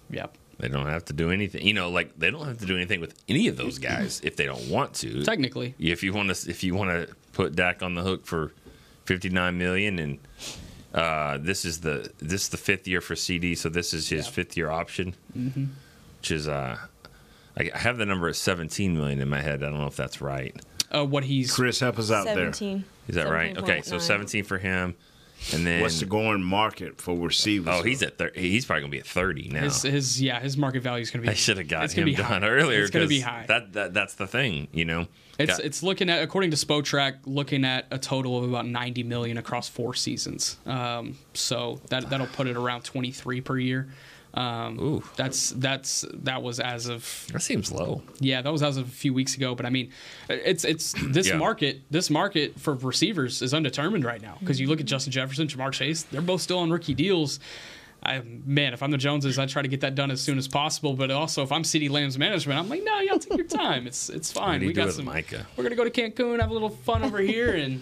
Yep. 0.10 0.38
They 0.60 0.70
don't 0.70 0.88
have 0.88 1.06
to 1.06 1.14
do 1.14 1.32
anything. 1.32 1.66
You 1.66 1.74
know, 1.74 1.90
like 1.90 2.18
they 2.18 2.32
don't 2.32 2.48
have 2.48 2.60
to 2.60 2.66
do 2.66 2.76
anything 2.76 3.02
with 3.02 3.16
any 3.28 3.48
of 3.48 3.58
those 3.58 3.78
guys 3.78 4.22
if 4.24 4.38
they 4.38 4.46
don't 4.46 4.70
want 4.70 4.94
to. 4.96 5.24
Technically. 5.24 5.76
if 5.80 6.02
you 6.04 6.14
want 6.14 6.34
to, 6.34 6.50
if 6.50 6.64
you 6.64 6.76
want 6.76 6.92
to 6.92 7.14
put 7.34 7.56
Dak 7.56 7.84
on 7.84 7.96
the 7.96 8.02
hook 8.02 8.26
for 8.26 8.54
fifty 9.04 9.30
nine 9.30 9.58
million, 9.58 10.00
and 10.00 10.20
uh, 10.96 11.38
this 11.40 11.66
is 11.66 11.82
the 11.82 12.10
this 12.20 12.44
is 12.44 12.50
the 12.50 12.58
fifth 12.58 12.88
year 12.88 13.02
for 13.02 13.14
CeeDee, 13.16 13.58
so 13.58 13.70
this 13.70 13.94
is 13.94 14.10
his 14.10 14.28
fifth 14.28 14.56
year 14.58 14.70
option, 14.72 15.14
Mhm. 15.38 15.68
which 16.20 16.32
is 16.32 16.48
uh, 16.48 16.78
I 17.58 17.70
I 17.74 17.78
have 17.78 17.98
the 17.98 18.06
number 18.06 18.28
at 18.30 18.36
seventeen 18.38 18.96
million 18.96 19.20
in 19.20 19.30
my 19.30 19.42
head. 19.42 19.62
I 19.64 19.70
don't 19.70 19.80
know 19.80 19.88
if 19.88 19.96
that's 19.98 20.22
right. 20.22 20.56
Uh, 20.94 21.04
what 21.06 21.26
he's 21.26 21.54
Chris, 21.54 21.80
help 21.80 22.00
us 22.00 22.10
out 22.12 22.26
17. 22.26 22.78
there. 22.78 22.86
Is 23.10 23.16
that 23.16 23.30
right? 23.32 23.58
Okay, 23.58 23.82
so 23.82 23.98
seventeen 24.00 24.44
for 24.46 24.58
him, 24.58 24.96
and 25.54 25.66
then 25.66 25.82
What's 25.82 26.00
the 26.00 26.06
going 26.06 26.44
market 26.44 27.00
for 27.02 27.16
receivers? 27.18 27.76
Oh, 27.80 27.84
he's 27.84 28.02
at 28.02 28.18
thir- 28.18 28.32
he's 28.36 28.66
probably 28.66 28.82
gonna 28.82 28.92
be 28.92 29.00
at 29.00 29.06
thirty 29.06 29.50
now. 29.50 29.62
His, 29.62 29.82
his 29.84 30.22
yeah, 30.22 30.40
his 30.40 30.58
market 30.58 30.82
value 30.84 31.02
is 31.04 31.12
going 31.12 31.22
to 31.24 31.28
be. 31.28 31.32
I 31.32 31.36
should 31.36 31.58
have 31.58 31.68
got 31.68 31.84
it's 31.86 31.94
gonna 31.94 32.08
him 32.08 32.16
be 32.16 32.22
high. 32.22 32.40
done 32.40 32.44
earlier. 32.50 32.82
It's 32.82 32.92
going 32.92 33.06
to 33.06 33.10
be 33.10 33.22
'cause 33.22 33.30
high. 33.30 33.46
That, 33.48 33.74
that 33.74 33.94
that's 33.94 34.16
the 34.16 34.28
thing, 34.28 34.68
you 34.74 34.86
know. 34.86 35.08
It's 35.38 35.58
Got- 35.58 35.66
it's 35.66 35.84
looking 35.84 36.10
at 36.10 36.24
according 36.24 36.52
to 36.52 36.58
Spotrac, 36.58 37.18
looking 37.26 37.66
at 37.66 37.86
a 37.92 37.98
total 37.98 38.38
of 38.38 38.46
about 38.50 38.66
90 38.66 39.04
million 39.04 39.38
across 39.38 39.68
four 39.68 39.94
seasons. 39.94 40.58
Um, 40.66 41.18
so 41.34 41.82
that 41.90 42.10
that'll 42.10 42.28
put 42.28 42.48
it 42.48 42.56
around 42.56 42.84
23 42.84 43.42
per 43.42 43.58
year. 43.58 43.90
Um, 44.36 44.80
Ooh, 44.82 45.04
that's 45.16 45.52
that's 45.52 46.04
that 46.14 46.44
was 46.44 46.60
as 46.60 46.88
of 46.88 47.26
that 47.32 47.42
seems 47.42 47.72
low. 47.72 48.02
Yeah, 48.20 48.42
that 48.42 48.52
was 48.52 48.62
as 48.64 48.76
of 48.76 48.86
a 48.88 48.92
few 48.92 49.14
weeks 49.14 49.36
ago. 49.38 49.56
But 49.56 49.66
I 49.66 49.70
mean, 49.70 49.92
it's 50.30 50.66
it's 50.66 50.94
this 51.08 51.28
Yeah. 51.30 51.38
market 51.38 51.82
this 51.90 52.10
market 52.10 52.60
for 52.60 52.74
receivers 52.74 53.42
is 53.42 53.54
undetermined 53.54 54.04
right 54.04 54.22
now 54.22 54.36
because 54.42 54.60
you 54.60 54.68
look 54.68 54.82
at 54.82 54.86
Justin 54.88 55.12
Jefferson, 55.14 55.48
Ja'Marr 55.48 55.72
Chase, 55.72 56.04
they're 56.04 56.22
both 56.22 56.42
still 56.42 56.60
on 56.60 56.70
rookie 56.70 56.94
deals. 56.94 57.40
I, 58.04 58.22
man, 58.46 58.74
if 58.74 58.84
I'm 58.84 58.92
the 58.92 59.00
Joneses, 59.00 59.40
I 59.40 59.48
try 59.48 59.64
to 59.64 59.68
get 59.68 59.82
that 59.82 59.96
done 59.96 60.12
as 60.12 60.22
soon 60.22 60.38
as 60.38 60.48
possible. 60.48 60.94
But 60.94 61.10
also, 61.10 61.42
if 61.42 61.52
I'm 61.52 61.64
CeeDee 61.64 61.90
Lamb's 61.90 62.20
management, 62.20 62.60
I'm 62.60 62.70
like, 62.70 62.84
no, 62.84 63.00
y'all 63.00 63.18
take 63.18 63.36
your 63.38 63.48
time. 63.48 63.88
It's 63.88 64.10
it's 64.10 64.32
fine. 64.32 64.52
What 64.56 64.60
do 64.60 64.66
you 64.66 64.70
We 64.70 64.74
got 64.74 64.92
some. 64.92 65.06
Micah? 65.06 65.48
We're 65.58 65.64
gonna 65.64 65.76
go 65.76 65.86
to 65.86 65.90
Cancun, 65.90 66.40
have 66.42 66.52
a 66.52 66.54
little 66.54 66.70
fun 66.70 67.04
over 67.04 67.20
here, 67.20 67.54
and 67.56 67.82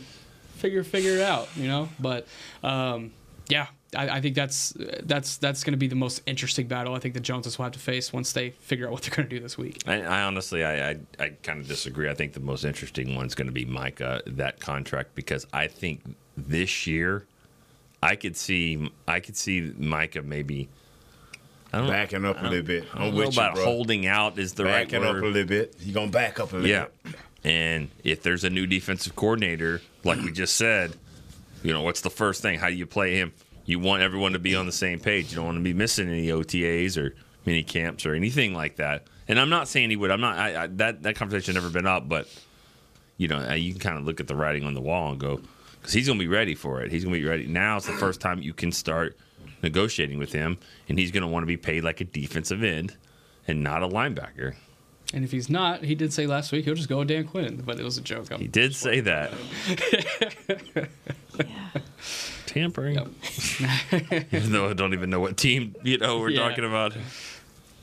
figure 0.57 0.83
figure 0.83 1.15
it 1.15 1.21
out. 1.21 1.49
You 1.57 1.67
know, 1.67 1.89
but 1.99 2.27
um, 2.63 3.11
yeah, 3.49 3.67
I, 3.95 4.17
I 4.17 4.21
think 4.21 4.35
that's 4.35 4.73
that's 5.03 5.37
that's 5.37 5.63
going 5.63 5.73
to 5.73 5.77
be 5.77 5.87
the 5.87 5.95
most 5.95 6.21
interesting 6.25 6.67
battle. 6.67 6.95
I 6.95 6.99
think 6.99 7.13
the 7.13 7.19
Joneses 7.19 7.57
will 7.57 7.63
have 7.63 7.73
to 7.73 7.79
face 7.79 8.11
once 8.13 8.31
they 8.33 8.51
figure 8.51 8.85
out 8.87 8.91
what 8.93 9.01
they're 9.03 9.15
going 9.15 9.27
to 9.29 9.35
do 9.35 9.41
this 9.41 9.57
week. 9.57 9.81
I, 9.87 10.01
I 10.01 10.21
honestly, 10.23 10.63
I, 10.63 10.89
I, 10.91 10.97
I 11.19 11.29
kind 11.43 11.59
of 11.59 11.67
disagree. 11.67 12.09
I 12.09 12.13
think 12.13 12.33
the 12.33 12.39
most 12.39 12.63
interesting 12.65 13.15
one's 13.15 13.35
going 13.35 13.47
to 13.47 13.53
be 13.53 13.65
Micah 13.65 14.21
that 14.27 14.59
contract 14.59 15.15
because 15.15 15.45
I 15.53 15.67
think 15.67 16.01
this 16.37 16.87
year, 16.87 17.25
I 18.01 18.15
could 18.15 18.35
see, 18.37 18.91
I 19.07 19.19
could 19.19 19.35
see 19.37 19.73
Micah 19.77 20.21
maybe. 20.21 20.69
I 21.71 21.79
don't 21.79 21.87
Backing 21.87 22.23
up 22.25 22.35
I 22.37 22.39
a 22.39 22.43
don't- 22.43 22.51
little 22.51 22.65
bit. 22.67 22.83
I 22.93 22.97
don't 22.99 23.07
I'm 23.07 23.11
know 23.13 23.17
with 23.17 23.35
you, 23.35 23.41
about 23.41 23.55
bro. 23.55 23.65
holding 23.65 24.05
out 24.05 24.37
is 24.37 24.53
the 24.53 24.63
Backing 24.63 25.01
right 25.01 25.07
up 25.09 25.15
word. 25.15 25.23
a 25.23 25.27
little 25.27 25.47
bit. 25.47 25.75
You 25.79 25.91
gonna 25.93 26.11
back 26.11 26.39
up 26.39 26.51
a 26.53 26.57
little 26.57 26.69
Yeah. 26.69 26.85
bit. 27.03 27.15
And 27.43 27.89
if 28.03 28.21
there's 28.23 28.43
a 28.43 28.49
new 28.49 28.67
defensive 28.67 29.15
coordinator, 29.15 29.81
like 30.03 30.21
we 30.21 30.31
just 30.31 30.55
said, 30.55 30.93
you 31.63 31.73
know, 31.73 31.81
what's 31.81 32.01
the 32.01 32.09
first 32.11 32.41
thing? 32.41 32.59
How 32.59 32.69
do 32.69 32.75
you 32.75 32.85
play 32.85 33.15
him? 33.15 33.33
You 33.65 33.79
want 33.79 34.01
everyone 34.01 34.33
to 34.33 34.39
be 34.39 34.55
on 34.55 34.65
the 34.65 34.71
same 34.71 34.99
page. 34.99 35.31
You 35.31 35.37
don't 35.37 35.45
want 35.45 35.57
to 35.57 35.63
be 35.63 35.73
missing 35.73 36.09
any 36.09 36.27
OTAs 36.27 36.97
or 36.97 37.15
mini 37.45 37.63
camps 37.63 38.05
or 38.05 38.13
anything 38.13 38.53
like 38.53 38.77
that. 38.77 39.07
And 39.27 39.39
I'm 39.39 39.49
not 39.49 39.67
saying 39.67 39.89
he 39.89 39.95
would. 39.95 40.11
I'm 40.11 40.21
not. 40.21 40.37
I, 40.37 40.63
I, 40.63 40.67
that 40.67 41.03
that 41.03 41.15
conversation 41.15 41.53
never 41.53 41.69
been 41.69 41.87
up, 41.87 42.09
but 42.09 42.27
you 43.17 43.27
know, 43.27 43.53
you 43.53 43.71
can 43.71 43.79
kind 43.79 43.97
of 43.97 44.05
look 44.05 44.19
at 44.19 44.27
the 44.27 44.35
writing 44.35 44.65
on 44.65 44.73
the 44.73 44.81
wall 44.81 45.11
and 45.11 45.19
go, 45.19 45.39
because 45.79 45.93
he's 45.93 46.07
going 46.07 46.19
to 46.19 46.23
be 46.23 46.27
ready 46.27 46.55
for 46.55 46.81
it. 46.81 46.91
He's 46.91 47.03
going 47.03 47.13
to 47.13 47.19
be 47.19 47.25
ready. 47.25 47.47
Now 47.47 47.77
it's 47.77 47.85
the 47.85 47.93
first 47.93 48.19
time 48.19 48.41
you 48.41 48.53
can 48.53 48.71
start 48.71 49.17
negotiating 49.61 50.19
with 50.19 50.33
him, 50.33 50.57
and 50.89 50.99
he's 50.99 51.11
going 51.11 51.21
to 51.21 51.27
want 51.27 51.43
to 51.43 51.47
be 51.47 51.57
paid 51.57 51.83
like 51.83 52.01
a 52.01 52.05
defensive 52.05 52.63
end 52.63 52.97
and 53.47 53.63
not 53.63 53.81
a 53.83 53.87
linebacker. 53.87 54.55
And 55.13 55.23
if 55.23 55.31
he's 55.31 55.49
not, 55.49 55.83
he 55.83 55.93
did 55.93 56.11
say 56.11 56.25
last 56.25 56.51
week 56.51 56.65
he'll 56.65 56.73
just 56.73 56.89
go 56.89 56.99
with 56.99 57.07
Dan 57.07 57.25
Quinn, 57.25 57.61
but 57.65 57.79
it 57.79 57.83
was 57.83 57.97
a 57.97 58.01
joke. 58.01 58.33
He 58.33 58.47
did 58.47 58.75
say 58.75 58.99
that. 59.01 59.31
Tampering. 62.45 62.97
even 64.31 64.51
though 64.51 64.69
I 64.69 64.73
don't 64.73 64.93
even 64.93 65.09
know 65.09 65.19
what 65.19 65.37
team 65.37 65.75
you 65.83 65.97
know 65.97 66.19
we're 66.19 66.29
Yeah. 66.29 66.47
talking 66.49 66.65
about. 66.65 66.95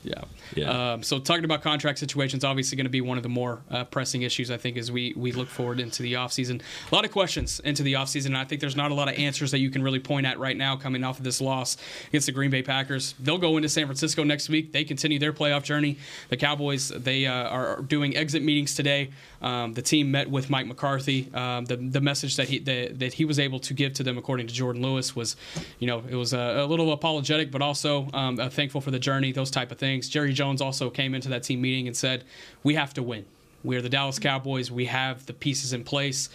Yeah. 0.03 0.23
Yeah. 0.55 0.93
Um, 0.93 1.03
so 1.03 1.19
talking 1.19 1.45
about 1.45 1.61
contract 1.61 1.99
situations, 1.99 2.43
obviously 2.43 2.75
going 2.75 2.85
to 2.85 2.89
be 2.89 3.01
one 3.01 3.17
of 3.17 3.23
the 3.23 3.29
more 3.29 3.61
uh, 3.69 3.83
pressing 3.85 4.23
issues, 4.23 4.51
I 4.51 4.57
think, 4.57 4.77
as 4.77 4.91
we, 4.91 5.13
we 5.15 5.31
look 5.31 5.47
forward 5.47 5.79
into 5.79 6.03
the 6.03 6.13
offseason. 6.13 6.61
A 6.91 6.95
lot 6.95 7.05
of 7.05 7.11
questions 7.11 7.59
into 7.61 7.83
the 7.83 7.93
offseason, 7.93 8.27
and 8.27 8.37
I 8.37 8.45
think 8.45 8.61
there's 8.61 8.75
not 8.75 8.91
a 8.91 8.93
lot 8.93 9.07
of 9.07 9.15
answers 9.15 9.51
that 9.51 9.59
you 9.59 9.69
can 9.69 9.83
really 9.83 9.99
point 9.99 10.25
at 10.25 10.39
right 10.39 10.57
now 10.57 10.75
coming 10.75 11.03
off 11.03 11.17
of 11.17 11.23
this 11.23 11.41
loss 11.41 11.77
against 12.07 12.25
the 12.25 12.31
Green 12.31 12.51
Bay 12.51 12.63
Packers. 12.63 13.13
They'll 13.19 13.37
go 13.37 13.57
into 13.57 13.69
San 13.69 13.85
Francisco 13.85 14.23
next 14.23 14.49
week. 14.49 14.71
They 14.71 14.83
continue 14.83 15.19
their 15.19 15.33
playoff 15.33 15.63
journey. 15.63 15.97
The 16.29 16.37
Cowboys, 16.37 16.89
they 16.89 17.25
uh, 17.25 17.33
are 17.33 17.81
doing 17.81 18.15
exit 18.15 18.43
meetings 18.43 18.75
today. 18.75 19.11
Um, 19.41 19.73
the 19.73 19.81
team 19.81 20.11
met 20.11 20.29
with 20.29 20.49
Mike 20.49 20.67
McCarthy. 20.67 21.29
Um, 21.33 21.65
the, 21.65 21.75
the 21.77 22.01
message 22.01 22.35
that 22.35 22.49
he 22.49 22.59
that, 22.59 22.99
that 22.99 23.13
he 23.13 23.25
was 23.25 23.39
able 23.39 23.59
to 23.61 23.73
give 23.73 23.93
to 23.93 24.03
them, 24.03 24.17
according 24.17 24.47
to 24.47 24.53
Jourdan 24.53 24.81
Lewis, 24.81 25.15
was, 25.15 25.35
you 25.79 25.87
know, 25.87 26.03
it 26.07 26.15
was 26.15 26.33
a, 26.33 26.37
a 26.37 26.65
little 26.65 26.91
apologetic, 26.91 27.51
but 27.51 27.61
also 27.61 28.07
um, 28.13 28.39
uh, 28.39 28.49
thankful 28.49 28.81
for 28.81 28.91
the 28.91 28.99
journey, 28.99 29.31
those 29.31 29.49
type 29.49 29.71
of 29.71 29.79
things. 29.79 30.09
Jerry 30.09 30.33
Jones 30.41 30.59
also 30.61 30.89
came 30.89 31.13
into 31.13 31.29
that 31.29 31.43
team 31.43 31.61
meeting 31.61 31.85
and 31.87 31.95
said, 31.95 32.23
"We 32.63 32.73
have 32.75 32.93
to 32.95 33.03
win. 33.03 33.25
We 33.63 33.75
are 33.77 33.81
the 33.81 33.89
Dallas 33.89 34.17
Cowboys. 34.17 34.71
We 34.71 34.85
have 34.85 35.25
the 35.27 35.33
pieces 35.33 35.71
in 35.73 35.83
place." 35.83 36.29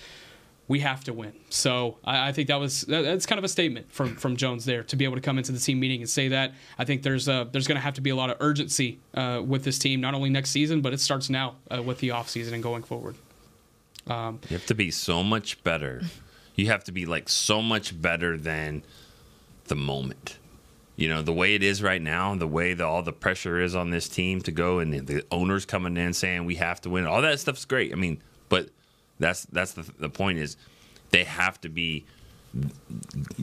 We 0.68 0.80
have 0.80 1.04
to 1.04 1.12
win. 1.12 1.32
So 1.48 1.96
I, 2.04 2.28
I 2.28 2.32
think 2.32 2.48
that 2.48 2.58
was 2.58 2.82
that, 2.92 3.02
that's 3.02 3.24
kind 3.24 3.38
of 3.38 3.44
a 3.44 3.48
statement 3.48 3.86
from 3.92 4.16
from 4.16 4.36
Jones 4.36 4.64
there 4.64 4.82
to 4.84 4.96
be 4.96 5.04
able 5.04 5.14
to 5.14 5.20
come 5.28 5.38
into 5.38 5.52
the 5.52 5.60
team 5.60 5.78
meeting 5.78 6.00
and 6.00 6.10
say 6.10 6.28
that. 6.28 6.54
I 6.76 6.84
think 6.84 7.02
there's 7.02 7.28
uh, 7.28 7.44
there's 7.52 7.68
going 7.68 7.76
to 7.76 7.82
have 7.82 7.94
to 7.94 8.00
be 8.00 8.10
a 8.10 8.16
lot 8.16 8.30
of 8.30 8.36
urgency 8.40 8.98
uh, 9.14 9.42
with 9.52 9.62
this 9.62 9.78
team, 9.78 10.00
not 10.00 10.14
only 10.14 10.30
next 10.30 10.50
season, 10.50 10.80
but 10.80 10.92
it 10.92 11.00
starts 11.00 11.30
now 11.30 11.54
uh, 11.70 11.82
with 11.88 11.98
the 11.98 12.08
offseason 12.08 12.52
and 12.52 12.62
going 12.64 12.82
forward. 12.82 13.14
Um, 14.08 14.40
You 14.50 14.56
have 14.56 14.66
to 14.66 14.74
be 14.74 14.90
so 14.90 15.22
much 15.22 15.62
better. 15.62 16.02
You 16.56 16.66
have 16.66 16.82
to 16.84 16.92
be 16.92 17.06
like 17.06 17.28
so 17.28 17.62
much 17.62 18.00
better 18.00 18.36
than 18.36 18.82
the 19.66 19.76
moment. 19.76 20.38
You 20.96 21.08
know, 21.10 21.20
the 21.20 21.32
way 21.32 21.54
it 21.54 21.62
is 21.62 21.82
right 21.82 22.00
now, 22.00 22.34
the 22.34 22.46
way 22.46 22.72
that 22.72 22.84
all 22.84 23.02
the 23.02 23.12
pressure 23.12 23.60
is 23.60 23.76
on 23.76 23.90
this 23.90 24.08
team 24.08 24.40
to 24.42 24.50
go 24.50 24.78
and 24.78 24.92
the, 24.92 25.00
the 25.00 25.24
owners 25.30 25.66
coming 25.66 25.96
in 25.98 26.14
saying 26.14 26.46
we 26.46 26.54
have 26.54 26.80
to 26.82 26.90
win. 26.90 27.06
All 27.06 27.20
that 27.20 27.38
stuff's 27.38 27.66
great. 27.66 27.92
I 27.92 27.96
mean, 27.96 28.22
but 28.48 28.70
that's 29.18 29.44
that's 29.44 29.72
the 29.72 29.82
the 29.98 30.08
point 30.08 30.38
is 30.38 30.56
they 31.10 31.24
have 31.24 31.60
to 31.60 31.68
be 31.68 32.06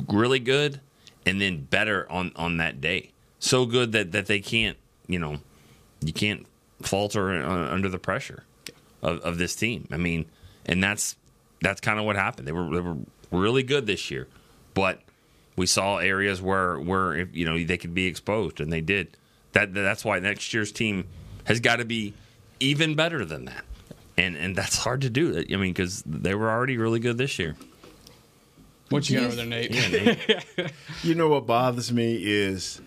really 0.07 0.39
good 0.39 0.81
and 1.27 1.39
then 1.39 1.63
better 1.63 2.11
on 2.11 2.31
on 2.35 2.57
that 2.57 2.81
day. 2.81 3.11
So 3.37 3.67
good 3.67 3.91
that 3.91 4.11
that 4.13 4.25
they 4.25 4.39
can't, 4.39 4.77
you 5.05 5.19
know, 5.19 5.37
you 6.01 6.13
can't 6.13 6.47
falter 6.81 7.31
under 7.31 7.87
the 7.87 7.99
pressure 7.99 8.45
of, 9.03 9.19
of 9.19 9.37
this 9.37 9.55
team. 9.55 9.87
I 9.91 9.97
mean, 9.97 10.25
and 10.65 10.83
that's 10.83 11.17
that's 11.61 11.81
kind 11.81 11.99
of 11.99 12.05
what 12.05 12.15
happened. 12.15 12.47
They 12.47 12.51
were 12.51 12.73
they 12.73 12.81
were 12.81 12.97
really 13.29 13.61
good 13.61 13.85
this 13.85 14.09
year, 14.09 14.27
but 14.73 15.02
we 15.55 15.65
saw 15.65 15.97
areas 15.97 16.41
where 16.41 16.79
where 16.79 17.21
you 17.27 17.45
know 17.45 17.63
they 17.63 17.77
could 17.77 17.93
be 17.93 18.07
exposed, 18.07 18.59
and 18.59 18.71
they 18.71 18.81
did. 18.81 19.17
That 19.53 19.73
that's 19.73 20.03
why 20.03 20.19
next 20.19 20.53
year's 20.53 20.71
team 20.71 21.05
has 21.45 21.59
got 21.59 21.77
to 21.77 21.85
be 21.85 22.13
even 22.59 22.95
better 22.95 23.23
than 23.25 23.45
that, 23.45 23.63
and 24.17 24.35
and 24.35 24.55
that's 24.55 24.77
hard 24.77 25.01
to 25.01 25.09
do. 25.09 25.37
I 25.37 25.55
mean, 25.55 25.73
because 25.73 26.03
they 26.05 26.35
were 26.35 26.49
already 26.49 26.77
really 26.77 26.99
good 26.99 27.17
this 27.17 27.37
year. 27.37 27.55
What 28.89 29.09
you 29.09 29.19
got 29.19 29.27
over 29.27 29.35
there, 29.37 29.45
Nate? 29.45 29.71
Yeah, 29.71 29.87
Nate. 29.89 30.71
you 31.03 31.15
know 31.15 31.27
what 31.29 31.47
bothers 31.47 31.91
me 31.91 32.15
is 32.15 32.81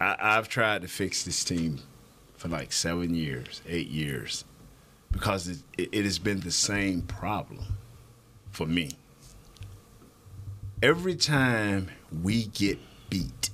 I, 0.00 0.16
I've 0.18 0.48
tried 0.48 0.82
to 0.82 0.88
fix 0.88 1.22
this 1.22 1.44
team 1.44 1.80
for 2.36 2.48
like 2.48 2.72
seven 2.72 3.14
years, 3.14 3.60
eight 3.68 3.88
years, 3.88 4.44
because 5.12 5.46
it, 5.46 5.58
it, 5.76 5.88
it 5.92 6.04
has 6.04 6.18
been 6.18 6.40
the 6.40 6.50
same 6.50 7.02
problem 7.02 7.60
for 8.50 8.66
me. 8.66 8.92
Every 10.82 11.14
time 11.14 11.90
we 12.22 12.44
get 12.46 12.78
beat, 13.10 13.50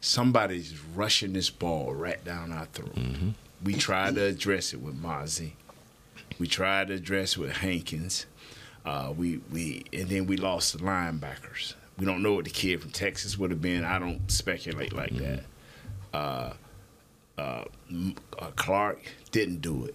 somebody's 0.00 0.78
rushing 0.94 1.32
this 1.32 1.50
ball 1.50 1.94
right 1.94 2.22
down 2.24 2.52
our 2.52 2.66
throat. 2.66 2.96
We 3.62 3.74
try 3.74 4.10
to 4.10 4.24
address 4.24 4.74
it 4.74 4.80
with 4.80 5.00
Mazi. 5.00 5.52
We 6.38 6.48
tried 6.48 6.88
to 6.88 6.94
address 6.94 7.36
it 7.36 7.38
with 7.38 7.52
Hankins. 7.58 8.26
Uh, 8.84 9.14
we 9.16 9.40
we 9.52 9.84
and 9.92 10.08
then 10.08 10.26
we 10.26 10.36
lost 10.36 10.76
the 10.76 10.84
linebackers. 10.84 11.74
We 11.96 12.04
don't 12.06 12.22
know 12.22 12.34
what 12.34 12.44
the 12.44 12.50
kid 12.50 12.82
from 12.82 12.90
Texas 12.90 13.38
would 13.38 13.50
have 13.50 13.62
been. 13.62 13.84
I 13.84 14.00
don't 14.00 14.28
speculate 14.30 14.92
like 14.92 15.16
that. 15.16 15.44
Uh, 16.12 16.52
uh, 17.38 17.64
uh, 18.38 18.50
Clark 18.56 19.00
didn't 19.30 19.60
do 19.60 19.84
it. 19.84 19.94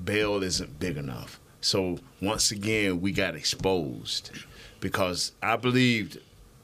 Bell 0.00 0.42
isn't 0.42 0.80
big 0.80 0.96
enough. 0.96 1.38
So 1.62 1.98
once 2.20 2.50
again, 2.50 3.00
we 3.00 3.12
got 3.12 3.34
exposed 3.34 4.30
because 4.80 5.32
I 5.42 5.56
believed 5.56 6.18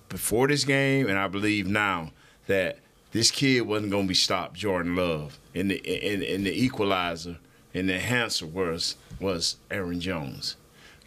before 0.09 0.49
this 0.49 0.65
game, 0.65 1.09
and 1.09 1.19
I 1.19 1.29
believe 1.29 1.67
now 1.67 2.13
that 2.47 2.79
this 3.13 3.31
kid 3.31 3.63
wasn't 3.63 3.91
going 3.91 4.05
to 4.05 4.09
be 4.09 4.15
stopped. 4.15 4.55
Jordan 4.55 4.97
Love, 4.97 5.39
and 5.55 5.71
the 5.71 5.79
and, 5.87 6.23
and 6.23 6.45
the 6.45 6.53
equalizer 6.53 7.39
and 7.73 7.89
the 7.89 7.95
enhancer 7.95 8.47
was 8.47 8.97
was 9.21 9.57
Aaron 9.71 10.01
Jones. 10.01 10.57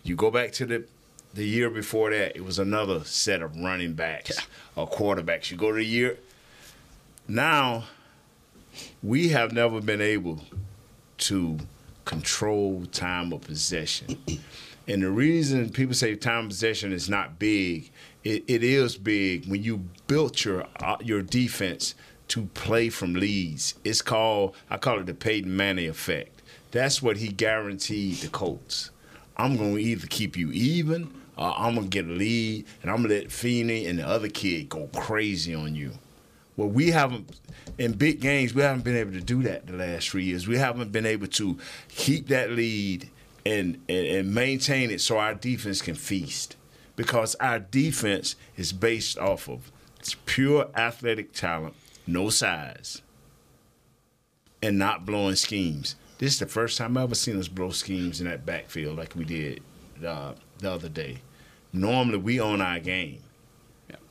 You 0.04 0.16
go 0.16 0.32
back 0.32 0.52
to 0.54 0.66
the 0.66 0.86
the 1.34 1.46
year 1.46 1.70
before 1.70 2.10
that, 2.10 2.36
it 2.36 2.44
was 2.44 2.60
another 2.60 3.04
set 3.04 3.42
of 3.42 3.56
running 3.56 3.94
backs 3.94 4.38
or 4.76 4.90
quarterbacks. 4.90 5.52
You 5.52 5.58
go 5.58 5.70
to 5.70 5.78
the 5.78 5.86
year 5.86 6.18
now, 7.28 7.86
we 9.02 9.30
have 9.30 9.54
never 9.54 9.80
been 9.80 10.02
able 10.02 10.42
to 11.20 11.60
control 12.06 12.86
time 12.91 13.34
of 13.34 13.41
possession. 13.41 14.18
And 14.88 15.03
the 15.03 15.10
reason 15.11 15.69
people 15.69 15.94
say 15.94 16.15
time 16.15 16.45
of 16.45 16.49
possession 16.49 16.91
is 16.91 17.10
not 17.10 17.40
big, 17.40 17.91
it, 18.23 18.44
it 18.48 18.64
is 18.64 18.98
big 18.98 19.48
when 19.48 19.64
you 19.64 19.86
built 20.07 20.44
your 20.44 20.65
uh, 20.82 20.98
your 21.02 21.22
defense 21.22 21.95
to 22.30 22.44
play 22.53 22.90
from 22.90 23.14
leads. 23.14 23.76
It's 23.84 24.02
called 24.02 24.56
I 24.69 24.78
call 24.78 24.99
it 24.99 25.06
the 25.06 25.14
Peyton 25.14 25.56
Manning 25.56 25.90
effect. 25.90 26.41
That's 26.72 27.02
what 27.02 27.18
he 27.18 27.28
guaranteed 27.28 28.18
the 28.18 28.30
Colts. 28.30 28.91
I'm 29.38 29.57
to 29.57 29.78
either 29.78 30.07
keep 30.07 30.38
you 30.38 30.52
even 30.52 31.14
or 31.38 31.53
I'm 31.57 31.76
to 31.76 31.82
get 31.82 32.06
a 32.06 32.10
lead 32.10 32.65
and 32.82 32.91
I'm 32.91 33.03
to 33.03 33.10
let 33.10 33.28
Freeney 33.30 33.90
and 33.90 33.99
the 33.99 34.07
other 34.07 34.30
kid 34.30 34.69
go 34.69 34.88
crazy 34.95 35.56
on 35.56 35.76
you. 35.76 35.91
Well, 36.57 36.69
we 36.69 36.91
haven't 36.91 37.40
in 37.78 37.94
big 37.94 38.19
games. 38.19 38.53
We 38.53 38.61
haven't 38.61 38.84
been 38.84 38.98
able 38.98 39.14
to 39.14 39.22
do 39.22 39.41
that 39.44 39.68
the 39.68 39.73
last 39.73 40.10
three 40.10 40.26
years. 40.26 40.48
We 40.48 40.57
haven't 40.57 40.91
been 40.91 41.06
able 41.06 41.28
to 41.28 41.57
keep 41.88 42.28
that 42.28 42.52
lead 42.52 43.10
and 43.45 43.82
and, 43.88 44.07
and 44.07 44.34
maintain 44.34 44.91
it 44.91 45.02
so 45.02 45.18
our 45.18 45.34
defense 45.34 45.82
can 45.82 45.95
feast. 45.95 46.56
Because 46.95 47.36
our 47.36 47.60
defense 47.60 48.36
is 48.57 48.73
based 48.73 49.18
off 49.18 49.49
of 49.49 49.72
pure 50.26 50.69
athletic 50.76 51.34
talent, 51.34 51.73
no 52.06 52.30
size, 52.30 53.02
and 54.61 54.78
not 54.78 55.06
blowing 55.06 55.36
schemes. 55.36 55.95
This 56.18 56.34
is 56.34 56.40
the 56.40 56.45
first 56.45 56.78
time 56.78 56.98
I've 56.98 57.06
ever 57.06 57.15
seen 57.15 57.40
us 57.40 57.48
blow 57.48 57.72
schemes 57.72 58.22
in 58.22 58.28
that 58.28 58.45
backfield 58.45 58.98
like 58.98 59.15
we 59.15 59.26
did 59.26 59.64
uh, 60.06 60.34
the 60.60 60.72
other 60.72 60.90
day. 60.90 61.19
Normally, 61.73 62.18
we 62.18 62.40
own 62.40 62.61
our 62.61 62.80
game, 62.80 63.22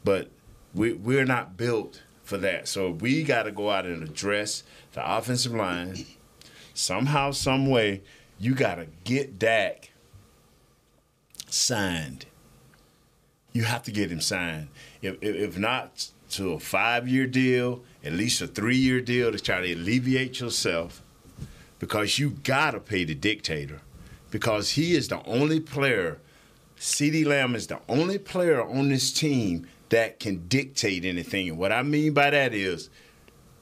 but 0.02 0.30
we, 0.74 0.94
we're 0.94 1.26
not 1.26 1.56
built 1.56 2.02
for 2.30 2.38
that. 2.38 2.68
So 2.68 2.90
we 2.92 3.24
got 3.24 3.42
to 3.42 3.50
go 3.50 3.68
out 3.70 3.84
and 3.84 4.02
address 4.02 4.62
the 4.92 5.16
offensive 5.16 5.52
line. 5.52 6.06
Somehow, 6.72 7.32
some 7.32 7.66
way, 7.66 8.02
you 8.38 8.54
got 8.54 8.76
to 8.76 8.86
get 9.04 9.38
Dak 9.38 9.90
signed. 11.48 12.26
You 13.52 13.64
have 13.64 13.82
to 13.82 13.90
get 13.90 14.12
him 14.12 14.20
signed. 14.20 14.68
If, 15.02 15.16
if, 15.20 15.34
if 15.34 15.58
not 15.58 16.08
to 16.30 16.52
a 16.52 16.60
five-year 16.60 17.26
deal, 17.26 17.82
at 18.04 18.12
least 18.12 18.40
a 18.40 18.46
three-year 18.46 19.00
deal 19.00 19.32
to 19.32 19.38
try 19.38 19.60
to 19.60 19.72
alleviate 19.74 20.38
yourself, 20.40 21.02
because 21.80 22.20
you 22.20 22.30
got 22.44 22.70
to 22.70 22.80
pay 22.80 23.02
the 23.02 23.14
dictator, 23.16 23.80
because 24.30 24.70
he 24.70 24.94
is 24.94 25.08
the 25.08 25.20
only 25.26 25.58
player. 25.58 26.18
CeeDee 26.78 27.26
Lamb 27.26 27.56
is 27.56 27.66
the 27.66 27.80
only 27.88 28.18
player 28.18 28.62
on 28.62 28.88
this 28.88 29.12
team 29.12 29.66
that 29.90 30.18
can 30.18 30.48
dictate 30.48 31.04
anything. 31.04 31.48
And 31.48 31.58
what 31.58 31.72
I 31.72 31.82
mean 31.82 32.14
by 32.14 32.30
that 32.30 32.54
is 32.54 32.90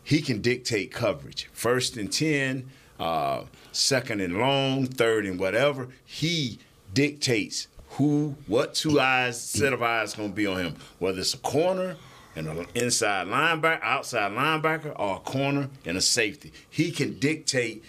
he 0.04 0.22
can 0.22 0.40
dictate 0.40 0.92
coverage. 0.92 1.48
First 1.52 1.96
and 1.96 2.12
10, 2.12 2.70
uh, 3.00 3.42
second 3.72 4.20
and 4.20 4.38
long, 4.38 4.86
third 4.86 5.26
and 5.26 5.38
whatever. 5.38 5.88
He 6.04 6.58
dictates 6.94 7.68
who, 7.90 8.36
what 8.46 8.74
two 8.74 9.00
eyes, 9.00 9.40
set 9.40 9.72
of 9.72 9.82
eyes 9.82 10.14
going 10.14 10.30
to 10.30 10.34
be 10.34 10.46
on 10.46 10.58
him. 10.58 10.76
Whether 10.98 11.20
it's 11.20 11.34
a 11.34 11.38
corner 11.38 11.96
and 12.36 12.46
an 12.46 12.66
inside 12.74 13.26
linebacker, 13.26 13.82
outside 13.82 14.32
linebacker, 14.32 14.92
or 14.98 15.16
a 15.16 15.20
corner 15.20 15.70
and 15.84 15.96
a 15.96 16.00
safety. 16.00 16.52
He 16.70 16.90
can 16.90 17.18
dictate 17.18 17.84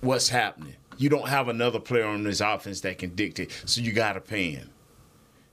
what's 0.00 0.30
happening. 0.30 0.74
You 0.96 1.08
don't 1.08 1.28
have 1.28 1.48
another 1.48 1.78
player 1.78 2.06
on 2.06 2.24
this 2.24 2.40
offense 2.40 2.80
that 2.80 2.98
can 2.98 3.14
dictate, 3.14 3.52
so 3.64 3.80
you 3.80 3.92
got 3.92 4.14
to 4.14 4.20
pay 4.20 4.50
him 4.50 4.70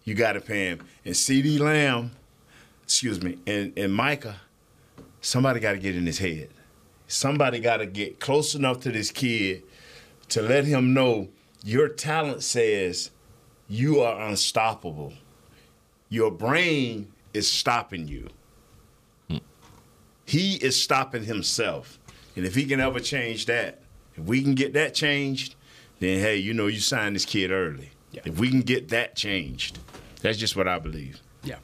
you 0.08 0.16
got 0.16 0.34
to 0.34 0.42
pay 0.42 0.68
him. 0.68 0.80
And 1.04 1.14
CeeDee 1.14 1.60
Lamb, 1.60 2.12
excuse 2.82 3.22
me, 3.22 3.38
and, 3.46 3.78
and 3.78 3.94
Micah, 3.94 4.38
somebody 5.20 5.60
got 5.60 5.74
to 5.74 5.80
get 5.80 5.98
in 5.98 6.06
his 6.06 6.18
head. 6.18 6.48
Somebody 7.08 7.60
got 7.60 7.78
to 7.78 7.86
get 7.86 8.22
close 8.22 8.56
enough 8.56 8.80
to 8.82 8.92
this 8.92 9.12
kid 9.12 9.64
to 10.30 10.42
let 10.42 10.64
him 10.64 10.94
know 10.94 11.28
your 11.62 11.90
talent 11.90 12.42
says 12.42 13.12
you 13.68 14.00
are 14.00 14.30
unstoppable. 14.30 15.12
Your 16.08 16.32
brain 16.32 17.12
is 17.34 17.52
stopping 17.52 18.08
you. 18.08 18.30
He 20.26 20.56
is 20.56 20.82
stopping 20.82 21.26
himself. 21.26 22.00
And 22.38 22.46
if 22.46 22.56
he 22.56 22.66
can 22.66 22.80
ever 22.80 23.02
change 23.02 23.46
that, 23.48 23.82
if 24.16 24.24
we 24.24 24.42
can 24.42 24.56
get 24.56 24.72
that 24.72 24.94
changed, 24.94 25.56
then 26.00 26.20
hey, 26.20 26.38
you 26.38 26.54
know, 26.54 26.68
you 26.68 26.80
signed 26.80 27.16
this 27.16 27.26
kid 27.26 27.52
early. 27.52 27.92
If 28.26 28.40
we 28.40 28.50
can 28.50 28.62
get 28.62 28.90
that 28.90 29.16
changed, 29.16 29.80
that's 30.22 30.38
just 30.38 30.56
what 30.56 30.68
I 30.68 30.80
believe. 30.80 31.22
Yeah. 31.44 31.58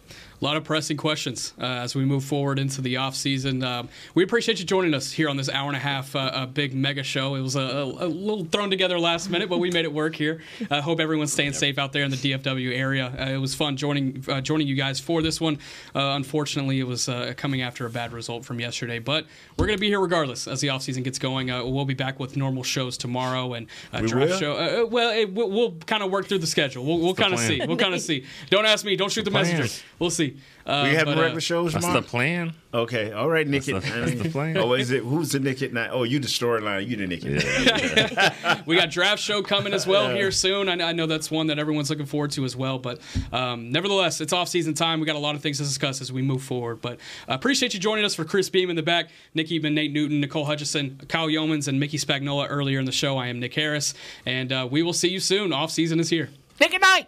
A 0.43 0.45
lot 0.45 0.57
of 0.57 0.65
pressing 0.65 0.97
questions 0.97 1.53
uh, 1.57 1.63
as 1.63 1.95
we 1.95 2.03
move 2.03 2.25
forward 2.25 2.59
into 2.59 2.81
the 2.81 2.95
offseason. 2.95 3.63
Um, 3.63 3.87
we 4.13 4.25
appreciate 4.25 4.59
you 4.59 4.65
joining 4.65 4.93
us 4.93 5.09
here 5.09 5.29
on 5.29 5.37
this 5.37 5.47
hour 5.47 5.69
and 5.69 5.77
a 5.77 5.79
half 5.79 6.17
uh, 6.17 6.31
a 6.33 6.45
big 6.45 6.73
mega 6.75 7.01
show. 7.01 7.35
It 7.35 7.39
was 7.39 7.55
a, 7.55 7.61
a, 7.61 8.07
little 8.07 8.43
thrown 8.43 8.69
together 8.69 8.99
last 8.99 9.29
minute, 9.29 9.47
but 9.47 9.59
we 9.59 9.71
made 9.71 9.85
it 9.85 9.93
work 9.93 10.17
here. 10.17 10.41
I 10.69 10.79
uh, 10.79 10.81
hope 10.81 10.99
everyone's 10.99 11.31
staying 11.31 11.53
safe 11.53 11.77
out 11.77 11.93
there 11.93 12.03
in 12.03 12.11
the 12.11 12.17
DFW 12.17 12.77
area. 12.77 13.15
Uh, 13.17 13.29
it 13.29 13.37
was 13.37 13.55
fun 13.55 13.77
joining 13.77 14.21
uh, 14.27 14.41
joining 14.41 14.67
you 14.67 14.75
guys 14.75 14.99
for 14.99 15.21
this 15.21 15.39
one. 15.39 15.59
Uh, 15.95 16.11
unfortunately, 16.17 16.77
it 16.81 16.87
was 16.87 17.09
coming 17.37 17.61
after 17.61 17.85
a 17.85 17.89
bad 17.89 18.11
result 18.11 18.43
from 18.43 18.59
yesterday, 18.59 18.99
but 18.99 19.25
we're 19.57 19.65
going 19.65 19.77
to 19.77 19.81
be 19.81 19.87
here 19.87 20.01
regardless 20.01 20.45
as 20.45 20.59
the 20.59 20.67
offseason 20.67 21.05
gets 21.05 21.19
going. 21.19 21.47
we'll 21.47 21.85
be 21.85 21.93
back 21.93 22.19
with 22.19 22.35
normal 22.35 22.63
shows 22.63 22.97
tomorrow 22.97 23.53
and 23.53 23.67
draft 24.07 24.41
show. 24.41 24.87
well, 24.87 25.11
it, 25.11 25.31
we'll, 25.33 25.49
we'll 25.49 25.71
kind 25.85 26.03
of 26.03 26.11
work 26.11 26.27
through 26.27 26.39
the 26.39 26.47
schedule. 26.47 26.83
We'll, 26.83 26.99
we'll 26.99 27.15
kind 27.15 27.33
of 27.33 27.39
see. 27.39 27.61
We'll 27.65 27.77
kind 27.77 27.93
of 27.93 28.01
see. 28.09 28.25
Don't 28.49 28.65
ask 28.65 28.83
me. 28.83 28.97
Don't 28.97 29.09
shoot 29.09 29.23
the, 29.23 29.31
messengers. 29.31 29.81
We'll 29.99 30.09
see. 30.09 30.32
Uh, 30.65 30.87
we 30.89 30.95
having 30.95 31.15
but, 31.15 31.21
regular 31.21 31.41
shows 31.41 31.73
That's 31.73 31.83
tomorrow? 31.85 32.01
the 32.01 32.07
plan. 32.07 32.53
Okay, 32.73 33.11
all 33.11 33.29
right, 33.29 33.47
Nick. 33.47 33.65
That's 33.65 33.85
the- 33.85 33.99
that's 33.99 34.21
the 34.23 34.29
plan. 34.29 34.57
Oh, 34.57 34.73
is 34.73 34.91
it 34.91 35.03
who's 35.03 35.31
the 35.33 35.39
Nick 35.39 35.61
at 35.61 35.73
night? 35.73 35.89
Oh, 35.91 36.03
you 36.03 36.19
the 36.19 36.27
storyline. 36.27 36.87
You 36.87 36.95
the 36.95 37.07
Nick 37.07 37.25
at 37.25 38.15
night. 38.15 38.63
we 38.65 38.75
got 38.77 38.89
draft 38.89 39.21
show 39.21 39.43
coming 39.43 39.73
as 39.73 39.85
well 39.85 40.09
here 40.15 40.31
soon. 40.31 40.69
I, 40.69 40.89
I 40.89 40.91
know 40.93 41.05
that's 41.05 41.29
one 41.29 41.47
that 41.47 41.59
everyone's 41.59 41.89
looking 41.89 42.05
forward 42.05 42.31
to 42.31 42.45
as 42.45 42.55
well. 42.55 42.79
But 42.79 42.99
um, 43.31 43.71
nevertheless, 43.71 44.21
it's 44.21 44.33
off 44.33 44.47
season 44.47 44.73
time. 44.73 44.99
We 44.99 45.05
got 45.05 45.15
a 45.15 45.19
lot 45.19 45.35
of 45.35 45.41
things 45.41 45.57
to 45.57 45.63
discuss 45.63 46.01
as 46.01 46.11
we 46.11 46.21
move 46.21 46.41
forward. 46.41 46.81
But 46.81 46.99
uh, 47.29 47.33
appreciate 47.33 47.73
you 47.73 47.79
joining 47.79 48.05
us 48.05 48.15
for 48.15 48.23
Chris 48.25 48.49
Beam 48.49 48.69
in 48.69 48.75
the 48.75 48.83
back, 48.83 49.09
Nick 49.33 49.47
Eatman, 49.47 49.73
Nate 49.73 49.91
Newton, 49.91 50.21
Nicole 50.21 50.45
Hutchison, 50.45 50.99
Kyle 51.09 51.27
Youmans, 51.27 51.67
and 51.67 51.79
Mickey 51.79 51.97
Spagnola 51.97 52.47
earlier 52.49 52.79
in 52.79 52.85
the 52.85 52.91
show. 52.91 53.17
I 53.17 53.27
am 53.27 53.39
Nick 53.39 53.53
Harris, 53.53 53.93
and 54.25 54.51
uh, 54.51 54.67
we 54.69 54.81
will 54.81 54.93
see 54.93 55.09
you 55.09 55.19
soon. 55.19 55.51
Off 55.53 55.71
season 55.71 55.99
is 55.99 56.09
here. 56.09 56.29
Nick 56.59 56.73
at 56.73 56.81
night. 56.81 57.07